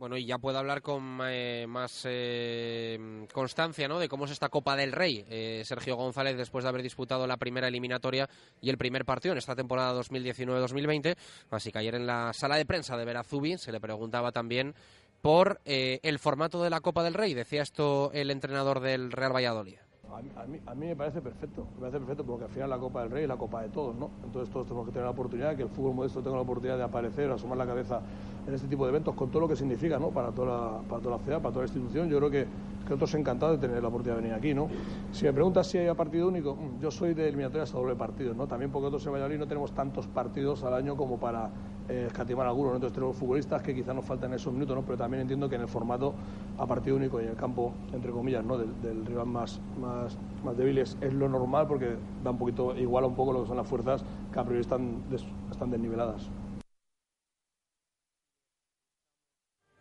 Bueno, 0.00 0.16
y 0.16 0.24
ya 0.24 0.38
puedo 0.38 0.56
hablar 0.56 0.80
con 0.80 1.20
eh, 1.24 1.66
más 1.68 2.06
eh, 2.08 3.26
constancia 3.34 3.86
¿no? 3.86 3.98
de 3.98 4.08
cómo 4.08 4.24
es 4.24 4.30
esta 4.30 4.48
Copa 4.48 4.74
del 4.74 4.92
Rey. 4.92 5.26
Eh, 5.28 5.60
Sergio 5.66 5.94
González, 5.94 6.38
después 6.38 6.64
de 6.64 6.70
haber 6.70 6.82
disputado 6.82 7.26
la 7.26 7.36
primera 7.36 7.68
eliminatoria 7.68 8.26
y 8.62 8.70
el 8.70 8.78
primer 8.78 9.04
partido 9.04 9.32
en 9.32 9.38
esta 9.38 9.54
temporada 9.54 9.92
2019-2020. 10.00 11.16
Así 11.50 11.70
que 11.70 11.80
ayer 11.80 11.96
en 11.96 12.06
la 12.06 12.32
sala 12.32 12.56
de 12.56 12.64
prensa 12.64 12.96
de 12.96 13.04
Verazubi 13.04 13.58
se 13.58 13.72
le 13.72 13.78
preguntaba 13.78 14.32
también 14.32 14.74
por 15.20 15.60
eh, 15.66 16.00
el 16.02 16.18
formato 16.18 16.62
de 16.62 16.70
la 16.70 16.80
Copa 16.80 17.02
del 17.02 17.12
Rey. 17.12 17.34
Decía 17.34 17.60
esto 17.60 18.10
el 18.14 18.30
entrenador 18.30 18.80
del 18.80 19.12
Real 19.12 19.36
Valladolid. 19.36 19.89
A 20.12 20.42
a, 20.42 20.46
mí, 20.46 20.58
a 20.66 20.74
mí 20.74 20.86
me 20.86 20.96
parece 20.96 21.20
perfecto, 21.20 21.66
me 21.74 21.80
parece 21.80 21.98
perfecto 21.98 22.24
porque 22.24 22.44
al 22.44 22.50
final 22.50 22.70
la 22.70 22.78
Copa 22.78 23.02
del 23.02 23.10
Rey 23.10 23.22
es 23.22 23.28
la 23.28 23.36
Copa 23.36 23.62
de 23.62 23.68
todos, 23.68 23.94
¿no? 23.94 24.10
Entonces 24.24 24.52
todos 24.52 24.66
tenemos 24.66 24.86
que 24.86 24.92
tener 24.92 25.04
la 25.04 25.12
oportunidad, 25.12 25.56
que 25.56 25.62
el 25.62 25.68
fútbol 25.68 25.94
modesto 25.94 26.20
tenga 26.20 26.36
la 26.36 26.42
oportunidad 26.42 26.76
de 26.76 26.84
aparecer, 26.84 27.30
asomar 27.30 27.56
la 27.56 27.66
cabeza 27.66 28.00
en 28.46 28.54
este 28.54 28.66
tipo 28.66 28.84
de 28.84 28.90
eventos 28.90 29.14
con 29.14 29.30
todo 29.30 29.40
lo 29.40 29.48
que 29.48 29.56
significa, 29.56 29.98
¿no? 29.98 30.10
Para 30.10 30.32
toda 30.32 30.48
la, 30.48 30.88
para 30.88 31.02
toda 31.02 31.16
la 31.16 31.22
ciudad, 31.22 31.40
para 31.40 31.52
toda 31.52 31.64
la 31.64 31.72
institución. 31.72 32.08
Yo 32.08 32.18
creo 32.18 32.30
que, 32.30 32.42
que 32.44 32.90
nosotros 32.90 33.14
encantados 33.14 33.60
de 33.60 33.68
tener 33.68 33.82
la 33.82 33.88
oportunidad 33.88 34.16
de 34.16 34.22
venir 34.22 34.36
aquí, 34.36 34.54
¿no? 34.54 34.68
Si 35.12 35.24
me 35.24 35.32
preguntas 35.32 35.66
si 35.66 35.78
hay 35.78 35.94
partido 35.94 36.28
único, 36.28 36.56
mm, 36.56 36.80
yo 36.80 36.90
soy 36.90 37.14
de 37.14 37.28
eliminatorias 37.28 37.72
a 37.74 37.78
doble 37.78 37.94
partido, 37.94 38.34
¿no? 38.34 38.46
También 38.46 38.70
porque 38.70 38.84
nosotros 38.84 39.06
en 39.06 39.12
Valladolid 39.12 39.38
no 39.38 39.46
tenemos 39.46 39.72
tantos 39.72 40.06
partidos 40.06 40.64
al 40.64 40.74
año 40.74 40.96
como 40.96 41.18
para 41.18 41.50
eh, 41.90 42.04
escatimar 42.06 42.46
algunos, 42.46 42.70
¿no? 42.70 42.76
Entonces 42.76 42.94
tenemos 42.94 43.16
futbolistas 43.16 43.62
que 43.62 43.74
quizás 43.74 43.94
nos 43.94 44.04
faltan 44.04 44.32
esos 44.32 44.52
minutos, 44.52 44.76
¿no? 44.76 44.82
Pero 44.82 44.96
también 44.96 45.22
entiendo 45.22 45.48
que 45.48 45.56
en 45.56 45.62
el 45.62 45.68
formato 45.68 46.14
a 46.56 46.64
partido 46.64 46.94
único 46.94 47.20
y 47.20 47.24
en 47.24 47.30
el 47.30 47.36
campo, 47.36 47.72
entre 47.92 48.12
comillas, 48.12 48.44
¿no? 48.44 48.56
Del, 48.56 48.80
del 48.80 49.04
rival 49.04 49.26
más, 49.26 49.60
más, 49.80 49.99
más 50.44 50.56
débil 50.56 50.78
es, 50.78 50.96
lo 51.00 51.28
normal 51.28 51.66
porque 51.66 51.96
da 52.22 52.30
un 52.30 52.38
poquito, 52.38 52.76
iguala 52.76 53.06
un 53.06 53.16
poco 53.16 53.32
lo 53.32 53.42
que 53.42 53.48
son 53.48 53.56
las 53.56 53.68
fuerzas 53.68 54.04
que 54.32 54.38
a 54.38 54.44
priori 54.44 54.60
están, 54.60 55.02
están 55.50 55.70
desniveladas. 55.70 56.30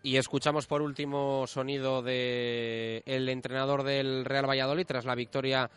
Y 0.01 0.15
escuchamos 0.15 0.65
por 0.65 0.81
último 0.81 1.45
sonido 1.45 2.01
de 2.01 3.03
el 3.05 3.27
entrenador 3.27 3.83
del 3.83 4.23
Real 4.23 4.49
Valladolid 4.49 4.85
tras 4.85 5.05
la 5.05 5.13
victoria 5.13 5.69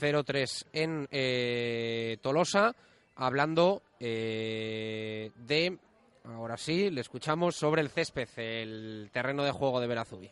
0-3 0.00 0.66
en 0.72 1.08
eh, 1.10 2.18
Tolosa, 2.20 2.74
hablando 3.16 3.82
eh, 3.98 5.30
de, 5.46 5.78
ahora 6.24 6.58
sí, 6.58 6.90
le 6.90 7.00
escuchamos 7.00 7.56
sobre 7.56 7.80
el 7.80 7.88
césped, 7.88 8.28
el 8.36 9.08
terreno 9.12 9.44
de 9.44 9.52
juego 9.52 9.80
de 9.80 9.86
Verazubi. 9.86 10.30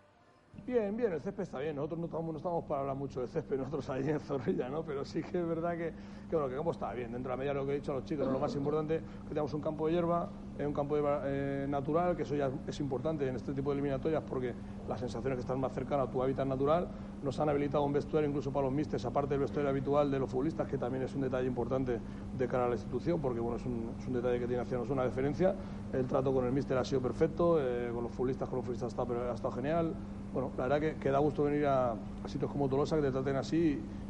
Bien, 0.66 0.96
bien, 0.96 1.12
el 1.12 1.20
césped 1.20 1.44
está 1.44 1.58
bien. 1.60 1.76
Nosotros 1.76 1.98
no 1.98 2.06
estamos, 2.06 2.32
no 2.32 2.36
estamos 2.36 2.64
para 2.64 2.80
hablar 2.80 2.96
mucho 2.96 3.20
de 3.20 3.28
césped, 3.28 3.56
nosotros 3.56 3.88
ahí 3.90 4.08
en 4.08 4.20
Zorrilla, 4.20 4.68
¿no? 4.68 4.82
Pero 4.82 5.04
sí 5.04 5.22
que 5.22 5.40
es 5.40 5.48
verdad 5.48 5.76
que, 5.76 5.92
que, 6.28 6.36
bueno, 6.36 6.46
que 6.46 6.54
el 6.54 6.58
campo 6.58 6.72
está 6.72 6.92
bien. 6.92 7.12
Dentro 7.12 7.30
de 7.30 7.36
la 7.36 7.38
medida 7.38 7.54
de 7.54 7.60
lo 7.60 7.66
que 7.66 7.72
he 7.72 7.74
dicho 7.76 7.92
a 7.92 7.94
los 7.96 8.04
chicos, 8.04 8.26
lo 8.26 8.38
más 8.38 8.54
importante 8.54 9.00
que 9.22 9.28
tenemos 9.28 9.54
un 9.54 9.62
campo 9.62 9.86
de 9.86 9.94
hierba, 9.94 10.28
eh, 10.58 10.66
un 10.66 10.74
campo 10.74 10.96
de, 10.96 11.02
eh, 11.24 11.66
natural, 11.68 12.16
que 12.16 12.24
eso 12.24 12.34
ya 12.34 12.50
es 12.66 12.80
importante 12.80 13.26
en 13.26 13.36
este 13.36 13.54
tipo 13.54 13.70
de 13.70 13.74
eliminatorias 13.74 14.22
porque 14.28 14.54
las 14.88 15.00
sensaciones 15.00 15.36
que 15.36 15.40
están 15.40 15.60
más 15.60 15.72
cercanas 15.72 16.08
a 16.08 16.10
tu 16.10 16.22
hábitat 16.22 16.46
natural 16.46 16.88
nos 17.22 17.38
han 17.40 17.48
habilitado 17.48 17.84
un 17.84 17.92
vestuario 17.92 18.28
incluso 18.28 18.52
para 18.52 18.66
los 18.66 18.74
místers, 18.74 19.04
aparte 19.04 19.30
del 19.30 19.40
vestuario 19.40 19.70
habitual 19.70 20.10
de 20.10 20.18
los 20.18 20.30
futbolistas, 20.30 20.68
que 20.68 20.76
también 20.76 21.04
es 21.04 21.14
un 21.14 21.22
detalle 21.22 21.46
importante 21.46 22.00
de 22.36 22.48
cara 22.48 22.66
a 22.66 22.68
la 22.68 22.74
institución, 22.74 23.20
porque 23.20 23.40
bueno, 23.40 23.56
es 23.56 23.64
un, 23.64 24.12
detalle 24.12 24.38
que 24.38 24.46
tiene 24.46 24.62
hacia 24.62 24.78
una 24.78 25.04
diferencia. 25.04 25.54
El 25.92 26.06
trato 26.06 26.32
con 26.32 26.44
el 26.44 26.52
míster 26.52 26.76
ha 26.76 26.84
sido 26.84 27.00
perfecto, 27.00 27.58
eh, 27.60 27.90
con 27.92 28.02
los 28.02 28.12
futbolistas, 28.12 28.48
con 28.48 28.56
los 28.56 28.64
futbolistas 28.64 28.86
ha 28.86 29.02
estado, 29.02 29.30
ha 29.30 29.34
estado 29.34 29.52
genial. 29.52 29.94
Bueno, 30.32 30.52
la 30.56 30.64
verdad 30.64 30.80
que, 30.80 30.96
que 31.00 31.10
da 31.10 31.18
gusto 31.18 31.44
venir 31.44 31.66
a, 31.66 31.94
sitios 32.26 32.50
como 32.50 32.68
Tolosa 32.68 32.96
que 32.96 33.02
te 33.02 33.10
traten 33.10 33.36
así 33.36 33.56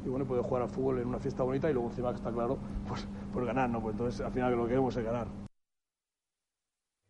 y, 0.04 0.06
y 0.06 0.08
bueno, 0.08 0.26
poder 0.26 0.42
jugar 0.42 0.64
al 0.64 0.68
fútbol 0.68 0.98
en 0.98 1.06
una 1.06 1.18
fiesta 1.18 1.42
bonita 1.42 1.70
y 1.70 1.72
luego 1.72 1.88
encima 1.88 2.10
que 2.10 2.16
está 2.16 2.32
claro, 2.32 2.58
pues, 2.88 3.06
pues 3.32 3.46
ganar, 3.46 3.70
¿no? 3.70 3.80
Pues 3.80 3.94
entonces 3.94 4.20
al 4.20 4.32
final 4.32 4.56
lo 4.56 4.64
que 4.64 4.70
queremos 4.70 4.96
es 4.96 5.04
ganar. 5.04 5.47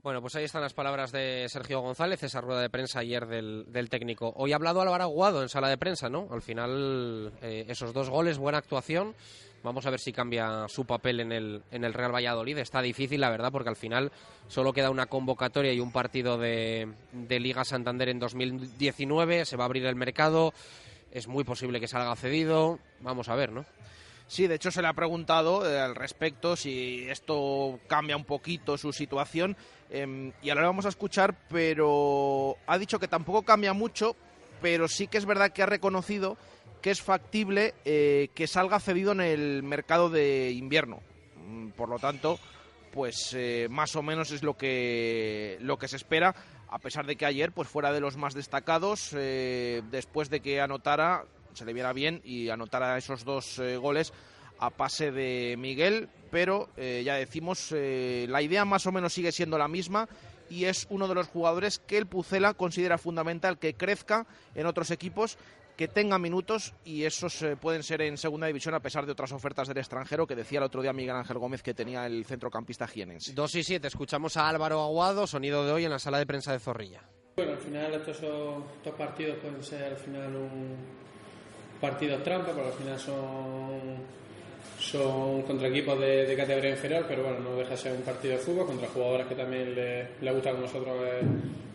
Bueno, 0.09 0.22
pues 0.22 0.34
ahí 0.36 0.44
están 0.44 0.62
las 0.62 0.72
palabras 0.72 1.12
de 1.12 1.46
Sergio 1.50 1.82
González, 1.82 2.22
esa 2.22 2.40
rueda 2.40 2.62
de 2.62 2.70
prensa 2.70 3.00
ayer 3.00 3.26
del, 3.26 3.66
del 3.68 3.90
técnico. 3.90 4.32
Hoy 4.36 4.52
ha 4.52 4.56
hablado 4.56 4.80
Álvaro 4.80 5.04
Aguado 5.04 5.42
en 5.42 5.50
sala 5.50 5.68
de 5.68 5.76
prensa, 5.76 6.09
¿no? 6.09 6.28
Al 6.30 6.40
final, 6.40 7.30
eh, 7.42 7.66
esos 7.68 7.92
dos 7.92 8.09
goles, 8.09 8.38
buena 8.38 8.56
actuación. 8.56 9.14
Vamos 9.62 9.84
a 9.84 9.90
ver 9.90 10.00
si 10.00 10.11
cambia 10.14 10.66
su 10.68 10.86
papel 10.86 11.20
en 11.20 11.30
el, 11.30 11.62
en 11.70 11.84
el 11.84 11.92
Real 11.92 12.14
Valladolid. 12.14 12.56
Está 12.56 12.80
difícil, 12.80 13.20
la 13.20 13.28
verdad, 13.28 13.52
porque 13.52 13.68
al 13.68 13.76
final 13.76 14.11
solo 14.46 14.72
queda 14.72 14.88
una 14.88 15.04
convocatoria 15.04 15.74
y 15.74 15.80
un 15.80 15.92
partido 15.92 16.38
de, 16.38 16.88
de 17.12 17.38
Liga 17.38 17.66
Santander 17.66 18.09
en 18.09 18.18
2019. 18.18 19.44
Se 19.44 19.59
va 19.59 19.64
a 19.64 19.66
abrir 19.66 19.84
el 19.84 19.94
mercado. 19.94 20.54
Es 21.12 21.28
muy 21.28 21.44
posible 21.44 21.80
que 21.80 21.86
salga 21.86 22.16
cedido. 22.16 22.78
Vamos 23.00 23.28
a 23.28 23.34
ver, 23.34 23.52
¿no? 23.52 23.66
Sí, 24.29 24.47
de 24.47 24.57
hecho 24.57 24.70
se 24.70 24.83
le 24.83 24.89
ha 24.89 24.93
preguntado 24.93 25.66
eh, 25.66 25.81
al 25.81 25.95
respecto 25.95 26.55
si 26.55 27.09
esto 27.09 27.81
cambia 27.87 28.14
un 28.14 28.26
poquito 28.26 28.76
su 28.76 28.93
situación 28.93 29.57
eh, 29.91 30.33
y 30.43 30.51
ahora 30.51 30.66
vamos 30.66 30.85
a 30.85 30.91
escuchar, 30.91 31.35
pero 31.49 32.57
ha 32.66 32.76
dicho 32.76 32.99
que 32.99 33.09
tampoco 33.09 33.43
cambia 33.43 33.72
mucho, 33.72 34.16
pero 34.61 34.87
sí 34.87 35.07
que 35.09 35.16
es 35.16 35.24
verdad 35.24 35.51
que 35.51 35.62
ha 35.62 35.66
reconocido 35.66 36.37
que 36.83 36.91
es 36.91 37.01
factible 37.01 37.74
eh, 37.87 38.29
que 38.35 38.47
salga 38.47 38.81
cedido 38.81 39.12
en 39.12 39.20
el 39.22 39.62
mercado 39.62 40.11
de 40.11 40.51
invierno. 40.51 41.01
Mm, 41.49 41.70
Por 41.70 41.89
lo 41.89 41.99
tanto, 41.99 42.39
pues 42.93 43.33
eh, 43.35 43.66
más 43.70 43.97
o 43.97 44.03
menos 44.03 44.31
es 44.31 44.43
lo 44.43 44.59
que 44.59 45.57
lo 45.61 45.79
que 45.79 45.89
se 45.89 45.97
espera, 45.97 46.35
a 46.68 46.79
pesar 46.79 47.07
de 47.07 47.16
que 47.16 47.24
ayer 47.24 47.53
pues 47.53 47.66
fuera 47.66 47.93
de 47.93 48.01
los 48.01 48.18
más 48.18 48.35
destacados, 48.35 49.12
después 49.12 50.29
de 50.29 50.41
que 50.41 50.61
anotara 50.61 51.24
se 51.55 51.64
le 51.64 51.72
viera 51.72 51.92
bien 51.92 52.20
y 52.24 52.49
anotara 52.49 52.96
esos 52.96 53.24
dos 53.24 53.59
eh, 53.59 53.76
goles 53.76 54.12
a 54.59 54.70
pase 54.70 55.12
de 55.12 55.57
Miguel, 55.59 56.09
pero 56.30 56.68
eh, 56.76 57.03
ya 57.05 57.14
decimos, 57.14 57.72
eh, 57.72 58.26
la 58.28 58.42
idea 58.42 58.64
más 58.64 58.86
o 58.86 58.92
menos 58.92 59.12
sigue 59.12 59.32
siendo 59.32 59.59
la 59.59 59.68
misma 59.68 60.09
y 60.51 60.64
es 60.64 60.86
uno 60.90 61.09
de 61.09 61.14
los 61.14 61.28
jugadores 61.28 61.78
que 61.78 61.99
el 61.99 62.07
Pucela 62.07 62.55
considera 62.55 62.99
fundamental 62.99 63.59
que 63.59 63.74
crezca 63.74 64.26
en 64.55 64.66
otros 64.66 64.90
equipos, 64.90 65.38
que 65.76 65.86
tenga 65.86 66.18
minutos 66.18 66.74
y 66.84 67.05
esos 67.05 67.40
eh, 67.42 67.57
pueden 67.57 67.82
ser 67.82 68.03
en 68.03 68.16
segunda 68.16 68.49
división 68.49 68.74
a 68.74 68.80
pesar 68.80 69.07
de 69.07 69.12
otras 69.12 69.30
ofertas 69.30 69.68
del 69.68 69.78
extranjero 69.78 70.26
que 70.26 70.34
decía 70.34 70.59
el 70.59 70.64
otro 70.64 70.82
día 70.82 70.92
Miguel 70.92 71.14
Ángel 71.14 71.38
Gómez 71.38 71.62
que 71.62 71.74
tenía 71.74 72.07
el 72.07 72.24
centrocampista 72.24 72.88
jienense. 72.88 73.32
2 73.32 73.55
y 73.55 73.62
7, 73.62 73.86
escuchamos 73.86 74.36
a 74.36 74.49
Álvaro 74.49 74.82
Aguado, 74.82 75.26
sonido 75.26 75.64
de 75.64 75.72
hoy 75.72 75.84
en 75.84 75.90
la 75.90 76.01
sala 76.01 76.18
de 76.18 76.26
prensa 76.26 76.53
de 76.53 76.59
Zorrilla. 76.59 77.03
Bueno, 77.36 77.53
al 77.53 77.59
final 77.59 77.94
estos, 77.94 78.16
estos 78.16 78.94
partidos 78.96 79.38
pueden 79.38 79.62
ser 79.62 79.84
al 79.84 79.96
final 79.96 80.34
un 80.34 80.76
partidos 81.81 82.22
trampa, 82.22 82.53
porque 82.53 82.68
al 82.68 82.74
final 82.74 82.99
son, 82.99 83.81
son 84.79 85.43
contra 85.43 85.68
equipos 85.68 85.99
de, 85.99 86.35
categoría 86.37 86.70
inferior, 86.70 87.05
pero 87.09 87.22
bueno, 87.22 87.39
no 87.41 87.57
deja 87.57 87.70
de 87.70 87.76
ser 87.76 87.93
un 87.93 88.03
partido 88.03 88.35
de 88.35 88.41
fútbol 88.41 88.66
contra 88.66 88.89
jugadores 88.89 89.26
que 89.26 89.35
también 89.35 89.74
le, 89.74 90.09
le 90.20 90.33
gusta 90.33 90.53
con 90.53 90.62
nosotros 90.62 90.97
eh, 91.05 91.20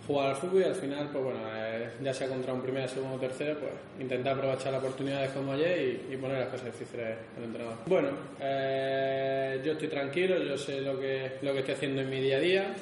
jugar 0.05 0.29
al 0.29 0.35
fútbol 0.35 0.61
y 0.61 0.65
al 0.65 0.75
final, 0.75 1.09
pues 1.11 1.23
bueno, 1.23 1.39
eh, 1.55 1.89
ya 2.01 2.13
sea 2.13 2.27
contra 2.27 2.53
un 2.53 2.61
primero, 2.61 2.87
segundo 2.87 3.15
o 3.15 3.19
tercero, 3.19 3.57
pues 3.59 3.71
intentar 3.99 4.35
aprovechar 4.37 4.73
las 4.73 4.81
oportunidades 4.81 5.31
como 5.31 5.53
ayer 5.53 6.03
y, 6.11 6.17
poner 6.17 6.39
las 6.39 6.49
cosas 6.49 6.65
difíciles 6.65 7.17
al 7.37 7.43
entrenador. 7.43 7.77
Bueno, 7.85 8.09
eh, 8.39 9.61
yo 9.63 9.73
estoy 9.73 9.87
tranquilo, 9.87 10.37
yo 10.43 10.57
sé 10.57 10.81
lo 10.81 10.99
que, 10.99 11.33
lo 11.41 11.53
que 11.53 11.59
estoy 11.59 11.75
haciendo 11.75 12.01
en 12.01 12.09
mi 12.09 12.19
día 12.19 12.37
a 12.37 12.39
día. 12.39 12.73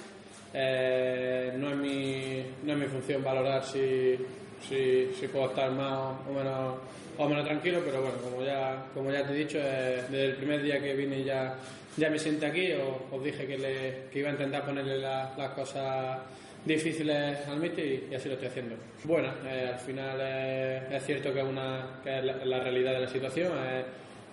No, 0.54 1.70
es 1.70 1.78
mi, 1.78 2.44
no 2.64 2.74
es 2.74 2.80
mi 2.80 2.86
función 2.88 3.24
valorar 3.24 3.64
si, 3.64 4.18
si, 4.68 5.12
si 5.20 5.28
puedo 5.28 5.48
estar 5.48 5.72
más 5.72 6.16
o 6.28 6.34
menos 6.34 6.76
o 7.18 7.30
menos 7.30 7.46
tranquilo, 7.46 7.82
pero 7.86 8.02
bueno, 8.02 8.18
como 8.18 8.44
ya, 8.44 8.86
como 8.94 9.12
ya 9.12 9.26
te 9.26 9.34
he 9.34 9.38
dicho, 9.38 9.58
eh, 9.60 10.04
desde 10.10 10.26
el 10.26 10.36
primer 10.36 10.64
día 10.64 10.82
que 10.82 10.94
vine 10.96 11.24
ya, 11.24 11.56
ya 11.98 12.10
me 12.10 12.18
siento 12.18 12.46
aquí, 12.46 12.72
os, 13.12 13.24
dije 13.24 13.46
que, 13.46 13.58
le, 13.58 14.04
que, 14.12 14.20
iba 14.20 14.30
a 14.30 14.32
intentar 14.32 14.66
ponerle 14.66 14.98
la, 14.98 15.34
las 15.38 15.52
cosas 15.52 16.20
difíciles 16.66 17.48
al 17.48 17.60
míster 17.60 17.86
y, 17.86 18.16
así 18.16 18.28
lo 18.28 18.36
estoy 18.36 18.50
haciendo. 18.50 18.76
Bueno, 19.04 19.30
eh, 19.46 19.70
al 19.74 19.80
final 19.80 20.22
es 20.92 21.06
cierto 21.06 21.34
que, 21.34 21.44
una, 21.44 22.00
que 22.04 22.20
es 22.20 22.24
la, 22.46 22.60
realidad 22.60 22.94
de 22.94 23.02
la 23.02 23.08
situación, 23.08 23.52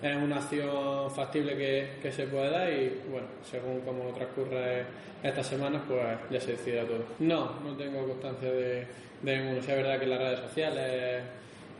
una 0.01 0.37
acción 0.37 1.11
factible 1.11 1.57
que, 1.57 1.89
que 2.01 2.11
se 2.11 2.27
puede 2.27 2.49
dar 2.49 2.71
y 2.71 3.01
bueno, 3.09 3.27
según 3.43 3.81
como 3.81 4.13
transcurre 4.13 4.85
estas 5.21 5.47
semanas, 5.47 5.81
pues 5.87 6.01
ya 6.29 6.39
se 6.39 6.51
decida 6.51 6.83
todo. 6.85 7.03
No, 7.19 7.59
no 7.61 7.75
tengo 7.75 8.07
constancia 8.07 8.49
de, 8.49 8.87
de 9.21 9.37
ninguno. 9.37 9.59
Es 9.59 9.67
verdad 9.67 9.97
que 9.97 10.05
en 10.05 10.09
las 10.11 10.19
redes 10.19 10.39
sociales 10.39 11.23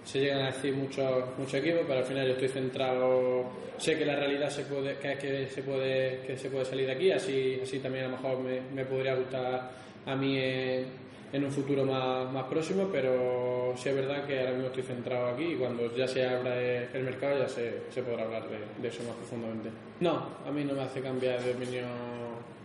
se 0.04 0.20
llegan 0.20 0.42
a 0.42 0.46
decir 0.48 0.74
muchos 0.74 1.38
muchos 1.38 1.54
equipos, 1.56 1.82
pero 1.88 2.00
al 2.00 2.06
final 2.06 2.28
yo 2.28 2.34
estoy 2.34 2.50
centrado. 2.50 3.46
Sé 3.78 3.98
que 3.98 4.06
la 4.06 4.16
realidad 4.16 4.50
se 4.50 4.64
puede, 4.64 4.98
que 4.98 5.14
es 5.14 5.20
que 5.20 5.48
se 5.48 5.64
puede, 5.64 6.22
que 6.28 6.38
se 6.38 6.50
puede 6.50 6.66
salir 6.66 6.88
de 6.88 6.92
aquí, 6.92 7.12
así, 7.12 7.60
así 7.64 7.80
también 7.80 8.06
a 8.06 8.08
lo 8.10 8.18
mejor 8.18 8.40
me, 8.40 8.60
me 8.74 8.84
podría 8.84 9.16
gustar 9.16 9.72
a 10.06 10.16
mí 10.16 10.38
en, 10.38 10.88
en 11.32 11.44
un 11.44 11.52
futuro 11.52 11.86
más, 11.86 12.32
más 12.32 12.46
próximo, 12.46 12.90
pero 12.92 13.74
sí 13.78 13.90
es 13.90 13.96
verdad 13.96 14.26
que 14.26 14.40
ahora 14.40 14.52
mismo 14.52 14.68
estoy 14.68 14.84
centrado 14.84 15.28
aquí 15.28 15.44
y 15.44 15.56
cuando 15.56 15.96
ya 15.96 16.08
se 16.08 16.26
abra 16.26 16.60
el 16.60 17.04
mercado 17.04 17.40
ya 17.40 17.48
se, 17.48 17.84
se 17.92 18.02
podrá 18.02 18.24
hablar 18.24 18.44
de, 18.50 18.58
de 18.82 18.88
eso 18.88 19.04
más 19.04 19.16
profundamente. 19.16 19.70
No, 20.00 20.26
a 20.46 20.52
mí 20.52 20.64
no 20.64 20.74
me 20.74 20.82
hace 20.82 21.02
cambiar 21.02 21.42
de 21.42 21.52
opinión 21.52 21.88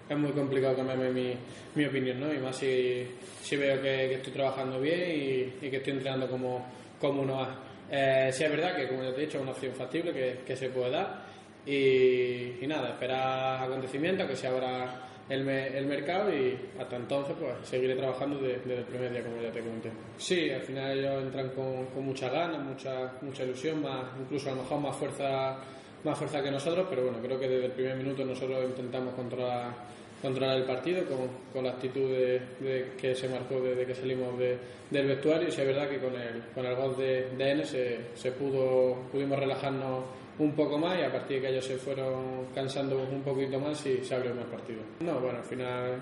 es 0.09 0.19
muy 0.19 0.33
complicado 0.33 0.77
cambiarme 0.77 1.11
mi, 1.11 1.35
mi 1.75 1.85
opinión, 1.87 2.21
¿no? 2.21 2.33
Y 2.33 2.39
más 2.39 2.57
si, 2.57 3.07
si 3.43 3.57
veo 3.57 3.77
que, 3.77 4.09
que 4.09 4.15
estoy 4.15 4.33
trabajando 4.33 4.81
bien 4.81 5.01
y, 5.11 5.67
y 5.67 5.71
que 5.71 5.79
estoy 5.79 5.95
entrenando 5.95 6.29
como, 6.29 6.67
como 7.01 7.23
uno 7.23 7.37
va. 7.37 7.57
Eh, 7.91 8.31
sí 8.33 8.45
es 8.45 8.51
verdad 8.51 8.77
que, 8.77 8.89
como 8.89 9.03
ya 9.03 9.15
te 9.15 9.23
he 9.23 9.27
dicho, 9.27 9.39
es 9.39 9.43
una 9.43 9.53
opción 9.53 9.73
factible 9.75 10.13
que, 10.13 10.41
que 10.47 10.57
se 10.57 10.69
puede 10.69 10.91
dar 10.91 11.25
y, 11.67 12.63
y 12.63 12.67
nada, 12.67 12.91
esperar 12.91 13.63
acontecimientos, 13.63 14.29
que 14.29 14.37
se 14.37 14.47
abra 14.47 15.04
el, 15.29 15.45
me- 15.45 15.77
el 15.77 15.87
mercado 15.87 16.35
y 16.35 16.59
hasta 16.79 16.97
entonces 16.97 17.35
pues 17.41 17.53
seguiré 17.63 17.95
trabajando 17.95 18.39
de- 18.39 18.59
desde 18.59 18.79
el 18.79 18.85
primer 18.85 19.13
día, 19.13 19.23
como 19.23 19.41
ya 19.43 19.51
te 19.51 19.61
comenté. 19.61 19.91
Sí, 20.19 20.51
al 20.51 20.63
final 20.63 20.99
ellos 20.99 21.23
entran 21.23 21.49
con, 21.51 21.87
con 21.87 22.05
muchas 22.05 22.31
ganas, 22.33 22.59
mucha, 22.61 23.13
mucha 23.23 23.45
ilusión, 23.45 23.83
más, 23.83 24.05
incluso 24.21 24.49
a 24.51 24.55
lo 24.55 24.63
mejor 24.63 24.81
más 24.81 24.97
fuerza 24.97 25.57
más 26.05 26.19
fuerza 26.19 26.43
que 26.43 26.51
nosotros, 26.51 26.87
pero 26.91 27.05
bueno, 27.05 27.17
creo 27.23 27.41
que 27.41 27.49
desde 27.49 27.65
el 27.65 27.73
primer 27.73 27.97
minuto 27.97 28.27
nosotros 28.27 28.63
intentamos 28.69 29.15
controlar, 29.15 29.73
controlar 30.21 30.59
el 30.59 30.65
partido 30.65 31.03
con, 31.07 31.29
con 31.51 31.65
la 31.65 31.71
actitud 31.71 32.11
de, 32.11 32.41
de 32.61 32.93
que 33.01 33.15
se 33.15 33.27
marcó 33.27 33.59
desde 33.63 33.87
que 33.87 33.95
salimos 33.95 34.39
de- 34.39 34.59
del 34.91 35.07
vestuario 35.07 35.49
y 35.49 35.51
sí 35.51 35.63
es 35.63 35.67
verdad 35.67 35.89
que 35.89 35.97
con 35.99 36.13
el, 36.15 36.43
con 36.55 36.67
el 36.67 36.75
gol 36.77 36.95
de, 36.99 37.31
de 37.31 37.51
N 37.53 37.65
se, 37.65 38.01
se 38.15 38.33
pudo, 38.33 38.97
pudimos 39.11 39.39
relajarnos 39.39 40.05
un 40.39 40.53
poco 40.53 40.79
más 40.79 40.99
y 40.99 41.03
a 41.03 41.13
partir 41.13 41.37
de 41.37 41.43
que 41.43 41.53
ellos 41.53 41.65
se 41.65 41.77
fueron 41.77 42.47
cansando 42.55 42.99
un 42.99 43.23
poquito 43.23 43.59
más 43.59 43.85
y 43.87 44.05
se 44.05 44.15
abrió 44.15 44.35
más 44.35 44.47
partido. 44.47 44.81
No, 45.01 45.21
bueno, 45.21 45.39
al 45.39 45.45
final 45.45 45.99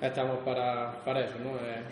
estamos 0.00 0.38
para, 0.38 1.02
para 1.04 1.24
eso, 1.24 1.38
¿no? 1.38 1.50
Eh, 1.56 1.82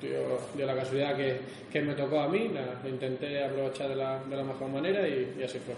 dio, 0.00 0.66
la 0.66 0.74
casualidad 0.74 1.16
que, 1.16 1.40
que 1.70 1.80
me 1.80 1.94
tocó 1.94 2.20
a 2.20 2.28
mí, 2.28 2.50
intenté 2.88 3.44
aprovechar 3.44 3.88
de 3.88 3.96
la, 3.96 4.22
de 4.24 4.36
la 4.36 4.44
mejor 4.44 4.68
manera 4.68 5.06
y, 5.06 5.36
y 5.38 5.42
así 5.42 5.58
fue. 5.58 5.74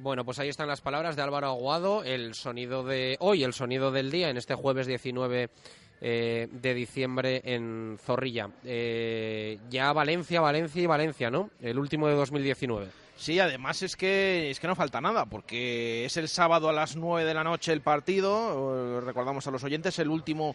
Bueno, 0.00 0.24
pues 0.24 0.38
ahí 0.38 0.48
están 0.48 0.68
las 0.68 0.80
palabras 0.80 1.16
de 1.16 1.22
Álvaro 1.22 1.48
Aguado, 1.48 2.04
el 2.04 2.34
sonido 2.34 2.84
de 2.84 3.16
hoy, 3.18 3.42
el 3.42 3.52
sonido 3.52 3.90
del 3.90 4.12
día, 4.12 4.30
en 4.30 4.36
este 4.36 4.54
jueves 4.54 4.86
19 4.86 5.50
eh, 6.00 6.46
de 6.52 6.74
diciembre 6.74 7.42
en 7.44 7.98
Zorrilla. 8.00 8.48
Eh, 8.64 9.58
ya 9.68 9.92
Valencia, 9.92 10.40
Valencia 10.40 10.80
y 10.80 10.86
Valencia, 10.86 11.30
¿no? 11.30 11.50
El 11.60 11.80
último 11.80 12.06
de 12.06 12.14
2019. 12.14 12.86
Sí, 13.18 13.40
además 13.40 13.82
es 13.82 13.96
que 13.96 14.48
es 14.48 14.60
que 14.60 14.68
no 14.68 14.76
falta 14.76 15.00
nada, 15.00 15.26
porque 15.26 16.04
es 16.04 16.16
el 16.16 16.28
sábado 16.28 16.68
a 16.68 16.72
las 16.72 16.94
9 16.94 17.26
de 17.26 17.34
la 17.34 17.42
noche 17.42 17.72
el 17.72 17.80
partido, 17.80 19.00
recordamos 19.00 19.44
a 19.48 19.50
los 19.50 19.64
oyentes, 19.64 19.98
el 19.98 20.08
último 20.08 20.54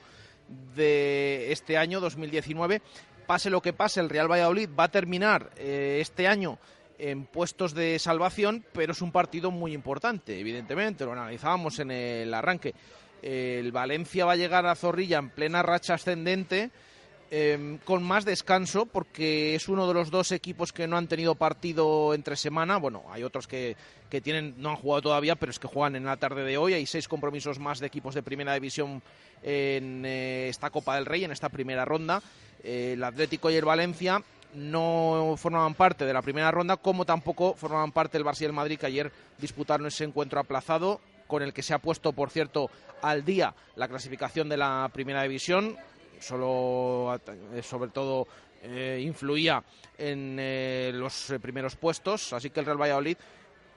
de 0.74 1.52
este 1.52 1.78
año 1.78 2.00
2019. 2.00 2.82
Pase 3.28 3.50
lo 3.50 3.62
que 3.62 3.74
pase, 3.74 4.00
el 4.00 4.10
Real 4.10 4.32
Valladolid 4.32 4.70
va 4.80 4.86
a 4.86 4.92
terminar 4.92 5.52
eh, 5.58 5.98
este 6.00 6.26
año 6.26 6.58
en 6.98 7.26
puestos 7.26 7.74
de 7.74 8.00
salvación, 8.00 8.66
pero 8.72 8.94
es 8.94 9.02
un 9.02 9.12
partido 9.12 9.52
muy 9.52 9.74
importante, 9.74 10.40
evidentemente, 10.40 11.04
lo 11.04 11.12
analizábamos 11.12 11.80
en 11.80 11.92
el 11.92 12.34
arranque. 12.34 12.74
El 13.22 13.74
Valencia 13.74 14.24
va 14.24 14.34
a 14.34 14.38
llegar 14.38 14.66
a 14.68 14.76
Zorrilla 14.76 15.18
en 15.18 15.32
plena 15.32 15.64
racha 15.64 15.96
ascendente, 15.96 16.72
eh, 17.36 17.80
con 17.84 18.04
más 18.04 18.26
descanso, 18.26 18.86
porque 18.86 19.56
es 19.56 19.68
uno 19.68 19.88
de 19.88 19.96
los 19.96 20.12
dos 20.12 20.32
equipos 20.32 20.72
que 20.72 20.86
no 20.86 20.98
han 20.98 21.08
tenido 21.08 21.34
partido 21.34 22.14
entre 22.14 22.36
semana. 22.36 22.78
Bueno, 22.78 23.06
hay 23.10 23.24
otros 23.24 23.48
que, 23.48 23.76
que 24.08 24.22
tienen, 24.22 24.54
no 24.60 24.70
han 24.70 24.76
jugado 24.76 25.02
todavía, 25.02 25.36
pero 25.36 25.50
es 25.50 25.58
que 25.58 25.68
juegan 25.68 25.96
en 25.96 26.06
la 26.06 26.18
tarde 26.18 26.44
de 26.44 26.58
hoy. 26.58 26.76
Hay 26.76 26.86
seis 26.86 27.08
compromisos 27.08 27.58
más 27.58 27.80
de 27.80 27.88
equipos 27.88 28.14
de 28.14 28.22
primera 28.22 28.54
división 28.54 29.02
en 29.42 30.06
eh, 30.06 30.48
esta 30.48 30.70
Copa 30.70 30.94
del 30.94 31.08
Rey, 31.08 31.24
en 31.24 31.32
esta 31.32 31.50
primera 31.50 31.86
ronda. 31.86 32.22
Eh, 32.64 32.92
el 32.94 33.04
Atlético 33.04 33.50
y 33.50 33.56
el 33.56 33.66
Valencia 33.66 34.22
no 34.54 35.34
formaban 35.36 35.74
parte 35.74 36.06
de 36.06 36.14
la 36.14 36.22
primera 36.22 36.52
ronda, 36.52 36.78
como 36.78 37.04
tampoco 37.04 37.56
formaban 37.56 37.92
parte 37.92 38.20
el 38.20 38.26
Barça 38.26 38.42
y 38.42 38.46
el 38.46 38.54
Madrid, 38.54 38.78
que 38.78 38.86
ayer 38.86 39.12
disputaron 39.40 39.88
ese 39.88 40.04
encuentro 40.04 40.40
aplazado, 40.40 41.02
con 41.26 41.42
el 41.42 41.52
que 41.52 41.64
se 41.64 41.74
ha 41.74 41.80
puesto, 41.80 42.14
por 42.14 42.30
cierto, 42.30 42.70
al 43.02 43.26
día 43.26 43.56
la 43.76 43.88
clasificación 43.88 44.50
de 44.50 44.58
la 44.58 44.88
primera 44.94 45.24
división. 45.24 45.76
Solo, 46.24 47.20
eh, 47.54 47.62
sobre 47.62 47.90
todo, 47.92 48.28
eh, 48.62 49.02
influía 49.04 49.62
en 49.98 50.38
eh, 50.40 50.92
los 50.94 51.30
eh, 51.32 51.40
primeros 51.40 51.76
puestos, 51.76 52.32
así 52.34 52.50
que 52.50 52.62
el 52.62 52.66
Real 52.66 52.82
Valladolid, 52.82 53.18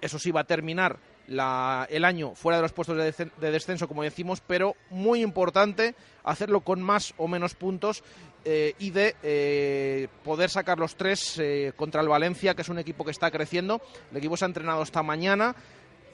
eso 0.01 0.19
sí, 0.19 0.31
va 0.31 0.43
a 0.43 0.45
terminar 0.45 0.97
la- 1.27 1.89
el 1.91 2.05
año 2.05 2.37
fuera 2.37 2.59
de 2.59 2.63
los 2.63 2.73
puestos 2.73 2.97
de, 2.97 3.13
descen- 3.13 3.33
de 3.37 3.51
descenso, 3.51 3.89
como 3.89 4.05
decimos, 4.05 4.41
pero 4.47 4.77
muy 4.91 5.23
importante 5.23 5.97
hacerlo 6.23 6.61
con 6.61 6.81
más 6.81 7.15
o 7.17 7.27
menos 7.27 7.55
puntos 7.55 8.05
y 8.79 8.91
de 8.91 10.09
poder 10.23 10.51
sacar 10.51 10.79
los 10.79 10.95
tres 10.95 11.37
eh, 11.41 11.73
contra 11.75 12.01
el 12.01 12.07
Valencia, 12.09 12.55
que 12.55 12.63
es 12.63 12.69
un 12.69 12.79
equipo 12.79 13.05
que 13.05 13.11
está 13.11 13.29
creciendo. 13.33 13.81
El 14.13 14.19
equipo 14.19 14.37
se 14.37 14.45
ha 14.45 14.47
entrenado 14.47 14.85
esta 14.85 15.03
mañana 15.03 15.57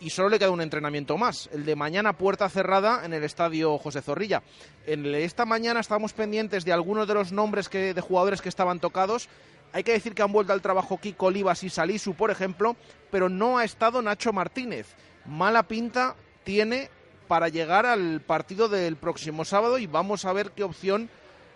y 0.03 0.11
solo 0.11 0.29
le 0.29 0.39
queda 0.39 0.51
un 0.51 0.61
entrenamiento 0.61 1.17
más, 1.17 1.49
el 1.53 1.65
de 1.65 1.77
mañana 1.77 2.13
puerta 2.15 2.49
cerrada 2.49 3.05
en 3.05 3.13
el 3.13 3.23
estadio 3.23 3.79
José 3.79 4.03
Zorrilla. 4.03 4.43
En 4.85 5.07
esta 5.15 5.47
mañana 5.47 5.81
estábamos 5.81 6.13
pendientes 6.13 6.65
de 6.65 6.73
algunos 6.73 7.07
de 7.07 7.15
los 7.15 7.31
nombres 7.31 7.69
que, 7.69 7.95
de 7.95 8.01
jugadores 8.01 8.43
que 8.43 8.49
estaban 8.49 8.81
tocados. 8.81 9.29
Hay 9.73 9.85
que 9.85 9.93
decir 9.93 10.15
que 10.15 10.23
han 10.23 10.33
vuelto 10.33 10.53
al 10.53 10.61
trabajo 10.61 10.99
Kiko 10.99 11.27
Olivas 11.27 11.63
y 11.63 11.71
Salisu, 11.71 12.15
por 12.15 12.33
ejemplo, 12.33 12.77
pero 13.11 13.29
no 13.29 13.59
ha 13.59 13.65
estado 13.65 14.03
Nacho 14.03 14.33
Martínez. 14.33 14.89
Mala 15.25 15.63
pinta 15.63 16.17
tiene 16.43 16.91
para 17.29 17.49
llegar 17.49 17.87
al 17.87 18.21
partido 18.21 18.69
del 18.69 18.97
próximo 18.97 19.45
sábado 19.45 19.79
y 19.79 19.87
vamos 19.87 20.25
a 20.25 20.33
ver 20.33 20.51
qué 20.51 20.65
opción 20.65 21.09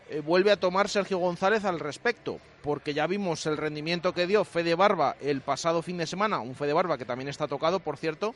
eh, 0.09 0.21
vuelve 0.21 0.53
a 0.53 0.57
tomar 0.57 0.89
Sergio 0.89 1.19
González 1.19 1.65
al 1.65 1.81
respecto, 1.81 2.39
porque 2.63 2.95
ya 2.95 3.07
vimos 3.07 3.45
el 3.47 3.57
rendimiento 3.57 4.13
que 4.13 4.27
dio 4.27 4.45
Fede 4.45 4.75
Barba 4.75 5.17
el 5.21 5.41
pasado 5.41 5.83
fin 5.83 5.99
de 5.99 6.07
semana, 6.07 6.39
un 6.39 6.55
Fede 6.55 6.73
Barba 6.73 6.97
que 6.97 7.05
también 7.05 7.29
está 7.29 7.49
tocado, 7.49 7.81
por 7.81 7.97
cierto, 7.97 8.35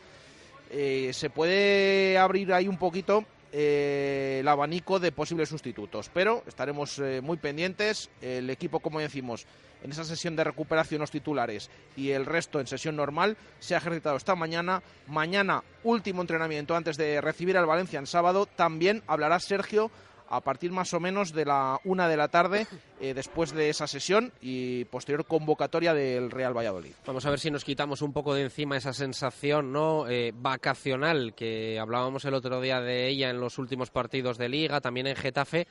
eh, 0.70 1.10
se 1.12 1.30
puede 1.30 2.18
abrir 2.18 2.52
ahí 2.52 2.66
un 2.66 2.76
poquito 2.76 3.24
eh, 3.52 4.38
el 4.40 4.48
abanico 4.48 4.98
de 4.98 5.12
posibles 5.12 5.48
sustitutos, 5.48 6.10
pero 6.12 6.42
estaremos 6.46 7.00
muy 7.22 7.36
pendientes, 7.36 8.10
el 8.20 8.50
equipo, 8.50 8.80
como 8.80 8.98
decimos, 8.98 9.46
en 9.82 9.92
esa 9.92 10.04
sesión 10.04 10.36
de 10.36 10.44
recuperación 10.44 11.00
los 11.00 11.10
titulares 11.10 11.70
y 11.96 12.10
el 12.10 12.26
resto 12.26 12.60
en 12.60 12.66
sesión 12.66 12.96
normal 12.96 13.36
se 13.58 13.74
ha 13.74 13.78
ejercitado 13.78 14.16
esta 14.16 14.34
mañana, 14.34 14.82
mañana 15.06 15.62
último 15.84 16.20
entrenamiento 16.20 16.76
antes 16.76 16.96
de 16.96 17.20
recibir 17.20 17.56
al 17.56 17.66
Valencia 17.66 17.98
en 17.98 18.06
sábado, 18.06 18.46
también 18.46 19.02
hablará 19.06 19.38
Sergio 19.40 19.90
a 20.30 20.40
partir 20.40 20.70
más 20.70 20.94
o 20.94 21.00
menos 21.00 21.32
de 21.32 21.44
la 21.44 21.78
una 21.84 22.08
de 22.08 22.16
la 22.16 22.28
tarde 22.28 22.66
eh, 23.00 23.12
después 23.14 23.52
de 23.52 23.68
esa 23.68 23.86
sesión 23.86 24.32
y 24.40 24.84
posterior 24.86 25.26
convocatoria 25.26 25.92
del 25.92 26.30
Real 26.30 26.56
Valladolid. 26.56 26.92
Vamos 27.04 27.26
a 27.26 27.30
ver 27.30 27.40
si 27.40 27.50
nos 27.50 27.64
quitamos 27.64 28.00
un 28.00 28.12
poco 28.12 28.32
de 28.34 28.42
encima 28.42 28.76
esa 28.76 28.92
sensación 28.92 29.72
no 29.72 30.06
Eh, 30.08 30.32
vacacional 30.34 31.34
que 31.34 31.78
hablábamos 31.78 32.24
el 32.24 32.34
otro 32.34 32.60
día 32.60 32.80
de 32.80 33.08
ella 33.08 33.30
en 33.30 33.40
los 33.40 33.58
últimos 33.58 33.90
partidos 33.90 34.38
de 34.38 34.48
liga, 34.48 34.80
también 34.80 35.06
en 35.06 35.16
Getafe, 35.16 35.66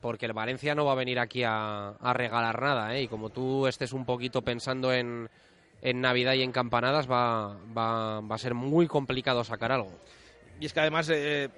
porque 0.00 0.26
el 0.26 0.32
Valencia 0.32 0.74
no 0.74 0.84
va 0.84 0.92
a 0.92 0.96
venir 0.96 1.18
aquí 1.18 1.42
a, 1.42 1.88
a 1.90 2.12
regalar 2.12 2.60
nada, 2.60 2.94
¿eh? 2.94 3.02
y 3.02 3.08
como 3.08 3.30
tú 3.30 3.66
estés 3.66 3.92
un 3.92 4.04
poquito 4.04 4.42
pensando 4.42 4.92
en, 4.92 5.28
en 5.82 6.00
Navidad 6.00 6.34
y 6.34 6.42
en 6.42 6.52
campanadas, 6.52 7.10
va, 7.10 7.56
va, 7.76 8.20
va 8.20 8.34
a 8.34 8.38
ser 8.38 8.54
muy 8.54 8.86
complicado 8.86 9.42
sacar 9.44 9.72
algo. 9.72 9.92
Y 10.60 10.66
es 10.66 10.72
que 10.72 10.80
además 10.80 11.08
eh, 11.10 11.48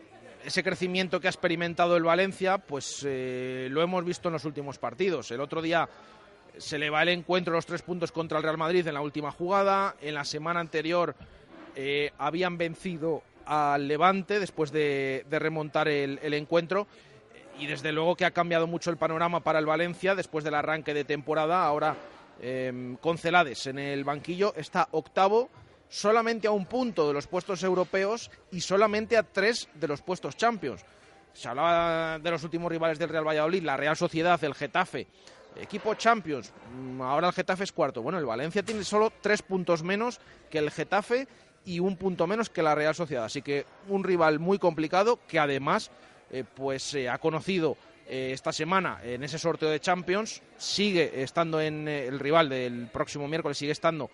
ese 0.46 0.62
crecimiento 0.62 1.20
que 1.20 1.26
ha 1.26 1.30
experimentado 1.30 1.96
el 1.96 2.04
Valencia, 2.04 2.58
pues 2.58 3.02
eh, 3.04 3.68
lo 3.70 3.82
hemos 3.82 4.04
visto 4.04 4.28
en 4.28 4.34
los 4.34 4.44
últimos 4.44 4.78
partidos. 4.78 5.30
El 5.32 5.40
otro 5.40 5.60
día 5.60 5.88
se 6.56 6.78
le 6.78 6.88
va 6.88 7.02
el 7.02 7.08
encuentro 7.08 7.52
los 7.52 7.66
tres 7.66 7.82
puntos 7.82 8.12
contra 8.12 8.38
el 8.38 8.44
Real 8.44 8.56
Madrid 8.56 8.86
en 8.86 8.94
la 8.94 9.00
última 9.00 9.32
jugada. 9.32 9.96
En 10.00 10.14
la 10.14 10.24
semana 10.24 10.60
anterior 10.60 11.16
eh, 11.74 12.12
habían 12.18 12.58
vencido 12.58 13.22
al 13.44 13.88
Levante 13.88 14.38
después 14.38 14.70
de, 14.70 15.26
remontar 15.28 15.88
el, 15.88 16.20
el 16.22 16.34
encuentro. 16.34 16.86
Y 17.58 17.66
desde 17.66 17.90
luego 17.90 18.14
que 18.14 18.24
ha 18.24 18.30
cambiado 18.30 18.66
mucho 18.66 18.90
el 18.90 18.98
panorama 18.98 19.40
para 19.40 19.58
el 19.58 19.66
Valencia 19.66 20.14
después 20.14 20.44
del 20.44 20.54
arranque 20.54 20.94
de 20.94 21.04
temporada. 21.04 21.64
Ahora 21.64 21.96
eh, 22.40 22.96
con 23.00 23.18
Celades 23.18 23.66
en 23.66 23.78
el 23.78 24.04
banquillo 24.04 24.54
está 24.56 24.88
octavo 24.92 25.50
solamente 25.88 26.46
a 26.46 26.52
un 26.52 26.66
punto 26.66 27.06
de 27.06 27.14
los 27.14 27.26
puestos 27.26 27.62
europeos 27.62 28.30
y 28.50 28.60
solamente 28.60 29.16
a 29.16 29.22
tres 29.22 29.68
de 29.74 29.88
los 29.88 30.02
puestos 30.02 30.36
Champions. 30.36 30.84
Se 31.32 31.48
hablaba 31.48 32.18
de 32.18 32.30
los 32.30 32.42
últimos 32.44 32.70
rivales 32.70 32.98
del 32.98 33.10
Real 33.10 33.26
Valladolid, 33.26 33.62
la 33.62 33.76
Real 33.76 33.96
Sociedad, 33.96 34.42
el 34.42 34.54
Getafe. 34.54 35.06
Equipo 35.54 35.94
Champions, 35.94 36.52
mm, 36.74 37.00
ahora 37.00 37.28
el 37.28 37.32
Getafe 37.32 37.64
es 37.64 37.72
cuarto. 37.72 38.02
Bueno, 38.02 38.18
el 38.18 38.26
Valencia 38.26 38.62
tiene 38.62 38.84
solo 38.84 39.12
tres 39.20 39.42
puntos 39.42 39.82
menos 39.82 40.20
que 40.50 40.58
el 40.58 40.70
Getafe 40.70 41.28
y 41.64 41.80
un 41.80 41.96
punto 41.96 42.26
menos 42.26 42.50
que 42.50 42.62
la 42.62 42.74
Real 42.74 42.94
Sociedad. 42.94 43.24
Así 43.24 43.42
que 43.42 43.64
un 43.88 44.04
rival 44.04 44.38
muy 44.38 44.58
complicado 44.58 45.18
que 45.26 45.38
además 45.38 45.90
eh, 46.30 46.44
pues 46.54 46.94
ha 47.10 47.18
conocido 47.18 47.76
eh, 48.08 48.30
esta 48.32 48.52
semana 48.52 49.00
en 49.02 49.24
ese 49.24 49.38
sorteo 49.38 49.68
de 49.68 49.80
Champions, 49.80 50.40
sigue 50.56 51.22
estando 51.22 51.60
en 51.60 51.88
eh, 51.88 52.06
el 52.06 52.20
rival 52.20 52.48
del 52.48 52.86
próximo 52.86 53.26
miércoles, 53.26 53.58
sigue 53.58 53.72
estando, 53.72 54.10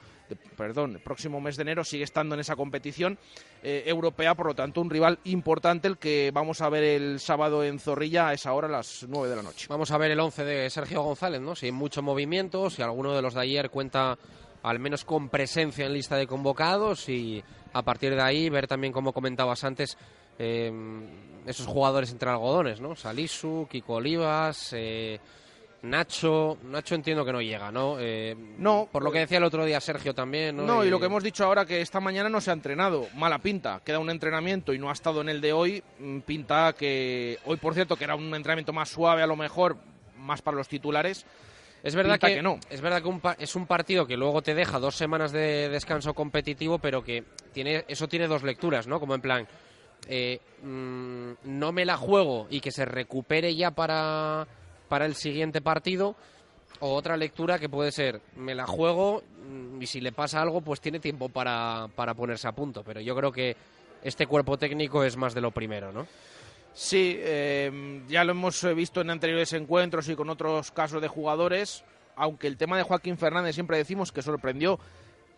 perdón, 0.56 0.93
el 0.93 1.01
próximo 1.01 1.40
mes 1.40 1.56
de 1.56 1.62
enero 1.62 1.85
sigue 1.85 2.05
estando 2.05 2.35
en 2.35 2.40
esa 2.40 2.56
competición 2.56 3.19
eh, 3.62 3.82
europea, 3.86 4.35
por 4.35 4.47
lo 4.47 4.55
tanto 4.55 4.81
un 4.81 4.89
rival 4.89 5.19
importante 5.24 5.89
el 5.89 5.98
que 5.98 6.31
vamos 6.32 6.62
a 6.62 6.70
ver 6.70 6.85
el 6.85 7.20
sábado 7.20 7.64
en 7.64 7.78
Zorrilla 7.78 8.28
a 8.28 8.32
esa 8.32 8.52
hora, 8.55 8.69
a 8.69 8.70
las 8.70 9.05
9 9.06 9.28
de 9.28 9.36
la 9.36 9.43
noche. 9.43 9.66
Vamos 9.69 9.90
a 9.90 9.98
ver 9.98 10.10
el 10.10 10.20
11 10.20 10.44
de 10.44 10.70
Sergio 10.70 11.02
González, 11.02 11.40
¿no? 11.40 11.55
Si 11.55 11.66
hay 11.66 11.73
mucho 11.73 12.02
movimiento, 12.02 12.70
si 12.70 12.81
alguno 12.81 13.14
de 13.14 13.20
los 13.20 13.35
de 13.35 13.40
ayer 13.43 13.69
cuenta 13.69 14.16
al 14.62 14.78
menos 14.78 15.05
con 15.05 15.28
presencia 15.28 15.86
en 15.86 15.93
lista 15.93 16.16
de 16.16 16.27
convocados 16.27 17.09
y 17.09 17.43
a 17.73 17.82
partir 17.82 18.14
de 18.14 18.23
ahí 18.23 18.48
ver 18.48 18.66
también, 18.66 18.93
como 18.93 19.12
comentabas 19.12 19.64
antes, 19.64 19.98
eh, 20.43 20.73
esos 21.47 21.66
jugadores 21.66 22.10
entre 22.12 22.28
algodones, 22.31 22.81
¿no? 22.81 22.94
Salisu, 22.97 23.66
Kiko 23.70 23.94
Olivas, 23.94 24.73
eh, 24.77 25.19
Nacho. 25.82 26.59
Nacho 26.64 26.94
entiendo 26.94 27.24
que 27.24 27.32
no 27.32 27.40
llega, 27.43 27.73
¿no? 27.73 27.97
Eh, 27.98 28.36
No, 28.59 28.89
Por 28.93 29.02
lo 29.02 29.10
que 29.10 29.19
decía 29.20 29.39
el 29.39 29.44
otro 29.44 29.64
día 29.64 29.81
Sergio 29.81 30.14
también, 30.14 30.56
¿no? 30.56 30.62
No, 30.62 30.85
y 30.85 30.90
lo 30.90 31.01
que 31.01 31.06
hemos 31.06 31.24
dicho 31.24 31.44
ahora 31.44 31.64
que 31.66 31.81
esta 31.81 31.98
mañana 31.98 32.28
no 32.28 32.40
se 32.40 32.51
ha 32.51 32.55
entrenado. 32.55 33.09
Mala 33.16 33.39
pinta. 33.40 33.81
Queda 33.85 33.98
un 33.98 34.10
entrenamiento 34.10 34.73
y 34.73 34.78
no 34.78 34.90
ha 34.90 34.93
estado 34.93 35.20
en 35.20 35.28
el 35.28 35.40
de 35.40 35.52
hoy. 35.52 35.82
mm, 35.98 36.20
Pinta 36.20 36.73
que 36.74 37.39
hoy, 37.47 37.56
por 37.56 37.74
cierto, 37.74 37.97
que 37.97 38.05
era 38.05 38.14
un 38.14 38.32
entrenamiento 38.35 38.73
más 38.73 38.89
suave 38.90 39.23
a 39.23 39.27
lo 39.27 39.35
mejor, 39.35 39.77
más 40.19 40.40
para 40.43 40.56
los 40.56 40.69
titulares. 40.69 41.27
Es 41.82 41.97
verdad 41.97 42.12
pinta 42.12 42.28
que, 42.28 42.43
no. 42.43 42.60
es 42.70 42.81
verdad 42.81 43.02
que 43.02 43.09
un 43.09 43.19
pa- 43.19 43.35
es 43.40 43.56
un 43.56 43.66
partido 43.66 44.06
que 44.06 44.16
luego 44.16 44.40
te 44.40 44.55
deja 44.55 44.78
dos 44.78 44.94
semanas 44.94 45.32
de 45.32 45.69
descanso 45.69 46.14
competitivo, 46.14 46.78
pero 46.78 47.02
que 47.02 47.24
tiene 47.52 47.85
eso 47.89 48.06
tiene 48.06 48.28
dos 48.28 48.44
lecturas, 48.44 48.86
¿no? 48.86 49.01
Como 49.01 49.16
en 49.16 49.20
plan, 49.20 49.48
eh, 50.09 50.41
mm, 50.62 51.33
no 51.45 51.73
me 51.73 51.85
la 51.85 51.97
juego 51.97 52.47
y 52.51 52.61
que 52.61 52.70
se 52.70 52.85
recupere 52.85 53.55
ya 53.55 53.70
para, 53.70 54.47
para 54.89 55.07
el 55.07 55.15
siguiente 55.15 55.61
partido. 55.61 56.16
O 56.81 56.95
otra 56.95 57.16
lectura 57.16 57.61
que 57.61 57.69
puede 57.69 57.93
ser, 57.93 58.20
me 58.35 58.55
la 58.55 58.66
juego 58.66 59.23
mm, 59.49 59.81
y 59.83 59.87
si 59.87 60.01
le 60.01 60.11
pasa 60.11 60.43
algo, 60.43 60.61
pues 60.61 60.81
tiene 60.81 60.99
tiempo 60.99 61.29
para, 61.29 61.89
para 61.95 62.15
ponerse 62.15 62.49
a 62.49 62.53
punto. 62.53 62.83
Pero 62.83 63.01
yo 63.01 63.15
creo 63.15 63.31
que 63.31 63.57
este 64.03 64.27
cuerpo 64.27 64.59
técnico 64.59 65.05
es 65.05 65.16
más 65.16 65.35
de 65.35 65.41
lo 65.41 65.51
primero, 65.53 65.93
¿no? 65.93 66.07
Sí, 66.74 67.16
eh, 67.19 68.03
ya 68.09 68.24
lo 68.24 68.33
hemos 68.33 68.65
eh, 68.65 68.73
visto 68.73 69.03
en 69.03 69.11
anteriores 69.11 69.53
encuentros 69.53 70.09
y 70.09 70.16
con 70.16 70.31
otros 70.31 70.70
casos 70.70 71.03
de 71.03 71.09
jugadores, 71.09 71.85
aunque 72.16 72.47
el 72.47 72.57
tema 72.57 72.79
de 72.79 72.83
Joaquín 72.83 73.19
Fernández 73.19 73.55
siempre 73.55 73.77
decimos 73.77 74.11
que 74.11 74.23
sorprendió, 74.23 74.81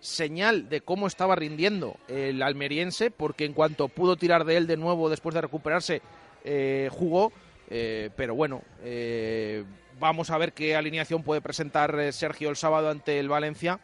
señal 0.04 0.68
de 0.68 0.82
cómo 0.82 1.06
estaba 1.06 1.34
rindiendo 1.34 1.96
el 2.08 2.42
almeriense, 2.42 3.10
porque 3.10 3.46
en 3.46 3.54
cuanto 3.54 3.88
pudo 3.88 4.16
tirar 4.16 4.44
de 4.44 4.58
él 4.58 4.66
de 4.66 4.76
nuevo 4.76 5.08
después 5.08 5.34
de 5.34 5.40
recuperarse, 5.40 6.02
eh, 6.44 6.90
jugó, 6.92 7.32
eh, 7.70 8.10
pero 8.14 8.34
bueno, 8.34 8.62
eh, 8.82 9.64
vamos 9.98 10.28
a 10.28 10.36
ver 10.36 10.52
qué 10.52 10.76
alineación 10.76 11.22
puede 11.22 11.40
presentar 11.40 12.12
Sergio 12.12 12.50
el 12.50 12.56
sábado 12.56 12.90
ante 12.90 13.18
el 13.18 13.30
Valencia. 13.30 13.80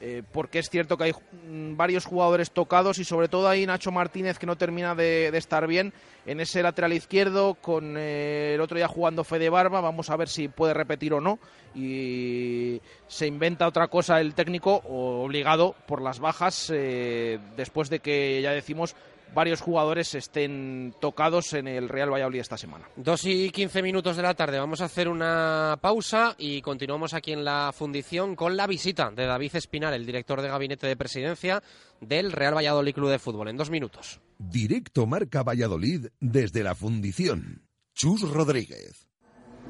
Eh, 0.00 0.22
porque 0.30 0.58
es 0.58 0.68
cierto 0.68 0.98
que 0.98 1.04
hay 1.04 1.12
mm, 1.12 1.76
varios 1.76 2.04
jugadores 2.04 2.50
tocados 2.50 2.98
y 2.98 3.04
sobre 3.04 3.28
todo 3.28 3.48
hay 3.48 3.64
Nacho 3.64 3.90
Martínez 3.90 4.38
que 4.38 4.44
no 4.44 4.56
termina 4.56 4.94
de, 4.94 5.28
estar 5.28 5.66
bien 5.66 5.94
en 6.26 6.40
ese 6.40 6.62
lateral 6.62 6.92
izquierdo 6.92 7.54
con 7.54 7.96
eh, 7.96 8.54
el 8.54 8.60
otro 8.60 8.76
día 8.76 8.88
jugando 8.88 9.24
Fede 9.24 9.48
Barba, 9.48 9.80
vamos 9.80 10.10
a 10.10 10.16
ver 10.16 10.28
si 10.28 10.48
puede 10.48 10.74
repetir 10.74 11.14
o 11.14 11.20
no 11.20 11.38
y 11.74 12.80
se 13.06 13.26
inventa 13.26 13.66
otra 13.66 13.88
cosa 13.88 14.20
el 14.20 14.34
técnico 14.34 14.82
obligado 14.84 15.74
por 15.86 16.02
las 16.02 16.18
bajas 16.18 16.70
eh, 16.74 17.38
después 17.56 17.88
de 17.88 18.00
que 18.00 18.42
ya 18.42 18.50
decimos 18.50 18.96
varios 19.34 19.60
jugadores 19.60 20.14
estén 20.14 20.94
tocados 21.00 21.52
en 21.52 21.68
el 21.68 21.88
Real 21.88 22.12
Valladolid 22.12 22.40
esta 22.40 22.56
semana. 22.56 22.88
Dos 22.96 23.24
y 23.24 23.50
quince 23.50 23.82
minutos 23.82 24.16
de 24.16 24.22
la 24.22 24.34
tarde. 24.34 24.58
Vamos 24.58 24.80
a 24.80 24.86
hacer 24.86 25.08
una 25.08 25.78
pausa 25.80 26.34
y 26.38 26.62
continuamos 26.62 27.14
aquí 27.14 27.32
en 27.32 27.44
la 27.44 27.72
fundición 27.74 28.36
con 28.36 28.56
la 28.56 28.66
visita 28.66 29.10
de 29.10 29.26
David 29.26 29.56
Espinar, 29.56 29.94
el 29.94 30.06
director 30.06 30.40
de 30.40 30.48
gabinete 30.48 30.86
de 30.86 30.96
presidencia 30.96 31.62
del 32.00 32.32
Real 32.32 32.56
Valladolid 32.56 32.94
Club 32.94 33.10
de 33.10 33.18
Fútbol. 33.18 33.48
En 33.48 33.56
dos 33.56 33.70
minutos. 33.70 34.20
Directo 34.38 35.06
Marca 35.06 35.42
Valladolid 35.42 36.08
desde 36.20 36.62
la 36.62 36.74
fundición. 36.74 37.62
Chus 37.94 38.22
Rodríguez. 38.22 39.06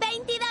22 0.00 0.45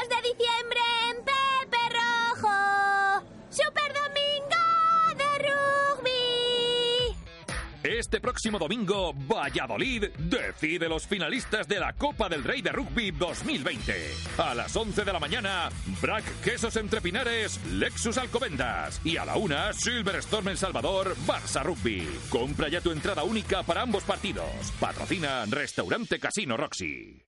Este 7.85 8.19
próximo 8.19 8.57
domingo, 8.57 9.13
Valladolid 9.13 10.05
decide 10.17 10.89
los 10.89 11.05
finalistas 11.05 11.67
de 11.67 11.79
la 11.79 11.93
Copa 11.93 12.27
del 12.27 12.43
Rey 12.43 12.63
de 12.63 12.71
Rugby 12.71 13.11
2020. 13.11 13.93
A 14.39 14.55
las 14.55 14.75
11 14.75 15.05
de 15.05 15.13
la 15.13 15.19
mañana, 15.19 15.69
Brack 16.01 16.41
Quesos 16.41 16.75
Entre 16.77 16.99
Pinares, 16.99 17.63
Lexus 17.73 18.17
Alcobendas. 18.17 18.99
Y 19.03 19.17
a 19.17 19.25
la 19.25 19.37
una, 19.37 19.71
Silverstone 19.71 20.49
El 20.49 20.57
Salvador, 20.57 21.15
Barça 21.27 21.61
Rugby. 21.61 22.09
Compra 22.27 22.69
ya 22.69 22.81
tu 22.81 22.89
entrada 22.89 23.23
única 23.23 23.61
para 23.61 23.83
ambos 23.83 24.03
partidos. 24.03 24.49
Patrocina 24.79 25.45
Restaurante 25.45 26.17
Casino 26.17 26.57
Roxy. 26.57 27.23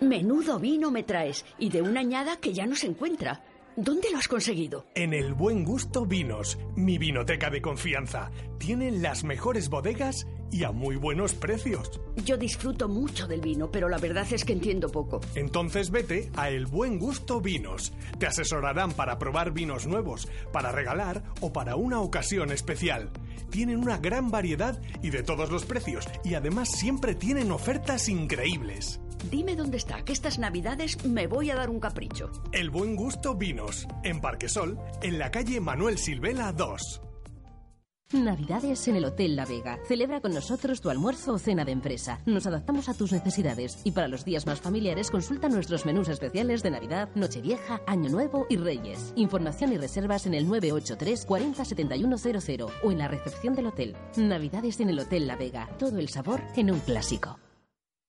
Menudo 0.00 0.60
vino 0.60 0.92
me 0.92 1.02
traes 1.02 1.44
y 1.58 1.70
de 1.70 1.82
una 1.82 1.98
añada 1.98 2.36
que 2.36 2.52
ya 2.52 2.64
no 2.64 2.76
se 2.76 2.86
encuentra. 2.86 3.42
¿Dónde 3.76 4.10
lo 4.10 4.18
has 4.18 4.28
conseguido? 4.28 4.84
En 4.94 5.14
el 5.14 5.32
Buen 5.32 5.64
Gusto 5.64 6.04
Vinos, 6.04 6.58
mi 6.76 6.98
vinoteca 6.98 7.48
de 7.48 7.62
confianza. 7.62 8.30
Tienen 8.58 9.00
las 9.00 9.24
mejores 9.24 9.70
bodegas 9.70 10.26
y 10.52 10.64
a 10.64 10.70
muy 10.70 10.96
buenos 10.96 11.34
precios. 11.34 12.00
Yo 12.24 12.36
disfruto 12.36 12.88
mucho 12.88 13.26
del 13.26 13.40
vino, 13.40 13.70
pero 13.70 13.88
la 13.88 13.98
verdad 13.98 14.26
es 14.30 14.44
que 14.44 14.52
entiendo 14.52 14.90
poco. 14.90 15.20
Entonces 15.34 15.90
vete 15.90 16.30
a 16.36 16.50
El 16.50 16.66
Buen 16.66 16.98
Gusto 16.98 17.40
Vinos. 17.40 17.92
Te 18.18 18.26
asesorarán 18.26 18.92
para 18.92 19.18
probar 19.18 19.52
vinos 19.52 19.86
nuevos, 19.86 20.28
para 20.52 20.70
regalar 20.70 21.24
o 21.40 21.52
para 21.52 21.74
una 21.76 22.00
ocasión 22.00 22.52
especial. 22.52 23.10
Tienen 23.50 23.78
una 23.78 23.98
gran 23.98 24.30
variedad 24.30 24.80
y 25.02 25.10
de 25.10 25.22
todos 25.22 25.50
los 25.50 25.64
precios 25.64 26.06
y 26.22 26.34
además 26.34 26.70
siempre 26.70 27.14
tienen 27.14 27.50
ofertas 27.50 28.08
increíbles. 28.08 29.00
Dime 29.30 29.54
dónde 29.54 29.76
está, 29.76 30.04
que 30.04 30.12
estas 30.12 30.38
navidades 30.38 31.04
me 31.04 31.26
voy 31.26 31.50
a 31.50 31.54
dar 31.54 31.70
un 31.70 31.80
capricho. 31.80 32.30
El 32.52 32.70
Buen 32.70 32.96
Gusto 32.96 33.34
Vinos, 33.34 33.86
en 34.02 34.20
Parquesol, 34.20 34.78
en 35.02 35.18
la 35.18 35.30
calle 35.30 35.60
Manuel 35.60 35.96
Silvela 35.96 36.52
2. 36.52 37.11
Navidades 38.12 38.86
en 38.88 38.96
el 38.96 39.04
Hotel 39.04 39.36
La 39.36 39.46
Vega. 39.46 39.78
Celebra 39.86 40.20
con 40.20 40.34
nosotros 40.34 40.80
tu 40.80 40.90
almuerzo 40.90 41.32
o 41.34 41.38
cena 41.38 41.64
de 41.64 41.72
empresa. 41.72 42.20
Nos 42.26 42.46
adaptamos 42.46 42.88
a 42.88 42.94
tus 42.94 43.12
necesidades 43.12 43.78
y 43.84 43.92
para 43.92 44.08
los 44.08 44.24
días 44.24 44.46
más 44.46 44.60
familiares 44.60 45.10
consulta 45.10 45.48
nuestros 45.48 45.86
menús 45.86 46.08
especiales 46.08 46.62
de 46.62 46.70
Navidad, 46.70 47.08
Nochevieja, 47.14 47.80
Año 47.86 48.10
Nuevo 48.10 48.46
y 48.48 48.56
Reyes. 48.56 49.12
Información 49.16 49.72
y 49.72 49.78
reservas 49.78 50.26
en 50.26 50.34
el 50.34 50.46
983 50.46 51.24
40 51.24 51.64
7100 51.64 52.66
o 52.82 52.90
en 52.90 52.98
la 52.98 53.08
recepción 53.08 53.54
del 53.54 53.66
hotel. 53.66 53.96
Navidades 54.16 54.80
en 54.80 54.90
el 54.90 54.98
Hotel 54.98 55.26
La 55.26 55.36
Vega. 55.36 55.68
Todo 55.78 55.98
el 55.98 56.08
sabor 56.08 56.42
en 56.56 56.70
un 56.70 56.80
clásico. 56.80 57.38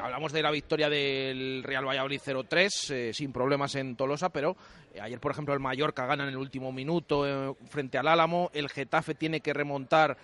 hablamos 0.00 0.30
de 0.30 0.42
la 0.42 0.50
victoria 0.50 0.90
del 0.90 1.62
Real 1.64 1.86
Valladolid 1.86 2.20
0-3, 2.20 3.14
sin 3.14 3.32
problemas 3.32 3.74
en 3.76 3.96
Tolosa, 3.96 4.28
pero 4.28 4.54
ayer, 5.00 5.18
por 5.18 5.32
ejemplo, 5.32 5.54
el 5.54 5.60
Mallorca 5.60 6.04
gana 6.04 6.24
en 6.24 6.28
el 6.28 6.36
último 6.36 6.70
minuto 6.70 7.56
frente 7.70 7.96
al 7.96 8.08
Álamo. 8.08 8.50
El 8.52 8.68
Getafe 8.68 9.14
tiene 9.14 9.40
que 9.40 9.54
remontar 9.54 10.18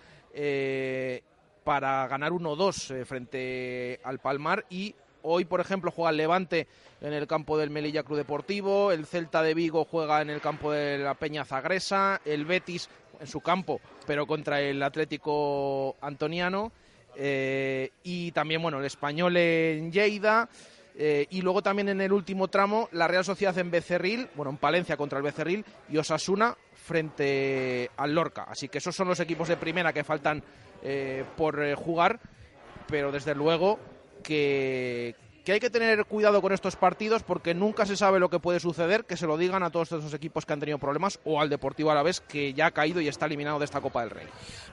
para 1.68 2.08
ganar 2.08 2.32
1-2 2.32 3.04
frente 3.04 4.00
al 4.02 4.20
Palmar 4.20 4.64
y 4.70 4.94
Hoy, 5.20 5.44
por 5.44 5.60
ejemplo, 5.60 5.90
juega 5.90 6.12
el 6.12 6.16
Levante 6.16 6.66
en 7.02 7.12
el 7.12 7.26
campo 7.26 7.58
del 7.58 7.68
Melilla 7.68 8.04
Club 8.04 8.16
Deportivo, 8.16 8.90
el 8.90 9.04
Celta 9.04 9.42
de 9.42 9.52
Vigo 9.52 9.84
juega 9.84 10.22
en 10.22 10.30
el 10.30 10.40
campo 10.40 10.72
de 10.72 10.96
la 10.96 11.12
Peña 11.12 11.44
Zagresa, 11.44 12.22
el 12.24 12.46
Betis 12.46 12.88
en 13.20 13.26
su 13.26 13.42
campo, 13.42 13.82
pero 14.06 14.26
contra 14.26 14.62
el 14.62 14.82
Atlético 14.82 15.96
Antoniano, 16.00 16.72
eh, 17.16 17.90
y 18.02 18.32
también, 18.32 18.62
bueno, 18.62 18.78
el 18.78 18.86
Español 18.86 19.36
en 19.36 19.92
Lleida. 19.92 20.48
Eh, 21.00 21.26
y 21.30 21.42
luego 21.42 21.62
también 21.62 21.90
en 21.90 22.00
el 22.00 22.12
último 22.12 22.48
tramo, 22.48 22.88
la 22.90 23.06
Real 23.06 23.24
Sociedad 23.24 23.56
en 23.58 23.70
Becerril, 23.70 24.28
bueno, 24.34 24.50
en 24.50 24.56
Palencia 24.56 24.96
contra 24.96 25.18
el 25.18 25.24
Becerril 25.24 25.64
y 25.88 25.96
Osasuna 25.96 26.56
frente 26.74 27.90
al 27.96 28.14
Lorca. 28.14 28.46
Así 28.48 28.68
que 28.68 28.78
esos 28.78 28.96
son 28.96 29.06
los 29.06 29.20
equipos 29.20 29.46
de 29.46 29.56
primera 29.56 29.92
que 29.92 30.02
faltan 30.02 30.42
eh, 30.82 31.24
por 31.36 31.74
jugar, 31.74 32.20
pero 32.86 33.12
desde 33.12 33.34
luego 33.34 33.78
que, 34.22 35.14
que 35.48 35.52
hay 35.52 35.60
que 35.60 35.70
tener 35.70 36.04
cuidado 36.04 36.42
con 36.42 36.52
estos 36.52 36.76
partidos 36.76 37.22
porque 37.22 37.54
nunca 37.54 37.86
se 37.86 37.96
sabe 37.96 38.20
lo 38.20 38.28
que 38.28 38.38
puede 38.38 38.60
suceder, 38.60 39.06
que 39.06 39.16
se 39.16 39.26
lo 39.26 39.38
digan 39.38 39.62
a 39.62 39.70
todos 39.70 39.90
esos 39.92 40.12
equipos 40.12 40.44
que 40.44 40.52
han 40.52 40.60
tenido 40.60 40.76
problemas 40.76 41.20
o 41.24 41.40
al 41.40 41.48
Deportivo 41.48 41.90
Alavés 41.90 42.20
que 42.20 42.52
ya 42.52 42.66
ha 42.66 42.70
caído 42.70 43.00
y 43.00 43.08
está 43.08 43.24
eliminado 43.24 43.58
de 43.58 43.64
esta 43.64 43.80
Copa 43.80 44.02
del 44.02 44.10
Rey. 44.10 44.26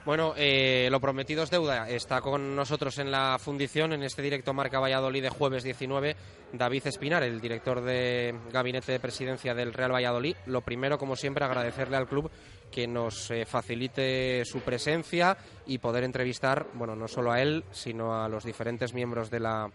Bueno, 0.04 0.34
eh, 0.36 0.88
lo 0.90 1.00
prometido 1.00 1.44
es 1.44 1.50
deuda. 1.50 1.88
Está 1.88 2.20
con 2.20 2.54
nosotros 2.54 2.98
en 2.98 3.10
la 3.10 3.38
fundición, 3.40 3.94
en 3.94 4.02
este 4.02 4.20
directo 4.20 4.52
Marca 4.52 4.78
Valladolid 4.78 5.22
de 5.22 5.30
jueves 5.30 5.64
19, 5.64 6.14
David 6.52 6.86
Espinar, 6.86 7.22
el 7.22 7.40
director 7.40 7.80
de 7.80 8.34
gabinete 8.52 8.92
de 8.92 9.00
presidencia 9.00 9.54
del 9.54 9.72
Real 9.72 9.94
Valladolid. 9.94 10.36
Lo 10.44 10.60
primero, 10.60 10.98
como 10.98 11.16
siempre, 11.16 11.46
agradecerle 11.46 11.96
al 11.96 12.06
club 12.06 12.30
que 12.70 12.86
nos 12.86 13.30
eh, 13.30 13.44
facilite 13.46 14.44
su 14.44 14.60
presencia 14.60 15.36
y 15.66 15.78
poder 15.78 16.04
entrevistar, 16.04 16.66
bueno, 16.74 16.94
no 16.96 17.08
solo 17.08 17.32
a 17.32 17.40
él, 17.40 17.64
sino 17.70 18.22
a 18.22 18.28
los 18.28 18.44
diferentes 18.44 18.94
miembros 18.94 19.30
de 19.30 19.40
la 19.40 19.70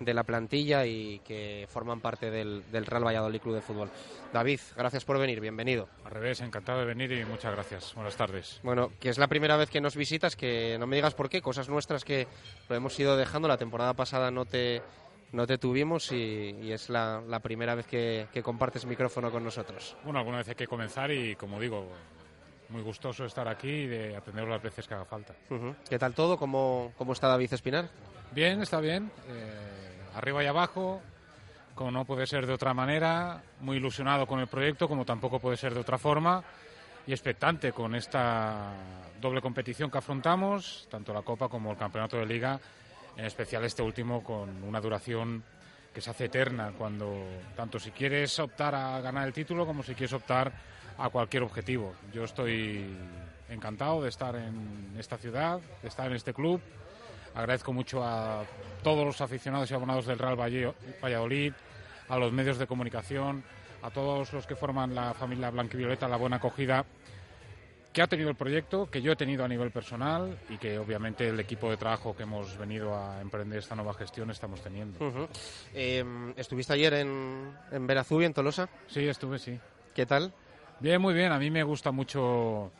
de 0.00 0.14
la 0.14 0.24
plantilla 0.24 0.84
y 0.84 1.20
que 1.20 1.66
forman 1.68 2.00
parte 2.00 2.30
del, 2.30 2.64
Real 2.70 3.06
Valladolid 3.06 3.40
Club 3.40 3.54
de 3.54 3.60
Fútbol. 3.62 3.90
David, 4.32 4.60
gracias 4.76 5.04
por 5.04 5.18
venir, 5.18 5.40
bienvenido. 5.40 5.88
Al 6.04 6.10
revés, 6.10 6.40
encantado 6.40 6.80
de 6.80 6.86
venir 6.86 7.12
y 7.12 7.24
muchas 7.24 7.52
gracias. 7.52 7.94
Buenas 7.94 8.16
tardes. 8.16 8.60
Bueno, 8.62 8.92
que 9.00 9.08
es 9.08 9.18
la 9.18 9.28
primera 9.28 9.56
vez 9.56 9.70
que 9.70 9.80
nos 9.80 9.96
visitas, 9.96 10.36
que 10.36 10.76
no 10.78 10.86
me 10.86 10.96
digas 10.96 11.14
por 11.14 11.28
qué, 11.28 11.40
cosas 11.40 11.68
nuestras 11.68 12.04
que 12.04 12.26
lo 12.68 12.76
hemos 12.76 12.98
ido 12.98 13.16
dejando. 13.16 13.48
La 13.48 13.56
temporada 13.56 13.94
pasada 13.94 14.30
no 14.30 14.44
te, 14.44 14.82
no 15.32 15.46
te 15.46 15.58
tuvimos 15.58 16.12
y, 16.12 16.72
es 16.72 16.88
la, 16.90 17.40
primera 17.42 17.74
vez 17.74 17.86
que, 17.86 18.28
compartes 18.42 18.86
micrófono 18.86 19.30
con 19.30 19.44
nosotros. 19.44 19.96
Bueno, 20.04 20.18
alguna 20.18 20.38
vez 20.38 20.48
hay 20.48 20.54
que 20.54 20.66
comenzar 20.66 21.10
y, 21.10 21.36
como 21.36 21.60
digo, 21.60 21.88
muy 22.68 22.82
gustoso 22.82 23.24
estar 23.24 23.46
aquí 23.48 23.68
y 23.68 23.86
de 23.86 24.16
atenderos 24.16 24.50
las 24.50 24.62
veces 24.62 24.86
que 24.86 24.94
haga 24.94 25.04
falta. 25.04 25.34
¿Qué 25.88 25.98
tal 25.98 26.14
todo? 26.14 26.36
¿Cómo, 26.38 26.92
¿Cómo 26.96 27.12
está 27.12 27.28
David 27.28 27.52
Espinar? 27.52 27.88
Bien, 28.32 28.60
está 28.60 28.80
bien. 28.80 29.10
Eh, 29.28 30.02
arriba 30.14 30.42
y 30.42 30.46
abajo, 30.46 31.00
como 31.74 31.90
no 31.90 32.04
puede 32.04 32.26
ser 32.26 32.46
de 32.46 32.52
otra 32.52 32.74
manera, 32.74 33.42
muy 33.60 33.76
ilusionado 33.76 34.26
con 34.26 34.40
el 34.40 34.48
proyecto, 34.48 34.88
como 34.88 35.04
tampoco 35.04 35.38
puede 35.38 35.56
ser 35.56 35.74
de 35.74 35.80
otra 35.80 35.98
forma, 35.98 36.42
y 37.06 37.12
expectante 37.12 37.72
con 37.72 37.94
esta 37.94 38.72
doble 39.20 39.40
competición 39.40 39.90
que 39.90 39.98
afrontamos, 39.98 40.88
tanto 40.90 41.14
la 41.14 41.22
Copa 41.22 41.48
como 41.48 41.70
el 41.70 41.76
Campeonato 41.76 42.16
de 42.16 42.26
Liga, 42.26 42.58
en 43.16 43.24
especial 43.24 43.64
este 43.64 43.82
último 43.82 44.22
con 44.22 44.62
una 44.62 44.80
duración 44.80 45.42
que 45.94 46.00
se 46.00 46.10
hace 46.10 46.26
eterna, 46.26 46.72
cuando 46.76 47.24
tanto 47.54 47.78
si 47.78 47.90
quieres 47.90 48.38
optar 48.38 48.74
a 48.74 49.00
ganar 49.00 49.26
el 49.26 49.32
título 49.32 49.64
como 49.64 49.82
si 49.82 49.94
quieres 49.94 50.12
optar 50.12 50.52
a 50.98 51.08
cualquier 51.10 51.42
objetivo. 51.42 51.94
Yo 52.12 52.24
estoy 52.24 52.86
encantado 53.48 54.02
de 54.02 54.08
estar 54.08 54.34
en 54.34 54.94
esta 54.98 55.16
ciudad, 55.18 55.60
de 55.82 55.88
estar 55.88 56.06
en 56.06 56.16
este 56.16 56.32
club 56.32 56.60
Agradezco 57.36 57.70
mucho 57.70 58.02
a 58.02 58.44
todos 58.82 59.04
los 59.04 59.20
aficionados 59.20 59.70
y 59.70 59.74
abonados 59.74 60.06
del 60.06 60.18
Real 60.18 60.36
Valladolid, 60.36 61.52
a 62.08 62.18
los 62.18 62.32
medios 62.32 62.56
de 62.56 62.66
comunicación, 62.66 63.44
a 63.82 63.90
todos 63.90 64.32
los 64.32 64.46
que 64.46 64.56
forman 64.56 64.94
la 64.94 65.12
familia 65.12 65.50
Blanquivioleta, 65.50 66.08
la 66.08 66.16
buena 66.16 66.36
acogida 66.36 66.86
que 67.92 68.00
ha 68.00 68.06
tenido 68.06 68.30
el 68.30 68.36
proyecto, 68.36 68.90
que 68.90 69.02
yo 69.02 69.12
he 69.12 69.16
tenido 69.16 69.44
a 69.44 69.48
nivel 69.48 69.70
personal 69.70 70.38
y 70.48 70.56
que 70.56 70.78
obviamente 70.78 71.28
el 71.28 71.38
equipo 71.38 71.70
de 71.70 71.76
trabajo 71.76 72.16
que 72.16 72.22
hemos 72.22 72.56
venido 72.56 72.94
a 72.96 73.20
emprender 73.20 73.58
esta 73.58 73.74
nueva 73.74 73.92
gestión 73.92 74.30
estamos 74.30 74.62
teniendo. 74.62 74.98
Em, 75.74 76.32
¿Estuviste 76.38 76.72
ayer 76.72 76.94
en, 76.94 77.52
en 77.70 77.86
Verazubia, 77.86 78.26
en 78.26 78.34
Tolosa? 78.34 78.68
Sí, 78.86 79.06
estuve, 79.06 79.38
sí. 79.38 79.58
¿Qué 79.94 80.06
tal? 80.06 80.32
Bien, 80.78 81.00
muy 81.00 81.14
bien. 81.14 81.32
A 81.32 81.38
mí 81.38 81.50
me 81.50 81.62
gusta 81.62 81.90
mucho 81.90 82.70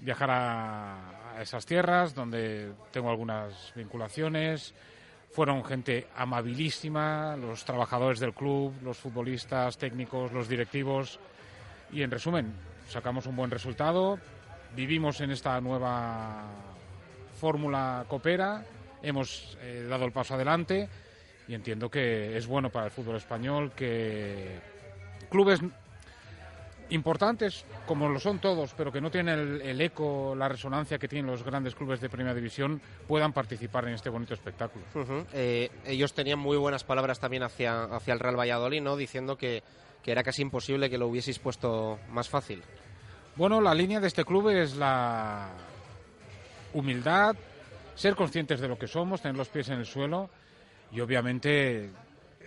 viajar 0.00 0.28
a, 0.28 1.40
esas 1.40 1.64
tierras 1.64 2.14
donde 2.14 2.72
tengo 2.90 3.10
algunas 3.10 3.72
vinculaciones. 3.76 4.74
Fueron 5.30 5.64
gente 5.64 6.08
amabilísima, 6.16 7.36
los 7.36 7.64
trabajadores 7.64 8.18
del 8.18 8.32
club, 8.34 8.74
los 8.82 8.96
futbolistas, 8.96 9.78
técnicos, 9.78 10.32
los 10.32 10.48
directivos. 10.48 11.20
Y 11.92 12.02
en 12.02 12.10
resumen, 12.10 12.52
sacamos 12.88 13.26
un 13.26 13.36
buen 13.36 13.52
resultado, 13.52 14.18
vivimos 14.74 15.20
en 15.20 15.30
esta 15.30 15.60
nueva 15.60 16.44
fórmula 17.38 18.04
copera, 18.08 18.64
hemos 19.00 19.56
eh, 19.60 19.86
dado 19.88 20.06
el 20.06 20.12
paso 20.12 20.34
adelante 20.34 20.88
y 21.46 21.54
entiendo 21.54 21.88
que 21.88 22.36
es 22.36 22.48
bueno 22.48 22.70
para 22.70 22.86
el 22.86 22.90
fútbol 22.90 23.16
español 23.16 23.72
que 23.76 24.58
clubes 25.30 25.60
importantes, 26.90 27.64
como 27.86 28.08
lo 28.08 28.20
son 28.20 28.38
todos, 28.38 28.74
pero 28.74 28.92
que 28.92 29.00
no 29.00 29.10
tienen 29.10 29.60
el, 29.62 29.80
eco, 29.80 30.34
la 30.36 30.48
resonancia 30.48 30.98
que 30.98 31.08
tienen 31.08 31.30
los 31.30 31.42
grandes 31.42 31.74
clubes 31.74 32.00
de 32.00 32.08
Primera 32.08 32.34
División, 32.34 32.80
puedan 33.08 33.32
participar 33.32 33.86
en 33.88 33.94
este 33.94 34.10
bonito 34.10 34.34
espectáculo. 34.34 34.84
Eh, 35.32 35.70
ellos 35.84 36.12
tenían 36.14 36.38
muy 36.38 36.56
buenas 36.56 36.84
palabras 36.84 37.18
también 37.18 37.42
hacia, 37.42 37.84
hacia 37.84 38.14
el 38.14 38.20
Real 38.20 38.38
Valladolid, 38.38 38.82
¿no? 38.82 38.96
diciendo 38.96 39.36
que, 39.36 39.62
que 40.02 40.12
era 40.12 40.22
casi 40.22 40.42
imposible 40.42 40.88
que 40.88 40.98
lo 40.98 41.08
hubieseis 41.08 41.38
puesto 41.38 41.98
más 42.10 42.28
fácil. 42.28 42.62
Bueno, 43.36 43.60
la 43.60 43.74
línea 43.74 44.00
de 44.00 44.06
este 44.06 44.24
club 44.24 44.48
es 44.48 44.76
la 44.76 45.50
humildad, 46.72 47.36
ser 47.94 48.14
conscientes 48.14 48.60
de 48.60 48.68
lo 48.68 48.78
que 48.78 48.86
somos, 48.86 49.20
tener 49.20 49.36
los 49.36 49.48
pies 49.48 49.68
en 49.68 49.78
el 49.78 49.86
suelo 49.86 50.30
y 50.92 51.00
obviamente 51.00 51.90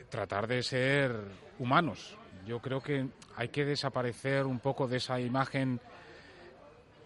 tratar 0.10 0.48
de 0.48 0.64
ser 0.64 1.16
humanos, 1.60 2.16
yo 2.50 2.60
creo 2.60 2.82
que 2.82 3.06
hay 3.36 3.50
que 3.50 3.64
desaparecer 3.64 4.46
un 4.48 4.60
poco 4.60 4.88
de 4.88 4.98
esa 4.98 5.20
imagen 5.20 5.80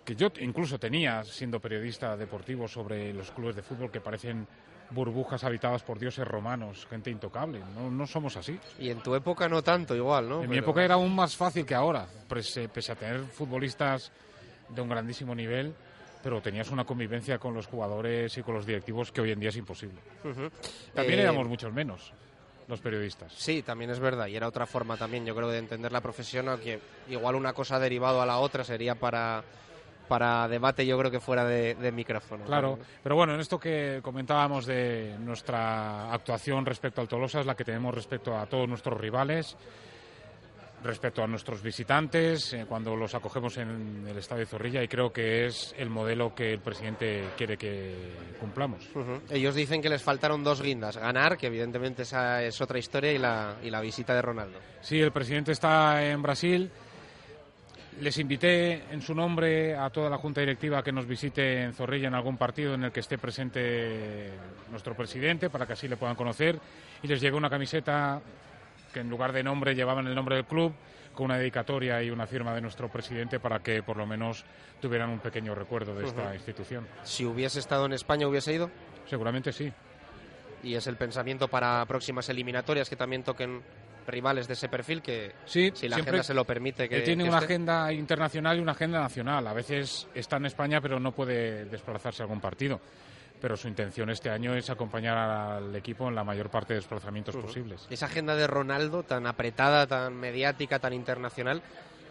que 0.05 0.15
yo 0.15 0.31
incluso 0.39 0.79
tenía 0.79 1.21
siendo 1.25 1.59
periodista 1.59 2.15
deportivo 2.15 2.65
sobre 2.67 3.13
los 3.13 3.29
clubes 3.31 3.57
de 3.57 3.61
fútbol 3.61 3.91
que 3.91 3.99
parecen 3.99 4.47
burbujas 4.91 5.43
habitadas 5.43 5.83
por 5.83 5.99
dioses 5.99 6.25
romanos, 6.25 6.87
gente 6.89 7.09
intocable. 7.09 7.59
No, 7.75 7.91
no 7.91 8.07
somos 8.07 8.37
así. 8.37 8.57
Y 8.79 8.89
en 8.89 9.01
tu 9.01 9.15
época 9.15 9.49
no 9.49 9.61
tanto, 9.61 9.93
igual, 9.95 10.29
¿no? 10.29 10.43
En 10.43 10.49
mi 10.49 10.57
época 10.59 10.81
era 10.83 10.93
aún 10.93 11.13
más 11.13 11.35
fácil 11.35 11.65
que 11.65 11.75
ahora, 11.75 12.07
pese, 12.29 12.69
pese 12.69 12.93
a 12.93 12.95
tener 12.95 13.19
futbolistas 13.25 14.11
de 14.69 14.81
un 14.81 14.87
grandísimo 14.87 15.35
nivel, 15.35 15.73
pero 16.21 16.41
tenías 16.41 16.71
una 16.71 16.85
convivencia 16.85 17.37
con 17.37 17.53
los 17.53 17.67
jugadores 17.67 18.37
y 18.37 18.43
con 18.43 18.55
los 18.55 18.65
directivos 18.65 19.11
que 19.11 19.19
hoy 19.19 19.31
en 19.31 19.41
día 19.41 19.49
es 19.49 19.57
imposible. 19.57 19.99
También 20.93 21.19
Eh, 21.19 21.23
éramos 21.23 21.47
muchos 21.49 21.73
menos 21.73 22.13
los 22.68 22.80
periodistas. 22.81 23.34
Sí, 23.34 23.61
también 23.61 23.91
es 23.91 23.99
verdad. 23.99 24.27
Y 24.27 24.35
era 24.35 24.48
otra 24.48 24.65
forma 24.65 24.98
también, 24.98 25.26
yo 25.26 25.35
creo, 25.35 25.49
de 25.49 25.57
entender 25.57 25.91
la 25.91 26.02
profesión, 26.02 26.49
aunque 26.49 26.80
igual 27.10 27.35
una 27.35 27.53
cosa 27.53 27.80
derivado 27.80 28.22
a 28.22 28.26
la 28.26 28.40
otra 28.40 28.64
sería 28.64 28.95
para, 28.95 29.44
para 30.07 30.48
debate, 30.48 30.85
yo 30.85 30.98
creo 30.98 31.11
que 31.11 31.19
fuera 31.19 31.45
de, 31.45 31.76
de 31.76 31.91
micrófono. 31.91 32.45
Claro, 32.45 32.80
pero 33.02 33.15
bueno, 33.15 33.34
en 33.34 33.40
esto 33.40 33.60
que 33.60 33.99
comentábamos 34.03 34.65
de 34.65 35.15
nuestra 35.19 36.11
actuación 36.11 36.65
respecto 36.65 37.02
al 37.02 37.07
Tolosa 37.07 37.40
es 37.40 37.45
la 37.45 37.56
que 37.56 37.65
tenemos 37.65 37.94
respecto 37.94 38.38
a 38.38 38.45
todos 38.45 38.68
nuestros 38.68 38.99
rivales, 38.99 39.57
respecto 40.84 41.23
a 41.23 41.27
nuestros 41.27 41.61
visitantes, 41.61 42.53
eh, 42.53 42.65
cuando 42.68 42.95
los 42.95 43.15
acogemos 43.15 43.57
en 43.57 44.05
el 44.07 44.18
Estadio 44.18 44.45
Zorrilla 44.45 44.84
y 44.84 44.88
creo 44.88 45.11
que 45.11 45.45
es 45.45 45.73
el 45.77 45.89
modelo 45.89 46.35
que 46.35 46.53
el 46.53 46.60
presidente 46.60 47.30
quiere 47.38 47.57
que 47.57 47.95
cumplamos. 48.39 48.88
Ujú. 48.93 49.22
Ellos 49.30 49.55
dicen 49.55 49.81
que 49.81 49.89
les 49.89 50.03
faltaron 50.03 50.43
dos 50.43 50.61
guindas. 50.61 50.97
Ganar, 50.97 51.38
que 51.38 51.47
evidentemente 51.47 52.03
esa 52.03 52.43
es 52.43 52.60
otra 52.61 52.80
historia, 52.80 53.11
y 53.11 53.18
la, 53.18 53.57
y 53.64 53.69
la 53.69 53.81
visita 53.81 54.14
de 54.14 54.22
Ronaldo. 54.22 54.60
Sí, 54.81 54.99
el 54.99 55.11
presidente 55.11 55.51
está 55.51 56.05
en 56.05 56.22
Brasil. 56.22 56.69
Les 58.01 58.18
invité 58.18 58.91
en 58.91 59.01
su 59.01 59.14
nombre 59.14 59.76
a 59.76 59.89
toda 59.91 60.10
la 60.10 60.18
junta 60.18 60.41
directiva 60.41 60.84
que 60.84 60.91
nos 60.91 61.05
visite 61.05 61.61
en 61.61 61.73
Zorrilla 61.73 62.07
en 62.07 62.15
algún 62.15 62.38
partido 62.38 62.73
en 62.73 62.85
el 62.85 62.91
que 62.91 63.01
esté 63.01 63.19
presente 63.19 64.31
nuestro 64.72 64.95
presidente 64.95 65.49
para 65.49 65.68
que 65.68 65.73
así 65.73 65.88
le 65.88 65.95
puedan 65.95 66.15
conocer. 66.15 66.60
Y 67.03 67.07
les 67.07 67.22
llegó 67.22 67.38
una 67.38 67.51
camiseta 67.51 68.19
que 68.93 68.99
en 69.01 69.09
lugar 69.09 69.33
de 69.33 69.43
nombre 69.43 69.75
llevaban 69.75 70.07
el 70.07 70.15
nombre 70.15 70.35
del 70.35 70.45
club 70.45 70.73
con 71.13 71.25
una 71.25 71.37
dedicatoria 71.37 72.01
y 72.01 72.09
una 72.09 72.25
firma 72.25 72.53
de 72.55 72.61
nuestro 72.61 72.89
presidente 72.89 73.39
para 73.39 73.59
que 73.59 73.83
por 73.83 73.97
lo 73.97 74.05
menos 74.05 74.45
tuvieran 74.81 75.09
un 75.09 75.19
pequeño 75.19 75.53
recuerdo 75.53 75.93
de 75.95 76.05
esta 76.05 76.33
institución. 76.33 76.87
Si 77.03 77.25
hubiese 77.25 77.59
estado 77.59 77.85
en 77.85 77.93
España, 77.93 78.27
¿hubiese 78.27 78.53
ido? 78.53 78.71
Seguramente 79.07 79.51
sí. 79.51 79.71
Y 80.63 80.75
es 80.75 80.87
el 80.87 80.95
pensamiento 80.95 81.47
para 81.47 81.85
próximas 81.85 82.29
eliminatorias 82.29 82.89
que 82.89 82.95
también 82.95 83.23
toquen 83.23 83.61
rivales 84.07 84.47
de 84.47 84.53
ese 84.53 84.69
perfil, 84.69 85.01
que 85.01 85.33
Sí, 85.45 85.71
si 85.73 85.87
la 85.87 85.97
agenda 85.97 86.23
se 86.23 86.33
lo 86.33 86.45
permite. 86.45 86.89
Que, 86.89 87.01
tiene 87.01 87.23
que 87.23 87.29
una 87.29 87.39
esté. 87.39 87.53
agenda 87.53 87.91
internacional 87.93 88.57
y 88.57 88.61
una 88.61 88.71
agenda 88.73 88.99
nacional. 88.99 89.47
A 89.47 89.53
veces 89.53 90.07
está 90.13 90.37
en 90.37 90.45
España, 90.45 90.81
pero 90.81 90.99
no 90.99 91.11
puede 91.11 91.65
desplazarse 91.65 92.21
a 92.21 92.25
algún 92.25 92.41
partido. 92.41 92.79
Pero 93.43 93.57
su 93.57 93.67
intención 93.67 94.09
este 94.09 94.29
año 94.29 94.55
es 94.55 94.69
acompañar 94.69 95.17
al 95.17 95.75
equipo 95.75 96.07
en 96.07 96.15
la 96.15 96.23
mayor 96.23 96.49
parte 96.49 96.71
de 96.71 96.79
desplazamientos 96.79 97.35
Ujú. 97.35 97.47
posibles. 97.47 97.85
Esa 97.89 98.05
agenda 98.05 98.37
de 98.37 98.47
Ronaldo 98.47 99.03
tan 99.03 99.27
apretada, 99.27 99.85
tan 99.85 100.15
mediática, 100.15 100.79
tan 100.79 100.93
internacional, 100.93 101.61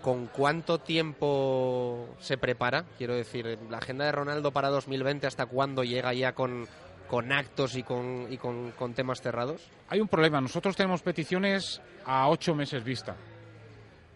¿con 0.02 0.26
cuánto 0.26 0.76
tiempo 0.76 2.06
se 2.20 2.36
prepara? 2.36 2.84
Quiero 2.98 3.14
decir, 3.14 3.58
la 3.70 3.78
agenda 3.78 4.04
de 4.04 4.12
Ronaldo 4.12 4.50
para 4.50 4.68
2020, 4.68 5.26
¿hasta 5.26 5.46
cuándo 5.46 5.84
llega 5.84 6.12
ya 6.12 6.34
con, 6.34 6.68
con 7.08 7.32
actos 7.32 7.76
y, 7.76 7.82
con, 7.82 8.30
y 8.30 8.36
con, 8.36 8.72
con 8.72 8.92
temas 8.92 9.22
cerrados? 9.22 9.66
Hay 9.88 10.02
un 10.02 10.08
problema. 10.08 10.38
Nosotros 10.38 10.76
tenemos 10.76 11.00
peticiones 11.00 11.80
a 12.04 12.28
ocho 12.28 12.54
meses 12.54 12.84
vista, 12.84 13.16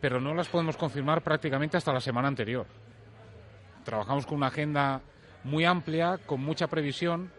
pero 0.03 0.21
no 0.21 0.35
las 0.35 0.49
podemos 0.49 0.77
confirmar 0.77 1.23
prácticamente 1.23 1.79
hasta 1.79 1.95
la 1.95 2.01
semana 2.03 2.29
anterior. 2.29 2.67
Trabajamos 3.87 4.27
con 4.27 4.37
una 4.37 4.49
agenda 4.49 5.01
muy 5.47 5.65
amplia, 5.65 6.19
con 6.27 6.41
mucha 6.43 6.67
previsión, 6.67 7.31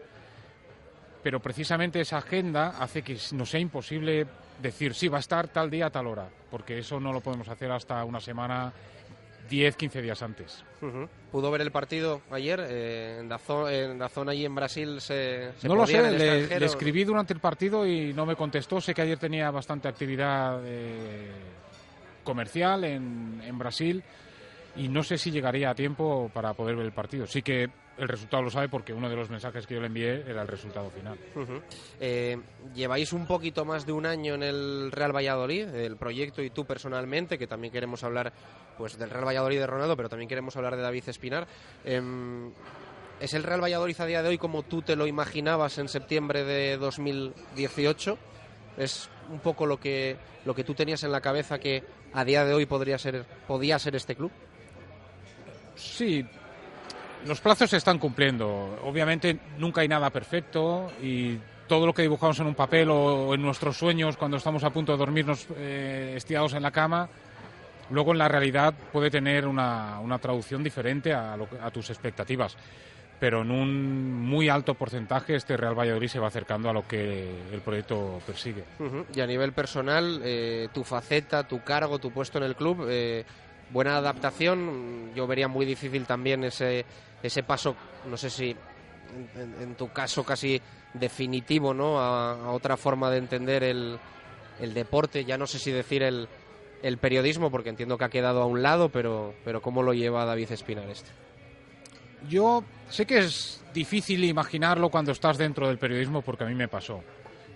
pero 1.22 1.40
precisamente 1.40 2.00
esa 2.00 2.18
agenda 2.18 2.74
hace 2.78 3.02
que 3.02 3.16
nos 3.32 3.50
sea 3.50 3.60
imposible 3.60 4.26
decir, 4.62 4.94
sí, 4.94 5.08
va 5.08 5.18
a 5.18 5.20
estar 5.20 5.48
tal 5.48 5.70
día, 5.70 5.90
tal 5.90 6.06
hora, 6.06 6.28
porque 6.50 6.78
eso 6.78 6.98
no 7.00 7.12
lo 7.12 7.20
podemos 7.20 7.48
hacer 7.48 7.70
hasta 7.70 8.02
una 8.04 8.20
semana, 8.20 8.72
10, 9.48 9.76
15 9.76 10.02
días 10.02 10.22
antes. 10.22 10.64
Ujú. 10.82 11.08
¿Pudo 11.32 11.50
ver 11.50 11.60
el 11.62 11.70
partido 11.70 12.20
ayer? 12.30 12.60
Eh, 12.68 13.18
en, 13.20 13.28
la 13.28 13.38
zo- 13.38 13.68
en 13.70 13.98
la 13.98 14.08
zona 14.08 14.32
allí 14.32 14.44
en 14.44 14.54
Brasil 14.54 15.00
se, 15.00 15.52
se 15.58 15.68
no 15.68 15.74
lo 15.74 15.86
sé, 15.86 16.02
le, 16.10 16.58
le 16.58 16.66
escribí 16.66 17.04
durante 17.04 17.32
el 17.32 17.40
partido 17.40 17.86
y 17.86 18.12
no 18.12 18.26
me 18.26 18.36
contestó. 18.36 18.80
Sé 18.80 18.94
que 18.94 19.02
ayer 19.02 19.18
tenía 19.18 19.50
bastante 19.50 19.88
actividad 19.88 20.60
eh, 20.64 21.30
comercial 22.24 22.84
en, 22.84 23.40
en 23.44 23.58
Brasil 23.58 24.02
y 24.76 24.88
no 24.88 25.02
sé 25.02 25.16
si 25.18 25.30
llegaría 25.30 25.70
a 25.70 25.74
tiempo 25.74 26.30
para 26.32 26.52
poder 26.54 26.76
ver 26.76 26.86
el 26.86 26.92
partido. 26.92 27.26
Sí 27.26 27.40
que 27.42 27.68
el 27.98 28.08
resultado 28.08 28.42
lo 28.42 28.50
sabe 28.50 28.68
porque 28.68 28.92
uno 28.92 29.08
de 29.08 29.16
los 29.16 29.28
mensajes 29.28 29.66
que 29.66 29.74
yo 29.74 29.80
le 29.80 29.88
envié 29.88 30.22
era 30.28 30.42
el 30.42 30.48
resultado 30.48 30.90
final. 30.90 31.18
Ujú. 31.34 31.60
Eh, 32.00 32.38
lleváis 32.74 33.12
un 33.12 33.26
poquito 33.26 33.64
más 33.64 33.84
de 33.86 33.92
un 33.92 34.06
año 34.06 34.34
en 34.34 34.42
el 34.42 34.92
Real 34.92 35.14
Valladolid, 35.14 35.68
el 35.74 35.96
proyecto 35.96 36.42
y 36.42 36.50
tú 36.50 36.64
personalmente, 36.64 37.38
que 37.38 37.46
también 37.46 37.72
queremos 37.72 38.04
hablar 38.04 38.32
pues 38.76 38.96
del 38.96 39.10
Real 39.10 39.26
Valladolid 39.26 39.58
de 39.58 39.66
Ronaldo, 39.66 39.96
pero 39.96 40.08
también 40.08 40.28
queremos 40.28 40.56
hablar 40.56 40.76
de 40.76 40.82
David 40.82 41.08
Espinar. 41.08 41.46
Em, 41.84 42.52
¿Es 43.20 43.34
el 43.34 43.42
Real 43.42 43.60
Valladolid 43.60 44.00
a 44.00 44.06
día 44.06 44.22
de 44.22 44.28
hoy 44.28 44.38
como 44.38 44.62
tú 44.62 44.82
te 44.82 44.94
lo 44.94 45.06
imaginabas 45.06 45.78
en 45.78 45.88
septiembre 45.88 46.44
de 46.44 46.76
2018? 46.76 48.16
¿Es 48.76 49.10
un 49.28 49.40
poco 49.40 49.66
lo 49.66 49.80
que, 49.80 50.16
lo 50.44 50.54
que 50.54 50.62
tú 50.62 50.74
tenías 50.74 51.02
en 51.02 51.10
la 51.10 51.20
cabeza 51.20 51.58
que 51.58 51.82
a 52.12 52.24
día 52.24 52.44
de 52.44 52.54
hoy 52.54 52.66
podría 52.66 52.96
ser, 52.96 53.24
podía 53.48 53.76
ser 53.80 53.96
este 53.96 54.14
club? 54.14 54.30
Sí, 55.74 56.24
los 57.28 57.40
plazos 57.40 57.70
se 57.70 57.76
están 57.76 57.98
cumpliendo. 57.98 58.80
Obviamente 58.82 59.38
nunca 59.58 59.82
hay 59.82 59.88
nada 59.88 60.10
perfecto 60.10 60.90
y 61.02 61.38
todo 61.68 61.86
lo 61.86 61.92
que 61.92 62.02
dibujamos 62.02 62.40
en 62.40 62.46
un 62.46 62.54
papel 62.54 62.88
o 62.90 63.34
en 63.34 63.42
nuestros 63.42 63.76
sueños 63.76 64.16
cuando 64.16 64.38
estamos 64.38 64.64
a 64.64 64.70
punto 64.70 64.92
de 64.92 64.98
dormirnos 64.98 65.46
eh, 65.56 66.14
estirados 66.16 66.54
en 66.54 66.62
la 66.62 66.70
cama, 66.70 67.08
luego 67.90 68.12
en 68.12 68.18
la 68.18 68.28
realidad 68.28 68.72
puede 68.90 69.10
tener 69.10 69.46
una, 69.46 70.00
una 70.00 70.18
traducción 70.18 70.64
diferente 70.64 71.12
a, 71.12 71.36
lo 71.36 71.46
a 71.62 71.70
tus 71.70 71.90
expectativas. 71.90 72.56
Pero 73.20 73.42
en 73.42 73.50
un 73.50 74.12
muy 74.14 74.48
alto 74.48 74.74
porcentaje 74.74 75.34
este 75.34 75.56
Real 75.56 75.78
Valladolid 75.78 76.08
se 76.08 76.20
va 76.20 76.28
acercando 76.28 76.70
a 76.70 76.72
lo 76.72 76.86
que 76.86 77.28
el 77.52 77.60
proyecto 77.60 78.20
persigue. 78.24 78.64
Y 79.12 79.20
a 79.20 79.26
nivel 79.26 79.52
personal, 79.52 80.20
eh, 80.22 80.68
tu 80.72 80.84
faceta, 80.84 81.46
tu 81.46 81.62
cargo, 81.62 81.98
tu 81.98 82.12
puesto 82.12 82.38
en 82.38 82.44
el 82.44 82.54
club, 82.54 82.86
eh, 82.88 83.24
buena 83.70 83.96
adaptación. 83.96 85.10
Yo 85.16 85.26
vería 85.26 85.48
muy 85.48 85.66
difícil 85.66 86.06
también 86.06 86.44
ese, 86.44 86.86
ese 87.22 87.42
paso, 87.42 87.74
no 88.06 88.16
sé 88.16 88.30
si 88.30 88.50
en, 89.36 89.54
en- 89.62 89.74
tu 89.74 89.88
caso 89.92 90.24
casi 90.24 90.60
definitivo, 90.94 91.74
¿no? 91.74 91.98
A, 92.00 92.32
a 92.46 92.50
otra 92.52 92.76
forma 92.76 93.10
de 93.10 93.18
entender 93.18 93.62
el, 93.64 93.98
el 94.60 94.74
deporte. 94.74 95.24
Ya 95.24 95.38
no 95.38 95.46
sé 95.46 95.58
si 95.58 95.70
decir 95.70 96.02
el, 96.02 96.28
el 96.82 96.98
periodismo, 96.98 97.50
porque 97.50 97.70
entiendo 97.70 97.96
que 97.98 98.04
ha 98.04 98.08
quedado 98.10 98.42
a 98.42 98.46
un 98.46 98.62
lado, 98.62 98.88
pero, 98.90 99.34
pero 99.44 99.60
¿cómo 99.62 99.82
lo 99.82 99.92
lleva 99.94 100.24
David 100.24 100.52
Espinar 100.52 100.88
este? 100.90 101.10
Yo 102.28 102.64
sé 102.88 103.06
que 103.06 103.18
es 103.18 103.62
difícil 103.72 104.24
imaginarlo 104.24 104.90
cuando 104.90 105.12
estás 105.12 105.38
dentro 105.38 105.68
del 105.68 105.78
periodismo 105.78 106.22
porque 106.22 106.44
a 106.44 106.46
mí 106.48 106.54
me 106.54 106.68
pasó. 106.68 107.02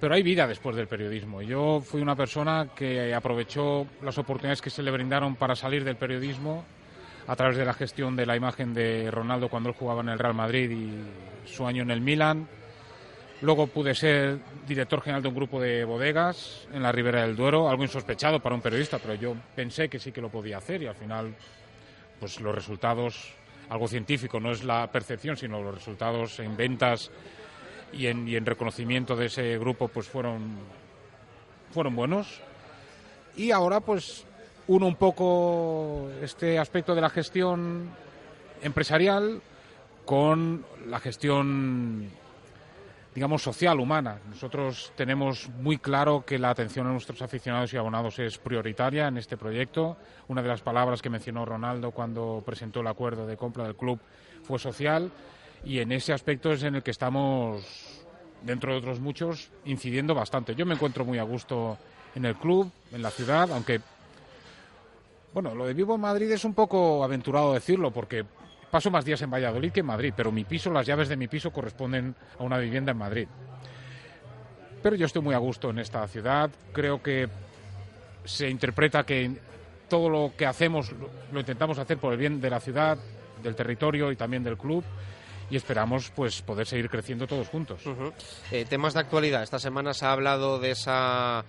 Pero 0.01 0.15
hay 0.15 0.23
vida 0.23 0.47
después 0.47 0.75
del 0.77 0.89
periodismo. 0.89 1.43
Yo 1.43 1.81
fui 1.81 2.01
una 2.01 2.17
persona 2.17 2.69
que 2.75 3.15
aprovechó 3.15 3.87
las 4.03 4.19
oportunidades 4.19 4.61
que 4.61 4.71
se 4.71 4.83
le 4.83 4.91
brindaron 4.91 5.37
para 5.37 5.55
salir 5.55 5.85
del 5.85 5.97
periodismo 5.97 6.65
a 7.27 7.37
través 7.37 7.57
de 7.57 7.65
la 7.65 7.75
gestión 7.75 8.17
de 8.17 8.27
la 8.27 8.37
imagen 8.37 8.75
de 8.75 9.11
Ronaldo 9.11 9.49
cuando 9.49 9.69
él 9.69 9.77
jugaba 9.79 10.01
en 10.01 10.09
el 10.09 10.19
Real 10.19 10.35
Madrid 10.35 10.71
y 10.71 11.49
su 11.49 11.67
año 11.67 11.83
en 11.83 11.91
el 11.91 12.01
Milan. 12.01 12.49
Luego 13.41 13.67
pude 13.67 13.95
ser 13.95 14.39
director 14.69 15.01
general 15.03 15.23
de 15.23 15.29
un 15.29 15.35
grupo 15.35 15.61
de 15.61 15.85
bodegas 15.85 16.69
en 16.73 16.83
la 16.83 16.93
Ribera 16.93 17.23
del 17.23 17.35
Duero, 17.35 17.69
algo 17.69 17.83
insospechado 17.83 18.41
para 18.41 18.55
un 18.55 18.61
periodista, 18.61 18.99
pero 18.99 19.15
yo 19.15 19.35
pensé 19.57 19.89
que 19.89 19.99
sí 19.99 20.13
que 20.13 20.21
lo 20.21 20.29
podía 20.29 20.59
hacer 20.59 20.83
y 20.83 20.87
al 20.87 20.95
final 20.95 21.35
pues 22.21 22.41
los 22.41 22.55
resultados, 22.55 23.33
algo 23.69 23.89
científico, 23.89 24.39
no 24.39 24.53
es 24.53 24.63
la 24.63 24.91
percepción, 24.93 25.37
sino 25.37 25.61
los 25.61 25.75
resultados 25.75 26.39
en 26.39 26.57
ventas 26.57 27.11
y 27.93 28.07
en, 28.07 28.29
y 28.29 28.37
en 28.37 28.47
reconocimiento 28.47 29.17
de 29.17 29.27
ese 29.27 29.59
grupo 29.59 29.89
pues 29.89 30.07
fueron, 30.07 30.59
fueron 31.73 31.97
buenos. 31.97 32.41
Y 33.37 33.51
ahora 33.51 33.81
pues 33.81 34.25
uno 34.69 34.87
un 34.87 34.97
poco 34.97 36.11
este 36.23 36.59
aspecto 36.59 36.95
de 36.95 37.01
la 37.01 37.11
gestión 37.11 37.91
empresarial 38.63 39.41
con 40.05 40.65
la 40.87 41.01
gestión 41.01 42.11
digamos 43.15 43.43
social 43.43 43.79
humana. 43.79 44.19
Nosotros 44.29 44.93
tenemos 44.97 45.49
muy 45.61 45.79
claro 45.79 46.25
que 46.25 46.39
la 46.39 46.51
atención 46.51 46.87
a 46.87 46.93
nuestros 46.93 47.21
aficionados 47.21 47.73
y 47.73 47.77
abonados 47.77 48.19
es 48.19 48.39
prioritaria 48.39 49.09
en 49.09 49.19
este 49.19 49.37
proyecto. 49.37 49.97
Una 50.29 50.43
de 50.43 50.49
las 50.49 50.63
palabras 50.63 51.03
que 51.03 51.11
mencionó 51.11 51.45
Ronaldo 51.45 51.91
cuando 51.91 52.43
presentó 52.45 52.81
el 52.81 52.87
acuerdo 52.87 53.27
de 53.27 53.37
compra 53.37 53.65
del 53.65 53.77
club 53.77 53.99
fue 54.45 54.59
social 54.59 55.11
y 55.65 55.81
en 55.81 55.93
ese 55.93 56.13
aspecto 56.13 56.53
es 56.53 56.63
en 56.63 56.77
el 56.77 56.83
que 56.83 56.91
estamos 56.91 57.63
dentro 58.43 58.73
de 58.73 58.79
otros 58.79 58.99
muchos 58.99 59.51
incidiendo 59.67 60.15
bastante. 60.15 60.55
Yo 60.55 60.65
me 60.65 60.75
encuentro 60.75 61.05
muy 61.05 61.19
a 61.19 61.23
gusto 61.23 61.77
en 62.15 62.25
el 62.25 62.37
club, 62.37 62.71
en 62.93 63.03
la 63.03 63.11
ciudad, 63.11 63.51
aunque 63.53 63.81
bueno, 65.35 65.55
lo 65.55 65.67
de 65.67 65.75
vivo 65.75 65.95
en 65.95 66.01
Madrid 66.01 66.31
es 66.31 66.45
un 66.45 66.55
poco 66.55 67.03
aventurado 67.03 67.55
decirlo 67.55 67.91
porque 67.91 68.25
paso 68.71 68.91
más 68.91 69.05
días 69.05 69.23
en 69.23 69.31
Valladolid 69.31 69.73
que 69.73 69.81
en 69.81 69.87
Madrid, 69.87 70.13
pero 70.17 70.33
mi 70.33 70.45
piso, 70.45 70.71
las 70.71 70.87
llaves 70.87 71.09
de 71.09 71.17
mi 71.17 71.29
piso 71.29 71.51
corresponden 71.51 72.15
a 72.39 72.43
una 72.43 72.59
vivienda 72.59 72.93
en 72.93 72.99
Madrid. 72.99 73.29
Pero 74.83 74.97
yo 74.97 75.07
estoy 75.07 75.23
muy 75.23 75.35
a 75.35 75.39
gusto 75.39 75.71
en 75.71 75.79
esta 75.79 76.07
ciudad. 76.09 76.51
Creo 76.73 77.03
que 77.03 77.29
se 78.25 78.49
interpreta 78.49 79.05
que 79.05 79.39
todo 79.89 80.09
lo 80.09 80.33
que 80.37 80.47
hacemos 80.47 80.93
lo, 81.33 81.39
intentamos 81.39 81.79
hacer 81.79 81.99
por 81.99 82.13
el 82.13 82.19
bien 82.19 82.41
de 82.41 82.51
la 82.51 82.61
ciudad, 82.61 82.99
del 83.43 83.55
territorio 83.55 84.11
y 84.11 84.17
también 84.17 84.43
del 84.43 84.57
club 84.57 84.85
y 85.51 85.57
esperamos 85.57 86.11
pues 86.15 86.41
poder 86.41 86.67
seguir 86.67 86.89
creciendo 86.89 87.27
todos 87.27 87.49
juntos. 87.49 87.83
Eh, 88.51 88.65
temas 88.65 88.95
de 88.95 89.01
actualidad. 89.01 89.43
Esta 89.43 89.59
semana 89.59 89.93
se 89.93 90.07
ha 90.07 90.13
hablado 90.13 90.59
de 90.59 90.71
esa 90.71 91.45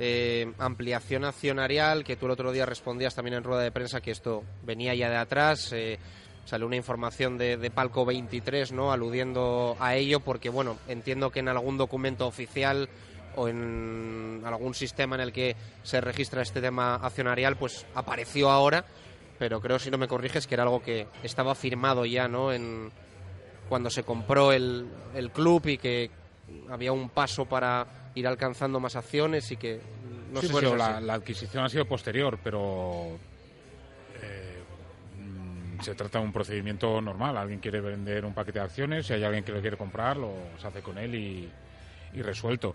eh, 0.00 0.52
ampliación 0.58 1.24
accionarial 1.24 2.04
que 2.04 2.14
tú 2.14 2.26
el 2.26 2.32
otro 2.32 2.52
día 2.52 2.64
respondías 2.64 3.16
también 3.16 3.34
en 3.34 3.42
rueda 3.42 3.62
de 3.62 3.72
prensa 3.72 4.00
que 4.00 4.12
esto 4.12 4.44
venía 4.62 4.94
ya 4.94 5.10
de 5.10 5.16
atrás. 5.16 5.72
Eh, 5.72 5.98
salió 6.44 6.68
una 6.68 6.76
información 6.76 7.36
de, 7.36 7.70
Palco 7.74 8.04
23, 8.04 8.70
¿no? 8.70 8.92
Aludiendo 8.92 9.76
a 9.80 9.96
ello 9.96 10.20
porque, 10.20 10.50
bueno, 10.50 10.78
entiendo 10.86 11.30
que 11.30 11.40
en 11.40 11.48
algún 11.48 11.76
documento 11.76 12.28
oficial 12.28 12.88
o 13.34 13.48
en 13.48 14.40
algún 14.44 14.72
sistema 14.72 15.16
en 15.16 15.22
el 15.22 15.32
que 15.32 15.56
se 15.82 16.00
registra 16.00 16.42
este 16.42 16.60
tema 16.60 16.94
accionarial, 16.94 17.56
pues 17.56 17.84
apareció 17.96 18.50
ahora, 18.50 18.84
pero 19.36 19.60
creo, 19.60 19.80
si 19.80 19.90
no 19.90 19.98
me 19.98 20.06
corriges, 20.06 20.46
que 20.46 20.54
era 20.54 20.62
algo 20.62 20.80
que 20.80 21.08
estaba 21.24 21.56
firmado 21.56 22.06
ya, 22.06 22.28
¿no? 22.28 22.52
En, 22.52 22.92
cuando 23.68 23.90
se 23.90 24.04
compró 24.04 24.52
el 24.52 24.86
club 25.34 25.66
y 25.66 25.76
que 25.76 26.10
había 26.70 26.92
un 26.92 27.10
paso 27.10 27.46
para 27.46 28.07
ir 28.18 28.26
alcanzando 28.26 28.80
más 28.80 28.96
acciones 28.96 29.50
y 29.52 29.56
que 29.56 29.80
no 30.32 30.40
Sí, 30.40 30.48
sé 30.48 30.52
bueno, 30.52 30.70
si 30.72 30.76
la, 30.76 31.14
adquisición 31.14 31.64
ha 31.64 31.68
sido 31.68 31.86
posterior, 31.86 32.38
pero 32.42 33.18
eh, 34.22 34.58
mm, 35.18 35.80
se 35.80 35.94
trata 35.94 36.18
de 36.18 36.24
un 36.24 36.32
procedimiento 36.32 37.00
normal. 37.00 37.36
Alguien 37.36 37.60
quiere 37.60 37.80
vender 37.80 38.24
un 38.24 38.34
paquete 38.34 38.58
de 38.58 38.64
acciones, 38.64 39.06
si 39.06 39.14
hay 39.14 39.24
alguien 39.24 39.44
que 39.44 39.52
lo 39.52 39.60
quiere 39.60 39.76
comprar, 39.76 40.16
lo 40.16 40.32
se 40.60 40.66
hace 40.66 40.82
con 40.82 40.98
él 40.98 41.14
y, 41.14 41.50
y 42.12 42.22
resuelto. 42.22 42.74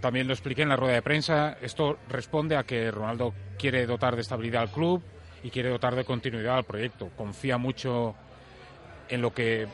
También 0.00 0.28
lo 0.28 0.32
expliqué 0.34 0.62
en 0.62 0.68
la 0.68 0.76
rueda 0.76 0.94
de 0.94 1.02
prensa. 1.02 1.58
Esto 1.60 1.98
responde 2.08 2.56
a 2.56 2.62
que 2.62 2.90
Ronaldo 2.90 3.34
quiere 3.58 3.84
dotar 3.86 4.14
de 4.14 4.22
estabilidad 4.22 4.62
al 4.62 4.70
club 4.70 5.02
y 5.42 5.50
quiere 5.50 5.70
dotar 5.70 5.96
de 5.96 6.04
continuidad 6.04 6.58
al 6.58 6.64
proyecto. 6.64 7.10
Confía 7.16 7.58
mucho 7.58 8.14
en 9.08 9.22
lo 9.22 9.32
que 9.32 9.66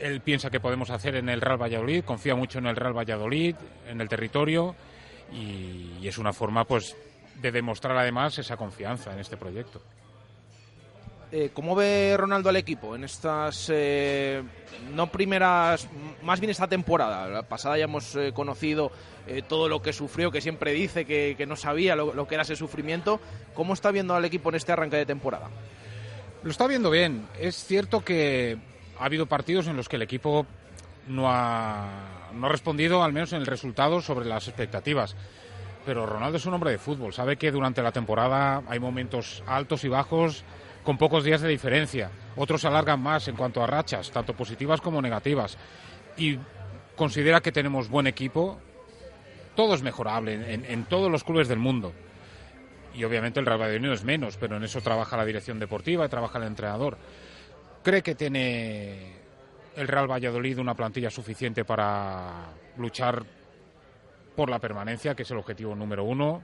él 0.00 0.20
piensa 0.20 0.50
que 0.50 0.60
podemos 0.60 0.90
hacer 0.90 1.14
en 1.16 1.28
el 1.28 1.40
Real 1.40 1.60
Valladolid, 1.60 2.04
confía 2.04 2.34
mucho 2.34 2.58
en 2.58 2.66
el 2.66 2.76
Real 2.76 2.96
Valladolid, 2.96 3.54
en 3.88 4.00
el 4.00 4.08
territorio 4.08 4.74
y, 5.32 5.98
y 6.00 6.08
es 6.08 6.18
una 6.18 6.32
forma 6.32 6.64
pues 6.64 6.96
de 7.40 7.52
demostrar 7.52 7.96
además 7.96 8.38
esa 8.38 8.56
confianza 8.56 9.12
en 9.12 9.20
este 9.20 9.36
proyecto. 9.36 9.80
Eh, 11.32 11.50
¿Cómo 11.54 11.76
ve 11.76 12.16
Ronaldo 12.18 12.48
al 12.48 12.56
equipo 12.56 12.96
en 12.96 13.04
estas, 13.04 13.70
eh, 13.72 14.42
no 14.92 15.06
primeras, 15.12 15.88
más 16.22 16.40
bien 16.40 16.50
esta 16.50 16.66
temporada? 16.66 17.28
La 17.28 17.42
pasada 17.44 17.78
ya 17.78 17.84
hemos 17.84 18.16
eh, 18.16 18.32
conocido 18.34 18.90
eh, 19.28 19.42
todo 19.46 19.68
lo 19.68 19.80
que 19.80 19.92
sufrió, 19.92 20.32
que 20.32 20.40
siempre 20.40 20.72
dice 20.72 21.04
que, 21.04 21.36
que 21.38 21.46
no 21.46 21.54
sabía 21.54 21.94
lo, 21.94 22.14
lo 22.14 22.26
que 22.26 22.34
era 22.34 22.42
ese 22.42 22.56
sufrimiento. 22.56 23.20
¿Cómo 23.54 23.74
está 23.74 23.92
viendo 23.92 24.16
al 24.16 24.24
equipo 24.24 24.48
en 24.48 24.56
este 24.56 24.72
arranque 24.72 24.96
de 24.96 25.06
temporada? 25.06 25.48
Lo 26.42 26.50
está 26.50 26.66
viendo 26.66 26.90
bien. 26.90 27.28
Es 27.38 27.54
cierto 27.64 28.04
que 28.04 28.58
ha 29.00 29.04
habido 29.04 29.26
partidos 29.26 29.66
en 29.66 29.76
los 29.76 29.88
que 29.88 29.96
el 29.96 30.02
equipo 30.02 30.46
no 31.08 31.24
ha, 31.30 32.30
no 32.34 32.46
ha 32.46 32.50
respondido, 32.50 33.02
al 33.02 33.12
menos 33.12 33.32
en 33.32 33.40
el 33.40 33.46
resultado, 33.46 34.00
sobre 34.00 34.26
las 34.26 34.46
expectativas. 34.46 35.16
Pero 35.86 36.04
Ronaldo 36.06 36.36
es 36.36 36.46
un 36.46 36.54
hombre 36.54 36.70
de 36.72 36.78
fútbol. 36.78 37.12
Sabe 37.12 37.36
que 37.36 37.50
durante 37.50 37.82
la 37.82 37.90
temporada 37.92 38.62
hay 38.68 38.78
momentos 38.78 39.42
altos 39.46 39.82
y 39.84 39.88
bajos 39.88 40.44
con 40.84 40.98
pocos 40.98 41.24
días 41.24 41.40
de 41.40 41.48
diferencia. 41.48 42.10
Otros 42.36 42.64
alargan 42.64 43.00
más 43.00 43.26
en 43.28 43.36
cuanto 43.36 43.62
a 43.62 43.66
rachas, 43.66 44.10
tanto 44.10 44.34
positivas 44.34 44.80
como 44.80 45.00
negativas. 45.00 45.56
Y 46.16 46.38
considera 46.96 47.40
que 47.40 47.50
tenemos 47.52 47.88
buen 47.88 48.06
equipo. 48.06 48.58
Todo 49.56 49.74
es 49.74 49.82
mejorable 49.82 50.34
en, 50.52 50.64
en- 50.64 50.84
todos 50.84 51.10
los 51.10 51.24
clubes 51.24 51.48
del 51.48 51.58
mundo. 51.58 51.92
Y 52.94 53.04
obviamente 53.04 53.40
el 53.40 53.46
Real 53.46 53.60
Valladolid 53.60 53.86
no 53.86 53.92
es 53.94 54.04
menos, 54.04 54.36
pero 54.36 54.56
en 54.56 54.64
eso 54.64 54.80
trabaja 54.80 55.16
la 55.16 55.24
dirección 55.24 55.58
deportiva 55.58 56.04
y 56.04 56.08
trabaja 56.08 56.38
el 56.38 56.44
entrenador. 56.44 56.98
¿Cree 57.82 58.02
que 58.02 58.14
tiene 58.14 59.14
el 59.74 59.88
Real 59.88 60.10
Valladolid 60.10 60.58
una 60.58 60.74
plantilla 60.74 61.10
suficiente 61.10 61.64
para 61.64 62.48
luchar 62.76 63.24
por 64.36 64.50
la 64.50 64.58
permanencia, 64.58 65.14
que 65.14 65.22
es 65.22 65.30
el 65.30 65.38
objetivo 65.38 65.74
número 65.74 66.04
uno? 66.04 66.42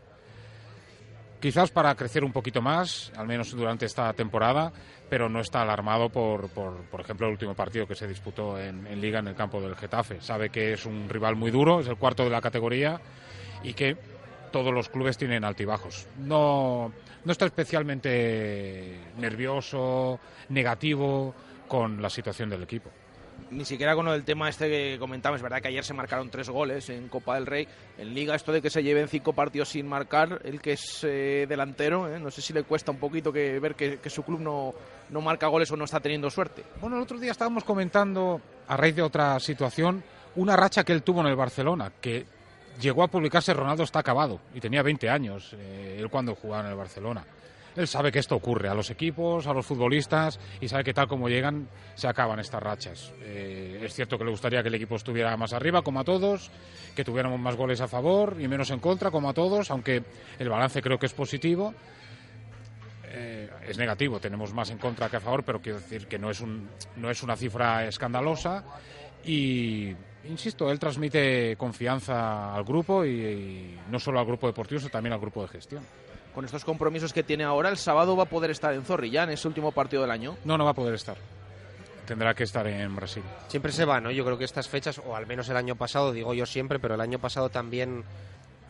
Quizás 1.39 1.71
para 1.71 1.95
crecer 1.95 2.25
un 2.25 2.33
poquito 2.33 2.63
más, 2.63 3.13
al 3.15 3.27
menos 3.27 3.51
durante 3.51 3.85
esta 3.85 4.11
temporada, 4.15 4.73
pero 5.11 5.29
no 5.29 5.41
está 5.41 5.61
alarmado 5.61 6.09
por, 6.09 6.49
por, 6.49 6.83
por 6.85 7.03
ejemplo, 7.03 7.27
el 7.27 7.33
último 7.33 7.55
partido 7.55 7.87
que 7.87 7.95
se 7.95 8.09
disputó 8.09 8.59
en, 8.59 8.87
en 8.87 8.99
Liga 8.99 9.19
en 9.19 9.29
el 9.29 9.35
campo 9.35 9.61
del 9.61 9.77
Getafe. 9.77 10.23
Sabe 10.23 10.49
que 10.49 10.73
es 10.73 10.87
un 10.87 11.07
rival 11.09 11.37
muy 11.37 11.51
duro, 11.51 11.81
es 11.81 11.89
el 11.89 11.97
cuarto 11.97 12.25
de 12.25 12.31
la 12.31 12.41
categoría 12.41 12.99
y 13.63 13.75
que 13.75 13.99
todos 14.51 14.73
los 14.73 14.89
clubes 14.89 15.19
tienen 15.19 15.45
altibajos. 15.45 16.09
No, 16.19 16.93
no 17.27 17.33
está 17.33 17.45
especialmente 17.45 19.01
nervioso, 19.19 20.21
negativo 20.49 21.35
con 21.67 22.01
la 22.01 22.09
situación 22.09 22.49
del 22.49 22.63
equipo. 22.63 22.89
Ni 23.51 23.65
siquiera 23.65 23.97
con 23.97 24.07
el 24.09 24.25
tema 24.25 24.49
este 24.49 24.69
que 24.69 24.97
comentaba, 24.99 25.35
es 25.35 25.43
verdad 25.43 25.61
que 25.61 25.69
ayer 25.69 25.85
se 25.85 25.93
marcaron 25.93 26.31
tres 26.31 26.49
goles 26.49 26.89
en 26.89 27.09
Copa 27.09 27.35
del 27.35 27.47
Rey. 27.47 27.67
En 27.99 28.15
Liga, 28.15 28.37
esto 28.37 28.53
de 28.53 28.63
que 28.63 28.71
se 28.71 28.83
lleven 28.83 29.09
cinco 29.09 29.33
partidos 29.33 29.71
sin 29.71 29.89
marcar, 29.89 30.41
el 30.45 30.61
que 30.61 30.73
es 30.73 31.01
eh, 31.03 31.47
delantero, 31.49 32.09
eh, 32.09 32.21
no 32.21 32.31
sé 32.31 32.41
si 32.43 32.53
le 32.53 32.63
cuesta 32.63 32.93
un 32.93 32.99
poquito 32.99 33.33
que 33.33 33.59
ver 33.59 33.75
que, 33.75 33.99
que 33.99 34.09
su 34.09 34.23
club 34.23 34.41
no, 34.41 34.73
no 35.11 35.21
marca 35.21 35.49
goles 35.49 35.71
o 35.73 35.77
no 35.77 35.85
está 35.85 35.99
teniendo 35.99 36.31
suerte. 36.31 36.63
Bueno, 36.81 36.97
el 36.97 37.03
otro 37.03 37.19
día 37.19 37.33
estábamos 37.33 37.65
comentando, 37.65 38.41
a 38.69 38.77
raíz 38.77 38.95
de 38.95 39.03
otra 39.03 39.39
situación, 39.41 40.05
una 40.37 40.55
racha 40.55 40.85
que 40.85 40.93
él 40.93 41.03
tuvo 41.03 41.23
en 41.23 41.27
el 41.27 41.37
Barcelona, 41.37 41.93
que 42.01 42.25
llegó 42.81 43.03
a 43.03 43.09
publicarse 43.09 43.55
Ronaldo 43.55 43.83
está 43.83 44.01
acabado, 44.01 44.41
y 44.55 44.61
tenía 44.61 44.83
20 44.83 45.09
años, 45.09 45.55
eh, 45.59 45.97
él 45.99 46.09
cuando 46.09 46.35
jugaba 46.35 46.65
en 46.65 46.71
el 46.71 46.77
Barcelona. 46.77 47.25
Él 47.77 47.87
sabe 47.87 48.11
que 48.11 48.19
esto 48.19 48.35
ocurre 48.35 48.71
a 48.71 48.75
los 48.75 48.89
equipos, 48.89 49.47
a 49.47 49.53
los 49.53 49.67
futbolistas, 49.67 50.41
y 50.61 50.69
sabe 50.69 50.83
que 50.83 50.95
tal 50.95 51.07
como 51.07 51.29
llegan, 51.29 51.69
se 51.95 52.09
acaban 52.09 52.41
estas 52.41 52.63
rachas. 52.63 53.13
Eh, 53.21 53.83
es 53.85 53.93
cierto 53.93 54.17
que 54.17 54.25
le 54.25 54.31
gustaría 54.31 54.63
que 54.63 54.69
el 54.69 54.75
equipo 54.77 54.97
estuviera 54.97 55.37
más 55.37 55.53
arriba, 55.53 55.83
como 55.83 56.01
a 56.01 56.05
todos, 56.05 56.51
que 56.95 57.05
tuviéramos 57.05 57.39
más 57.39 57.55
goles 57.55 57.83
a 57.83 57.89
favor 57.89 58.37
y 58.41 58.49
menos 58.49 58.71
en 58.71 58.81
contra, 58.81 59.11
como 59.11 59.29
a 59.29 59.35
todos, 59.35 59.71
aunque 59.71 60.03
el 60.39 60.49
balance 60.49 60.81
creo 60.81 60.99
que 60.99 61.07
es 61.07 61.13
positivo. 61.13 61.75
Eh, 63.09 63.51
es 63.69 63.77
negativo, 63.77 64.21
tenemos 64.21 64.55
más 64.55 64.71
en 64.71 64.79
contra 64.79 65.11
que 65.11 65.17
a 65.17 65.21
favor, 65.21 65.45
pero 65.45 65.61
quiero 65.61 65.79
decir 65.79 66.07
que 66.07 66.19
no 66.19 66.31
es, 66.31 66.41
un, 66.41 66.69
no 66.97 67.11
es 67.11 67.23
una 67.23 67.37
cifra 67.37 67.87
escandalosa 67.87 68.65
y, 69.25 69.95
insisto, 70.29 70.71
él 70.71 70.79
transmite 70.79 71.57
confianza 71.57 72.55
al 72.55 72.65
grupo 72.65 73.05
y, 73.05 73.09
y 73.09 73.81
no 73.91 73.99
solo 73.99 74.21
al 74.21 74.27
grupo 74.27 74.47
deportivo, 74.47 74.81
sino 74.81 74.91
también 74.91 75.13
al 75.13 75.21
grupo 75.21 75.43
de 75.43 75.49
gestión. 75.49 75.83
Con 76.35 76.45
estos 76.45 76.65
compromisos 76.65 77.13
que 77.13 77.23
tiene 77.23 77.45
ahora, 77.45 77.71
el 77.71 77.79
sábado 77.79 78.15
va 78.17 78.25
a 78.25 78.29
poder 78.29 78.51
estar 78.51 78.75
en 78.75 78.85
Zorrilla, 78.85 79.23
en 79.23 79.31
ese 79.31 79.49
último 79.49 79.73
partido 79.73 80.03
del 80.03 80.11
año. 80.11 80.37
No, 80.45 80.59
no 80.59 80.65
va 80.65 80.73
a 80.73 80.75
poder 80.75 80.95
estar. 80.95 81.17
Tendrá 82.07 82.35
que 82.35 82.45
estar 82.45 82.67
en 82.67 82.95
Brasil. 82.95 83.23
Siempre 83.49 83.73
se 83.73 83.85
va, 83.85 84.01
¿no? 84.01 84.11
Yo 84.11 84.25
creo 84.25 84.37
que 84.39 84.45
estas 84.45 84.69
fechas, 84.69 85.01
o 85.05 85.17
al 85.17 85.27
menos 85.27 85.49
el 85.49 85.57
año 85.57 85.77
pasado, 85.77 86.13
digo 86.13 86.35
yo 86.35 86.47
siempre, 86.47 86.79
pero 86.79 86.95
el 86.95 87.01
año 87.01 87.19
pasado 87.19 87.49
también, 87.49 88.05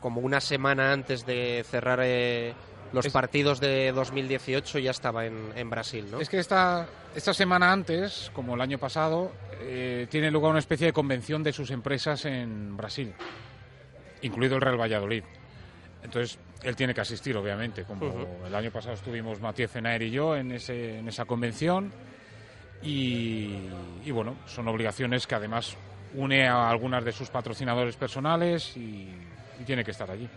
como 0.00 0.20
una 0.20 0.40
semana 0.40 0.92
antes 0.92 1.26
de 1.26 1.64
cerrar 1.68 2.00
eh, 2.02 2.54
los 2.92 3.06
Es- 3.06 3.12
partidos 3.12 3.60
de 3.60 3.92
2018, 3.92 4.78
ya 4.78 4.90
estaba 4.90 5.26
en, 5.26 5.52
en 5.56 5.68
Brasil, 5.70 6.06
¿no? 6.10 6.20
Es 6.20 6.28
que 6.28 6.38
esta, 6.38 6.86
esta 7.14 7.34
semana 7.34 7.72
antes, 7.72 8.30
como 8.34 8.54
el 8.54 8.60
año 8.60 8.78
pasado, 8.78 9.32
eh, 9.60 10.06
tiene 10.10 10.30
lugar 10.30 10.50
una 10.50 10.60
especie 10.60 10.86
de 10.86 10.92
convención 10.92 11.42
de 11.42 11.52
sus 11.52 11.70
empresas 11.70 12.24
en 12.24 12.76
Brasil, 12.76 13.12
incluido 14.22 14.56
el 14.56 14.60
Real 14.62 14.80
Valladolid. 14.80 15.24
Entonces, 16.02 16.38
él 16.62 16.76
tiene 16.76 16.94
que 16.94 17.00
asistir, 17.00 17.36
obviamente. 17.36 17.82
Como 17.84 18.44
el 18.46 18.54
año 18.54 18.70
pasado 18.70 18.94
estuvimos 18.94 19.40
Matías 19.40 19.70
Fenaer 19.70 20.02
y 20.02 20.10
yo 20.10 20.36
en, 20.36 20.52
ese, 20.52 20.98
en 21.00 21.08
esa 21.08 21.24
convención. 21.24 21.92
Y, 22.82 23.56
y 24.04 24.10
bueno, 24.12 24.36
son 24.46 24.68
obligaciones 24.68 25.26
que 25.26 25.34
además 25.34 25.76
une 26.14 26.46
a 26.46 26.68
algunas 26.70 27.04
de 27.04 27.12
sus 27.12 27.30
patrocinadores 27.30 27.96
personales 27.96 28.76
y, 28.76 29.08
y 29.60 29.64
tiene 29.64 29.84
que 29.84 29.90
estar 29.90 30.10
allí. 30.10 30.28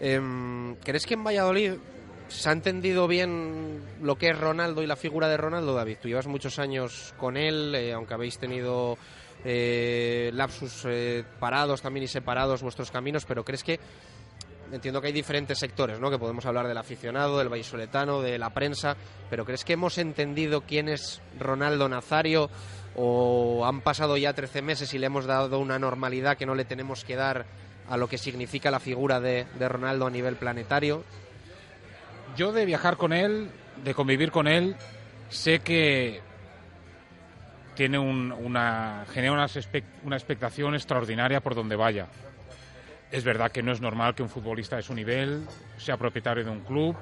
Em, 0.00 0.76
¿Crees 0.76 1.06
que 1.06 1.14
en 1.14 1.24
Valladolid 1.24 1.72
se 2.28 2.48
ha 2.48 2.52
entendido 2.52 3.06
bien 3.06 3.82
lo 4.02 4.16
que 4.16 4.30
es 4.30 4.38
Ronaldo 4.38 4.82
y 4.82 4.86
la 4.86 4.96
figura 4.96 5.28
de 5.28 5.36
Ronaldo, 5.36 5.74
David? 5.74 5.98
Tú 6.00 6.08
llevas 6.08 6.26
muchos 6.26 6.58
años 6.58 7.14
con 7.18 7.36
él, 7.36 7.74
eh, 7.74 7.92
aunque 7.92 8.14
habéis 8.14 8.38
tenido 8.38 8.98
eh, 9.44 10.30
lapsus 10.34 10.84
eh, 10.86 11.24
parados 11.38 11.82
también 11.82 12.04
y 12.04 12.08
separados 12.08 12.62
vuestros 12.62 12.90
caminos, 12.90 13.24
pero 13.24 13.44
¿crees 13.44 13.62
que 13.62 13.78
entiendo 14.72 15.00
que 15.00 15.06
hay 15.06 15.12
diferentes 15.12 15.58
sectores, 15.58 16.00
¿no? 16.00 16.10
Que 16.10 16.18
podemos 16.18 16.44
hablar 16.46 16.66
del 16.66 16.78
aficionado, 16.78 17.38
del 17.38 17.48
vallisoletano, 17.48 18.20
de 18.20 18.38
la 18.38 18.50
prensa, 18.50 18.96
pero 19.30 19.44
¿crees 19.44 19.64
que 19.64 19.74
hemos 19.74 19.98
entendido 19.98 20.62
quién 20.62 20.88
es 20.88 21.20
Ronaldo 21.38 21.88
Nazario 21.88 22.50
o 22.96 23.64
han 23.66 23.82
pasado 23.82 24.16
ya 24.16 24.32
13 24.32 24.62
meses 24.62 24.92
y 24.94 24.98
le 24.98 25.06
hemos 25.06 25.26
dado 25.26 25.58
una 25.58 25.78
normalidad 25.78 26.36
que 26.36 26.46
no 26.46 26.54
le 26.54 26.64
tenemos 26.64 27.04
que 27.04 27.14
dar 27.14 27.46
a 27.88 27.96
lo 27.96 28.08
que 28.08 28.18
significa 28.18 28.70
la 28.70 28.80
figura 28.80 29.20
de, 29.20 29.46
Ronaldo 29.68 30.06
a 30.06 30.10
nivel 30.10 30.36
planetario? 30.36 31.04
Yo 32.36 32.52
de 32.52 32.64
viajar 32.66 32.96
con 32.96 33.12
él, 33.12 33.48
de 33.84 33.94
convivir 33.94 34.30
con 34.30 34.46
él, 34.48 34.76
sé 35.28 35.60
que 35.60 36.20
tiene 37.74 37.98
un- 37.98 38.32
una, 38.32 39.04
genera 39.12 39.32
una, 39.32 39.46
una 40.04 40.16
expectación 40.16 40.74
extraordinaria 40.74 41.40
por 41.40 41.54
donde 41.54 41.76
vaya. 41.76 42.06
Es 43.10 43.22
verdad 43.22 43.52
que 43.52 43.62
no 43.62 43.72
es 43.72 43.80
normal 43.80 44.14
que 44.14 44.22
un 44.22 44.28
futbolista 44.28 44.76
de 44.76 44.82
su 44.82 44.94
nivel 44.94 45.46
sea 45.78 45.96
propietario 45.96 46.44
de 46.44 46.50
un 46.50 46.60
club 46.60 46.96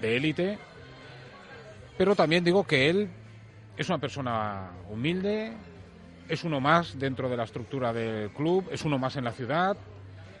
de 0.00 0.16
élite, 0.16 0.58
pero 1.96 2.14
también 2.16 2.44
digo 2.44 2.64
que 2.64 2.90
él 2.90 3.08
es 3.76 3.88
una 3.88 3.98
persona 3.98 4.70
humilde, 4.90 5.52
es 6.28 6.44
uno 6.44 6.60
más 6.60 6.98
dentro 6.98 7.28
de 7.28 7.36
la 7.36 7.44
estructura 7.44 7.92
del 7.92 8.30
club, 8.30 8.68
es 8.72 8.84
uno 8.84 8.98
más 8.98 9.16
en 9.16 9.24
la 9.24 9.32
ciudad 9.32 9.76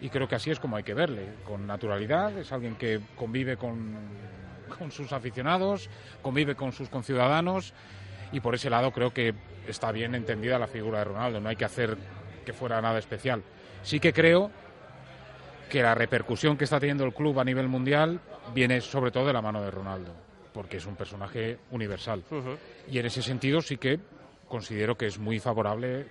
y 0.00 0.08
creo 0.10 0.28
que 0.28 0.34
así 0.34 0.50
es 0.50 0.60
como 0.60 0.76
hay 0.76 0.82
que 0.82 0.94
verle, 0.94 1.34
con 1.44 1.66
naturalidad, 1.66 2.36
es 2.38 2.52
alguien 2.52 2.76
que 2.76 3.00
convive 3.16 3.56
con, 3.56 3.94
con 4.78 4.90
sus 4.90 5.12
aficionados, 5.12 5.88
convive 6.22 6.54
con 6.54 6.72
sus 6.72 6.88
conciudadanos 6.88 7.72
y 8.32 8.40
por 8.40 8.54
ese 8.54 8.70
lado 8.70 8.92
creo 8.92 9.12
que 9.12 9.34
está 9.66 9.92
bien 9.92 10.14
entendida 10.14 10.58
la 10.58 10.66
figura 10.66 10.98
de 10.98 11.04
Ronaldo, 11.04 11.40
no 11.40 11.48
hay 11.48 11.56
que 11.56 11.64
hacer 11.64 11.96
que 12.44 12.52
fuera 12.52 12.80
nada 12.80 12.98
especial. 12.98 13.42
Sí 13.82 14.00
que 14.00 14.12
creo 14.12 14.50
que 15.68 15.82
la 15.82 15.94
repercusión 15.94 16.56
que 16.56 16.64
está 16.64 16.78
teniendo 16.78 17.04
el 17.04 17.12
club 17.12 17.38
a 17.40 17.44
nivel 17.44 17.68
mundial 17.68 18.20
viene 18.54 18.80
sobre 18.80 19.10
todo 19.10 19.26
de 19.26 19.32
la 19.32 19.42
mano 19.42 19.62
de 19.62 19.70
Ronaldo, 19.70 20.12
porque 20.52 20.76
es 20.76 20.86
un 20.86 20.96
personaje 20.96 21.58
universal. 21.70 22.22
Y 22.88 22.98
en 22.98 23.06
ese 23.06 23.22
sentido 23.22 23.60
sí 23.60 23.76
que 23.76 23.98
considero 24.48 24.96
que 24.96 25.06
es 25.06 25.18
muy 25.18 25.40
favorable 25.40 26.00
eh, 26.00 26.06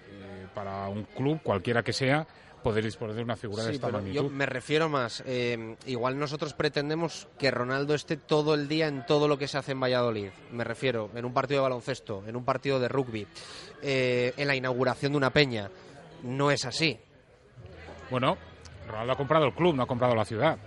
para 0.54 0.88
un 0.90 1.04
club, 1.04 1.40
cualquiera 1.42 1.84
que 1.84 1.94
sea, 1.94 2.28
poder 2.66 2.84
disponer 2.84 3.16
de 3.16 3.22
una 3.22 3.36
figura 3.36 3.64
de 3.64 3.74
esta 3.74 3.86
pero 3.88 4.00
magnitud. 4.00 4.24
yo 4.24 4.30
me 4.30 4.48
refiero 4.48 4.90
más. 4.90 5.22
eh, 5.28 5.76
igual 5.86 6.18
nosotros 6.18 6.56
pretendemos 6.56 7.28
que 7.38 7.52
Ronaldo 7.52 7.94
esté 7.94 8.18
todo 8.18 8.56
el 8.56 8.68
día 8.68 8.88
en 8.88 9.06
todo 9.06 9.28
lo 9.28 9.38
que 9.38 9.48
se 9.48 9.60
hace 9.60 9.74
en 9.74 9.80
Valladolid. 9.80 10.30
Me 10.52 10.64
refiero 10.64 11.12
en 11.14 11.26
un 11.26 11.32
partido 11.34 11.60
de 11.60 11.64
baloncesto, 11.64 12.24
en 12.26 12.36
un 12.36 12.44
partido 12.44 12.80
de 12.80 12.88
rugby, 12.88 13.28
eh, 13.84 14.34
en 14.36 14.48
la 14.48 14.56
inauguración 14.56 15.12
de 15.12 15.18
una 15.20 15.30
peña. 15.30 15.70
No 16.24 16.50
es 16.50 16.66
así. 16.66 17.00
Bueno, 18.10 18.36
Ronaldo 18.88 19.14
ha 19.14 19.16
comprado 19.16 19.46
el 19.46 19.54
club, 19.54 19.76
no 19.76 19.84
ha 19.84 19.88
comprado 19.88 20.16
la 20.16 20.26
ciudad. 20.26 20.58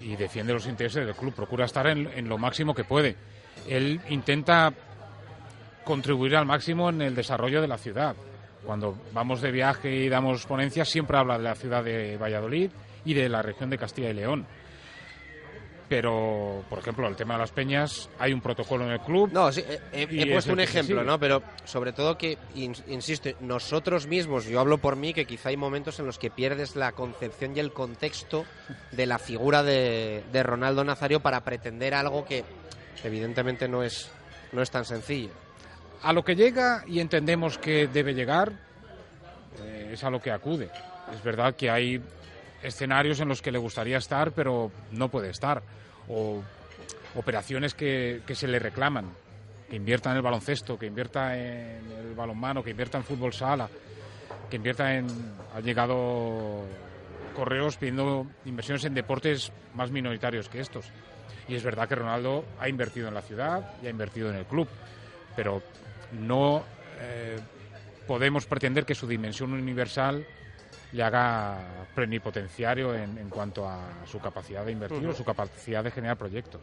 Y 0.00 0.16
defiende 0.16 0.52
los 0.52 0.66
intereses 0.66 1.06
del 1.06 1.14
club, 1.14 1.32
procura 1.32 1.66
estar 1.66 1.86
en, 1.86 2.08
en 2.08 2.28
lo 2.28 2.36
máximo 2.36 2.74
que 2.74 2.82
puede. 2.82 3.14
Él 3.68 4.00
intenta 4.08 4.72
contribuir 5.84 6.34
al 6.34 6.46
máximo 6.46 6.90
en 6.90 7.00
el 7.02 7.14
desarrollo 7.14 7.60
de 7.62 7.68
la 7.68 7.78
ciudad. 7.78 8.16
Cuando 8.64 8.96
vamos 9.12 9.40
de 9.40 9.50
viaje 9.50 9.90
y 9.94 10.08
damos 10.08 10.46
ponencias, 10.46 10.88
siempre 10.88 11.16
habla 11.16 11.36
de 11.36 11.44
la 11.44 11.54
ciudad 11.54 11.82
de 11.82 12.16
Valladolid 12.16 12.70
y 13.04 13.14
de 13.14 13.28
la 13.28 13.42
región 13.42 13.70
de 13.70 13.78
Castilla 13.78 14.10
y 14.10 14.14
León. 14.14 14.46
Pero, 15.88 16.64
por 16.70 16.78
ejemplo, 16.78 17.06
el 17.06 17.16
tema 17.16 17.34
de 17.34 17.40
las 17.40 17.50
peñas, 17.50 18.08
hay 18.18 18.32
un 18.32 18.40
protocolo 18.40 18.84
en 18.86 18.92
el 18.92 19.00
club. 19.00 19.30
No, 19.30 19.52
sí, 19.52 19.62
he, 19.92 20.32
puesto 20.32 20.54
un 20.54 20.60
ejemplo. 20.60 21.04
¿no? 21.04 21.18
Pero 21.18 21.42
sobre 21.64 21.92
todo 21.92 22.16
que, 22.16 22.38
in- 22.54 22.74
insisto, 22.88 23.28
nosotros 23.40 24.06
mismos, 24.06 24.46
yo 24.46 24.58
hablo 24.60 24.78
por 24.78 24.96
mí, 24.96 25.12
que 25.12 25.26
quizá 25.26 25.50
hay 25.50 25.58
momentos 25.58 25.98
en 25.98 26.06
los 26.06 26.18
que 26.18 26.30
pierdes 26.30 26.76
la 26.76 26.92
concepción 26.92 27.54
y 27.54 27.60
el 27.60 27.72
contexto 27.72 28.46
de 28.92 29.04
la 29.04 29.18
figura 29.18 29.62
de, 29.62 30.22
de 30.32 30.42
Ronaldo 30.42 30.82
Nazario 30.82 31.20
para 31.20 31.44
pretender 31.44 31.92
algo 31.92 32.24
que 32.24 32.42
evidentemente 33.04 33.68
no 33.68 33.82
es, 33.82 34.10
no 34.52 34.62
es 34.62 34.70
tan 34.70 34.86
sencillo. 34.86 35.30
A 36.02 36.12
lo 36.12 36.24
que 36.24 36.34
llega 36.34 36.84
y 36.86 37.00
entendemos 37.00 37.58
que 37.58 37.86
debe 37.86 38.14
llegar 38.14 38.52
eh, 39.62 39.90
es 39.92 40.04
a 40.04 40.10
lo 40.10 40.20
que 40.20 40.30
acude. 40.30 40.70
Es 41.14 41.22
verdad 41.22 41.54
que 41.54 41.70
hay 41.70 42.00
escenarios 42.62 43.20
en 43.20 43.28
los 43.28 43.42
que 43.42 43.52
le 43.52 43.58
gustaría 43.58 43.98
estar, 43.98 44.32
pero 44.32 44.70
no 44.90 45.08
puede 45.08 45.30
estar. 45.30 45.62
O 46.08 46.42
operaciones 47.14 47.74
que, 47.74 48.22
que 48.26 48.34
se 48.34 48.48
le 48.48 48.58
reclaman. 48.58 49.10
Que 49.68 49.76
invierta 49.76 50.10
en 50.10 50.16
el 50.16 50.22
baloncesto, 50.22 50.78
que 50.78 50.86
invierta 50.86 51.36
en 51.36 51.90
el 51.90 52.14
balonmano, 52.14 52.62
que 52.62 52.70
invierta 52.70 52.98
en 52.98 53.04
fútbol 53.04 53.32
sala, 53.32 53.68
que 54.50 54.56
invierta 54.56 54.94
en... 54.94 55.06
Ha 55.54 55.60
llegado 55.60 56.64
correos 57.34 57.76
pidiendo 57.76 58.26
inversiones 58.44 58.84
en 58.84 58.94
deportes 58.94 59.50
más 59.74 59.90
minoritarios 59.90 60.48
que 60.48 60.60
estos. 60.60 60.86
Y 61.48 61.54
es 61.54 61.62
verdad 61.62 61.88
que 61.88 61.94
Ronaldo 61.94 62.44
ha 62.60 62.68
invertido 62.68 63.08
en 63.08 63.14
la 63.14 63.22
ciudad 63.22 63.74
y 63.82 63.86
ha 63.86 63.90
invertido 63.90 64.30
en 64.30 64.36
el 64.36 64.44
club, 64.44 64.68
pero 65.34 65.62
no 66.12 66.62
eh, 67.00 67.38
podemos 68.06 68.46
pretender 68.46 68.84
que 68.84 68.94
su 68.94 69.06
dimensión 69.06 69.52
universal 69.52 70.26
le 70.92 71.02
haga 71.02 71.58
plenipotenciario 71.94 72.94
en, 72.94 73.16
en 73.16 73.30
cuanto 73.30 73.66
a 73.66 73.80
su 74.06 74.18
capacidad 74.20 74.64
de 74.64 74.72
invertir 74.72 75.06
o 75.08 75.14
su 75.14 75.24
capacidad 75.24 75.82
de 75.82 75.90
generar 75.90 76.18
proyectos. 76.18 76.60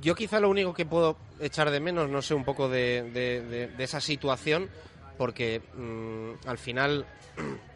Yo 0.00 0.14
quizá 0.16 0.40
lo 0.40 0.48
único 0.48 0.74
que 0.74 0.84
puedo 0.86 1.16
echar 1.38 1.70
de 1.70 1.78
menos, 1.78 2.08
no 2.10 2.20
sé, 2.20 2.34
un 2.34 2.44
poco 2.44 2.68
de, 2.68 3.08
de- 3.12 3.42
de- 3.42 3.68
de 3.68 3.84
esa 3.84 4.00
situación, 4.00 4.68
porque 5.16 5.62
mm, 5.74 6.48
al 6.48 6.58
final 6.58 7.06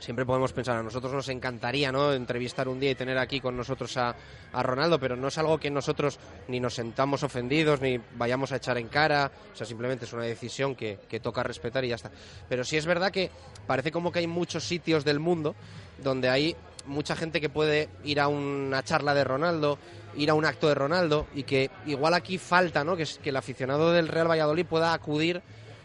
siempre 0.00 0.26
podemos 0.26 0.52
pensar, 0.52 0.76
a 0.76 0.82
nosotros 0.82 1.12
nos 1.12 1.28
encantaría 1.28 1.92
¿no? 1.92 2.12
entrevistar 2.12 2.68
un 2.68 2.80
día 2.80 2.90
y 2.90 2.94
tener 2.94 3.18
aquí 3.18 3.40
con 3.40 3.56
nosotros 3.56 3.96
a, 3.96 4.14
a 4.52 4.62
Ronaldo, 4.62 4.98
pero 4.98 5.16
no 5.16 5.28
es 5.28 5.38
algo 5.38 5.58
que 5.58 5.70
nosotros 5.70 6.18
ni 6.48 6.60
nos 6.60 6.74
sentamos 6.74 7.22
ofendidos 7.22 7.80
ni 7.80 8.00
vayamos 8.16 8.52
a 8.52 8.56
echar 8.56 8.78
en 8.78 8.88
cara, 8.88 9.30
o 9.52 9.56
sea, 9.56 9.66
simplemente 9.66 10.04
es 10.04 10.12
una 10.12 10.24
decisión 10.24 10.74
que, 10.74 10.98
que 11.08 11.20
toca 11.20 11.42
respetar 11.42 11.84
y 11.84 11.88
ya 11.88 11.96
está. 11.96 12.10
Pero 12.48 12.64
sí 12.64 12.76
es 12.76 12.86
verdad 12.86 13.10
que 13.10 13.30
parece 13.66 13.92
como 13.92 14.10
que 14.10 14.20
hay 14.20 14.26
muchos 14.26 14.64
sitios 14.64 15.04
del 15.04 15.20
mundo 15.20 15.54
donde 16.02 16.28
hay 16.28 16.56
mucha 16.86 17.14
gente 17.14 17.40
que 17.40 17.48
puede 17.48 17.88
ir 18.04 18.20
a 18.20 18.28
una 18.28 18.82
charla 18.82 19.14
de 19.14 19.24
Ronaldo, 19.24 19.78
ir 20.16 20.30
a 20.30 20.34
un 20.34 20.44
acto 20.44 20.68
de 20.68 20.74
Ronaldo 20.74 21.26
y 21.34 21.44
que 21.44 21.70
igual 21.86 22.14
aquí 22.14 22.38
falta, 22.38 22.84
¿no? 22.84 22.96
Que, 22.96 23.06
el 23.24 23.36
aficionado 23.36 23.92
del 23.92 24.08
Real 24.08 24.30
Valladolid 24.30 24.66
pueda 24.66 24.92
acudir 24.92 25.42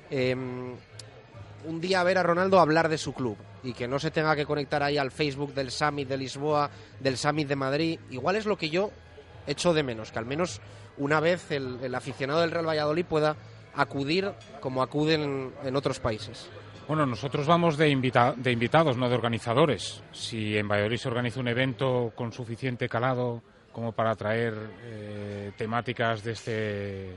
eh, 0.09 0.35
un 1.67 1.81
día 1.81 2.03
ver 2.03 2.17
a 2.17 2.23
Ronaldo 2.23 2.59
hablar 2.59 2.89
de 2.89 2.97
su 2.97 3.13
club 3.13 3.37
y 3.63 3.73
que 3.73 3.87
no 3.87 3.99
se 3.99 4.11
tenga 4.11 4.35
que 4.35 4.45
conectar 4.45 4.83
ahí 4.83 4.97
al 4.97 5.11
Facebook 5.11 5.53
del 5.53 5.71
Summit 5.71 6.07
de 6.07 6.17
Lisboa, 6.17 6.69
del 6.99 7.17
Summit 7.17 7.47
de 7.47 7.55
Madrid. 7.55 7.99
Igual 8.11 8.35
es 8.35 8.45
lo 8.45 8.57
que 8.57 8.69
yo 8.69 8.91
echo 9.47 9.73
de 9.73 9.83
menos, 9.83 10.11
que 10.11 10.19
al 10.19 10.25
menos 10.25 10.61
una 10.97 11.19
vez 11.19 11.51
el, 11.51 11.93
aficionado 11.93 12.41
del 12.41 12.51
Real 12.51 12.67
Valladolid 12.67 13.05
pueda 13.05 13.35
acudir 13.75 14.31
como 14.59 14.81
acuden 14.81 15.51
en 15.63 15.75
otros 15.75 15.99
países. 15.99 16.49
Bueno, 16.87 17.05
nosotros 17.05 17.47
vamos 17.47 17.77
de, 17.77 17.87
de 18.37 18.51
invitados, 18.51 18.95
no 18.95 19.09
de 19.09 19.15
organizadores. 19.15 20.03
Si 20.11 20.55
en 20.55 20.67
Valladolid 20.67 20.97
se 20.97 21.07
organiza 21.07 21.39
un 21.39 21.47
evento 21.47 22.13
con 22.15 22.31
suficiente 22.31 22.87
calado 22.87 23.41
como 23.71 23.91
para 23.91 24.11
atraer 24.11 24.53
eh, 24.83 25.51
temáticas 25.57 26.23
de 26.23 26.31
este, 26.31 27.15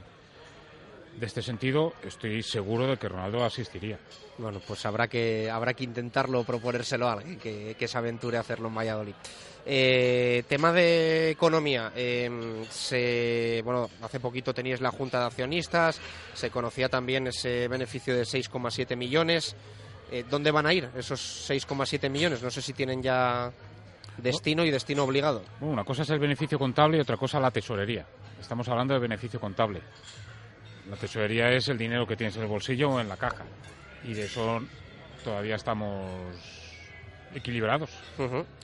de 1.19 1.27
este 1.27 1.43
sentido, 1.43 1.95
estoy 2.05 2.43
seguro 2.43 2.87
de 2.87 2.97
que 2.97 3.09
Ronaldo 3.09 3.45
asistiría. 3.45 3.99
Bueno, 4.39 4.61
pues 4.67 4.85
habrá 4.87 5.09
que, 5.09 5.51
habrá 5.51 5.75
que 5.75 5.85
intentarlo, 5.85 6.45
proponérselo 6.45 7.09
a 7.09 7.15
alguien 7.15 7.39
que, 7.39 7.75
que 7.79 7.89
se 7.89 7.99
aventure 7.99 8.37
a 8.37 8.41
hacerlo 8.41 8.69
en 8.69 8.75
Valladolid. 8.75 9.15
Eh, 9.71 10.45
tema 10.49 10.73
de 10.73 11.31
economía. 11.31 11.93
eh, 11.95 12.65
se, 12.71 13.61
bueno, 13.65 13.91
hace 14.01 14.21
poquito 14.21 14.55
teníais 14.55 14.81
la 14.81 14.91
Junta 14.91 15.21
de 15.21 15.27
Accionistas, 15.27 16.01
se 16.33 16.51
conocía 16.51 16.89
también 16.89 17.27
ese 17.27 17.69
beneficio 17.69 18.17
de 18.17 18.23
6,7 18.23 18.97
millones. 18.97 19.57
Eh, 20.11 20.25
¿Dónde 20.31 20.51
van 20.51 20.67
a 20.67 20.73
ir 20.73 20.89
esos 20.97 21.21
6,7 21.51 22.09
millones? 22.09 22.43
No 22.43 22.51
sé 22.51 22.63
si 22.63 22.73
tienen 22.73 23.03
ya 23.03 23.53
destino 24.17 24.65
y 24.65 24.71
destino 24.71 25.05
obligado. 25.05 25.43
Bueno, 25.61 25.75
una 25.75 25.85
cosa 25.85 26.03
es 26.03 26.11
el 26.11 26.19
beneficio 26.19 26.59
contable 26.59 26.97
y 26.97 27.01
otra 27.01 27.19
cosa 27.19 27.39
la 27.39 27.51
tesorería. 27.51 28.07
Estamos 28.41 28.67
hablando 28.69 28.95
de 28.95 29.01
beneficio 29.01 29.39
contable. 29.39 29.83
La 30.89 30.97
tesorería 30.97 31.51
es 31.53 31.69
el 31.69 31.77
dinero 31.77 32.07
que 32.07 32.17
tienes 32.17 32.37
en 32.37 32.43
el 32.43 32.49
bolsillo 32.49 32.91
o 32.91 33.01
en 33.01 33.09
la 33.09 33.17
caja. 33.17 33.45
Y 34.05 34.15
de 34.15 34.25
eso 34.25 34.61
todavía 35.23 35.57
estamos 35.57 36.09
equilibrados. 37.35 37.91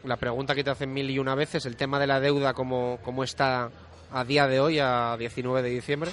La 0.05 0.17
pregunta 0.17 0.55
que 0.55 0.65
te 0.65 0.71
hacen 0.71 0.93
mil 0.93 1.11
y 1.11 1.19
una 1.19 1.35
veces, 1.35 1.67
el 1.67 1.77
tema 1.77 1.99
de 1.99 2.07
la 2.07 2.21
deuda, 2.21 2.55
¿cómo, 2.55 2.99
cómo 3.03 3.25
está 3.25 3.71
a 4.11 4.25
día 4.25 4.47
de 4.47 4.61
hoy, 4.61 4.79
a 4.79 5.17
19 5.19 5.63
de 5.63 5.69
diciembre? 5.69 6.11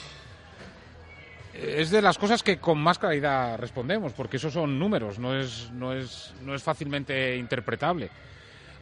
Es 1.54 1.92
de 1.92 2.02
las 2.02 2.18
cosas 2.18 2.44
que 2.44 2.58
con 2.58 2.80
más 2.80 3.00
claridad 3.00 3.58
respondemos, 3.58 4.12
porque 4.14 4.38
esos 4.38 4.54
son 4.54 4.80
números, 4.80 5.20
no 5.20 5.38
es, 5.38 5.70
no 5.72 5.94
es, 5.94 6.34
no 6.42 6.56
es 6.56 6.64
fácilmente 6.64 7.38
interpretable. 7.38 8.10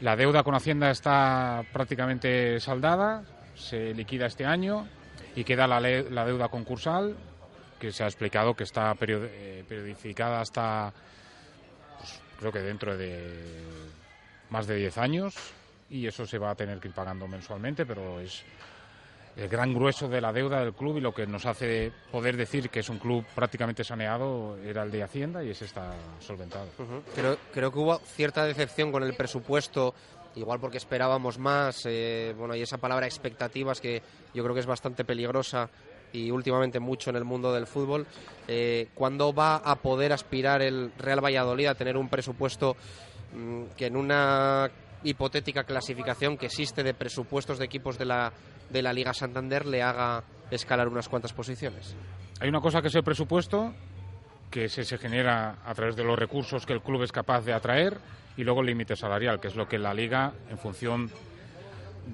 La 0.02 0.16
deuda 0.16 0.44
con 0.44 0.56
Hacienda 0.56 0.90
está 0.90 1.64
prácticamente 1.74 2.60
saldada, 2.60 3.24
se 3.56 3.94
liquida 3.94 4.28
este 4.28 4.46
año 4.46 4.88
y 5.40 5.44
queda 5.46 5.68
la, 5.68 5.80
la 5.80 6.26
deuda 6.26 6.50
concursal, 6.50 7.16
que 7.80 7.94
se 7.94 8.04
ha 8.04 8.08
explicado 8.08 8.54
que 8.56 8.66
está 8.66 8.94
period- 8.96 9.30
eh, 9.32 9.64
periodificada 9.68 10.42
hasta, 10.42 10.92
pues, 11.98 12.20
creo 12.40 12.52
que 12.52 12.60
dentro 12.60 12.98
de 12.98 13.24
más 14.50 14.68
de 14.68 14.76
10 14.76 14.98
años, 14.98 15.36
y 15.90 16.06
eso 16.06 16.26
se 16.28 16.38
va 16.38 16.52
a 16.52 16.56
tener 16.56 16.80
que 16.80 16.90
ir 16.90 16.94
pagando 16.94 17.26
mensualmente, 17.28 17.86
pero 17.86 18.20
es 18.20 18.44
el 19.38 19.48
gran 19.48 19.74
grueso 19.74 20.10
de 20.10 20.20
la 20.20 20.34
deuda 20.34 20.60
del 20.60 20.74
club 20.74 20.98
y 20.98 21.02
lo 21.02 21.14
que 21.14 21.26
nos 21.26 21.46
hace 21.46 21.94
poder 22.12 22.36
decir 22.36 22.70
que 22.70 22.82
es 22.82 22.90
un 22.90 23.00
club 23.00 23.24
prácticamente 23.34 23.86
saneado 23.86 24.58
era 24.58 24.84
el 24.84 24.92
de 24.92 25.04
Hacienda 25.04 25.42
y 25.42 25.52
ese 25.52 25.64
está 25.64 25.94
solventado. 26.20 26.68
Creo, 27.16 27.38
creo 27.54 27.72
que 27.72 27.80
hubo 27.80 28.00
cierta 28.00 28.44
decepción 28.44 28.92
con 28.92 29.04
el 29.04 29.14
presupuesto, 29.14 29.94
igual 30.40 30.60
porque 30.60 30.78
esperábamos 30.78 31.38
más, 31.38 31.86
eh, 31.86 32.34
bueno, 32.38 32.56
y 32.56 32.62
esa 32.62 32.78
palabra 32.78 33.06
expectativas 33.06 33.82
que 33.82 34.02
yo 34.34 34.44
creo 34.44 34.54
que 34.54 34.62
es 34.62 34.66
bastante 34.66 35.04
peligrosa 35.04 35.70
y 36.12 36.32
últimamente 36.32 36.80
mucho 36.80 37.10
en 37.10 37.18
el 37.18 37.26
mundo 37.26 37.54
del 37.54 37.68
fútbol, 37.68 38.08
eh, 38.48 38.88
¿cuándo 38.96 39.34
va 39.34 39.58
a 39.58 39.76
poder 39.76 40.12
aspirar 40.14 40.62
el 40.62 40.92
Real 40.98 41.24
Valladolid 41.24 41.68
a 41.68 41.76
tener 41.76 41.98
un 41.98 42.10
presupuesto 42.10 42.76
mm, 43.36 43.76
que 43.78 43.88
en 43.88 43.96
una 43.96 44.70
hipotética 45.04 45.64
clasificación 45.64 46.38
que 46.38 46.48
existe 46.48 46.84
de 46.84 46.94
presupuestos 46.94 47.60
de 47.60 47.66
equipos 47.66 47.98
de 47.98 48.06
la, 48.06 48.34
de 48.70 48.82
la 48.82 48.92
Liga 48.92 49.14
Santander 49.14 49.66
le 49.66 49.82
haga 49.82 50.24
escalar 50.52 50.88
unas 50.88 51.08
cuantas 51.08 51.34
posiciones? 51.34 51.96
Hay 52.40 52.50
una 52.50 52.62
cosa 52.62 52.82
que 52.82 52.88
es 52.88 52.96
el 52.96 53.04
presupuesto, 53.04 53.74
que 54.50 54.68
se, 54.68 54.84
se 54.84 54.98
genera 54.98 55.58
a 55.64 55.74
través 55.74 55.96
de 55.96 56.04
los 56.04 56.18
recursos 56.18 56.66
que 56.66 56.74
el 56.74 56.82
club 56.82 57.04
es 57.04 57.12
capaz 57.12 57.42
de 57.42 57.54
atraer, 57.54 58.00
y 58.40 58.46
luego 58.46 58.62
el 58.62 58.68
límite 58.68 58.96
salarial, 58.96 59.42
que 59.42 59.50
es 59.50 59.56
lo 59.58 59.68
que 59.68 59.78
la 59.78 59.94
Liga, 59.94 60.32
en 60.50 60.58
función 60.58 61.12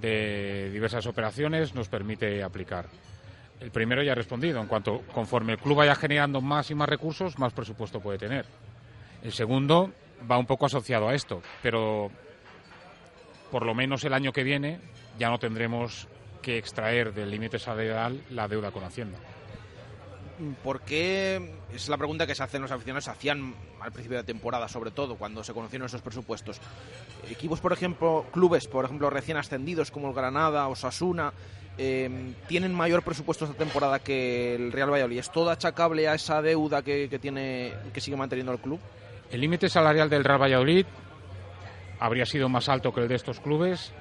de 0.02 0.72
diversas 0.74 1.06
operaciones, 1.06 1.76
nos 1.76 1.88
permite 1.88 2.42
aplicar. 2.42 2.88
El 3.60 3.70
primero 3.70 4.02
ya 4.02 4.14
ha 4.14 4.16
respondido. 4.16 4.60
En 4.60 4.66
cuanto 4.66 5.04
conforme 5.14 5.54
el 5.54 5.60
club 5.60 5.78
vaya 5.78 5.94
generando 5.94 6.42
más 6.42 6.72
y 6.72 6.74
más 6.74 6.90
recursos, 6.90 7.38
más 7.38 7.54
presupuesto 7.54 8.00
puede 8.00 8.18
tener. 8.18 8.48
El 9.22 9.34
segundo 9.34 9.92
va 10.30 10.40
un 10.40 10.48
poco 10.48 10.66
asociado 10.66 11.08
a 11.10 11.14
esto, 11.14 11.44
pero 11.62 12.10
por 13.52 13.64
lo 13.64 13.76
menos 13.76 14.04
el 14.04 14.14
año 14.16 14.34
que 14.34 14.44
viene 14.44 14.80
ya 15.20 15.30
no 15.30 15.38
tendremos 15.38 16.08
que 16.42 16.58
extraer 16.58 17.14
del 17.14 17.30
límite 17.30 17.60
salarial 17.60 18.20
la 18.32 18.48
deuda 18.48 18.72
con 18.72 18.84
Hacienda. 18.84 19.20
¿Por 20.64 20.82
qué? 20.82 21.56
Es 21.74 21.88
la 21.90 21.98
pregunta 21.98 22.28
que 22.28 22.36
se 22.36 22.44
hacen 22.44 22.62
los 22.62 22.72
aficionados, 22.72 23.08
hacían 23.08 23.56
al 23.80 23.92
principio 23.92 24.18
de 24.18 24.24
temporada, 24.24 24.68
sobre 24.68 24.92
todo, 24.92 25.16
cuando 25.16 25.44
se 25.44 25.54
conocieron 25.54 25.86
esos 25.86 26.02
presupuestos. 26.02 26.60
Equipos, 27.30 27.60
por 27.60 27.74
ejemplo, 27.74 28.26
clubes, 28.32 28.68
por 28.68 28.86
ejemplo, 28.86 29.10
recién 29.10 29.38
ascendidos 29.38 29.92
como 29.92 30.10
el 30.10 30.14
Granada 30.14 30.68
o 30.68 30.76
Sasuna, 30.76 31.32
eh, 31.78 32.34
tienen 32.48 32.74
mayor 32.74 33.04
presupuesto 33.04 33.46
esta 33.46 33.58
temporada 33.58 34.00
que 34.00 34.56
el 34.56 34.72
Real 34.72 34.92
Valladolid. 34.92 35.20
¿Es 35.20 35.32
todo 35.32 35.50
achacable 35.50 36.08
a 36.08 36.16
esa 36.16 36.42
deuda 36.42 36.82
que, 36.82 37.10
que 37.10 37.20
tiene, 37.20 37.74
que 37.94 38.02
sigue 38.02 38.18
manteniendo 38.18 38.52
el 38.52 38.60
club? 38.60 38.80
El 39.32 39.42
límite 39.42 39.70
salarial 39.70 40.10
del 40.10 40.24
Real 40.24 40.42
Valladolid 40.42 40.86
habría 42.00 42.26
sido 42.26 42.50
más 42.50 42.70
alto 42.70 42.94
que 42.94 43.02
el 43.02 43.08
de 43.08 43.16
estos 43.16 43.40
clubes 43.40 43.94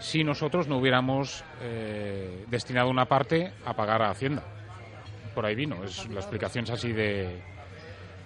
si 0.00 0.22
nosotros 0.24 0.68
no 0.68 0.78
hubiéramos 0.78 1.44
eh, 1.60 2.44
destinado 2.48 2.88
una 2.88 3.06
parte 3.06 3.52
a 3.64 3.74
pagar 3.74 4.02
a 4.02 4.10
Hacienda. 4.10 4.42
Por 5.34 5.46
ahí 5.46 5.54
vino, 5.54 5.84
es, 5.84 6.08
la 6.08 6.20
explicación 6.20 6.64
es 6.64 6.70
así 6.70 6.92
de, 6.92 7.38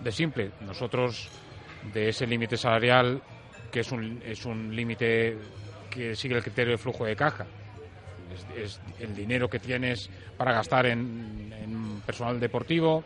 de 0.01 0.12
simple. 0.12 0.51
Nosotros, 0.61 1.29
de 1.93 2.09
ese 2.09 2.27
límite 2.27 2.57
salarial, 2.57 3.23
que 3.70 3.81
es 3.81 3.93
un, 3.93 4.23
es 4.24 4.45
un 4.45 4.74
límite 4.74 5.37
que 5.91 6.16
sigue 6.16 6.37
el 6.37 6.43
criterio 6.43 6.73
de 6.73 6.79
flujo 6.79 7.05
de 7.05 7.16
caja, 7.16 7.47
es, 8.57 8.81
el 8.99 9.15
dinero 9.15 9.49
que 9.49 9.59
tienes 9.59 10.09
para 10.37 10.53
gastar 10.53 10.87
en, 10.87 12.03
personal 12.07 12.41
deportivo, 12.41 13.05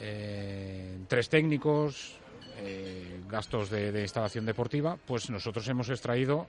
eh, 0.00 0.98
tres 1.08 1.28
técnicos, 1.28 2.16
eh, 2.58 3.20
gastos 3.28 3.70
de 3.70 4.02
instalación 4.02 4.44
deportiva, 4.44 4.98
pues 5.06 5.30
nosotros 5.30 5.66
hemos 5.68 5.88
extraído 5.88 6.46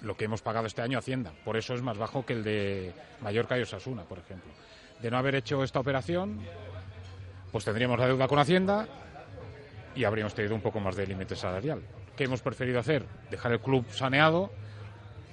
lo 0.00 0.16
que 0.16 0.26
hemos 0.26 0.42
pagado 0.42 0.66
este 0.66 0.82
año 0.82 0.98
Hacienda. 0.98 1.32
Por 1.44 1.56
eso 1.56 1.74
es 1.74 1.82
más 1.82 1.98
bajo 1.98 2.24
que 2.24 2.34
el 2.34 2.44
de 2.44 2.92
Mallorca 3.20 3.58
y 3.58 3.62
Osasuna, 3.62 4.02
por 4.04 4.18
ejemplo. 4.18 4.50
De 5.00 5.10
no 5.10 5.18
haber 5.18 5.34
hecho 5.34 5.62
esta 5.62 5.80
operación, 5.80 6.40
pues 7.52 7.64
tendríamos 7.64 7.98
la 7.98 8.06
deuda 8.06 8.28
con 8.28 8.38
Hacienda 8.38 8.86
y 9.94 10.04
habríamos 10.04 10.34
tenido 10.34 10.54
un 10.54 10.60
poco 10.60 10.80
más 10.80 10.96
de 10.96 11.06
límite 11.06 11.36
salarial. 11.36 11.82
¿Qué 12.16 12.24
hemos 12.24 12.42
preferido 12.42 12.78
hacer? 12.78 13.04
Dejar 13.30 13.52
el 13.52 13.60
club 13.60 13.86
saneado, 13.90 14.50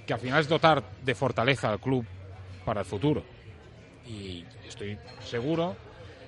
que 0.05 0.13
al 0.13 0.19
final 0.19 0.41
es 0.41 0.47
dotar 0.47 0.83
de 1.03 1.15
fortaleza 1.15 1.69
al 1.69 1.79
club 1.79 2.05
para 2.65 2.81
el 2.81 2.85
futuro. 2.85 3.23
Y 4.05 4.45
estoy 4.67 4.97
seguro 5.23 5.75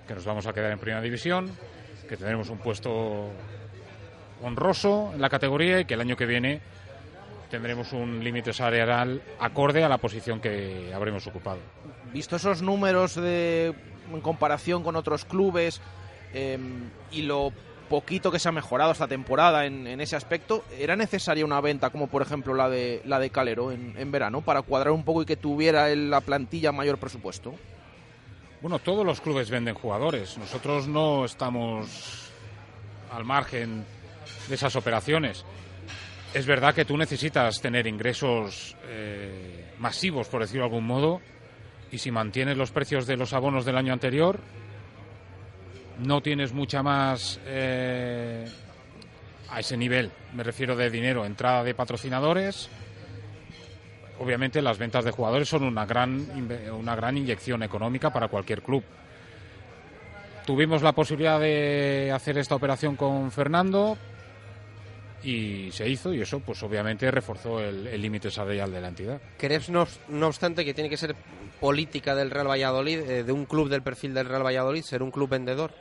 que 0.08 0.14
nos 0.16 0.26
vamos 0.26 0.46
a 0.48 0.54
quedar 0.54 0.72
en 0.72 0.80
primera 0.80 1.02
división, 1.02 1.52
que 2.08 2.16
tendremos 2.16 2.50
un 2.50 2.60
puesto 2.60 3.30
honroso 4.44 5.12
en 5.14 5.22
la 5.22 5.30
categoría 5.30 5.80
y 5.80 5.86
que 5.86 5.96
el 5.96 6.02
año 6.02 6.16
que 6.16 6.26
viene 6.26 6.62
tendremos 7.56 7.94
un 7.94 8.22
límite 8.22 8.52
salarial 8.52 9.22
acorde 9.40 9.82
a 9.82 9.88
la 9.88 9.98
posición 9.98 10.42
que 10.42 10.92
habremos 10.94 11.26
ocupado. 11.26 11.60
Visto 12.12 12.36
esos 12.36 12.62
números 12.62 13.16
de, 13.16 13.74
en 14.12 14.20
comparación 14.20 14.84
con 14.84 14.98
otros 14.98 15.24
clubes 15.24 15.80
eh, 16.34 16.60
y 17.12 17.22
lo 17.22 17.54
poquito 17.88 18.30
que 18.30 18.40
se 18.40 18.50
ha 18.50 18.52
mejorado 18.52 18.92
esta 18.92 19.08
temporada 19.08 19.66
en, 19.66 19.88
en, 19.88 20.02
ese 20.02 20.18
aspecto, 20.18 20.66
¿era 20.78 20.98
necesaria 20.98 21.46
una 21.46 21.62
venta 21.62 21.92
como 21.92 22.08
por 22.08 22.22
ejemplo 22.24 22.54
la 22.56 22.68
de, 22.68 23.02
la 23.06 23.20
de 23.20 23.30
Calero 23.30 23.72
en, 23.72 23.94
en 23.98 24.12
verano 24.12 24.42
para 24.42 24.62
cuadrar 24.62 24.92
un 24.92 25.06
poco 25.06 25.22
y 25.22 25.26
que 25.26 25.38
tuviera 25.38 25.92
en 25.92 26.10
la 26.10 26.20
plantilla 26.20 26.74
mayor 26.74 26.98
presupuesto? 26.98 27.56
Bueno, 28.62 28.80
todos 28.80 29.06
los 29.06 29.22
clubes 29.22 29.50
venden 29.50 29.76
jugadores. 29.76 30.38
Nosotros 30.38 30.90
no 30.90 31.24
estamos 31.24 32.30
al 33.14 33.24
margen 33.24 33.86
de 34.50 34.56
esas 34.56 34.76
operaciones. 34.76 35.46
Es 36.34 36.46
verdad 36.46 36.76
que 36.76 36.86
tú 36.86 36.98
necesitas 36.98 37.62
tener 37.62 37.88
ingresos 37.88 38.76
eh, 38.88 39.74
masivos, 39.80 40.28
por 40.28 40.42
decirlo 40.42 40.64
de 40.64 40.70
algún 40.70 40.86
modo, 40.86 41.22
y 41.92 41.98
si 41.98 42.12
mantienes 42.12 42.58
los 42.58 42.72
precios 42.72 43.08
de 43.08 43.16
los 43.16 43.34
abonos 43.34 43.64
del 43.64 43.78
año 43.78 43.94
anterior, 43.94 44.40
no 46.00 46.22
tienes 46.22 46.52
mucha 46.52 46.84
más 46.84 47.40
eh, 47.46 48.46
a 49.50 49.60
ese 49.60 49.78
nivel, 49.78 50.12
me 50.34 50.44
refiero 50.44 50.76
de 50.76 50.90
dinero, 50.90 51.26
entrada 51.26 51.64
de 51.64 51.74
patrocinadores. 51.74 52.70
Obviamente 54.20 54.62
las 54.62 54.78
ventas 54.78 55.04
de 55.06 55.12
jugadores 55.12 55.48
son 55.48 55.64
una 55.64 55.86
gran, 55.86 56.26
una 56.72 56.96
gran 56.96 57.18
inyección 57.18 57.64
económica 57.64 58.12
para 58.12 58.28
cualquier 58.28 58.62
club. 58.62 58.84
Tuvimos 60.46 60.82
la 60.82 60.94
posibilidad 60.94 61.40
de 61.40 62.12
hacer 62.14 62.38
esta 62.38 62.56
operación 62.56 62.96
con 62.96 63.32
Fernando, 63.32 63.98
y 65.26 65.72
se 65.72 65.90
hizo 65.90 66.14
y 66.14 66.22
eso 66.22 66.40
pues 66.40 66.62
obviamente 66.64 67.10
reforzó 67.10 67.60
el 67.60 68.02
límite 68.02 68.30
salarial 68.30 68.72
de 68.72 68.82
la 68.82 68.90
entidad. 68.90 69.22
¿Crees 69.38 69.70
no, 69.70 69.88
no, 70.08 70.28
obstante 70.28 70.64
que 70.64 70.74
tiene 70.74 70.90
que 70.90 70.98
ser 70.98 71.16
política 71.60 72.16
del 72.16 72.30
Real 72.30 72.48
Valladolid, 72.48 73.00
eh, 73.00 73.24
de 73.24 73.32
un 73.32 73.46
club 73.46 73.70
del 73.70 73.82
perfil 73.82 74.14
del 74.14 74.28
Real 74.28 74.46
Valladolid, 74.46 74.84
ser 74.84 75.02
un 75.02 75.12
club 75.12 75.30
vendedor? 75.30 75.72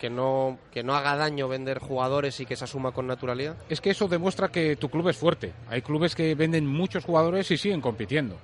Que 0.00 0.10
no, 0.10 0.58
que 0.72 0.82
no 0.82 0.94
haga 0.94 1.16
daño 1.16 1.46
vender 1.46 1.78
jugadores 1.78 2.40
y 2.40 2.46
que 2.46 2.56
se 2.56 2.64
asuma 2.64 2.90
con 2.90 3.06
naturalidad. 3.06 3.56
Es 3.68 3.80
que 3.80 3.90
eso 3.90 4.08
demuestra 4.08 4.48
que 4.48 4.74
tu 4.74 4.88
club 4.88 5.08
es 5.08 5.16
fuerte. 5.16 5.52
Hay 5.68 5.80
clubes 5.80 6.16
que 6.16 6.34
venden 6.34 6.66
muchos 6.66 7.04
jugadores 7.04 7.48
y 7.52 7.56
siguen 7.56 7.80
compitiendo. 7.80 8.36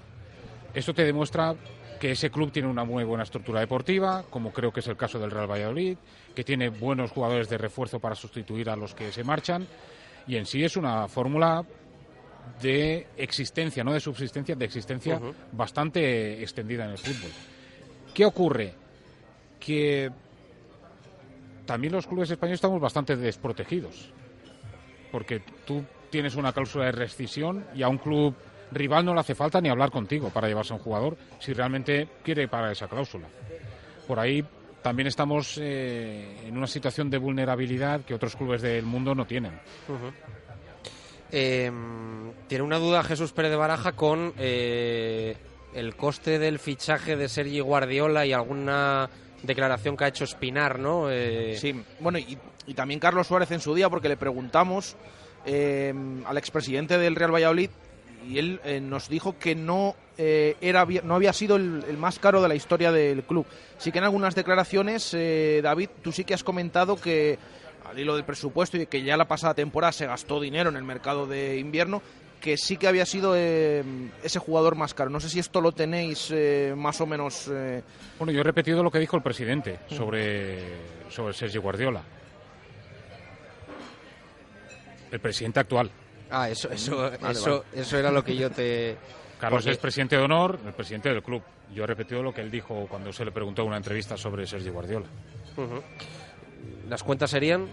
Eso 0.72 0.94
te 0.94 1.04
demuestra 1.04 1.56
que 1.98 2.12
ese 2.12 2.30
club 2.30 2.52
tiene 2.52 2.68
una 2.68 2.84
muy 2.84 3.02
buena 3.02 3.24
estructura 3.24 3.58
deportiva, 3.58 4.24
como 4.30 4.52
creo 4.52 4.72
que 4.72 4.78
es 4.78 4.86
el 4.86 4.96
caso 4.96 5.18
del 5.18 5.32
Real 5.32 5.50
Valladolid, 5.50 5.98
que 6.32 6.44
tiene 6.44 6.68
buenos 6.68 7.10
jugadores 7.10 7.48
de 7.48 7.58
refuerzo 7.58 7.98
para 7.98 8.14
sustituir 8.14 8.70
a 8.70 8.76
los 8.76 8.94
que 8.94 9.10
se 9.10 9.24
marchan 9.24 9.66
y 10.28 10.36
en 10.36 10.46
sí 10.46 10.62
es 10.62 10.76
una 10.76 11.08
fórmula 11.08 11.64
de 12.60 13.06
existencia, 13.16 13.82
no 13.82 13.92
de 13.92 14.00
subsistencia, 14.00 14.54
de 14.54 14.64
existencia 14.64 15.16
uh 15.16 15.20
-huh. 15.20 15.34
bastante 15.52 16.40
extendida 16.42 16.84
en 16.84 16.92
el 16.92 16.98
fútbol. 16.98 17.30
¿Qué 18.14 18.24
ocurre? 18.24 18.74
Que 19.58 20.10
también 21.64 21.92
los 21.92 22.06
clubes 22.06 22.30
españoles 22.30 22.58
estamos 22.58 22.80
bastante 22.80 23.16
desprotegidos, 23.16 24.12
porque 25.10 25.40
tú 25.66 25.84
tienes 26.10 26.36
una 26.36 26.52
cláusula 26.52 26.86
de 26.86 26.92
rescisión 26.92 27.64
y 27.74 27.82
a 27.82 27.88
un 27.88 27.98
club 27.98 28.34
rival 28.72 29.04
no 29.04 29.14
le 29.14 29.20
hace 29.20 29.34
falta 29.34 29.60
ni 29.60 29.68
hablar 29.68 29.90
contigo 29.90 30.30
para 30.30 30.48
llevarse 30.48 30.72
a 30.72 30.76
un 30.76 30.82
jugador 30.82 31.16
si 31.38 31.52
realmente 31.52 32.08
quiere 32.22 32.48
pagar 32.48 32.72
esa 32.72 32.88
cláusula. 32.88 33.28
Por 34.06 34.18
ahí 34.18 34.44
también 34.82 35.06
estamos 35.06 35.58
eh, 35.60 36.46
en 36.46 36.56
una 36.56 36.66
situación 36.66 37.10
de 37.10 37.18
vulnerabilidad 37.18 38.02
que 38.02 38.14
otros 38.14 38.36
clubes 38.36 38.62
del 38.62 38.84
mundo 38.84 39.14
no 39.14 39.26
tienen. 39.26 39.54
Uh 39.88 39.92
-huh. 39.92 40.12
eh, 41.32 41.72
tiene 42.46 42.64
una 42.64 42.78
duda 42.78 43.02
Jesús 43.02 43.32
Pérez 43.32 43.50
de 43.50 43.56
Baraja 43.56 43.92
con 43.92 44.32
eh, 44.38 45.36
el 45.74 45.96
coste 45.96 46.38
del 46.38 46.58
fichaje 46.58 47.16
de 47.16 47.28
Sergi 47.28 47.60
Guardiola 47.60 48.24
y 48.26 48.32
alguna 48.32 49.08
declaración 49.42 49.96
que 49.96 50.04
ha 50.04 50.08
hecho 50.08 50.24
Espinar, 50.24 50.78
¿no? 50.78 51.10
Eh, 51.10 51.56
sí, 51.58 51.82
bueno, 52.00 52.18
y, 52.18 52.38
y, 52.66 52.74
también 52.74 53.00
Carlos 53.00 53.26
Suárez 53.26 53.50
en 53.52 53.60
su 53.60 53.74
día, 53.74 53.88
porque 53.88 54.08
le 54.08 54.16
preguntamos 54.16 54.96
eh, 55.46 55.94
al 56.26 56.36
expresidente 56.36 56.98
del 56.98 57.14
Real 57.14 57.32
Valladolid 57.32 57.70
y 58.28 58.38
él 58.38 58.60
eh, 58.64 58.80
nos 58.80 59.08
dijo 59.08 59.38
que 59.38 59.54
no 59.54 59.96
eh, 60.18 60.56
era 60.60 60.84
no 61.04 61.14
había 61.14 61.32
sido 61.32 61.56
el, 61.56 61.84
el, 61.88 61.96
más 61.96 62.18
caro 62.18 62.42
de 62.42 62.48
la 62.48 62.54
historia 62.54 62.92
del 62.92 63.22
club. 63.22 63.46
Sí 63.78 63.90
que 63.90 63.98
en 63.98 64.04
algunas 64.04 64.34
declaraciones, 64.34 65.14
eh, 65.14 65.60
David, 65.62 65.88
tú 66.02 66.12
sí 66.12 66.24
que 66.24 66.34
has 66.34 66.44
comentado 66.44 66.96
que 66.96 67.38
al 67.88 67.98
hilo 67.98 68.16
del 68.16 68.24
presupuesto 68.24 68.76
y 68.76 68.86
que 68.86 69.02
ya 69.02 69.16
la 69.16 69.26
pasada 69.26 69.54
temporada 69.54 69.92
se 69.92 70.06
gastó 70.06 70.40
dinero 70.40 70.68
en 70.68 70.76
el 70.76 70.82
mercado 70.84 71.26
de 71.26 71.58
invierno, 71.58 72.02
que 72.40 72.56
sí 72.58 72.76
que 72.76 72.86
había 72.86 73.06
sido 73.06 73.32
eh, 73.34 73.82
ese 74.22 74.38
jugador 74.38 74.74
más 74.74 74.92
caro. 74.92 75.08
No 75.08 75.20
sé 75.20 75.30
si 75.30 75.38
esto 75.38 75.60
lo 75.60 75.72
tenéis 75.72 76.28
eh, 76.30 76.74
más 76.76 77.00
o 77.00 77.06
menos. 77.06 77.48
eh, 77.50 77.82
Bueno, 78.18 78.32
yo 78.32 78.40
he 78.40 78.44
repetido 78.44 78.82
lo 78.82 78.90
que 78.90 78.98
dijo 78.98 79.16
el 79.16 79.22
presidente 79.22 79.78
sobre, 79.88 80.58
sobre 81.08 81.32
Sergio 81.32 81.62
Guardiola. 81.62 82.02
El 85.10 85.20
presidente 85.20 85.60
actual. 85.60 85.90
Ah, 86.30 86.48
eso, 86.50 86.70
eso, 86.70 86.96
vale, 86.96 87.16
eso, 87.32 87.64
vale. 87.70 87.80
eso 87.82 87.98
era 87.98 88.10
lo 88.10 88.22
que 88.24 88.36
yo 88.36 88.50
te, 88.50 88.96
Carlos 89.40 89.62
Porque- 89.62 89.72
es 89.72 89.78
presidente 89.78 90.16
de 90.16 90.22
honor, 90.22 90.58
el 90.66 90.72
presidente 90.72 91.08
del 91.08 91.22
club. 91.22 91.42
Yo 91.74 91.84
he 91.84 91.86
repetido 91.86 92.22
lo 92.22 92.32
que 92.32 92.40
él 92.40 92.50
dijo 92.50 92.86
cuando 92.88 93.12
se 93.12 93.24
le 93.24 93.30
preguntó 93.32 93.62
en 93.62 93.68
una 93.68 93.76
entrevista 93.76 94.16
sobre 94.16 94.46
Sergio 94.46 94.72
Guardiola. 94.72 95.06
Las 96.88 97.02
cuentas 97.02 97.30
serían 97.30 97.66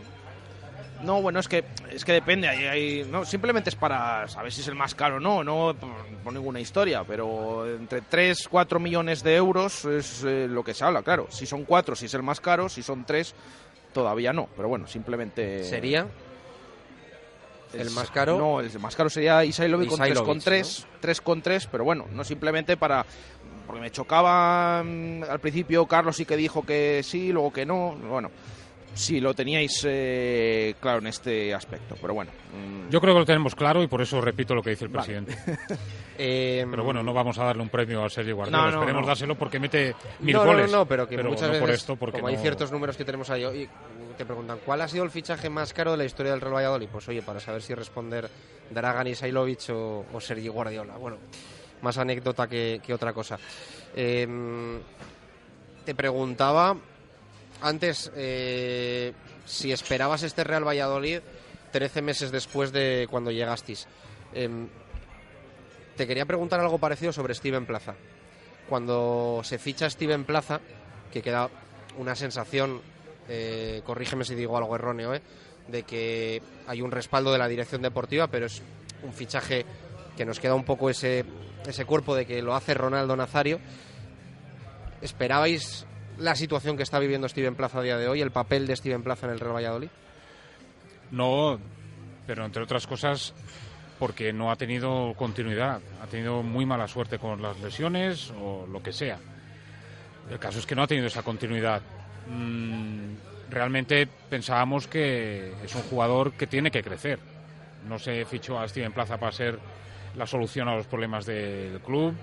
No, 1.03 1.21
bueno, 1.21 1.39
es 1.39 1.47
que 1.47 1.63
es 1.91 2.03
que 2.05 2.13
depende. 2.13 2.47
Hay, 2.47 2.65
hay- 2.65 3.03
no, 3.11 3.25
simplemente 3.25 3.69
es 3.69 3.75
para 3.75 4.27
saber 4.27 4.51
si 4.51 4.61
es 4.61 4.67
el 4.69 4.75
más 4.75 4.95
caro 4.95 5.17
o 5.17 5.19
no, 5.19 5.43
no 5.43 5.75
por, 5.79 5.89
por 6.23 6.33
ninguna 6.33 6.59
historia. 6.59 7.03
Pero 7.03 7.67
entre 7.69 8.01
3, 8.01 8.47
4 8.49 8.79
millones 8.79 9.21
de 9.21 9.35
euros 9.35 9.85
es 9.85 10.23
eh, 10.23 10.47
lo 10.49 10.63
que 10.63 10.73
se 10.73 10.83
habla, 10.85 11.03
claro. 11.03 11.27
Si 11.29 11.45
son 11.45 11.63
4, 11.65 11.95
si 11.95 12.05
es 12.05 12.13
el 12.13 12.23
más 12.23 12.39
caro. 12.39 12.69
Si 12.69 12.81
son 12.81 13.05
3, 13.05 13.35
todavía 13.93 14.31
no. 14.33 14.47
Pero 14.55 14.67
bueno, 14.69 14.87
simplemente. 14.87 15.63
¿Sería? 15.65 16.07
¿El 17.79 17.91
más 17.91 18.09
caro? 18.11 18.37
No, 18.37 18.59
el 18.59 18.79
más 18.79 18.95
caro 18.95 19.09
sería 19.09 19.43
Isailovic 19.45 19.89
con 19.89 19.99
Isailovic, 19.99 20.43
3,3. 20.43 20.85
3,3, 21.01 21.67
pero 21.71 21.83
bueno, 21.83 22.05
no 22.11 22.23
simplemente 22.23 22.77
para. 22.77 23.05
Porque 23.65 23.81
me 23.81 23.89
chocaba 23.91 24.83
mm, 24.83 25.23
al 25.29 25.39
principio, 25.39 25.85
Carlos 25.87 26.15
sí 26.15 26.25
que 26.25 26.37
dijo 26.37 26.63
que 26.65 27.01
sí, 27.03 27.31
luego 27.31 27.51
que 27.51 27.65
no. 27.65 27.95
Bueno, 27.95 28.29
si 28.93 29.19
lo 29.19 29.33
teníais 29.33 29.83
eh, 29.87 30.75
claro 30.79 30.99
en 30.99 31.07
este 31.07 31.53
aspecto, 31.53 31.95
pero 31.99 32.13
bueno. 32.13 32.31
mm, 32.53 32.89
Yo 32.91 33.01
creo 33.01 33.13
que 33.15 33.19
lo 33.21 33.25
tenemos 33.25 33.55
claro 33.55 33.81
y 33.83 33.87
por 33.87 34.01
eso 34.01 34.21
repito 34.21 34.53
lo 34.55 34.61
que 34.61 34.69
dice 34.71 34.85
el 34.85 34.91
Vale. 34.91 35.05
presidente. 35.21 35.75
Eh, 36.17 36.65
Pero 36.71 36.85
bueno, 36.85 37.03
no 37.03 37.11
vamos 37.11 37.37
a 37.39 37.43
darle 37.43 37.61
un 37.61 37.67
premio 37.67 38.01
a 38.05 38.09
Sergio 38.09 38.37
Guardiola. 38.37 38.57
No, 38.57 38.71
no, 38.71 38.77
Esperemos 38.77 39.01
no. 39.01 39.07
dárselo 39.07 39.35
porque 39.35 39.59
mete 39.59 39.93
mil 40.21 40.33
no, 40.33 40.45
no, 40.45 40.51
goles. 40.53 40.71
no, 40.71 40.85
pero 40.85 41.09
que 41.09 41.17
muchas 41.21 41.41
no 41.41 41.47
veces, 41.49 41.59
por 41.59 41.69
esto, 41.71 41.95
porque 41.97 42.19
como 42.19 42.29
hay 42.29 42.35
no- 42.37 42.41
ciertos 42.41 42.71
números 42.71 42.95
que 42.95 43.03
tenemos 43.03 43.29
ahí, 43.29 43.43
y 43.43 43.67
te 44.15 44.25
preguntan, 44.25 44.59
¿cuál 44.65 44.81
ha 44.81 44.87
sido 44.87 45.03
el 45.03 45.11
fichaje 45.11 45.49
más 45.49 45.73
caro 45.73 45.91
de 45.91 45.97
la 45.97 46.05
historia 46.05 46.31
del 46.31 46.41
Real 46.41 46.55
Valladolid? 46.55 46.87
Pues 46.91 47.07
oye, 47.07 47.21
para 47.21 47.39
saber 47.39 47.61
si 47.61 47.73
responder 47.73 48.29
Dragan 48.69 49.07
Isailovic 49.07 49.69
o, 49.69 50.05
o 50.11 50.21
Sergi 50.21 50.47
Guardiola. 50.47 50.97
Bueno, 50.97 51.17
más 51.81 51.97
anécdota 51.97 52.47
que, 52.47 52.81
otra 52.93 53.13
cosa. 53.13 53.37
Eh, 53.95 54.27
te 55.85 55.95
preguntaba 55.95 56.75
antes 57.61 58.11
eh, 58.15 59.13
si 59.45 59.71
esperabas 59.71 60.23
este 60.23 60.43
Real 60.43 60.67
Valladolid 60.67 61.19
13 61.71 62.01
meses 62.01 62.31
después 62.31 62.71
de 62.71 63.07
cuando 63.09 63.31
llegasteis. 63.31 63.87
Em, 64.33 64.67
te 65.95 66.07
quería 66.07 66.25
preguntar 66.25 66.59
algo 66.59 66.77
parecido 66.77 67.13
sobre 67.13 67.35
Steven 67.35 67.65
Plaza. 67.65 67.95
Cuando 68.67 69.41
se 69.43 69.59
ficha 69.59 69.89
Steven 69.89 70.25
Plaza, 70.25 70.59
que 71.11 71.21
queda 71.21 71.49
una 71.97 72.15
sensación, 72.15 72.81
eh, 73.27 73.81
corrígeme 73.85 74.23
si 74.23 74.35
digo 74.35 74.57
algo 74.57 74.75
erróneo, 74.75 75.13
eh, 75.13 75.21
de 75.67 75.83
que 75.83 76.41
hay 76.67 76.81
un 76.81 76.91
respaldo 76.91 77.31
de 77.31 77.37
la 77.37 77.47
dirección 77.47 77.81
deportiva, 77.81 78.27
pero 78.27 78.45
es 78.45 78.61
un 79.03 79.13
fichaje 79.13 79.65
que 80.15 80.25
nos 80.25 80.39
queda 80.39 80.55
un 80.55 80.63
poco 80.63 80.89
ese, 80.89 81.25
ese 81.65 81.85
cuerpo 81.85 82.15
de 82.15 82.25
que 82.25 82.41
lo 82.41 82.55
hace 82.55 82.73
Ronaldo 82.73 83.15
Nazario. 83.15 83.59
¿Esperabais 85.01 85.85
la 86.17 86.35
situación 86.35 86.77
que 86.77 86.83
está 86.83 86.99
viviendo 86.99 87.27
Steven 87.27 87.55
Plaza 87.55 87.79
a 87.79 87.83
día 87.83 87.97
de 87.97 88.07
hoy, 88.07 88.21
el 88.21 88.31
papel 88.31 88.67
de 88.67 88.75
Steven 88.75 89.03
Plaza 89.03 89.27
en 89.27 89.33
el 89.33 89.39
Real 89.39 89.55
Valladolid? 89.55 89.89
No, 91.11 91.59
pero 92.25 92.45
entre 92.45 92.63
otras 92.63 92.87
cosas 92.87 93.33
porque 93.99 94.33
no 94.33 94.51
ha 94.51 94.55
tenido 94.55 95.13
continuidad, 95.15 95.81
ha 96.01 96.07
tenido 96.07 96.43
muy 96.43 96.65
mala 96.65 96.87
suerte 96.87 97.17
con 97.17 97.41
las 97.41 97.59
lesiones 97.61 98.31
o 98.31 98.67
lo 98.67 98.83
que 98.83 98.91
sea. 98.91 99.17
El 100.29 100.39
caso 100.39 100.59
es 100.59 100.65
que 100.65 100.75
no 100.75 100.83
ha 100.83 100.87
tenido 100.87 101.07
esa 101.07 101.23
continuidad. 101.23 101.81
Mm, 102.27 103.15
realmente 103.49 104.07
pensábamos 104.29 104.87
que 104.87 105.53
es 105.63 105.75
un 105.75 105.83
jugador 105.83 106.33
que 106.33 106.47
tiene 106.47 106.71
que 106.71 106.83
crecer. 106.83 107.19
No 107.87 107.99
se 107.99 108.25
fichó 108.25 108.59
a 108.59 108.67
Steven 108.67 108.91
Plaza 108.91 109.17
para 109.17 109.31
ser 109.31 109.59
la 110.15 110.25
solución 110.25 110.67
a 110.67 110.75
los 110.75 110.87
problemas 110.87 111.25
del 111.25 111.79
club, 111.81 112.13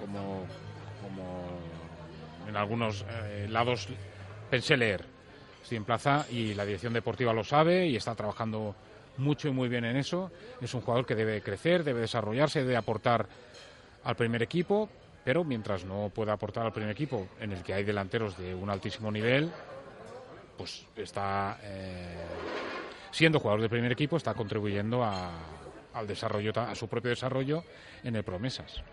como, 0.00 0.44
como 1.02 1.46
en 2.48 2.56
algunos 2.56 3.04
eh, 3.08 3.46
lados 3.48 3.88
pensé 4.50 4.76
leer. 4.76 5.04
Steven 5.64 5.84
Plaza 5.84 6.26
y 6.30 6.54
la 6.54 6.64
dirección 6.64 6.92
deportiva 6.92 7.32
lo 7.32 7.42
sabe 7.42 7.86
y 7.86 7.96
está 7.96 8.14
trabajando 8.14 8.74
mucho 9.16 9.48
y 9.48 9.52
muy 9.52 9.68
bien 9.68 9.84
en 9.84 9.96
eso. 9.96 10.30
Es 10.60 10.74
un 10.74 10.80
jugador 10.80 11.06
que 11.06 11.14
debe 11.14 11.40
crecer, 11.42 11.82
debe 11.82 12.00
desarrollarse, 12.00 12.60
debe 12.60 12.76
aportar 12.76 13.26
al 14.04 14.14
primer 14.14 14.42
equipo, 14.42 14.88
pero 15.26 15.42
mientras 15.42 15.84
no 15.84 16.08
pueda 16.14 16.34
aportar 16.34 16.64
al 16.64 16.72
primer 16.72 16.92
equipo, 16.92 17.26
en 17.40 17.50
el 17.50 17.64
que 17.64 17.74
hay 17.74 17.82
delanteros 17.82 18.38
de 18.38 18.54
un 18.54 18.70
altísimo 18.70 19.10
nivel, 19.10 19.50
pues 20.56 20.86
está 20.94 21.58
eh, 21.64 22.14
siendo 23.10 23.40
jugador 23.40 23.60
del 23.60 23.68
primer 23.68 23.90
equipo, 23.90 24.16
está 24.16 24.34
contribuyendo 24.34 25.02
a, 25.02 25.32
al 25.94 26.06
desarrollo, 26.06 26.52
a 26.54 26.72
su 26.76 26.86
propio 26.86 27.10
desarrollo 27.10 27.64
en 28.04 28.14
el 28.14 28.22
Promesas. 28.22 28.84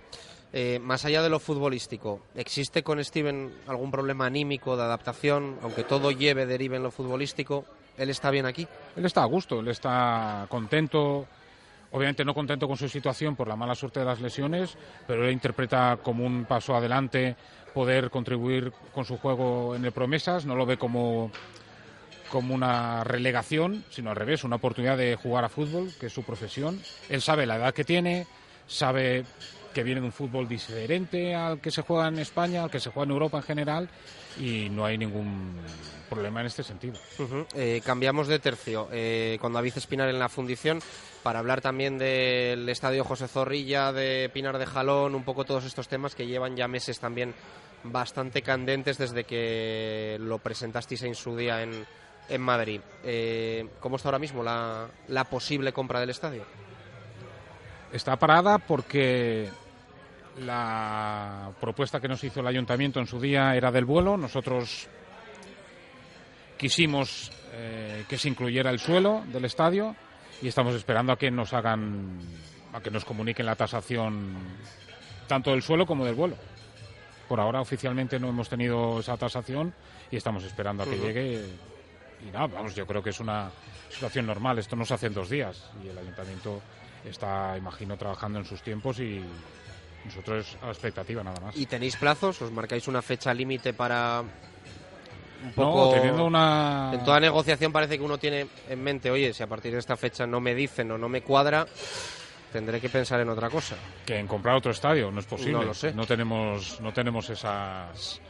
Eh, 0.51 0.79
más 0.79 1.05
allá 1.05 1.21
de 1.21 1.29
lo 1.29 1.39
futbolístico, 1.39 2.21
¿existe 2.33 2.81
con 2.81 3.03
Steven 3.03 3.53
algún 3.67 3.91
problema 3.91 4.25
anímico 4.25 4.75
de 4.75 4.81
adaptación? 4.81 5.59
Aunque 5.61 5.83
todo 5.83 6.09
lleve, 6.09 6.47
derive 6.47 6.77
en 6.77 6.83
lo 6.83 6.89
futbolístico, 6.89 7.65
¿él 7.95 8.09
está 8.09 8.31
bien 8.31 8.47
aquí? 8.47 8.67
Él 8.95 9.05
está 9.05 9.21
a 9.21 9.27
gusto, 9.27 9.59
él 9.59 9.67
está 9.67 10.47
contento, 10.49 11.27
obviamente 11.93 12.25
no 12.25 12.33
contento 12.33 12.67
con 12.67 12.75
su 12.75 12.89
situación 12.89 13.35
por 13.35 13.47
la 13.47 13.55
mala 13.55 13.75
suerte 13.75 13.99
de 13.99 14.05
las 14.05 14.19
lesiones, 14.19 14.75
pero 15.07 15.25
él 15.25 15.31
interpreta 15.31 15.99
como 16.03 16.25
un 16.25 16.45
paso 16.45 16.75
adelante 16.75 17.35
poder 17.73 18.09
contribuir 18.09 18.73
con 18.93 19.05
su 19.05 19.17
juego 19.17 19.75
en 19.75 19.85
el 19.85 19.91
Promesas, 19.91 20.45
no 20.45 20.55
lo 20.55 20.65
ve 20.65 20.77
como 20.77 21.31
como 22.29 22.55
una 22.55 23.03
relegación, 23.03 23.85
sino 23.91 24.09
al 24.09 24.15
revés, 24.15 24.43
una 24.43 24.55
oportunidad 24.55 24.97
de 24.97 25.15
jugar 25.15 25.45
a 25.45 25.49
fútbol, 25.49 25.91
que 25.99 26.07
es 26.07 26.13
su 26.13 26.23
profesión. 26.23 26.81
Él 27.07 27.21
sabe 27.21 27.45
la 27.45 27.57
edad 27.57 27.75
que 27.75 27.83
tiene, 27.83 28.25
sabe 28.65 29.23
que 29.73 29.83
viene 29.83 29.99
de 29.99 30.05
un 30.07 30.13
fútbol 30.13 30.47
diferente 30.47 31.35
al 31.35 31.59
que 31.59 31.71
se 31.71 31.81
juega 31.81 32.07
en 32.07 32.19
España, 32.19 32.63
al 32.63 32.71
que 32.71 32.79
se 32.79 32.91
juega 32.91 33.05
en 33.05 33.11
Europa 33.11 33.37
en 33.37 33.43
general, 33.43 33.89
y 34.39 34.69
no 34.69 34.85
hay 34.85 34.97
ningún 34.97 35.55
problema 36.09 36.41
en 36.41 36.47
este 36.47 36.63
sentido. 36.63 36.99
Eh, 37.55 37.81
cambiamos 37.83 38.27
de 38.27 38.39
tercio 38.39 38.87
eh, 38.91 39.37
con 39.41 39.53
David 39.53 39.73
Espinar 39.75 40.09
en 40.09 40.19
la 40.19 40.29
fundición 40.29 40.79
para 41.23 41.39
hablar 41.39 41.61
también 41.61 41.97
del 41.97 42.69
estadio 42.69 43.03
José 43.03 43.27
Zorrilla, 43.27 43.91
de 43.91 44.29
Pinar 44.33 44.57
de 44.57 44.65
Jalón, 44.65 45.15
un 45.15 45.23
poco 45.23 45.43
todos 45.43 45.65
estos 45.65 45.87
temas 45.87 46.15
que 46.15 46.27
llevan 46.27 46.55
ya 46.55 46.67
meses 46.67 46.99
también 46.99 47.33
bastante 47.83 48.41
candentes 48.41 48.97
desde 48.97 49.23
que 49.23 50.17
lo 50.19 50.37
presentasteis 50.39 51.03
en 51.03 51.15
su 51.15 51.35
día 51.35 51.63
en, 51.63 51.85
en 52.29 52.41
Madrid. 52.41 52.81
Eh, 53.03 53.67
¿Cómo 53.79 53.95
está 53.95 54.09
ahora 54.09 54.19
mismo 54.19 54.43
la, 54.43 54.87
la 55.07 55.23
posible 55.25 55.73
compra 55.73 55.99
del 55.99 56.11
estadio? 56.11 56.45
Está 57.91 58.17
parada 58.17 58.57
porque 58.57 59.49
la 60.39 61.51
propuesta 61.59 61.99
que 61.99 62.07
nos 62.07 62.23
hizo 62.23 62.39
el 62.39 62.47
ayuntamiento 62.47 62.99
en 62.99 63.07
su 63.07 63.19
día 63.19 63.55
era 63.55 63.71
del 63.71 63.85
vuelo. 63.85 64.17
Nosotros 64.17 64.87
quisimos 66.57 67.31
eh, 67.53 68.05
que 68.07 68.17
se 68.17 68.29
incluyera 68.29 68.69
el 68.69 68.79
suelo 68.79 69.23
del 69.31 69.45
estadio 69.45 69.95
y 70.41 70.47
estamos 70.47 70.75
esperando 70.75 71.13
a 71.13 71.17
que 71.17 71.29
nos 71.29 71.53
hagan, 71.53 72.19
a 72.73 72.81
que 72.81 72.91
nos 72.91 73.05
comuniquen 73.05 73.45
la 73.45 73.55
tasación 73.55 74.35
tanto 75.27 75.51
del 75.51 75.61
suelo 75.61 75.85
como 75.85 76.05
del 76.05 76.15
vuelo. 76.15 76.37
Por 77.27 77.39
ahora 77.39 77.61
oficialmente 77.61 78.19
no 78.19 78.29
hemos 78.29 78.49
tenido 78.49 78.99
esa 78.99 79.17
tasación 79.17 79.73
y 80.11 80.17
estamos 80.17 80.43
esperando 80.43 80.83
a 80.83 80.85
que 80.85 80.97
llegue. 80.97 81.45
Y 82.27 82.31
nada, 82.31 82.47
vamos, 82.47 82.75
yo 82.75 82.85
creo 82.85 83.01
que 83.01 83.11
es 83.11 83.19
una 83.19 83.51
situación 83.89 84.25
normal. 84.25 84.59
Esto 84.59 84.75
no 84.75 84.85
se 84.85 84.93
hace 84.93 85.07
en 85.07 85.13
dos 85.13 85.29
días 85.29 85.69
y 85.83 85.87
el 85.87 85.97
ayuntamiento 85.97 86.61
está, 87.05 87.57
imagino, 87.57 87.97
trabajando 87.97 88.39
en 88.39 88.45
sus 88.45 88.61
tiempos 88.61 88.99
y 88.99 89.21
nosotros 90.05 90.57
a 90.61 90.65
la 90.65 90.71
expectativa 90.71 91.23
nada 91.23 91.39
más. 91.39 91.55
¿Y 91.57 91.65
tenéis 91.65 91.95
plazos? 91.95 92.41
¿Os 92.41 92.51
marcáis 92.51 92.87
una 92.87 93.01
fecha 93.01 93.33
límite 93.33 93.73
para 93.73 94.21
un 94.21 95.47
No, 95.49 95.53
poco... 95.55 95.91
teniendo 95.93 96.25
una- 96.25 96.91
En 96.93 97.03
toda 97.03 97.19
negociación 97.19 97.71
parece 97.71 97.97
que 97.97 98.03
uno 98.03 98.17
tiene 98.17 98.47
en 98.69 98.83
mente, 98.83 99.09
oye, 99.11 99.33
si 99.33 99.43
a 99.43 99.47
partir 99.47 99.71
de 99.73 99.79
esta 99.79 99.95
fecha 99.97 100.25
no 100.25 100.39
me 100.39 100.53
dicen 100.55 100.91
o 100.91 100.97
no 100.97 101.09
me 101.09 101.21
cuadra, 101.21 101.65
tendré 102.51 102.79
que 102.79 102.89
pensar 102.89 103.19
en 103.19 103.29
otra 103.29 103.49
cosa. 103.49 103.75
que 104.05 104.17
en 104.19 104.27
comprar 104.27 104.55
otro 104.55 104.71
estadio 104.71 105.09
no 105.11 105.19
es 105.19 105.25
posible. 105.25 105.53
No 105.53 105.63
lo 105.63 105.73
sé. 105.73 105.93
No 105.93 106.05
tenemos, 106.05 106.79
no 106.81 106.93
tenemos 106.93 107.29
esas 107.29 108.21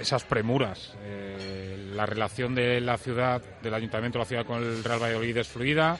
esas 0.00 0.24
premuras. 0.24 0.92
Eh, 1.04 1.90
la 1.94 2.04
relación 2.04 2.54
de 2.54 2.80
la 2.80 2.98
ciudad, 2.98 3.40
del 3.62 3.74
ayuntamiento 3.74 4.18
de 4.18 4.24
la 4.24 4.28
ciudad 4.28 4.44
con 4.46 4.62
el 4.62 4.82
Real 4.82 5.00
Valladolid 5.02 5.36
es 5.36 5.46
fluida. 5.48 5.98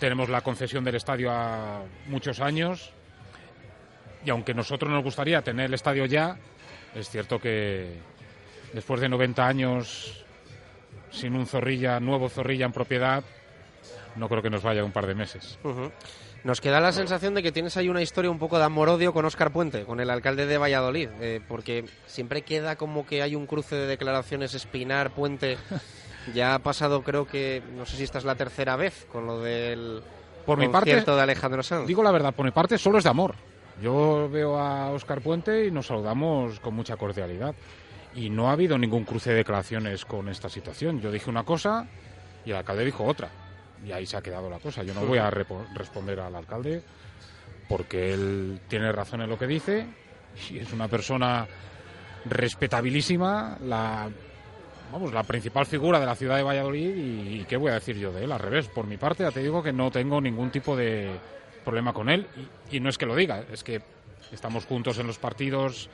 Tenemos 0.00 0.28
la 0.30 0.40
concesión 0.40 0.84
del 0.84 0.94
estadio 0.94 1.30
a 1.30 1.82
muchos 2.06 2.40
años. 2.40 2.92
Y 4.26 4.30
aunque 4.30 4.52
nosotros 4.52 4.90
nos 4.90 5.04
gustaría 5.04 5.40
tener 5.40 5.66
el 5.66 5.74
estadio 5.74 6.04
ya, 6.04 6.36
es 6.96 7.08
cierto 7.08 7.38
que 7.38 7.96
después 8.72 9.00
de 9.00 9.08
90 9.08 9.46
años 9.46 10.24
sin 11.12 11.36
un 11.36 11.46
zorrilla, 11.46 12.00
nuevo 12.00 12.28
zorrilla 12.28 12.66
en 12.66 12.72
propiedad, 12.72 13.22
no 14.16 14.28
creo 14.28 14.42
que 14.42 14.50
nos 14.50 14.64
vaya 14.64 14.84
un 14.84 14.90
par 14.90 15.06
de 15.06 15.14
meses. 15.14 15.60
Nos 16.42 16.60
queda 16.60 16.80
la 16.80 16.90
sensación 16.90 17.34
de 17.34 17.42
que 17.42 17.52
tienes 17.52 17.76
ahí 17.76 17.88
una 17.88 18.02
historia 18.02 18.28
un 18.28 18.40
poco 18.40 18.58
de 18.58 18.64
amor-odio 18.64 19.12
con 19.12 19.24
Óscar 19.24 19.52
Puente, 19.52 19.84
con 19.84 20.00
el 20.00 20.10
alcalde 20.10 20.46
de 20.46 20.58
Valladolid, 20.58 21.08
eh, 21.20 21.40
porque 21.46 21.84
siempre 22.06 22.42
queda 22.42 22.74
como 22.74 23.06
que 23.06 23.22
hay 23.22 23.36
un 23.36 23.46
cruce 23.46 23.76
de 23.76 23.86
declaraciones 23.86 24.54
Espinar, 24.54 25.12
Puente. 25.12 25.56
Ya 26.34 26.54
ha 26.54 26.58
pasado, 26.58 27.02
creo 27.02 27.24
que, 27.28 27.62
no 27.76 27.86
sé 27.86 27.96
si 27.96 28.02
esta 28.02 28.18
es 28.18 28.24
la 28.24 28.34
tercera 28.34 28.74
vez 28.74 29.06
con 29.12 29.28
lo 29.28 29.40
del 29.40 30.02
Por 30.44 30.58
mi 30.58 30.66
parte, 30.66 31.00
de 31.00 31.20
Alejandro 31.20 31.62
Sanz. 31.62 31.86
Digo 31.86 32.02
la 32.02 32.10
verdad, 32.10 32.34
por 32.34 32.44
mi 32.44 32.50
parte 32.50 32.78
solo 32.78 32.98
es 32.98 33.04
de 33.04 33.10
amor. 33.10 33.36
Yo 33.82 34.28
veo 34.30 34.58
a 34.58 34.90
Óscar 34.90 35.20
Puente 35.20 35.66
y 35.66 35.70
nos 35.70 35.86
saludamos 35.86 36.60
con 36.60 36.74
mucha 36.74 36.96
cordialidad. 36.96 37.54
Y 38.14 38.30
no 38.30 38.48
ha 38.48 38.52
habido 38.52 38.78
ningún 38.78 39.04
cruce 39.04 39.30
de 39.30 39.36
declaraciones 39.36 40.04
con 40.04 40.28
esta 40.28 40.48
situación. 40.48 41.00
Yo 41.00 41.10
dije 41.10 41.28
una 41.28 41.44
cosa 41.44 41.86
y 42.44 42.50
el 42.50 42.56
alcalde 42.56 42.84
dijo 42.84 43.04
otra. 43.04 43.28
Y 43.84 43.92
ahí 43.92 44.06
se 44.06 44.16
ha 44.16 44.22
quedado 44.22 44.48
la 44.48 44.58
cosa. 44.58 44.82
Yo 44.82 44.94
no 44.94 45.04
voy 45.04 45.18
a 45.18 45.30
responder 45.30 46.20
al 46.20 46.34
alcalde 46.34 46.82
porque 47.68 48.14
él 48.14 48.60
tiene 48.68 48.90
razón 48.92 49.20
en 49.20 49.28
lo 49.28 49.38
que 49.38 49.46
dice 49.46 49.86
y 50.50 50.58
es 50.58 50.72
una 50.72 50.88
persona 50.88 51.46
respetabilísima, 52.24 53.58
la 53.62 54.08
vamos, 54.92 55.12
la 55.12 55.22
principal 55.22 55.66
figura 55.66 56.00
de 56.00 56.06
la 56.06 56.14
ciudad 56.14 56.36
de 56.36 56.42
Valladolid 56.42 56.94
y 56.96 57.44
qué 57.44 57.56
voy 57.56 57.70
a 57.70 57.74
decir 57.74 57.96
yo 57.96 58.12
de 58.12 58.24
él, 58.24 58.32
al 58.32 58.38
revés, 58.38 58.68
por 58.68 58.86
mi 58.86 58.96
parte 58.96 59.24
ya 59.24 59.30
te 59.30 59.42
digo 59.42 59.62
que 59.62 59.72
no 59.72 59.90
tengo 59.90 60.20
ningún 60.20 60.50
tipo 60.50 60.76
de 60.76 61.10
problema 61.66 61.92
con 61.92 62.08
él 62.08 62.26
y, 62.70 62.76
y 62.78 62.80
no 62.80 62.88
es 62.88 62.96
que 62.96 63.04
lo 63.04 63.14
diga, 63.14 63.44
es 63.52 63.62
que 63.62 63.82
estamos 64.32 64.64
juntos 64.64 64.98
en 64.98 65.06
los 65.06 65.18
partidos, 65.18 65.90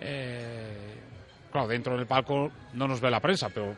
eh, 0.00 0.76
claro, 1.50 1.68
dentro 1.68 1.96
del 1.96 2.06
palco 2.06 2.50
no 2.74 2.86
nos 2.88 3.00
ve 3.00 3.10
la 3.10 3.20
prensa, 3.20 3.48
pero 3.48 3.74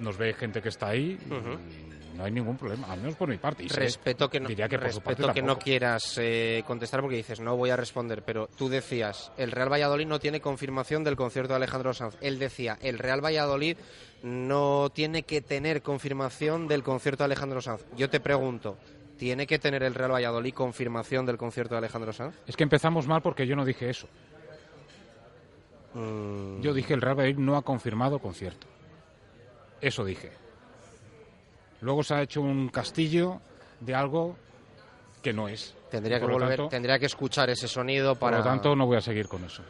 nos 0.00 0.16
ve 0.16 0.32
gente 0.34 0.60
que 0.62 0.68
está 0.70 0.88
ahí 0.88 1.18
y 1.26 2.16
no 2.16 2.24
hay 2.24 2.32
ningún 2.32 2.56
problema, 2.56 2.90
al 2.92 2.98
menos 3.00 3.14
por 3.14 3.28
mi 3.28 3.36
parte. 3.36 3.62
Y 3.64 3.68
sé- 3.68 3.80
Respeto 3.80 4.28
que 4.28 4.40
no, 4.40 4.48
diría 4.48 4.68
que 4.68 4.78
por 4.78 4.92
su 4.92 5.00
parte 5.00 5.22
respeto 5.22 5.34
que 5.34 5.42
no 5.42 5.58
quieras 5.58 6.18
eh, 6.18 6.62
contestar 6.66 7.00
porque 7.00 7.16
dices 7.16 7.38
no 7.40 7.56
voy 7.56 7.70
a 7.70 7.76
responder, 7.76 8.22
pero 8.22 8.48
tú 8.58 8.68
decías 8.68 9.30
el 9.36 9.52
Real 9.52 9.72
Valladolid 9.72 10.06
no 10.06 10.18
tiene 10.18 10.40
confirmación 10.40 11.04
del 11.04 11.16
concierto 11.16 11.52
de 11.52 11.56
Alejandro 11.58 11.94
Sanz. 11.94 12.16
Él 12.20 12.38
decía 12.38 12.76
el 12.80 12.98
Real 12.98 13.24
Valladolid 13.24 13.76
no 14.22 14.90
tiene 14.90 15.22
que 15.22 15.40
tener 15.42 15.80
confirmación 15.82 16.66
del 16.66 16.82
concierto 16.82 17.22
de 17.22 17.26
Alejandro 17.26 17.60
Sanz. 17.60 17.84
Yo 17.96 18.10
te 18.10 18.18
pregunto, 18.20 18.78
¿tiene 19.18 19.46
que 19.46 19.58
tener 19.58 19.82
el 19.82 19.94
Real 19.94 20.12
Valladolid 20.12 20.54
confirmación 20.54 21.26
del 21.26 21.36
concierto 21.36 21.74
de 21.74 21.78
Alejandro 21.78 22.12
Sanz? 22.12 22.34
Es 22.46 22.56
que 22.56 22.62
empezamos 22.62 23.06
mal 23.06 23.20
porque 23.20 23.46
yo 23.46 23.56
no 23.56 23.64
dije 23.64 23.90
eso. 23.90 24.08
Mm. 25.94 26.60
Yo 26.60 26.72
dije 26.74 26.94
el 26.94 27.00
Real 27.00 27.16
Madrid 27.16 27.36
no 27.38 27.56
ha 27.56 27.62
confirmado 27.62 28.18
concierto. 28.18 28.66
Eso 29.80 30.04
dije. 30.04 30.32
Luego 31.80 32.02
se 32.02 32.14
ha 32.14 32.22
hecho 32.22 32.40
un 32.40 32.68
castillo 32.68 33.40
de 33.80 33.94
algo 33.94 34.36
que 35.22 35.32
no 35.32 35.48
es. 35.48 35.74
Tendría 35.90 36.18
que 36.18 36.24
Por 36.26 36.32
volver, 36.34 36.56
tanto- 36.56 36.68
tendría 36.68 36.98
que 36.98 37.06
escuchar 37.06 37.48
ese 37.50 37.68
sonido 37.68 38.14
Por 38.14 38.20
para. 38.30 38.38
lo 38.38 38.44
tanto, 38.44 38.74
no 38.76 38.86
voy 38.86 38.96
a 38.98 39.00
seguir 39.00 39.26
con 39.28 39.44
eso. 39.44 39.62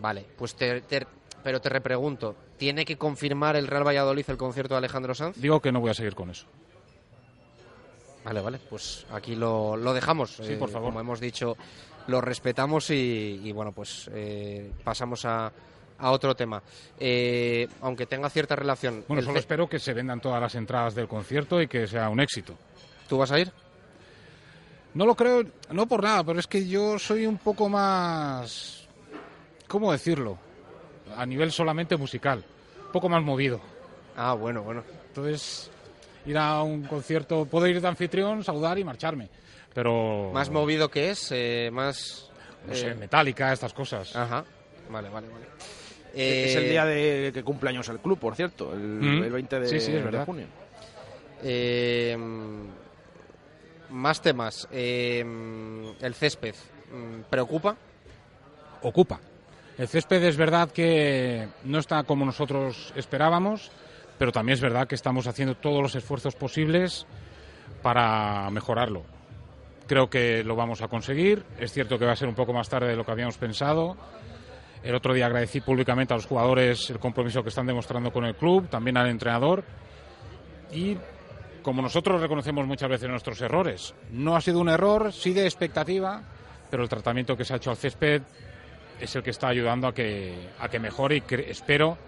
Vale, 0.00 0.26
pues 0.36 0.54
te, 0.56 0.80
te- 0.82 1.06
pero 1.42 1.60
te 1.60 1.68
repregunto, 1.68 2.34
¿tiene 2.58 2.84
que 2.84 2.96
confirmar 2.98 3.56
el 3.56 3.66
Real 3.66 3.86
Valladolid 3.86 4.24
el 4.28 4.36
concierto 4.36 4.74
de 4.74 4.78
Alejandro 4.78 5.14
Sanz? 5.14 5.36
Digo 5.40 5.60
que 5.60 5.72
no 5.72 5.80
voy 5.80 5.90
a 5.90 5.94
seguir 5.94 6.14
con 6.14 6.30
eso. 6.30 6.46
Vale, 8.24 8.40
vale, 8.40 8.58
pues 8.70 9.06
aquí 9.12 9.36
lo, 9.36 9.76
lo 9.76 9.92
dejamos. 9.92 10.30
Sí, 10.36 10.56
por 10.56 10.70
favor. 10.70 10.88
Como 10.88 11.00
hemos 11.00 11.20
dicho, 11.20 11.56
lo 12.06 12.20
respetamos 12.20 12.90
y, 12.90 13.40
y, 13.44 13.52
bueno, 13.52 13.72
pues 13.72 14.10
eh, 14.14 14.72
pasamos 14.82 15.24
a, 15.26 15.52
a 15.98 16.10
otro 16.10 16.34
tema. 16.34 16.62
Eh, 16.98 17.68
aunque 17.82 18.06
tenga 18.06 18.30
cierta 18.30 18.56
relación. 18.56 19.04
Bueno, 19.06 19.22
solo 19.22 19.38
espero 19.38 19.68
que 19.68 19.78
se 19.78 19.92
vendan 19.92 20.20
todas 20.20 20.40
las 20.40 20.54
entradas 20.54 20.94
del 20.94 21.06
concierto 21.06 21.60
y 21.60 21.68
que 21.68 21.86
sea 21.86 22.08
un 22.08 22.20
éxito. 22.20 22.54
¿Tú 23.08 23.18
vas 23.18 23.30
a 23.30 23.38
ir? 23.38 23.52
No 24.94 25.06
lo 25.06 25.14
creo, 25.16 25.42
no 25.70 25.86
por 25.86 26.02
nada, 26.02 26.22
pero 26.24 26.38
es 26.38 26.46
que 26.46 26.66
yo 26.66 26.98
soy 26.98 27.26
un 27.26 27.36
poco 27.38 27.68
más... 27.68 28.88
¿Cómo 29.66 29.90
decirlo? 29.90 30.38
A 31.16 31.26
nivel 31.26 31.50
solamente 31.50 31.96
musical. 31.96 32.44
Un 32.86 32.92
poco 32.92 33.08
más 33.08 33.22
movido. 33.22 33.60
Ah, 34.16 34.34
bueno, 34.34 34.62
bueno. 34.62 34.84
Entonces, 35.08 35.68
ir 36.26 36.38
a 36.38 36.62
un 36.62 36.82
concierto, 36.84 37.44
puedo 37.46 37.66
ir 37.66 37.80
de 37.80 37.88
anfitrión, 37.88 38.42
saludar 38.44 38.78
y 38.78 38.84
marcharme. 38.84 39.28
Pero... 39.74 40.30
Más 40.32 40.50
movido 40.50 40.88
que 40.90 41.10
es, 41.10 41.28
eh, 41.32 41.70
más... 41.72 42.30
No 42.66 42.74
sé, 42.74 42.88
eh, 42.88 42.94
metálica, 42.94 43.52
estas 43.52 43.72
cosas. 43.74 44.14
Ajá, 44.16 44.44
vale, 44.88 45.08
vale, 45.10 45.28
vale. 45.28 45.44
es 46.14 46.54
el 46.56 46.64
Eh, 46.64 46.68
día 46.70 46.84
de 46.86 47.30
que 47.34 47.42
cumple 47.42 47.70
años 47.70 47.88
el 47.88 47.98
club, 47.98 48.18
por 48.18 48.34
cierto, 48.36 48.72
el, 48.72 48.78
Mm. 48.80 49.22
el 49.24 49.32
20 49.32 49.60
de, 49.60 49.68
Sí, 49.68 49.80
sí, 49.80 49.90
es 49.90 49.94
de 49.98 50.02
verdad. 50.02 50.24
junio. 50.26 50.46
Eh, 51.42 52.16
más 53.90 54.20
temas. 54.22 54.68
Eh, 54.72 55.24
el 56.00 56.14
césped. 56.14 56.54
mm, 56.92 57.22
¿Preocupa? 57.28 57.76
Ocupa. 58.82 59.20
El 59.76 59.88
césped 59.88 60.22
es 60.22 60.36
verdad 60.36 60.70
que 60.70 61.48
no 61.64 61.78
está 61.80 62.04
como 62.04 62.24
nosotros 62.24 62.92
esperábamos, 62.96 63.72
pero 64.24 64.32
también 64.32 64.54
es 64.54 64.62
verdad 64.62 64.88
que 64.88 64.94
estamos 64.94 65.26
haciendo 65.26 65.54
todos 65.54 65.82
los 65.82 65.94
esfuerzos 65.96 66.34
posibles 66.34 67.06
para 67.82 68.48
mejorarlo. 68.50 69.02
Creo 69.86 70.08
que 70.08 70.42
lo 70.42 70.56
vamos 70.56 70.80
a 70.80 70.88
conseguir. 70.88 71.44
Es 71.58 71.74
cierto 71.74 71.98
que 71.98 72.06
va 72.06 72.12
a 72.12 72.16
ser 72.16 72.28
un 72.28 72.34
poco 72.34 72.54
más 72.54 72.66
tarde 72.70 72.88
de 72.88 72.96
lo 72.96 73.04
que 73.04 73.12
habíamos 73.12 73.36
pensado. 73.36 73.98
El 74.82 74.94
otro 74.94 75.12
día 75.12 75.26
agradecí 75.26 75.60
públicamente 75.60 76.14
a 76.14 76.16
los 76.16 76.24
jugadores 76.24 76.88
el 76.88 76.98
compromiso 76.98 77.42
que 77.42 77.50
están 77.50 77.66
demostrando 77.66 78.10
con 78.10 78.24
el 78.24 78.34
club, 78.34 78.66
también 78.70 78.96
al 78.96 79.10
entrenador. 79.10 79.62
Y 80.72 80.96
como 81.60 81.82
nosotros 81.82 82.18
reconocemos 82.18 82.66
muchas 82.66 82.88
veces 82.88 83.10
nuestros 83.10 83.38
errores, 83.42 83.94
no 84.10 84.36
ha 84.36 84.40
sido 84.40 84.58
un 84.58 84.70
error, 84.70 85.12
sí 85.12 85.34
de 85.34 85.44
expectativa, 85.44 86.22
pero 86.70 86.82
el 86.82 86.88
tratamiento 86.88 87.36
que 87.36 87.44
se 87.44 87.52
ha 87.52 87.56
hecho 87.58 87.72
al 87.72 87.76
césped 87.76 88.22
es 88.98 89.14
el 89.16 89.22
que 89.22 89.32
está 89.32 89.48
ayudando 89.48 89.86
a 89.86 89.92
que, 89.92 90.48
a 90.58 90.70
que 90.70 90.78
mejore 90.78 91.18
y 91.18 91.22
espero 91.46 91.98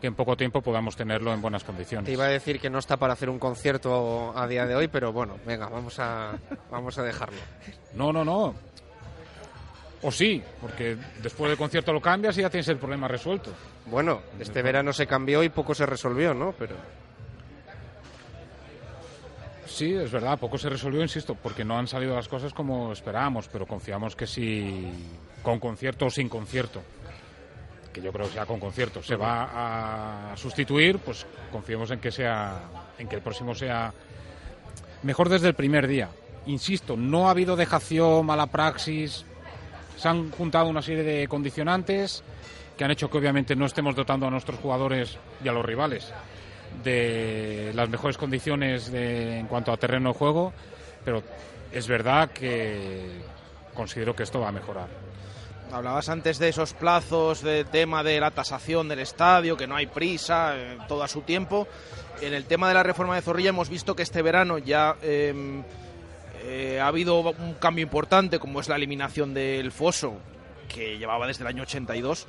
que 0.00 0.06
en 0.06 0.14
poco 0.14 0.36
tiempo 0.36 0.60
podamos 0.60 0.96
tenerlo 0.96 1.32
en 1.32 1.40
buenas 1.40 1.64
condiciones. 1.64 2.06
Te 2.06 2.12
iba 2.12 2.24
a 2.24 2.28
decir 2.28 2.60
que 2.60 2.70
no 2.70 2.78
está 2.78 2.96
para 2.96 3.14
hacer 3.14 3.30
un 3.30 3.38
concierto 3.38 4.36
a 4.36 4.46
día 4.46 4.66
de 4.66 4.74
hoy, 4.74 4.88
pero 4.88 5.12
bueno, 5.12 5.38
venga, 5.46 5.68
vamos 5.68 5.98
a, 5.98 6.32
vamos 6.70 6.98
a 6.98 7.02
dejarlo. 7.02 7.38
No, 7.94 8.12
no, 8.12 8.24
no. 8.24 8.54
O 10.02 10.12
sí, 10.12 10.42
porque 10.60 10.96
después 11.22 11.48
del 11.48 11.58
concierto 11.58 11.92
lo 11.92 12.00
cambias 12.00 12.36
y 12.38 12.42
ya 12.42 12.50
tienes 12.50 12.68
el 12.68 12.76
problema 12.76 13.08
resuelto. 13.08 13.52
Bueno, 13.86 14.20
este 14.38 14.62
verano 14.62 14.92
se 14.92 15.06
cambió 15.06 15.42
y 15.42 15.48
poco 15.48 15.74
se 15.74 15.86
resolvió, 15.86 16.34
¿no? 16.34 16.52
Pero 16.52 16.76
Sí, 19.76 19.92
es 19.92 20.10
verdad, 20.10 20.38
poco 20.38 20.56
se 20.56 20.70
resolvió, 20.70 21.02
insisto, 21.02 21.34
porque 21.34 21.62
no 21.62 21.76
han 21.78 21.86
salido 21.86 22.14
las 22.14 22.28
cosas 22.28 22.54
como 22.54 22.92
esperábamos, 22.92 23.46
pero 23.48 23.66
confiamos 23.66 24.16
que 24.16 24.26
si 24.26 24.90
con 25.42 25.60
concierto 25.60 26.06
o 26.06 26.10
sin 26.10 26.30
concierto, 26.30 26.80
que 27.96 28.02
yo 28.02 28.12
creo 28.12 28.26
que 28.26 28.34
sea 28.34 28.44
con 28.44 28.60
concierto, 28.60 29.02
se 29.02 29.16
va 29.16 30.32
a 30.32 30.36
sustituir, 30.36 30.98
pues 30.98 31.24
confiemos 31.50 31.90
en 31.90 31.98
que 31.98 32.12
sea, 32.12 32.60
en 32.98 33.08
que 33.08 33.16
el 33.16 33.22
próximo 33.22 33.54
sea 33.54 33.90
mejor 35.02 35.30
desde 35.30 35.48
el 35.48 35.54
primer 35.54 35.86
día. 35.88 36.10
Insisto, 36.44 36.94
no 36.94 37.26
ha 37.26 37.30
habido 37.30 37.56
dejación, 37.56 38.26
mala 38.26 38.48
praxis, 38.48 39.24
se 39.96 40.08
han 40.08 40.30
juntado 40.30 40.68
una 40.68 40.82
serie 40.82 41.04
de 41.04 41.26
condicionantes 41.26 42.22
que 42.76 42.84
han 42.84 42.90
hecho 42.90 43.08
que 43.08 43.16
obviamente 43.16 43.56
no 43.56 43.64
estemos 43.64 43.96
dotando 43.96 44.26
a 44.26 44.30
nuestros 44.30 44.58
jugadores 44.60 45.16
y 45.42 45.48
a 45.48 45.52
los 45.52 45.64
rivales 45.64 46.12
de 46.84 47.72
las 47.74 47.88
mejores 47.88 48.18
condiciones 48.18 48.92
de- 48.92 49.38
en 49.38 49.46
cuanto 49.46 49.72
a 49.72 49.78
terreno 49.78 50.12
de 50.12 50.18
juego, 50.18 50.52
pero 51.02 51.22
es 51.72 51.88
verdad 51.88 52.28
que 52.30 53.22
considero 53.72 54.14
que 54.14 54.24
esto 54.24 54.40
va 54.40 54.48
a 54.48 54.52
mejorar. 54.52 55.05
Hablabas 55.72 56.08
antes 56.08 56.38
de 56.38 56.48
esos 56.48 56.72
plazos, 56.74 57.42
del 57.42 57.66
tema 57.66 58.02
de 58.02 58.20
la 58.20 58.30
tasación 58.30 58.88
del 58.88 59.00
estadio, 59.00 59.56
que 59.56 59.66
no 59.66 59.74
hay 59.76 59.86
prisa, 59.86 60.54
eh, 60.56 60.78
todo 60.88 61.02
a 61.02 61.08
su 61.08 61.22
tiempo. 61.22 61.66
En 62.22 62.32
el 62.34 62.44
tema 62.44 62.68
de 62.68 62.74
la 62.74 62.82
reforma 62.82 63.16
de 63.16 63.22
Zorrilla 63.22 63.50
hemos 63.50 63.68
visto 63.68 63.94
que 63.96 64.02
este 64.04 64.22
verano 64.22 64.58
ya 64.58 64.96
eh, 65.02 65.34
eh, 66.44 66.78
ha 66.80 66.86
habido 66.86 67.18
un 67.20 67.54
cambio 67.54 67.82
importante, 67.82 68.38
como 68.38 68.60
es 68.60 68.68
la 68.68 68.76
eliminación 68.76 69.34
del 69.34 69.72
foso, 69.72 70.14
que 70.72 70.98
llevaba 70.98 71.26
desde 71.26 71.42
el 71.42 71.48
año 71.48 71.64
82, 71.64 72.26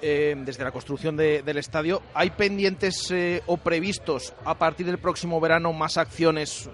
eh, 0.00 0.34
desde 0.38 0.64
la 0.64 0.70
construcción 0.72 1.16
de- 1.16 1.42
del 1.42 1.58
estadio. 1.58 2.02
¿Hay 2.14 2.30
pendientes 2.30 3.10
eh, 3.10 3.42
o 3.46 3.58
previstos 3.58 4.32
a 4.44 4.54
partir 4.54 4.86
del 4.86 4.98
próximo 4.98 5.40
verano 5.40 5.72
más 5.72 5.98
acciones 5.98 6.68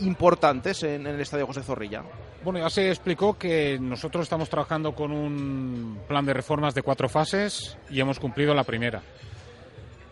importantes 0.00 0.82
en, 0.82 1.06
en 1.06 1.14
el 1.14 1.20
estadio 1.20 1.46
José 1.46 1.62
Zorrilla? 1.62 2.02
Bueno, 2.42 2.58
ya 2.58 2.70
se 2.70 2.88
explicó 2.88 3.36
que 3.36 3.78
nosotros 3.80 4.22
estamos 4.22 4.48
trabajando 4.48 4.94
con 4.94 5.12
un 5.12 6.00
plan 6.08 6.24
de 6.24 6.32
reformas 6.32 6.74
de 6.74 6.82
cuatro 6.82 7.08
fases 7.08 7.76
y 7.90 8.00
hemos 8.00 8.18
cumplido 8.18 8.54
la 8.54 8.64
primera. 8.64 9.02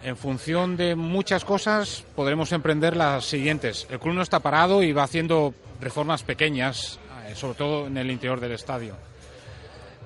En 0.02 0.16
función 0.16 0.76
de 0.76 0.94
muchas 0.94 1.44
cosas 1.44 2.04
podremos 2.14 2.52
emprender 2.52 2.96
las 2.96 3.24
siguientes. 3.24 3.86
El 3.90 3.98
club 3.98 4.14
no 4.14 4.22
está 4.22 4.40
parado 4.40 4.82
y 4.82 4.92
va 4.92 5.02
haciendo 5.02 5.54
reformas 5.80 6.22
pequeñas, 6.22 7.00
eh, 7.26 7.34
sobre 7.34 7.58
todo 7.58 7.86
en 7.86 7.96
el 7.96 8.10
interior 8.10 8.38
del 8.38 8.52
estadio. 8.52 8.94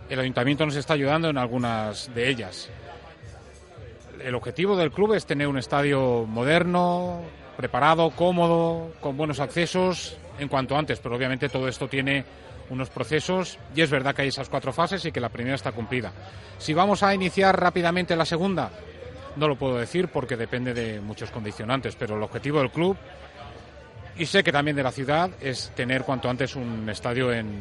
El 0.08 0.18
ayuntamiento 0.20 0.64
nos 0.64 0.76
está 0.76 0.94
ayudando 0.94 1.28
en 1.28 1.36
algunas 1.36 2.14
de 2.14 2.28
ellas. 2.28 2.70
El 4.22 4.34
objetivo 4.34 4.76
del 4.76 4.92
club 4.92 5.14
es 5.14 5.26
tener 5.26 5.48
un 5.48 5.58
estadio 5.58 6.24
moderno, 6.26 7.22
preparado, 7.62 8.10
cómodo, 8.10 8.90
con 9.00 9.16
buenos 9.16 9.38
accesos 9.38 10.16
en 10.40 10.48
cuanto 10.48 10.76
antes, 10.76 10.98
pero 10.98 11.14
obviamente 11.14 11.48
todo 11.48 11.68
esto 11.68 11.86
tiene 11.86 12.24
unos 12.70 12.90
procesos 12.90 13.56
y 13.72 13.82
es 13.82 13.88
verdad 13.88 14.16
que 14.16 14.22
hay 14.22 14.28
esas 14.28 14.48
cuatro 14.48 14.72
fases 14.72 15.04
y 15.04 15.12
que 15.12 15.20
la 15.20 15.28
primera 15.28 15.54
está 15.54 15.70
cumplida. 15.70 16.12
Si 16.58 16.74
vamos 16.74 17.04
a 17.04 17.14
iniciar 17.14 17.60
rápidamente 17.60 18.16
la 18.16 18.24
segunda, 18.24 18.72
no 19.36 19.46
lo 19.46 19.54
puedo 19.54 19.78
decir 19.78 20.08
porque 20.08 20.36
depende 20.36 20.74
de 20.74 21.00
muchos 21.00 21.30
condicionantes, 21.30 21.94
pero 21.94 22.16
el 22.16 22.22
objetivo 22.24 22.58
del 22.58 22.72
club 22.72 22.96
y 24.18 24.26
sé 24.26 24.42
que 24.42 24.50
también 24.50 24.76
de 24.76 24.82
la 24.82 24.90
ciudad 24.90 25.30
es 25.40 25.70
tener 25.76 26.02
cuanto 26.02 26.28
antes 26.28 26.56
un 26.56 26.88
estadio 26.90 27.32
en, 27.32 27.60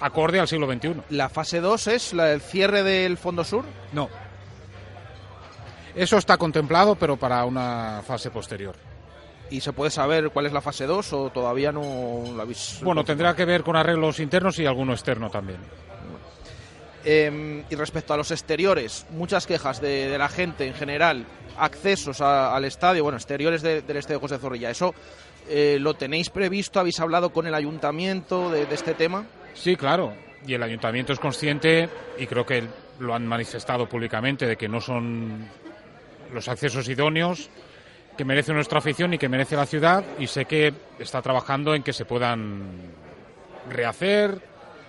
acorde 0.00 0.40
al 0.40 0.48
siglo 0.48 0.66
XXI. 0.66 0.94
¿La 1.10 1.28
fase 1.28 1.60
2 1.60 1.86
es 1.86 2.12
la 2.14 2.24
del 2.24 2.40
cierre 2.40 2.82
del 2.82 3.16
Fondo 3.16 3.44
Sur? 3.44 3.64
No. 3.92 4.10
Eso 5.94 6.16
está 6.18 6.36
contemplado, 6.36 6.94
pero 6.96 7.16
para 7.16 7.44
una 7.44 8.02
fase 8.06 8.30
posterior. 8.30 8.74
¿Y 9.50 9.60
se 9.60 9.72
puede 9.72 9.90
saber 9.90 10.30
cuál 10.30 10.46
es 10.46 10.52
la 10.52 10.60
fase 10.60 10.86
2 10.86 11.12
o 11.12 11.30
todavía 11.30 11.70
no 11.70 12.24
la 12.36 12.42
habéis...? 12.42 12.80
Bueno, 12.82 13.04
tendrá 13.04 13.34
que 13.36 13.44
ver 13.44 13.62
con 13.62 13.76
arreglos 13.76 14.18
internos 14.18 14.58
y 14.58 14.66
alguno 14.66 14.92
externo 14.92 15.30
también. 15.30 15.58
Eh, 17.04 17.62
y 17.68 17.74
respecto 17.74 18.14
a 18.14 18.16
los 18.16 18.30
exteriores, 18.30 19.06
muchas 19.10 19.46
quejas 19.46 19.80
de, 19.80 20.08
de 20.08 20.16
la 20.18 20.28
gente 20.28 20.66
en 20.66 20.74
general, 20.74 21.26
accesos 21.58 22.20
a- 22.22 22.56
al 22.56 22.64
estadio, 22.64 23.02
bueno, 23.02 23.18
exteriores 23.18 23.60
de- 23.60 23.82
del 23.82 23.98
estadio 23.98 24.20
José 24.20 24.38
Zorrilla. 24.38 24.70
¿Eso 24.70 24.94
eh, 25.48 25.76
lo 25.78 25.92
tenéis 25.94 26.30
previsto? 26.30 26.80
¿Habéis 26.80 26.98
hablado 27.00 27.30
con 27.30 27.46
el 27.46 27.54
ayuntamiento 27.54 28.50
de, 28.50 28.64
de 28.64 28.74
este 28.74 28.94
tema? 28.94 29.26
Sí, 29.52 29.76
claro. 29.76 30.14
Y 30.46 30.54
el 30.54 30.62
ayuntamiento 30.62 31.12
es 31.12 31.20
consciente, 31.20 31.88
y 32.18 32.26
creo 32.26 32.46
que 32.46 32.64
lo 33.00 33.14
han 33.14 33.26
manifestado 33.26 33.86
públicamente, 33.86 34.46
de 34.46 34.56
que 34.56 34.68
no 34.68 34.80
son 34.80 35.46
los 36.34 36.48
accesos 36.48 36.88
idóneos 36.88 37.48
que 38.16 38.24
merece 38.24 38.52
nuestra 38.52 38.78
afición 38.78 39.14
y 39.14 39.18
que 39.18 39.28
merece 39.28 39.56
la 39.56 39.66
ciudad. 39.66 40.04
Y 40.18 40.26
sé 40.26 40.44
que 40.44 40.72
está 40.98 41.22
trabajando 41.22 41.74
en 41.74 41.82
que 41.82 41.92
se 41.92 42.04
puedan 42.04 42.92
rehacer, 43.70 44.40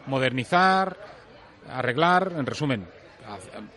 modernizar, 0.08 0.98
arreglar, 1.70 2.34
en 2.38 2.46
resumen, 2.46 2.88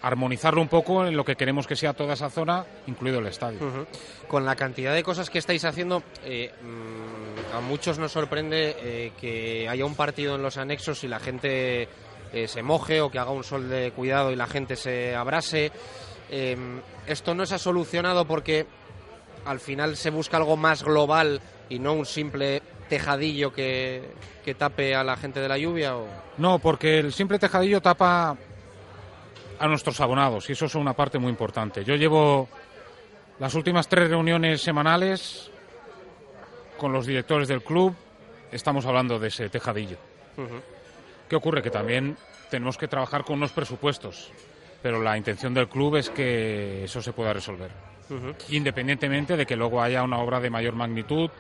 armonizarlo 0.03 0.61
un 0.61 0.69
poco 0.69 1.07
en 1.07 1.17
lo 1.17 1.25
que 1.25 1.37
queremos 1.37 1.67
que 1.67 1.77
sea 1.77 1.95
toda 1.95 2.15
esa 2.15 2.31
zona, 2.31 2.65
incluido 2.87 3.19
el 3.21 3.27
estadio. 3.27 3.87
Con 4.27 4.45
la 4.45 4.57
cantidad 4.57 4.95
de 4.95 5.03
cosas 5.03 5.31
que 5.31 5.39
estáis 5.39 5.65
haciendo, 5.65 6.03
eh, 6.25 6.53
mm, 6.63 7.57
a 7.57 7.61
muchos 7.61 7.99
nos 7.99 8.13
sorprende 8.13 8.77
eh, 8.79 9.13
que 9.19 9.69
haya 9.69 9.85
un 9.85 9.95
partido 9.95 10.35
en 10.35 10.43
los 10.43 10.59
anexos 10.59 11.03
y 11.05 11.09
la 11.09 11.19
gente 11.19 11.89
eh, 12.33 12.47
se 12.47 12.63
moje 12.63 13.01
o 13.01 13.11
que 13.11 13.19
haga 13.19 13.31
un 13.31 13.45
sol 13.45 13.69
de 13.69 13.91
cuidado 13.93 14.31
y 14.31 14.37
la 14.37 14.47
gente 14.47 14.77
se 14.77 15.15
abrase. 15.15 15.73
Eh, 16.31 16.57
esto 17.07 17.35
no 17.35 17.47
se 17.47 17.55
ha 17.55 17.59
solucionado 17.59 18.27
porque 18.27 18.67
al 19.45 19.61
final 19.61 19.97
se 19.97 20.11
busca 20.11 20.37
algo 20.37 20.57
más 20.57 20.83
global 20.83 21.41
y 21.69 21.79
no 21.79 21.95
un 21.95 22.07
simple 22.07 22.63
tejadillo 22.89 23.53
que, 23.53 24.03
que 24.45 24.55
tape 24.55 24.95
a 24.95 25.05
la 25.05 25.17
gente 25.17 25.41
de 25.41 25.49
la 25.49 25.59
lluvia. 25.59 25.97
O... 25.97 26.07
No, 26.39 26.59
porque 26.59 26.99
el 26.99 27.13
simple 27.13 27.39
tejadillo 27.39 27.81
tapa 27.81 28.37
a 29.59 29.67
nuestros 29.69 30.01
abonados 30.01 30.49
y 30.49 30.53
eso 30.53 30.67
es 30.67 30.75
una 30.75 30.95
parte 30.95 31.19
muy 31.19 31.31
importante. 31.31 31.85
Yo 31.85 31.97
llevo 31.97 32.49
las 33.39 33.55
últimas 33.55 33.89
tres 33.89 34.09
reuniones 34.09 34.61
semanales 34.63 35.51
con 36.77 36.93
los 36.93 37.07
directores 37.07 37.49
del 37.49 37.63
club, 37.63 37.95
estamos 38.53 38.87
hablando 38.87 39.19
de 39.19 39.29
ese 39.29 39.49
tejadillo. 39.49 39.97
¿Qué 41.29 41.37
ocurre? 41.37 41.63
Que 41.63 41.71
también 41.71 42.17
tenemos 42.51 42.79
que 42.79 42.89
trabajar 42.89 43.25
con 43.25 43.37
unos 43.37 43.53
presupuestos, 43.53 44.31
pero 44.83 45.03
la 45.03 45.17
intención 45.17 45.55
del 45.55 45.69
club 45.69 45.97
es 45.97 46.11
que 46.11 46.85
eso 46.85 47.03
se 47.03 47.13
pueda 47.13 47.33
resolver, 47.33 47.71
independientemente 48.49 49.37
de 49.37 49.47
que 49.47 49.57
luego 49.57 49.83
haya 49.83 50.03
una 50.03 50.19
obra 50.19 50.41
de 50.41 50.51
mayor 50.51 50.75
magnitud, 50.75 51.31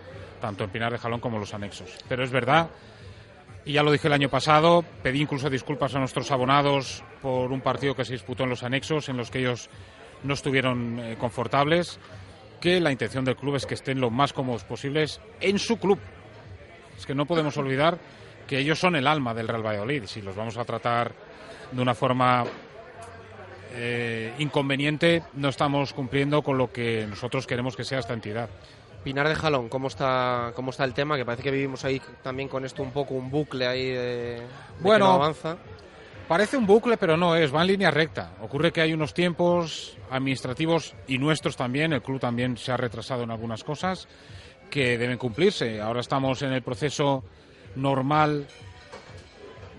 tanto 0.40 0.64
en 0.64 0.70
Pinar 0.70 0.92
de 0.92 0.98
Jalón 0.98 1.20
como 1.20 1.36
en 1.36 1.40
los 1.40 1.54
anexos. 1.54 1.96
Pero 2.08 2.24
es 2.24 2.30
verdad 2.30 2.68
y 3.68 3.72
ya 3.72 3.82
lo 3.82 3.92
dije 3.92 4.06
el 4.06 4.14
año 4.14 4.30
pasado, 4.30 4.82
pedí 5.02 5.20
incluso 5.20 5.50
disculpas 5.50 5.94
a 5.94 5.98
nuestros 5.98 6.30
abonados 6.30 7.04
por 7.20 7.52
un 7.52 7.60
partido 7.60 7.94
que 7.94 8.06
se 8.06 8.14
disputó 8.14 8.44
en 8.44 8.48
los 8.48 8.62
anexos, 8.62 9.10
en 9.10 9.18
los 9.18 9.30
que 9.30 9.40
ellos 9.40 9.68
no 10.22 10.32
estuvieron 10.32 10.98
eh, 10.98 11.16
confortables, 11.18 12.00
que 12.62 12.80
la 12.80 12.90
intención 12.90 13.26
del 13.26 13.36
club 13.36 13.56
es 13.56 13.66
que 13.66 13.74
estén 13.74 14.00
lo 14.00 14.08
más 14.08 14.32
cómodos 14.32 14.64
posibles 14.64 15.20
en 15.42 15.58
su 15.58 15.78
club. 15.78 15.98
Es 16.96 17.04
que 17.04 17.14
no 17.14 17.26
podemos 17.26 17.58
olvidar 17.58 17.98
que 18.46 18.58
ellos 18.58 18.78
son 18.78 18.96
el 18.96 19.06
alma 19.06 19.34
del 19.34 19.48
Real 19.48 19.66
Valladolid. 19.66 20.04
Si 20.06 20.22
los 20.22 20.34
vamos 20.34 20.56
a 20.56 20.64
tratar 20.64 21.12
de 21.70 21.82
una 21.82 21.94
forma 21.94 22.44
eh, 23.72 24.32
inconveniente, 24.38 25.22
no 25.34 25.48
estamos 25.48 25.92
cumpliendo 25.92 26.42
con 26.42 26.58
lo 26.58 26.72
que 26.72 27.06
nosotros 27.08 27.46
queremos 27.46 27.76
que 27.76 27.84
sea 27.84 27.98
esta 27.98 28.14
entidad. 28.14 28.48
Pinar 29.04 29.28
de 29.28 29.34
Jalón, 29.34 29.68
¿cómo 29.68 29.88
está, 29.88 30.52
¿cómo 30.54 30.70
está 30.70 30.84
el 30.84 30.94
tema? 30.94 31.16
Que 31.16 31.24
parece 31.24 31.42
que 31.42 31.50
vivimos 31.50 31.84
ahí 31.84 32.00
también 32.22 32.48
con 32.48 32.64
esto 32.64 32.82
un 32.82 32.90
poco 32.90 33.14
un 33.14 33.30
bucle 33.30 33.66
ahí 33.66 33.86
de, 33.86 33.96
de 33.98 34.42
Bueno, 34.80 35.06
que 35.06 35.10
no 35.10 35.14
avanza. 35.14 35.56
Parece 36.26 36.58
un 36.58 36.66
bucle, 36.66 36.98
pero 36.98 37.16
no 37.16 37.36
es, 37.36 37.54
va 37.54 37.62
en 37.62 37.68
línea 37.68 37.90
recta. 37.90 38.32
Ocurre 38.42 38.70
que 38.70 38.82
hay 38.82 38.92
unos 38.92 39.14
tiempos 39.14 39.96
administrativos 40.10 40.94
y 41.06 41.16
nuestros 41.16 41.56
también, 41.56 41.94
el 41.94 42.02
club 42.02 42.20
también 42.20 42.58
se 42.58 42.70
ha 42.70 42.76
retrasado 42.76 43.22
en 43.22 43.30
algunas 43.30 43.64
cosas 43.64 44.06
que 44.68 44.98
deben 44.98 45.16
cumplirse. 45.16 45.80
Ahora 45.80 46.00
estamos 46.00 46.42
en 46.42 46.52
el 46.52 46.62
proceso 46.62 47.24
normal 47.76 48.46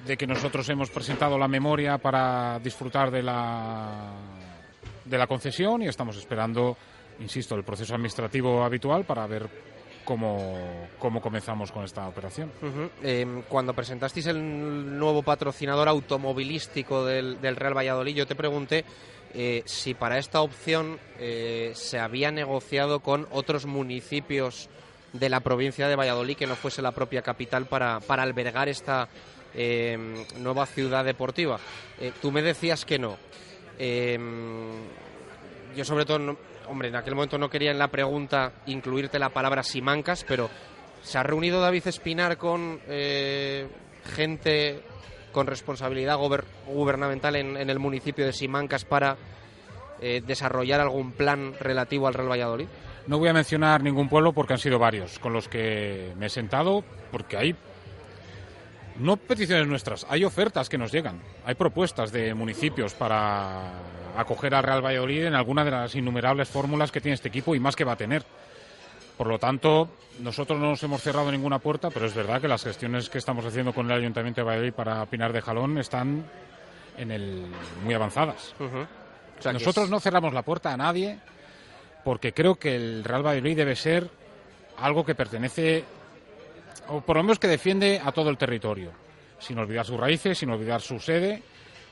de 0.05 0.17
que 0.17 0.27
nosotros 0.27 0.67
hemos 0.69 0.89
presentado 0.89 1.37
la 1.37 1.47
memoria 1.47 1.97
para 1.97 2.59
disfrutar 2.59 3.11
de 3.11 3.23
la, 3.23 4.11
de 5.05 5.17
la 5.17 5.27
concesión 5.27 5.81
y 5.81 5.87
estamos 5.87 6.17
esperando, 6.17 6.77
insisto, 7.19 7.55
el 7.55 7.63
proceso 7.63 7.93
administrativo 7.93 8.63
habitual 8.63 9.05
para 9.05 9.27
ver 9.27 9.49
cómo, 10.05 10.87
cómo 10.97 11.21
comenzamos 11.21 11.71
con 11.71 11.83
esta 11.83 12.07
operación. 12.07 12.51
Eh, 13.03 13.43
cuando 13.47 13.73
presentasteis 13.73 14.27
el 14.27 14.97
nuevo 14.97 15.21
patrocinador 15.21 15.87
automovilístico 15.87 17.05
del, 17.05 17.39
del 17.41 17.55
Real 17.55 17.77
Valladolid, 17.77 18.15
yo 18.15 18.27
te 18.27 18.35
pregunté 18.35 18.85
eh, 19.33 19.61
si 19.65 19.93
para 19.93 20.17
esta 20.17 20.41
opción 20.41 20.99
eh, 21.19 21.71
se 21.75 21.99
había 21.99 22.31
negociado 22.31 23.01
con 23.01 23.27
otros 23.31 23.67
municipios 23.67 24.69
de 25.13 25.29
la 25.29 25.39
provincia 25.41 25.87
de 25.87 25.95
Valladolid 25.95 26.35
que 26.35 26.47
no 26.47 26.55
fuese 26.55 26.81
la 26.81 26.91
propia 26.91 27.21
capital 27.21 27.65
para, 27.65 27.99
para 27.99 28.23
albergar 28.23 28.69
esta 28.69 29.07
eh, 29.53 29.97
nueva 30.39 30.65
ciudad 30.65 31.05
deportiva. 31.05 31.59
Eh, 31.99 32.11
tú 32.21 32.31
me 32.31 32.41
decías 32.41 32.85
que 32.85 32.99
no. 32.99 33.17
Eh, 33.77 34.17
yo 35.75 35.85
sobre 35.85 36.05
todo, 36.05 36.37
hombre, 36.67 36.89
en 36.89 36.95
aquel 36.95 37.15
momento 37.15 37.37
no 37.37 37.49
quería 37.49 37.71
en 37.71 37.79
la 37.79 37.89
pregunta 37.89 38.53
incluirte 38.65 39.19
la 39.19 39.29
palabra 39.29 39.63
Simancas, 39.63 40.25
pero 40.27 40.49
¿se 41.01 41.17
ha 41.17 41.23
reunido 41.23 41.61
David 41.61 41.87
Espinar 41.87 42.37
con 42.37 42.79
eh, 42.87 43.67
gente 44.15 44.81
con 45.31 45.45
responsabilidad 45.45 46.17
gubernamental 46.65 47.35
en, 47.35 47.55
en 47.55 47.69
el 47.69 47.77
municipio 47.79 48.25
de 48.25 48.33
Simancas 48.33 48.83
para 48.83 49.15
eh, 50.01 50.21
desarrollar 50.25 50.81
algún 50.81 51.11
plan 51.11 51.53
relativo 51.59 52.07
al 52.07 52.13
Real 52.13 52.31
Valladolid? 52.31 52.67
No 53.05 53.19
voy 53.19 53.29
a 53.29 53.33
mencionar 53.33 53.81
ningún 53.83 54.09
pueblo 54.09 54.33
porque 54.33 54.53
han 54.53 54.59
sido 54.59 54.79
varios 54.79 55.19
con 55.19 55.33
los 55.33 55.47
que 55.47 56.13
me 56.17 56.27
he 56.27 56.29
sentado, 56.29 56.83
porque 57.11 57.37
hay 57.37 57.55
no 58.99 59.17
peticiones 59.17 59.67
nuestras, 59.67 60.05
hay 60.09 60.23
ofertas 60.25 60.69
que 60.69 60.77
nos 60.77 60.91
llegan, 60.91 61.21
hay 61.45 61.55
propuestas 61.55 62.11
de 62.11 62.33
municipios 62.33 62.93
para 62.93 63.71
acoger 64.17 64.53
al 64.55 64.63
Real 64.63 64.83
Valladolid 64.85 65.25
en 65.25 65.35
alguna 65.35 65.63
de 65.63 65.71
las 65.71 65.95
innumerables 65.95 66.49
fórmulas 66.49 66.91
que 66.91 67.01
tiene 67.01 67.15
este 67.15 67.29
equipo 67.29 67.55
y 67.55 67.59
más 67.59 67.75
que 67.75 67.83
va 67.83 67.93
a 67.93 67.97
tener. 67.97 68.23
Por 69.17 69.27
lo 69.27 69.37
tanto, 69.37 69.89
nosotros 70.19 70.57
no 70.59 70.69
nos 70.69 70.83
hemos 70.83 71.01
cerrado 71.01 71.29
ninguna 71.31 71.59
puerta, 71.59 71.89
pero 71.89 72.05
es 72.05 72.13
verdad 72.13 72.39
que 72.41 72.47
las 72.47 72.63
gestiones 72.63 73.09
que 73.09 73.17
estamos 73.17 73.45
haciendo 73.45 73.73
con 73.73 73.85
el 73.91 73.97
Ayuntamiento 73.97 74.41
de 74.41 74.45
Valladolid 74.45 74.73
para 74.73 75.05
Pinar 75.07 75.33
de 75.33 75.41
Jalón 75.41 75.77
están 75.77 76.23
en 76.97 77.11
el 77.11 77.45
muy 77.83 77.93
avanzadas. 77.93 78.53
O 78.59 79.41
sea, 79.41 79.51
que 79.51 79.59
Nosotros 79.59 79.85
es- 79.85 79.91
no 79.91 79.99
cerramos 79.99 80.33
la 80.33 80.41
puerta 80.41 80.73
a 80.73 80.77
nadie 80.77 81.19
porque 82.03 82.33
creo 82.33 82.55
que 82.55 82.75
el 82.75 83.03
Real 83.03 83.25
Valladolid 83.25 83.57
debe 83.57 83.75
ser 83.75 84.09
algo 84.77 85.05
que 85.05 85.15
pertenece, 85.15 85.83
o 86.89 87.01
por 87.01 87.17
lo 87.17 87.23
menos 87.23 87.39
que 87.39 87.47
defiende 87.47 88.01
a 88.03 88.11
todo 88.11 88.29
el 88.29 88.37
territorio, 88.37 88.91
sin 89.39 89.57
olvidar 89.59 89.85
sus 89.85 89.99
raíces, 89.99 90.37
sin 90.37 90.49
olvidar 90.49 90.81
su 90.81 90.99
sede, 90.99 91.41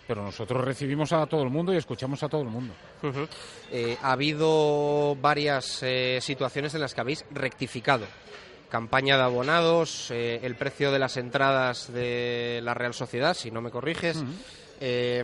pero 0.08 0.24
nosotros 0.24 0.64
recibimos 0.64 1.12
a 1.14 1.26
todo 1.26 1.44
el 1.44 1.50
mundo 1.50 1.74
y 1.74 1.78
escuchamos 1.78 2.24
a 2.24 2.30
todo 2.30 2.42
el 2.42 2.48
mundo. 2.50 2.74
Eh, 3.72 3.98
ha 4.02 4.14
habido 4.14 5.16
varias 5.20 5.80
eh, 5.84 6.20
situaciones 6.22 6.74
en 6.76 6.82
las 6.82 6.94
que 6.94 7.02
habéis 7.02 7.26
rectificado. 7.32 8.06
Campaña 8.70 9.18
de 9.18 9.24
abonados, 9.24 10.12
eh, 10.12 10.40
el 10.44 10.56
precio 10.56 10.92
de 10.92 11.00
las 11.00 11.16
entradas 11.18 11.92
de 11.94 12.60
la 12.64 12.74
Real 12.74 12.94
Sociedad, 12.94 13.34
si 13.34 13.50
no 13.52 13.62
me 13.62 13.70
corriges. 13.72 14.24
Eh, 14.82 15.24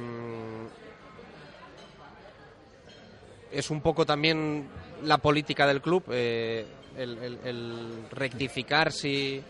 es 3.52 3.70
un 3.70 3.82
poco 3.82 4.06
también 4.06 4.68
la 5.04 5.18
política 5.20 5.68
del 5.68 5.82
club, 5.82 6.04
el, 6.10 6.66
el- 6.98 7.40
el 7.44 7.94
rectificar 8.12 8.91
si, 8.91 9.44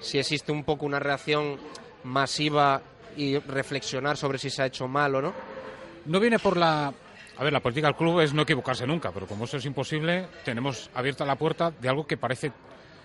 si 0.00 0.18
existe 0.18 0.52
un 0.52 0.64
poco 0.64 0.86
una 0.86 0.98
reacción 0.98 1.58
masiva 2.04 2.82
y 3.16 3.38
reflexionar 3.38 4.16
sobre 4.16 4.38
si 4.38 4.50
se 4.50 4.62
ha 4.62 4.66
hecho 4.66 4.88
mal 4.88 5.14
o 5.14 5.22
no. 5.22 5.34
No 6.06 6.20
viene 6.20 6.38
por 6.38 6.56
la... 6.56 6.92
A 7.36 7.44
ver, 7.44 7.52
la 7.52 7.60
política 7.60 7.88
del 7.88 7.96
club 7.96 8.20
es 8.20 8.34
no 8.34 8.42
equivocarse 8.42 8.86
nunca, 8.86 9.12
pero 9.12 9.26
como 9.26 9.44
eso 9.44 9.58
es 9.58 9.64
imposible, 9.64 10.26
tenemos 10.44 10.90
abierta 10.94 11.24
la 11.24 11.36
puerta 11.36 11.70
de 11.70 11.88
algo 11.88 12.06
que 12.06 12.16
parece 12.16 12.52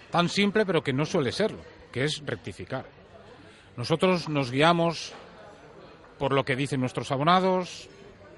tan 0.10 0.28
simple, 0.30 0.66
pero 0.66 0.84
que 0.84 0.94
no 0.94 1.06
suele 1.06 1.32
serlo, 1.32 1.60
que 1.92 2.04
es 2.04 2.24
rectificar. 2.26 2.86
Nosotros 3.78 4.30
nos 4.30 4.52
guiamos 4.52 5.14
por 6.18 6.34
lo 6.34 6.46
que 6.46 6.56
dicen 6.56 6.80
nuestros 6.80 7.12
abonados, 7.12 7.90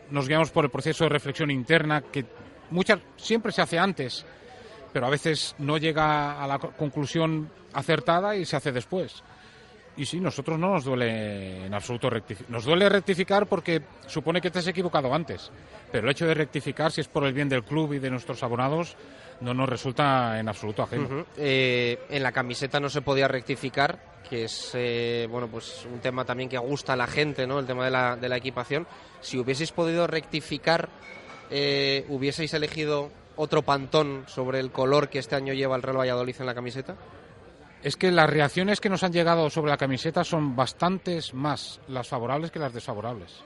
nos 0.09 0.27
guiamos 0.27 0.51
por 0.51 0.65
el 0.65 0.71
proceso 0.71 1.03
de 1.03 1.09
reflexión 1.09 1.51
interna 1.51 2.01
que 2.01 2.25
muchas 2.71 2.99
siempre 3.17 3.51
se 3.51 3.61
hace 3.61 3.79
antes, 3.79 4.25
pero 4.95 5.07
a 5.07 5.09
veces 5.09 5.53
no 5.57 5.77
llega 5.77 6.41
a 6.41 6.47
la 6.47 6.57
co- 6.57 6.71
conclusión 6.71 7.51
acertada 7.73 8.33
y 8.37 8.45
se 8.45 8.55
hace 8.55 8.71
después. 8.71 9.21
Y 9.97 10.05
sí, 10.05 10.21
nosotros 10.21 10.57
no 10.57 10.69
nos 10.71 10.85
duele 10.85 11.65
en 11.65 11.73
absoluto 11.73 12.09
rectificar. 12.09 12.49
Nos 12.49 12.63
duele 12.63 12.87
rectificar 12.87 13.45
porque 13.45 13.81
supone 14.07 14.39
que 14.39 14.49
te 14.51 14.59
has 14.59 14.67
equivocado 14.67 15.13
antes. 15.13 15.51
Pero 15.91 16.05
el 16.07 16.11
hecho 16.11 16.25
de 16.27 16.33
rectificar, 16.33 16.93
si 16.93 17.01
es 17.01 17.09
por 17.09 17.25
el 17.25 17.33
bien 17.33 17.49
del 17.49 17.65
club 17.65 17.91
y 17.91 17.99
de 17.99 18.09
nuestros 18.09 18.41
abonados, 18.41 18.95
no 19.41 19.53
nos 19.53 19.67
resulta 19.67 20.39
en 20.39 20.47
absoluto 20.47 20.83
ajeno. 20.83 21.25
Eh, 21.35 21.99
en 22.09 22.23
la 22.23 22.31
camiseta 22.31 22.79
no 22.79 22.87
se 22.87 23.01
podía 23.01 23.27
rectificar, 23.27 24.21
que 24.29 24.45
es 24.45 24.71
eh, 24.75 25.27
bueno 25.29 25.49
pues 25.49 25.85
un 25.91 25.99
tema 25.99 26.23
también 26.23 26.47
que 26.49 26.57
gusta 26.57 26.93
a 26.93 26.95
la 26.95 27.07
gente, 27.07 27.45
¿no? 27.45 27.59
El 27.59 27.65
tema 27.65 27.83
de 27.83 27.91
la, 27.91 28.15
de 28.15 28.29
la 28.29 28.37
equipación. 28.37 28.87
Si 29.19 29.37
hubieseis 29.37 29.73
podido 29.73 30.07
rectificar, 30.07 30.87
eh, 31.49 32.05
¿hubieseis 32.07 32.53
elegido 32.53 33.11
otro 33.37 33.61
pantón 33.61 34.23
sobre 34.27 34.59
el 34.59 34.71
color 34.71 35.09
que 35.09 35.19
este 35.19 35.35
año 35.35 35.53
lleva 35.53 35.75
el 35.75 35.81
Real 35.81 35.97
Valladolid 35.99 36.35
en 36.39 36.45
la 36.45 36.55
camiseta? 36.55 36.95
Es 37.83 37.95
que 37.97 38.11
las 38.11 38.29
reacciones 38.29 38.81
que 38.81 38.89
nos 38.89 39.03
han 39.03 39.13
llegado 39.13 39.49
sobre 39.49 39.69
la 39.71 39.77
camiseta 39.77 40.23
son 40.23 40.55
bastantes 40.55 41.33
más 41.33 41.79
las 41.87 42.07
favorables 42.07 42.51
que 42.51 42.59
las 42.59 42.73
desfavorables. 42.73 43.43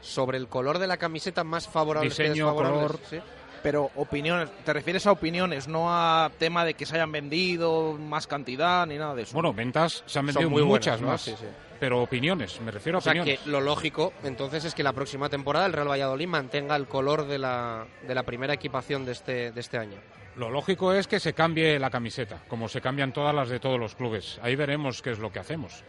Sobre 0.00 0.38
el 0.38 0.48
color 0.48 0.78
de 0.78 0.86
la 0.86 0.96
camiseta 0.96 1.42
más 1.42 1.66
favorable 1.66 2.10
que 2.10 2.22
Diseño, 2.22 2.46
desfavorable. 2.46 2.76
color. 2.80 3.00
¿sí? 3.10 3.18
Pero 3.62 3.90
opiniones, 3.96 4.48
te 4.64 4.72
refieres 4.72 5.06
a 5.06 5.12
opiniones, 5.12 5.66
no 5.68 5.86
a 5.88 6.30
tema 6.38 6.64
de 6.64 6.74
que 6.74 6.86
se 6.86 6.94
hayan 6.94 7.10
vendido 7.12 7.94
más 7.94 8.26
cantidad 8.26 8.86
ni 8.86 8.96
nada 8.98 9.14
de 9.14 9.22
eso. 9.22 9.34
Bueno, 9.34 9.52
ventas 9.52 10.02
se 10.06 10.18
han 10.18 10.26
vendido 10.26 10.48
muy 10.48 10.62
buenas, 10.62 10.86
muchas 10.86 11.00
¿no? 11.00 11.08
más. 11.08 11.22
Sí, 11.22 11.34
sí. 11.38 11.46
Pero 11.80 12.02
opiniones, 12.02 12.60
me 12.60 12.70
refiero 12.70 12.98
a 12.98 13.00
O 13.00 13.02
sea 13.02 13.12
opiniones. 13.12 13.40
que 13.40 13.50
lo 13.50 13.60
lógico 13.60 14.12
entonces 14.24 14.64
es 14.64 14.74
que 14.74 14.82
la 14.82 14.92
próxima 14.92 15.28
temporada 15.28 15.66
el 15.66 15.72
Real 15.72 15.88
Valladolid 15.90 16.26
mantenga 16.26 16.74
el 16.76 16.86
color 16.86 17.26
de 17.26 17.38
la, 17.38 17.86
de 18.06 18.14
la 18.14 18.24
primera 18.24 18.54
equipación 18.54 19.04
de 19.04 19.12
este, 19.12 19.52
de 19.52 19.60
este 19.60 19.78
año. 19.78 19.96
Lo 20.36 20.50
lógico 20.50 20.92
es 20.92 21.06
que 21.08 21.18
se 21.18 21.32
cambie 21.34 21.78
la 21.80 21.90
camiseta, 21.90 22.38
como 22.48 22.68
se 22.68 22.80
cambian 22.80 23.12
todas 23.12 23.34
las 23.34 23.48
de 23.48 23.58
todos 23.60 23.78
los 23.78 23.94
clubes. 23.96 24.38
Ahí 24.42 24.54
veremos 24.56 25.02
qué 25.02 25.10
es 25.10 25.18
lo 25.18 25.32
que 25.32 25.40
hacemos. 25.40 25.82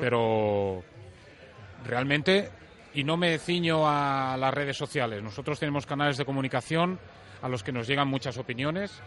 Pero 0.00 0.82
realmente, 1.84 2.50
y 2.94 3.04
no 3.04 3.16
me 3.16 3.38
ciño 3.38 3.88
a 3.88 4.36
las 4.38 4.52
redes 4.52 4.76
sociales, 4.76 5.22
nosotros 5.22 5.58
tenemos 5.58 5.86
canales 5.86 6.16
de 6.16 6.24
comunicación 6.24 6.98
a 7.42 7.48
los 7.48 7.62
que 7.62 7.72
nos 7.72 7.86
llegan 7.86 8.08
muchas 8.08 8.38
opiniones 8.38 9.00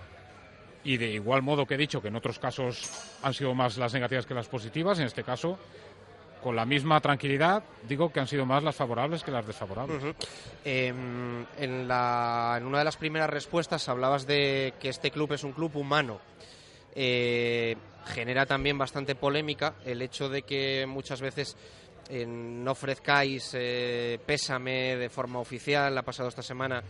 y 0.84 0.98
de 0.98 1.12
igual 1.12 1.42
modo 1.42 1.66
que 1.66 1.76
he 1.76 1.78
dicho 1.78 2.02
que 2.02 2.08
en 2.08 2.16
otros 2.16 2.40
casos 2.40 2.90
han 3.22 3.34
sido 3.34 3.54
más 3.54 3.78
las 3.78 3.94
negativas 3.94 4.26
que 4.26 4.34
las 4.34 4.48
positivas, 4.48 5.00
en 5.00 5.06
este 5.06 5.24
caso, 5.24 5.60
con 6.42 6.56
la 6.56 6.66
misma 6.66 7.00
tranquilidad, 7.02 7.64
digo 7.88 8.12
que 8.12 8.20
han 8.20 8.28
sido 8.28 8.46
más 8.46 8.64
las 8.64 8.76
favorables 8.76 9.24
que 9.24 9.32
las 9.32 9.46
desfavorables. 9.46 10.04
Ujú. 10.04 10.14
Em, 10.66 11.46
en, 11.58 11.88
la, 11.88 12.56
en 12.58 12.66
una 12.66 12.80
de 12.80 12.86
las 12.86 12.98
primeras 12.98 13.30
respuestas 13.30 13.88
hablabas 13.90 14.26
de 14.26 14.74
que 14.80 14.90
este 14.90 15.12
club 15.12 15.34
es 15.34 15.44
un 15.44 15.54
club 15.54 15.76
humano. 15.76 16.20
Eh, 16.96 17.78
genera 18.08 18.46
también 18.46 18.78
bastante 18.78 19.16
polémica 19.16 19.76
el 19.86 20.02
hecho 20.02 20.28
de 20.28 20.42
que 20.42 20.86
muchas 20.88 21.22
veces 21.22 21.56
no 22.28 22.72
ofrezcáis 22.72 23.52
eh, 23.54 24.20
pésame 24.26 24.98
de 24.98 25.10
forma 25.10 25.40
oficial. 25.40 25.98
Ha 25.98 26.02
pasado 26.04 26.30
esta 26.30 26.42
semana, 26.44 26.84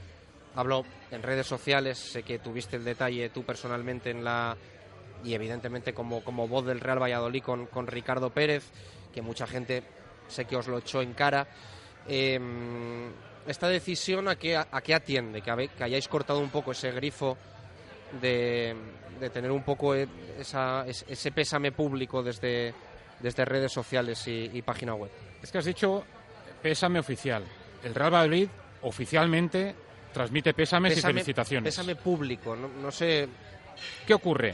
habló 0.55 0.83
en 1.11 1.21
redes 1.23 1.47
sociales, 1.47 1.97
sé 1.97 2.23
que 2.23 2.39
tuviste 2.39 2.75
el 2.77 2.83
detalle 2.83 3.29
tú 3.29 3.43
personalmente 3.43 4.09
en 4.09 4.23
la 4.23 4.57
y 5.23 5.33
evidentemente 5.35 5.93
como, 5.93 6.23
como 6.23 6.47
voz 6.47 6.65
del 6.65 6.79
Real 6.79 6.99
Valladolid 7.01 7.43
con, 7.43 7.67
con 7.67 7.85
Ricardo 7.85 8.31
Pérez, 8.31 8.63
que 9.13 9.21
mucha 9.21 9.45
gente 9.45 9.83
sé 10.27 10.45
que 10.45 10.55
os 10.55 10.67
lo 10.67 10.79
echó 10.79 11.01
en 11.03 11.13
cara. 11.13 11.47
Em, 12.07 13.11
esta 13.45 13.67
decisión 13.67 14.27
a 14.27 14.35
qué, 14.35 14.57
a 14.57 14.81
qué 14.81 14.95
atiende, 14.95 15.41
que, 15.41 15.51
habe- 15.51 15.67
que 15.69 15.83
hayáis 15.83 16.07
cortado 16.07 16.39
un 16.39 16.49
poco 16.49 16.71
ese 16.71 16.91
grifo 16.91 17.37
de, 18.19 18.75
tener 19.31 19.51
un 19.51 19.63
poco 19.63 19.93
e- 19.95 20.07
ese 20.39 21.31
pésame 21.31 21.71
público 21.71 22.23
desde, 22.23 22.73
desde 23.21 23.45
redes 23.45 23.71
sociales 23.71 24.27
y, 24.27 24.49
y 24.53 24.61
página 24.61 24.93
web. 24.95 25.11
Es 25.41 25.51
que 25.51 25.57
has 25.57 25.65
dicho 25.65 26.03
pésame 26.61 26.99
oficial. 26.99 27.43
El 27.83 27.95
Real 27.95 28.13
Valladolid 28.13 28.49
oficialmente 28.83 29.75
transmite 30.13 30.53
pésames 30.53 30.97
y 30.97 31.01
felicitaciones. 31.01 31.75
Pésame 31.75 31.95
público, 31.95 32.55
no, 32.55 32.67
no 32.67 32.91
sé. 32.91 33.27
¿Qué 34.05 34.13
ocurre? 34.13 34.53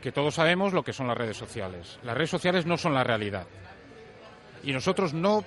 Que 0.00 0.12
todos 0.12 0.34
sabemos 0.34 0.72
lo 0.72 0.82
que 0.82 0.92
son 0.92 1.08
las 1.08 1.18
redes 1.18 1.36
sociales. 1.36 1.98
Las 2.02 2.16
redes 2.16 2.30
sociales 2.30 2.66
no 2.66 2.76
son 2.76 2.94
la 2.94 3.04
realidad. 3.04 3.46
Y 4.62 4.72
nosotros 4.72 5.12
no 5.12 5.44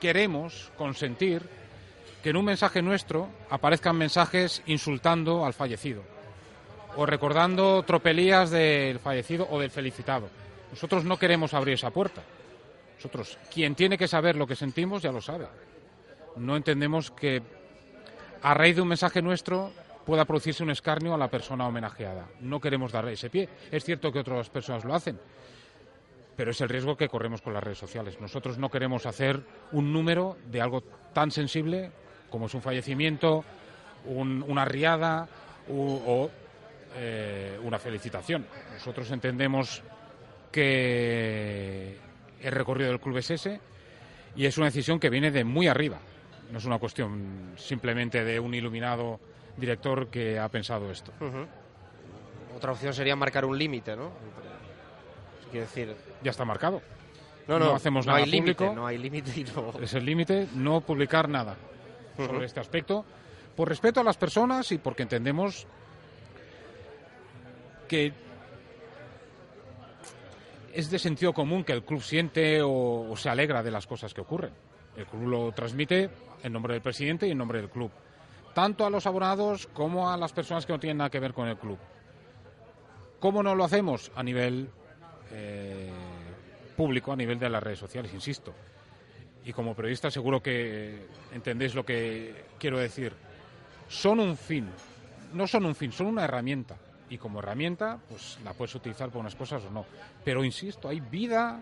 queremos 0.00 0.72
consentir 0.76 1.42
que 2.22 2.30
en 2.30 2.36
un 2.36 2.44
mensaje 2.44 2.82
nuestro 2.82 3.28
aparezcan 3.50 3.96
mensajes 3.96 4.62
insultando 4.66 5.46
al 5.46 5.54
fallecido 5.54 6.02
o 6.96 7.06
recordando 7.06 7.82
tropelías 7.82 8.50
del 8.50 8.98
fallecido 8.98 9.46
o 9.50 9.60
del 9.60 9.70
felicitado. 9.70 10.28
Nosotros 10.76 11.04
no 11.04 11.18
queremos 11.18 11.54
abrir 11.54 11.72
esa 11.74 11.90
puerta. 11.90 12.20
Nosotros, 12.96 13.38
quien 13.52 13.74
tiene 13.74 13.96
que 13.96 14.06
saber 14.06 14.36
lo 14.36 14.46
que 14.46 14.54
sentimos 14.54 15.00
ya 15.02 15.10
lo 15.10 15.22
sabe. 15.22 15.46
No 16.36 16.54
entendemos 16.54 17.10
que 17.10 17.40
a 18.42 18.52
raíz 18.52 18.76
de 18.76 18.82
un 18.82 18.88
mensaje 18.88 19.22
nuestro 19.22 19.72
pueda 20.04 20.26
producirse 20.26 20.62
un 20.62 20.68
escarnio 20.70 21.14
a 21.14 21.18
la 21.18 21.28
persona 21.30 21.66
homenajeada. 21.66 22.26
No 22.40 22.60
queremos 22.60 22.92
darle 22.92 23.14
ese 23.14 23.30
pie. 23.30 23.48
Es 23.72 23.84
cierto 23.84 24.12
que 24.12 24.18
otras 24.18 24.50
personas 24.50 24.84
lo 24.84 24.94
hacen, 24.94 25.18
pero 26.36 26.50
es 26.50 26.60
el 26.60 26.68
riesgo 26.68 26.94
que 26.94 27.08
corremos 27.08 27.40
con 27.40 27.54
las 27.54 27.64
redes 27.64 27.78
sociales. 27.78 28.20
Nosotros 28.20 28.58
no 28.58 28.68
queremos 28.70 29.06
hacer 29.06 29.40
un 29.72 29.94
número 29.94 30.36
de 30.50 30.60
algo 30.60 30.82
tan 31.14 31.30
sensible 31.30 31.90
como 32.28 32.46
es 32.46 32.54
un 32.54 32.60
fallecimiento, 32.60 33.44
un- 34.04 34.44
una 34.46 34.66
riada 34.66 35.26
o 35.70 36.28
eh, 36.98 37.58
una 37.62 37.78
felicitación. 37.78 38.46
Nosotros 38.74 39.10
entendemos 39.10 39.82
que 40.52 41.98
el 42.40 42.52
recorrido 42.52 42.90
del 42.90 43.00
club 43.00 43.18
es 43.18 43.30
ese 43.30 43.60
y 44.34 44.46
es 44.46 44.56
una 44.58 44.66
decisión 44.66 44.98
que 45.00 45.10
viene 45.10 45.30
de 45.30 45.44
muy 45.44 45.68
arriba. 45.68 45.98
No 46.50 46.58
es 46.58 46.64
una 46.64 46.78
cuestión 46.78 47.52
simplemente 47.56 48.24
de 48.24 48.38
un 48.38 48.54
iluminado 48.54 49.18
director 49.56 50.08
que 50.08 50.38
ha 50.38 50.48
pensado 50.48 50.90
esto. 50.90 51.12
Otra 52.56 52.72
opción 52.72 52.92
sería 52.94 53.16
marcar 53.16 53.44
un 53.44 53.58
límite, 53.58 53.96
¿no? 53.96 54.10
Quiero 55.50 55.66
decir, 55.66 55.94
Ya 56.22 56.30
está 56.30 56.44
marcado. 56.44 56.80
No, 57.48 57.58
no, 57.58 57.74
hacemos 57.74 58.06
no 58.06 58.12
nada 58.12 58.24
hay 58.24 58.40
público. 58.40 58.72
no 58.74 58.86
hay 58.86 58.98
límite 58.98 59.44
no- 59.54 59.72
Es 59.80 59.94
el 59.94 60.04
límite 60.04 60.48
no 60.54 60.80
publicar 60.80 61.28
nada 61.28 61.56
sobre 62.16 62.46
este 62.46 62.60
aspecto, 62.60 63.04
por 63.54 63.68
respeto 63.68 64.00
a 64.00 64.04
las 64.04 64.16
personas 64.16 64.72
y 64.72 64.78
porque 64.78 65.02
entendemos 65.02 65.66
que 67.88 68.12
es 70.76 70.90
de 70.90 70.98
sentido 70.98 71.32
común 71.32 71.64
que 71.64 71.72
el 71.72 71.84
club 71.84 72.02
siente 72.02 72.60
o, 72.62 73.14
se 73.16 73.30
alegra 73.30 73.62
de 73.62 73.70
las 73.70 73.86
cosas 73.86 74.12
que 74.12 74.20
ocurren. 74.20 74.52
El 74.94 75.06
club 75.06 75.26
lo 75.26 75.52
transmite 75.52 76.10
en 76.42 76.52
nombre 76.52 76.74
del 76.74 76.82
presidente 76.82 77.26
y 77.26 77.30
en 77.30 77.38
nombre 77.38 77.62
del 77.62 77.70
club, 77.70 77.90
tanto 78.54 78.84
a 78.84 78.90
los 78.90 79.06
abonados 79.06 79.68
como 79.72 80.10
a 80.10 80.18
las 80.18 80.34
personas 80.34 80.66
que 80.66 80.74
no 80.74 80.78
tienen 80.78 80.98
nada 80.98 81.08
que 81.08 81.18
ver 81.18 81.32
con 81.32 81.48
el 81.48 81.56
club. 81.56 81.78
¿Cómo 83.18 83.42
no 83.42 83.54
lo 83.54 83.64
hacemos? 83.64 84.12
A 84.14 84.22
nivel 84.22 84.68
eh, 85.32 85.90
público, 86.76 87.10
a 87.10 87.16
nivel 87.16 87.38
de 87.38 87.48
las 87.48 87.62
redes 87.62 87.78
sociales, 87.78 88.12
insisto. 88.12 88.52
Y 89.46 89.54
como 89.54 89.74
periodista 89.74 90.10
seguro 90.10 90.42
que 90.42 91.06
entendéis 91.32 91.74
lo 91.74 91.86
que 91.86 92.44
quiero 92.58 92.78
decir. 92.78 93.14
Son 93.88 94.20
un 94.20 94.36
fin, 94.36 94.68
no 95.32 95.46
son 95.46 95.64
un 95.64 95.74
fin, 95.74 95.90
son 95.90 96.08
una 96.08 96.24
herramienta. 96.24 96.76
Y 97.08 97.18
como 97.18 97.38
herramienta, 97.38 97.98
pues 98.08 98.38
la 98.44 98.52
puedes 98.52 98.74
utilizar 98.74 99.08
para 99.08 99.20
unas 99.20 99.36
cosas 99.36 99.62
o 99.64 99.70
no. 99.70 99.86
Pero 100.24 100.44
insisto, 100.44 100.88
hay 100.88 101.00
vida 101.00 101.60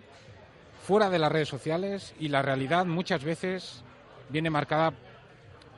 fuera 0.83 1.11
de 1.11 1.19
las 1.19 1.31
redes 1.31 1.49
sociales 1.49 2.15
y 2.19 2.29
la 2.29 2.43
realidad 2.43 2.87
muchas 2.87 3.23
veces 3.25 3.83
viene 4.31 4.49
marcada 4.51 4.93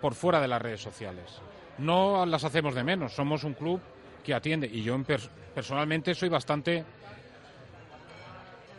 por 0.00 0.14
fuera 0.14 0.40
de 0.40 0.48
las 0.48 0.62
redes 0.62 0.80
sociales. 0.80 1.40
No 1.78 2.24
las 2.26 2.44
hacemos 2.44 2.74
de 2.74 2.84
menos, 2.84 3.12
somos 3.12 3.44
un 3.44 3.54
club 3.54 3.80
que 4.24 4.34
atiende 4.34 4.66
y 4.66 4.82
yo 4.82 4.94
en 4.94 5.04
pers- 5.06 5.28
personalmente 5.54 6.14
soy 6.14 6.28
bastante 6.28 6.84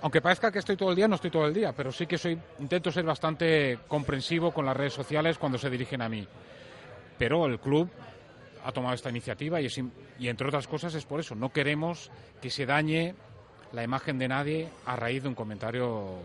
aunque 0.02 0.22
parezca 0.22 0.52
que 0.52 0.60
estoy 0.60 0.78
todo 0.78 0.92
el 0.92 0.96
día, 0.96 1.08
no 1.08 1.16
estoy 1.16 1.32
todo 1.32 1.48
el 1.48 1.54
día, 1.54 1.74
pero 1.74 1.92
sí 1.92 2.06
que 2.06 2.20
soy 2.20 2.38
intento 2.60 2.92
ser 2.92 3.04
bastante 3.04 3.80
comprensivo 3.88 4.52
con 4.52 4.66
las 4.66 4.78
redes 4.78 4.94
sociales 4.94 5.40
cuando 5.40 5.58
se 5.58 5.72
dirigen 5.72 6.04
a 6.04 6.10
mí. 6.10 6.26
Pero 7.18 7.48
el 7.48 7.60
club 7.60 7.90
ha 8.68 8.72
tomado 8.74 8.94
esta 8.96 9.10
iniciativa 9.10 9.62
y, 9.62 9.68
es 9.68 9.78
im- 9.78 9.92
y 10.20 10.28
entre 10.28 10.48
otras 10.48 10.68
cosas 10.68 10.94
es 10.94 11.06
por 11.06 11.20
eso. 11.22 11.36
No 11.36 11.54
queremos 11.54 12.12
que 12.42 12.50
se 12.50 12.66
dañe 12.66 13.16
la 13.72 13.84
imagen 13.84 14.20
de 14.20 14.28
nadie 14.28 14.70
a 14.86 14.96
raíz 14.98 15.24
de 15.24 15.30
un 15.30 15.36
comentario 15.36 16.18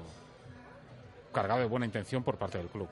cargado 1.32 1.60
de 1.60 1.66
buena 1.66 1.86
intención 1.86 2.22
por 2.22 2.36
parte 2.36 2.58
del 2.58 2.66
club. 2.68 2.88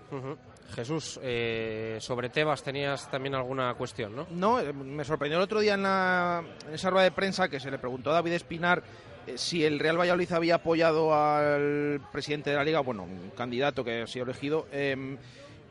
Jesús, 0.75 1.19
eh, 1.23 1.99
sobre 2.01 2.29
Tebas 2.29 2.63
tenías 2.63 3.11
también 3.11 3.35
alguna 3.35 3.75
cuestión, 3.75 4.15
¿no? 4.15 4.27
No, 4.31 4.61
eh, 4.61 4.73
me 4.73 5.05
sorprendió 5.05 5.39
el 5.39 5.45
otro 5.45 5.59
día 5.61 5.75
en, 5.75 5.83
la- 5.83 6.43
en 6.69 6.75
esa 6.75 6.91
rueda 6.91 7.05
de 7.05 7.11
prensa 7.11 7.49
que 7.49 7.59
se 7.59 7.71
le 7.73 7.79
preguntó 7.79 8.11
a 8.11 8.15
David 8.15 8.33
Espinar 8.35 8.83
eh, 9.27 9.37
si 9.37 9.65
el 9.65 9.79
Real 9.81 9.99
Valladolid 9.99 10.31
había 10.33 10.55
apoyado 10.55 11.13
al 11.13 12.01
presidente 12.13 12.51
de 12.51 12.57
la 12.57 12.63
liga, 12.65 12.81
bueno, 12.81 13.03
un 13.03 13.31
candidato 13.37 13.83
que 13.85 14.03
ha 14.03 14.07
sido 14.07 14.25
elegido, 14.27 14.69
eh, 14.71 15.17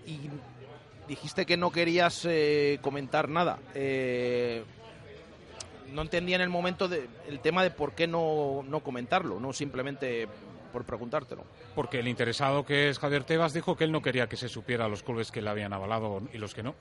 y 0.05 0.29
dijiste 1.09 1.45
que 1.45 1.57
no 1.57 1.71
querías 1.71 2.23
eh, 2.29 2.79
comentar 2.81 3.27
nada. 3.27 3.59
Eh, 3.75 4.63
no 5.91 6.03
entendía 6.03 6.35
en 6.35 6.41
el 6.43 6.49
momento 6.49 6.87
de, 6.87 7.07
el 7.27 7.39
tema 7.39 7.63
de 7.63 7.71
por 7.71 7.93
qué 7.93 8.07
no, 8.07 8.63
no 8.65 8.81
comentarlo, 8.81 9.39
no 9.39 9.51
simplemente 9.51 10.27
por 10.71 10.85
preguntártelo. 10.85 11.43
Porque 11.73 11.99
el 11.99 12.07
interesado 12.07 12.63
que 12.63 12.89
es 12.89 12.99
Javier 12.99 13.23
Tebas 13.23 13.53
dijo 13.53 13.75
que 13.75 13.85
él 13.85 13.91
no 13.91 14.01
quería 14.03 14.27
que 14.29 14.37
se 14.37 14.47
supiera 14.47 14.87
los 14.87 15.01
clubes 15.01 15.31
que 15.31 15.41
le 15.41 15.49
habían 15.49 15.73
avalado 15.73 16.21
y 16.31 16.37
los 16.37 16.53
que 16.53 16.61
no. 16.61 16.75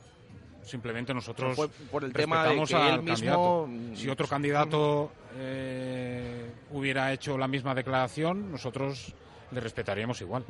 Simplemente 0.62 1.14
nosotros 1.14 1.56
por 1.90 2.04
el 2.04 2.12
tema 2.12 2.46
de 2.46 2.62
que 2.66 2.74
al 2.74 2.94
él 2.96 3.02
mismo- 3.02 3.62
candidato. 3.66 3.96
Si 3.96 4.08
otro 4.10 4.26
candidato 4.28 5.10
eh, 5.38 6.50
hubiera 6.72 7.10
hecho 7.14 7.38
la 7.38 7.48
misma 7.48 7.74
declaración, 7.74 8.52
nosotros 8.52 9.14
le 9.50 9.60
respetaríamos 9.60 10.20
igual. 10.20 10.44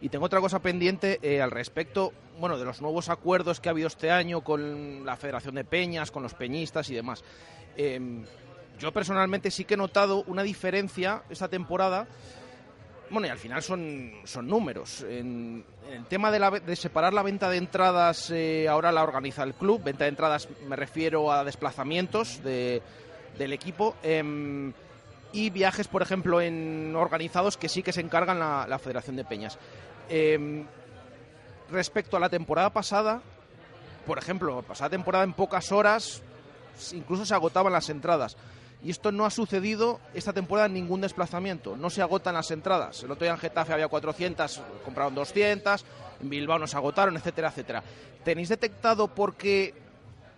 Y 0.00 0.08
tengo 0.08 0.24
otra 0.26 0.40
cosa 0.40 0.58
pendiente 0.60 1.18
eh, 1.22 1.40
al 1.40 1.50
respecto, 1.50 2.12
bueno, 2.40 2.58
de 2.58 2.64
los 2.64 2.80
nuevos 2.80 3.08
acuerdos 3.08 3.60
que 3.60 3.68
ha 3.68 3.72
habido 3.72 3.86
este 3.88 4.10
año 4.10 4.42
con 4.42 5.04
la 5.06 5.16
Federación 5.16 5.54
de 5.54 5.64
Peñas, 5.64 6.10
con 6.10 6.22
los 6.22 6.34
peñistas 6.34 6.90
y 6.90 6.94
demás. 6.94 7.22
Eh, 7.76 8.00
yo 8.78 8.92
personalmente 8.92 9.50
sí 9.50 9.64
que 9.64 9.74
he 9.74 9.76
notado 9.76 10.24
una 10.26 10.42
diferencia 10.42 11.22
esta 11.30 11.48
temporada. 11.48 12.06
Bueno, 13.10 13.26
y 13.28 13.30
al 13.30 13.38
final 13.38 13.62
son, 13.62 14.10
son 14.24 14.48
números. 14.48 15.02
En, 15.02 15.62
en 15.88 15.92
el 15.94 16.04
tema 16.06 16.30
de, 16.30 16.38
la 16.38 16.50
de 16.50 16.74
separar 16.76 17.12
la 17.12 17.22
venta 17.22 17.50
de 17.50 17.58
entradas, 17.58 18.30
eh, 18.30 18.66
ahora 18.68 18.90
la 18.90 19.02
organiza 19.02 19.42
el 19.42 19.52
club. 19.54 19.82
Venta 19.84 20.04
de 20.04 20.08
entradas 20.10 20.48
me 20.66 20.76
refiero 20.76 21.30
a 21.30 21.44
desplazamientos 21.44 22.42
de- 22.42 22.80
del 23.38 23.52
equipo. 23.52 23.94
Y 25.32 25.50
viajes, 25.50 25.88
por 25.88 26.02
ejemplo, 26.02 26.40
en 26.40 26.94
organizados 26.96 27.56
que 27.56 27.68
sí 27.68 27.82
que 27.82 27.92
se 27.92 28.00
encargan 28.00 28.38
la, 28.38 28.78
Federación 28.78 29.16
de 29.16 29.24
Peñas. 29.24 29.58
Em, 30.08 30.66
respecto 31.70 32.16
a 32.16 32.20
la 32.20 32.28
temporada 32.28 32.70
pasada, 32.70 33.22
por 34.06 34.18
ejemplo, 34.18 34.62
pasada 34.62 34.90
temporada 34.90 35.24
en 35.24 35.32
pocas 35.32 35.72
horas 35.72 36.22
incluso 36.92 37.24
se 37.24 37.34
agotaban 37.34 37.72
las 37.72 37.88
entradas. 37.88 38.36
Y 38.82 38.90
esto 38.90 39.12
no 39.12 39.24
ha 39.24 39.30
sucedido 39.30 40.00
esta 40.12 40.32
temporada 40.32 40.66
en 40.66 40.74
ningún 40.74 41.00
desplazamiento. 41.00 41.76
No 41.76 41.88
se 41.88 42.02
agotan 42.02 42.34
las 42.34 42.50
entradas. 42.50 43.02
El 43.04 43.12
otro 43.12 43.24
día 43.24 43.32
en 43.32 43.38
Getafe 43.38 43.72
había 43.72 43.86
400, 43.86 44.60
compraron 44.84 45.14
200, 45.14 45.84
en 46.20 46.28
Bilbao 46.28 46.58
no 46.58 46.66
se 46.66 46.76
agotaron, 46.76 47.16
etcétera, 47.16 47.48
etcétera. 47.48 47.82
¿Tenéis 48.24 48.48
detectado 48.48 49.06
por 49.06 49.36
qué 49.36 49.74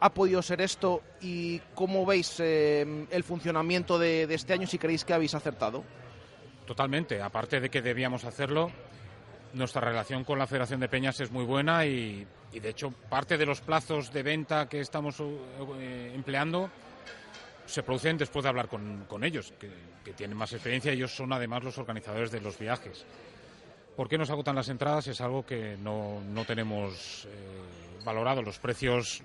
ha 0.00 0.12
podido 0.12 0.42
ser 0.42 0.60
esto 0.60 1.02
y 1.20 1.60
cómo 1.74 2.04
veis 2.04 2.36
eh, 2.38 3.06
el 3.10 3.24
funcionamiento 3.24 3.98
de, 3.98 4.24
este 4.24 4.52
año 4.52 4.66
si 4.66 4.78
creéis 4.78 5.04
que 5.04 5.14
habéis 5.14 5.34
acertado? 5.34 5.84
Totalmente. 6.66 7.20
Aparte 7.20 7.60
de 7.60 7.70
que 7.70 7.82
debíamos 7.82 8.24
hacerlo, 8.24 8.70
nuestra 9.52 9.80
relación 9.80 10.24
con 10.24 10.38
la 10.38 10.46
Federación 10.46 10.80
de 10.80 10.88
Peñas 10.88 11.20
es 11.20 11.30
muy 11.30 11.44
buena 11.44 11.86
y, 11.86 12.26
de 12.52 12.68
hecho 12.68 12.92
parte 13.08 13.36
de 13.36 13.46
los 13.46 13.60
plazos 13.60 14.12
de 14.12 14.22
venta 14.22 14.68
que 14.68 14.80
estamos 14.80 15.16
eh, 15.20 16.12
empleando 16.14 16.70
se 17.66 17.82
producen 17.82 18.18
después 18.18 18.42
de 18.42 18.50
hablar 18.50 18.68
con, 18.68 19.24
ellos, 19.24 19.52
que, 19.58 19.70
que 20.04 20.12
tienen 20.12 20.36
más 20.36 20.52
experiencia. 20.52 20.92
Ellos 20.92 21.16
son 21.16 21.32
además 21.32 21.64
los 21.64 21.78
organizadores 21.78 22.30
de 22.30 22.40
los 22.40 22.58
viajes. 22.58 23.06
¿Por 23.96 24.08
qué 24.08 24.18
nos 24.18 24.30
agotan 24.30 24.56
las 24.56 24.68
entradas? 24.68 25.06
Es 25.06 25.20
algo 25.20 25.46
que 25.46 25.76
no, 25.76 26.20
no 26.20 26.44
tenemos 26.44 27.26
eh, 27.26 28.04
valorado. 28.04 28.42
Los 28.42 28.58
precios 28.58 29.22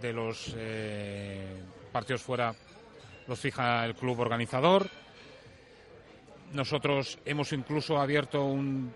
de 0.00 0.12
los 0.12 0.54
eh, 0.56 1.62
partidos 1.92 2.22
fuera 2.22 2.54
los 3.26 3.38
fija 3.38 3.84
el 3.84 3.94
club 3.94 4.18
organizador. 4.20 4.88
Nosotros 6.52 7.18
hemos 7.24 7.52
incluso 7.52 7.98
abierto 7.98 8.44
un, 8.44 8.92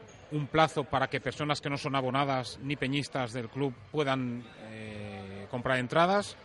plazo 0.51 0.85
para 0.85 1.09
que 1.09 1.21
personas 1.21 1.61
que 1.61 1.69
no 1.69 1.77
son 1.77 1.95
abonadas 1.95 2.59
ni 2.63 2.75
peñistas 2.77 3.35
del 3.35 3.51
club 3.51 3.75
puedan 3.91 4.43
eh, 4.71 5.47
comprar 5.51 5.79
entradas 5.79 6.39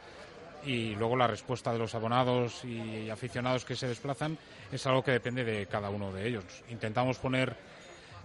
y 0.65 0.93
luego 0.95 1.15
la 1.15 1.27
respuesta 1.27 1.71
de 1.71 1.79
los 1.79 1.95
abonados 1.95 2.65
y 2.65 3.09
aficionados 3.09 3.63
que 3.63 3.77
se 3.77 3.87
desplazan 3.87 4.37
es 4.69 4.85
algo 4.85 5.01
que 5.01 5.11
depende 5.11 5.45
de 5.45 5.67
cada 5.67 5.89
uno 5.89 6.11
de 6.11 6.27
ellos. 6.27 6.43
Intentamos 6.69 7.17
poner 7.17 7.55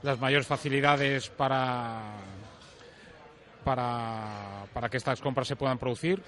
las 0.02 0.18
mayores 0.18 0.48
facilidades 0.48 1.28
para, 1.28 2.16
para, 3.64 4.64
para 4.72 4.88
que 4.88 4.96
estas 4.96 5.20
compras 5.20 5.48
se 5.48 5.56
puedan 5.56 5.78
producir. 5.78 6.22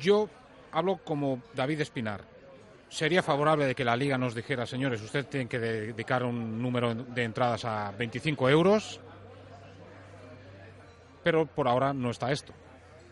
Yo 0.00 0.28
hablo 0.72 0.98
como 0.98 1.42
David 1.54 1.80
Espinar. 1.80 2.22
Sería 2.88 3.22
favorable 3.22 3.66
de 3.66 3.74
que 3.74 3.84
la 3.84 3.96
liga 3.96 4.16
nos 4.16 4.34
dijera, 4.34 4.64
señores, 4.64 5.02
usted 5.02 5.26
tiene 5.26 5.48
que 5.48 5.58
dedicar 5.58 6.22
un 6.22 6.62
número 6.62 6.94
de 6.94 7.24
entradas 7.24 7.64
a 7.64 7.90
25 7.92 8.48
euros, 8.48 9.00
pero 11.24 11.46
por 11.46 11.66
ahora 11.66 11.92
no 11.92 12.10
está 12.10 12.30
esto. 12.30 12.52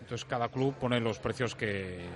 Entonces 0.01 0.25
cada 0.25 0.49
club 0.49 0.75
pone 0.75 1.01
los 1.01 1.19
precios 1.19 1.57
que, 1.57 2.07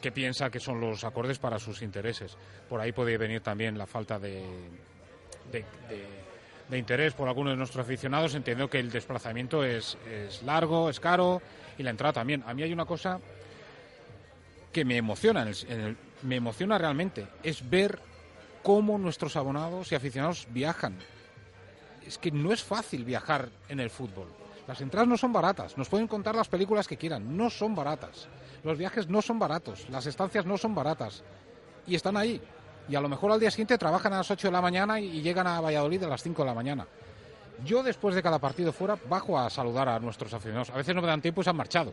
que 0.00 0.12
piensa 0.12 0.50
que 0.50 0.60
son 0.60 0.80
los 0.80 1.04
acordes 1.04 1.38
para 1.38 1.58
sus 1.58 1.82
intereses. 1.82 2.36
Por 2.68 2.80
ahí 2.80 2.92
puede 2.92 3.16
venir 3.16 3.40
también 3.40 3.78
la 3.78 3.86
falta 3.86 4.18
de, 4.18 4.44
de 6.68 6.78
interés 6.78 7.14
por 7.14 7.28
algunos 7.28 7.52
de 7.52 7.56
nuestros 7.56 7.84
aficionados, 7.84 8.34
entiendo 8.34 8.68
que 8.68 8.78
el 8.78 8.90
desplazamiento 8.90 9.64
es, 9.64 9.96
es 10.10 10.42
largo, 10.42 10.90
es 10.90 10.98
caro 11.00 11.40
y 11.78 11.82
la 11.82 11.90
entrada 11.90 12.14
también. 12.14 12.42
A 12.46 12.54
mí 12.54 12.62
hay 12.62 12.72
una 12.72 12.84
cosa 12.84 13.20
que 14.72 14.84
me 14.84 14.96
emociona, 14.96 15.42
en 15.42 15.80
el, 15.80 15.96
me 16.22 16.36
emociona 16.36 16.76
realmente, 16.78 17.26
es 17.42 17.68
ver 17.68 17.98
cómo 18.62 18.98
nuestros 18.98 19.36
abonados 19.36 19.92
y 19.92 19.94
aficionados 19.94 20.46
viajan. 20.50 20.96
Es 22.06 22.18
que 22.18 22.30
no 22.30 22.52
es 22.52 22.62
fácil 22.62 23.04
viajar 23.04 23.48
en 23.68 23.80
el 23.80 23.90
fútbol. 23.90 24.28
Las 24.66 24.80
entradas 24.80 25.08
no 25.08 25.16
son 25.16 25.32
baratas, 25.32 25.78
nos 25.78 25.88
pueden 25.88 26.08
contar 26.08 26.34
las 26.34 26.48
películas 26.48 26.88
que 26.88 26.96
quieran, 26.96 27.36
no 27.36 27.50
son 27.50 27.74
baratas. 27.74 28.28
Los 28.64 28.76
viajes 28.76 29.08
no 29.08 29.22
son 29.22 29.38
baratos, 29.38 29.88
las 29.90 30.06
estancias 30.06 30.44
no 30.44 30.58
son 30.58 30.74
baratas. 30.74 31.22
Y 31.86 31.94
están 31.94 32.16
ahí. 32.16 32.40
Y 32.88 32.94
a 32.94 33.00
lo 33.00 33.08
mejor 33.08 33.32
al 33.32 33.40
día 33.40 33.50
siguiente 33.50 33.78
trabajan 33.78 34.12
a 34.12 34.18
las 34.18 34.30
8 34.30 34.48
de 34.48 34.52
la 34.52 34.60
mañana 34.60 35.00
y 35.00 35.20
llegan 35.20 35.46
a 35.46 35.60
Valladolid 35.60 36.02
a 36.04 36.08
las 36.08 36.22
5 36.22 36.42
de 36.42 36.48
la 36.48 36.54
mañana. 36.54 36.86
Yo 37.64 37.82
después 37.82 38.14
de 38.14 38.22
cada 38.22 38.38
partido 38.38 38.72
fuera 38.72 38.98
bajo 39.08 39.38
a 39.38 39.48
saludar 39.50 39.88
a 39.88 39.98
nuestros 39.98 40.32
aficionados. 40.34 40.70
A 40.70 40.76
veces 40.76 40.94
no 40.94 41.00
me 41.00 41.08
dan 41.08 41.22
tiempo 41.22 41.40
y 41.40 41.44
se 41.44 41.50
han 41.50 41.56
marchado. 41.56 41.92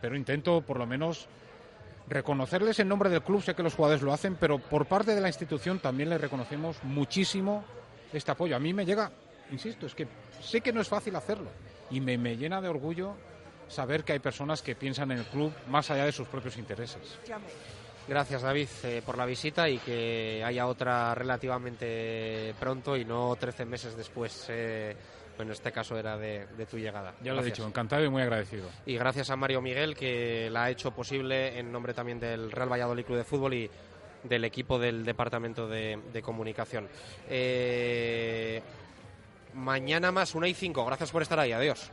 Pero 0.00 0.16
intento 0.16 0.60
por 0.60 0.78
lo 0.78 0.86
menos 0.86 1.28
reconocerles 2.08 2.78
en 2.80 2.88
nombre 2.88 3.10
del 3.10 3.22
club. 3.22 3.42
Sé 3.42 3.54
que 3.54 3.62
los 3.62 3.74
jugadores 3.74 4.02
lo 4.02 4.12
hacen, 4.12 4.36
pero 4.36 4.58
por 4.58 4.86
parte 4.86 5.14
de 5.14 5.20
la 5.20 5.28
institución 5.28 5.78
también 5.78 6.10
les 6.10 6.20
reconocemos 6.20 6.82
muchísimo 6.84 7.64
este 8.12 8.30
apoyo. 8.30 8.56
A 8.56 8.58
mí 8.58 8.72
me 8.72 8.84
llega, 8.84 9.10
insisto, 9.50 9.86
es 9.86 9.94
que 9.94 10.06
sé 10.40 10.60
que 10.60 10.72
no 10.72 10.80
es 10.80 10.88
fácil 10.88 11.16
hacerlo 11.16 11.50
y 11.90 12.00
me, 12.00 12.18
me, 12.18 12.36
llena 12.36 12.60
de 12.60 12.68
orgullo 12.68 13.14
saber 13.68 14.04
que 14.04 14.12
hay 14.12 14.18
personas 14.18 14.62
que 14.62 14.74
piensan 14.74 15.10
en 15.12 15.18
el 15.18 15.24
club 15.26 15.52
más 15.68 15.90
allá 15.90 16.04
de 16.04 16.12
sus 16.12 16.28
propios 16.28 16.56
intereses. 16.56 17.18
Gracias 18.08 18.40
David 18.42 18.68
eh, 18.84 19.02
por 19.04 19.18
la 19.18 19.26
visita 19.26 19.68
y 19.68 19.78
que 19.78 20.42
haya 20.44 20.66
otra 20.66 21.14
relativamente 21.14 22.54
pronto 22.58 22.96
y 22.96 23.04
no 23.04 23.36
13 23.36 23.64
meses 23.66 23.96
después. 23.96 24.46
Eh, 24.48 24.96
en 25.38 25.50
este 25.52 25.70
caso 25.70 25.96
era 25.96 26.16
de, 26.18 26.46
de 26.56 26.66
tu 26.66 26.78
llegada. 26.78 27.14
Ya 27.22 27.30
lo 27.30 27.34
gracias. 27.36 27.46
he 27.46 27.50
dicho, 27.62 27.68
encantado 27.68 28.04
y 28.04 28.08
muy 28.08 28.22
agradecido. 28.22 28.68
Y 28.86 28.96
gracias 28.96 29.30
a 29.30 29.36
Mario 29.36 29.60
Miguel 29.62 29.94
que 29.94 30.48
la 30.50 30.64
ha 30.64 30.70
hecho 30.70 30.90
posible 30.90 31.58
en 31.58 31.70
nombre 31.70 31.94
también 31.94 32.18
del 32.18 32.50
Real 32.50 32.72
Valladolid 32.72 33.04
Club 33.04 33.18
de 33.18 33.24
Fútbol 33.24 33.54
y 33.54 33.70
del 34.24 34.44
equipo 34.44 34.80
del 34.80 35.04
Departamento 35.04 35.68
de, 35.68 36.00
de 36.12 36.22
Comunicación. 36.22 36.88
Eh, 37.28 38.60
mañana 39.54 40.10
más, 40.10 40.34
una 40.34 40.48
y 40.48 40.54
cinco. 40.54 40.84
Gracias 40.84 41.12
por 41.12 41.22
estar 41.22 41.38
ahí. 41.38 41.52
Adiós. 41.52 41.88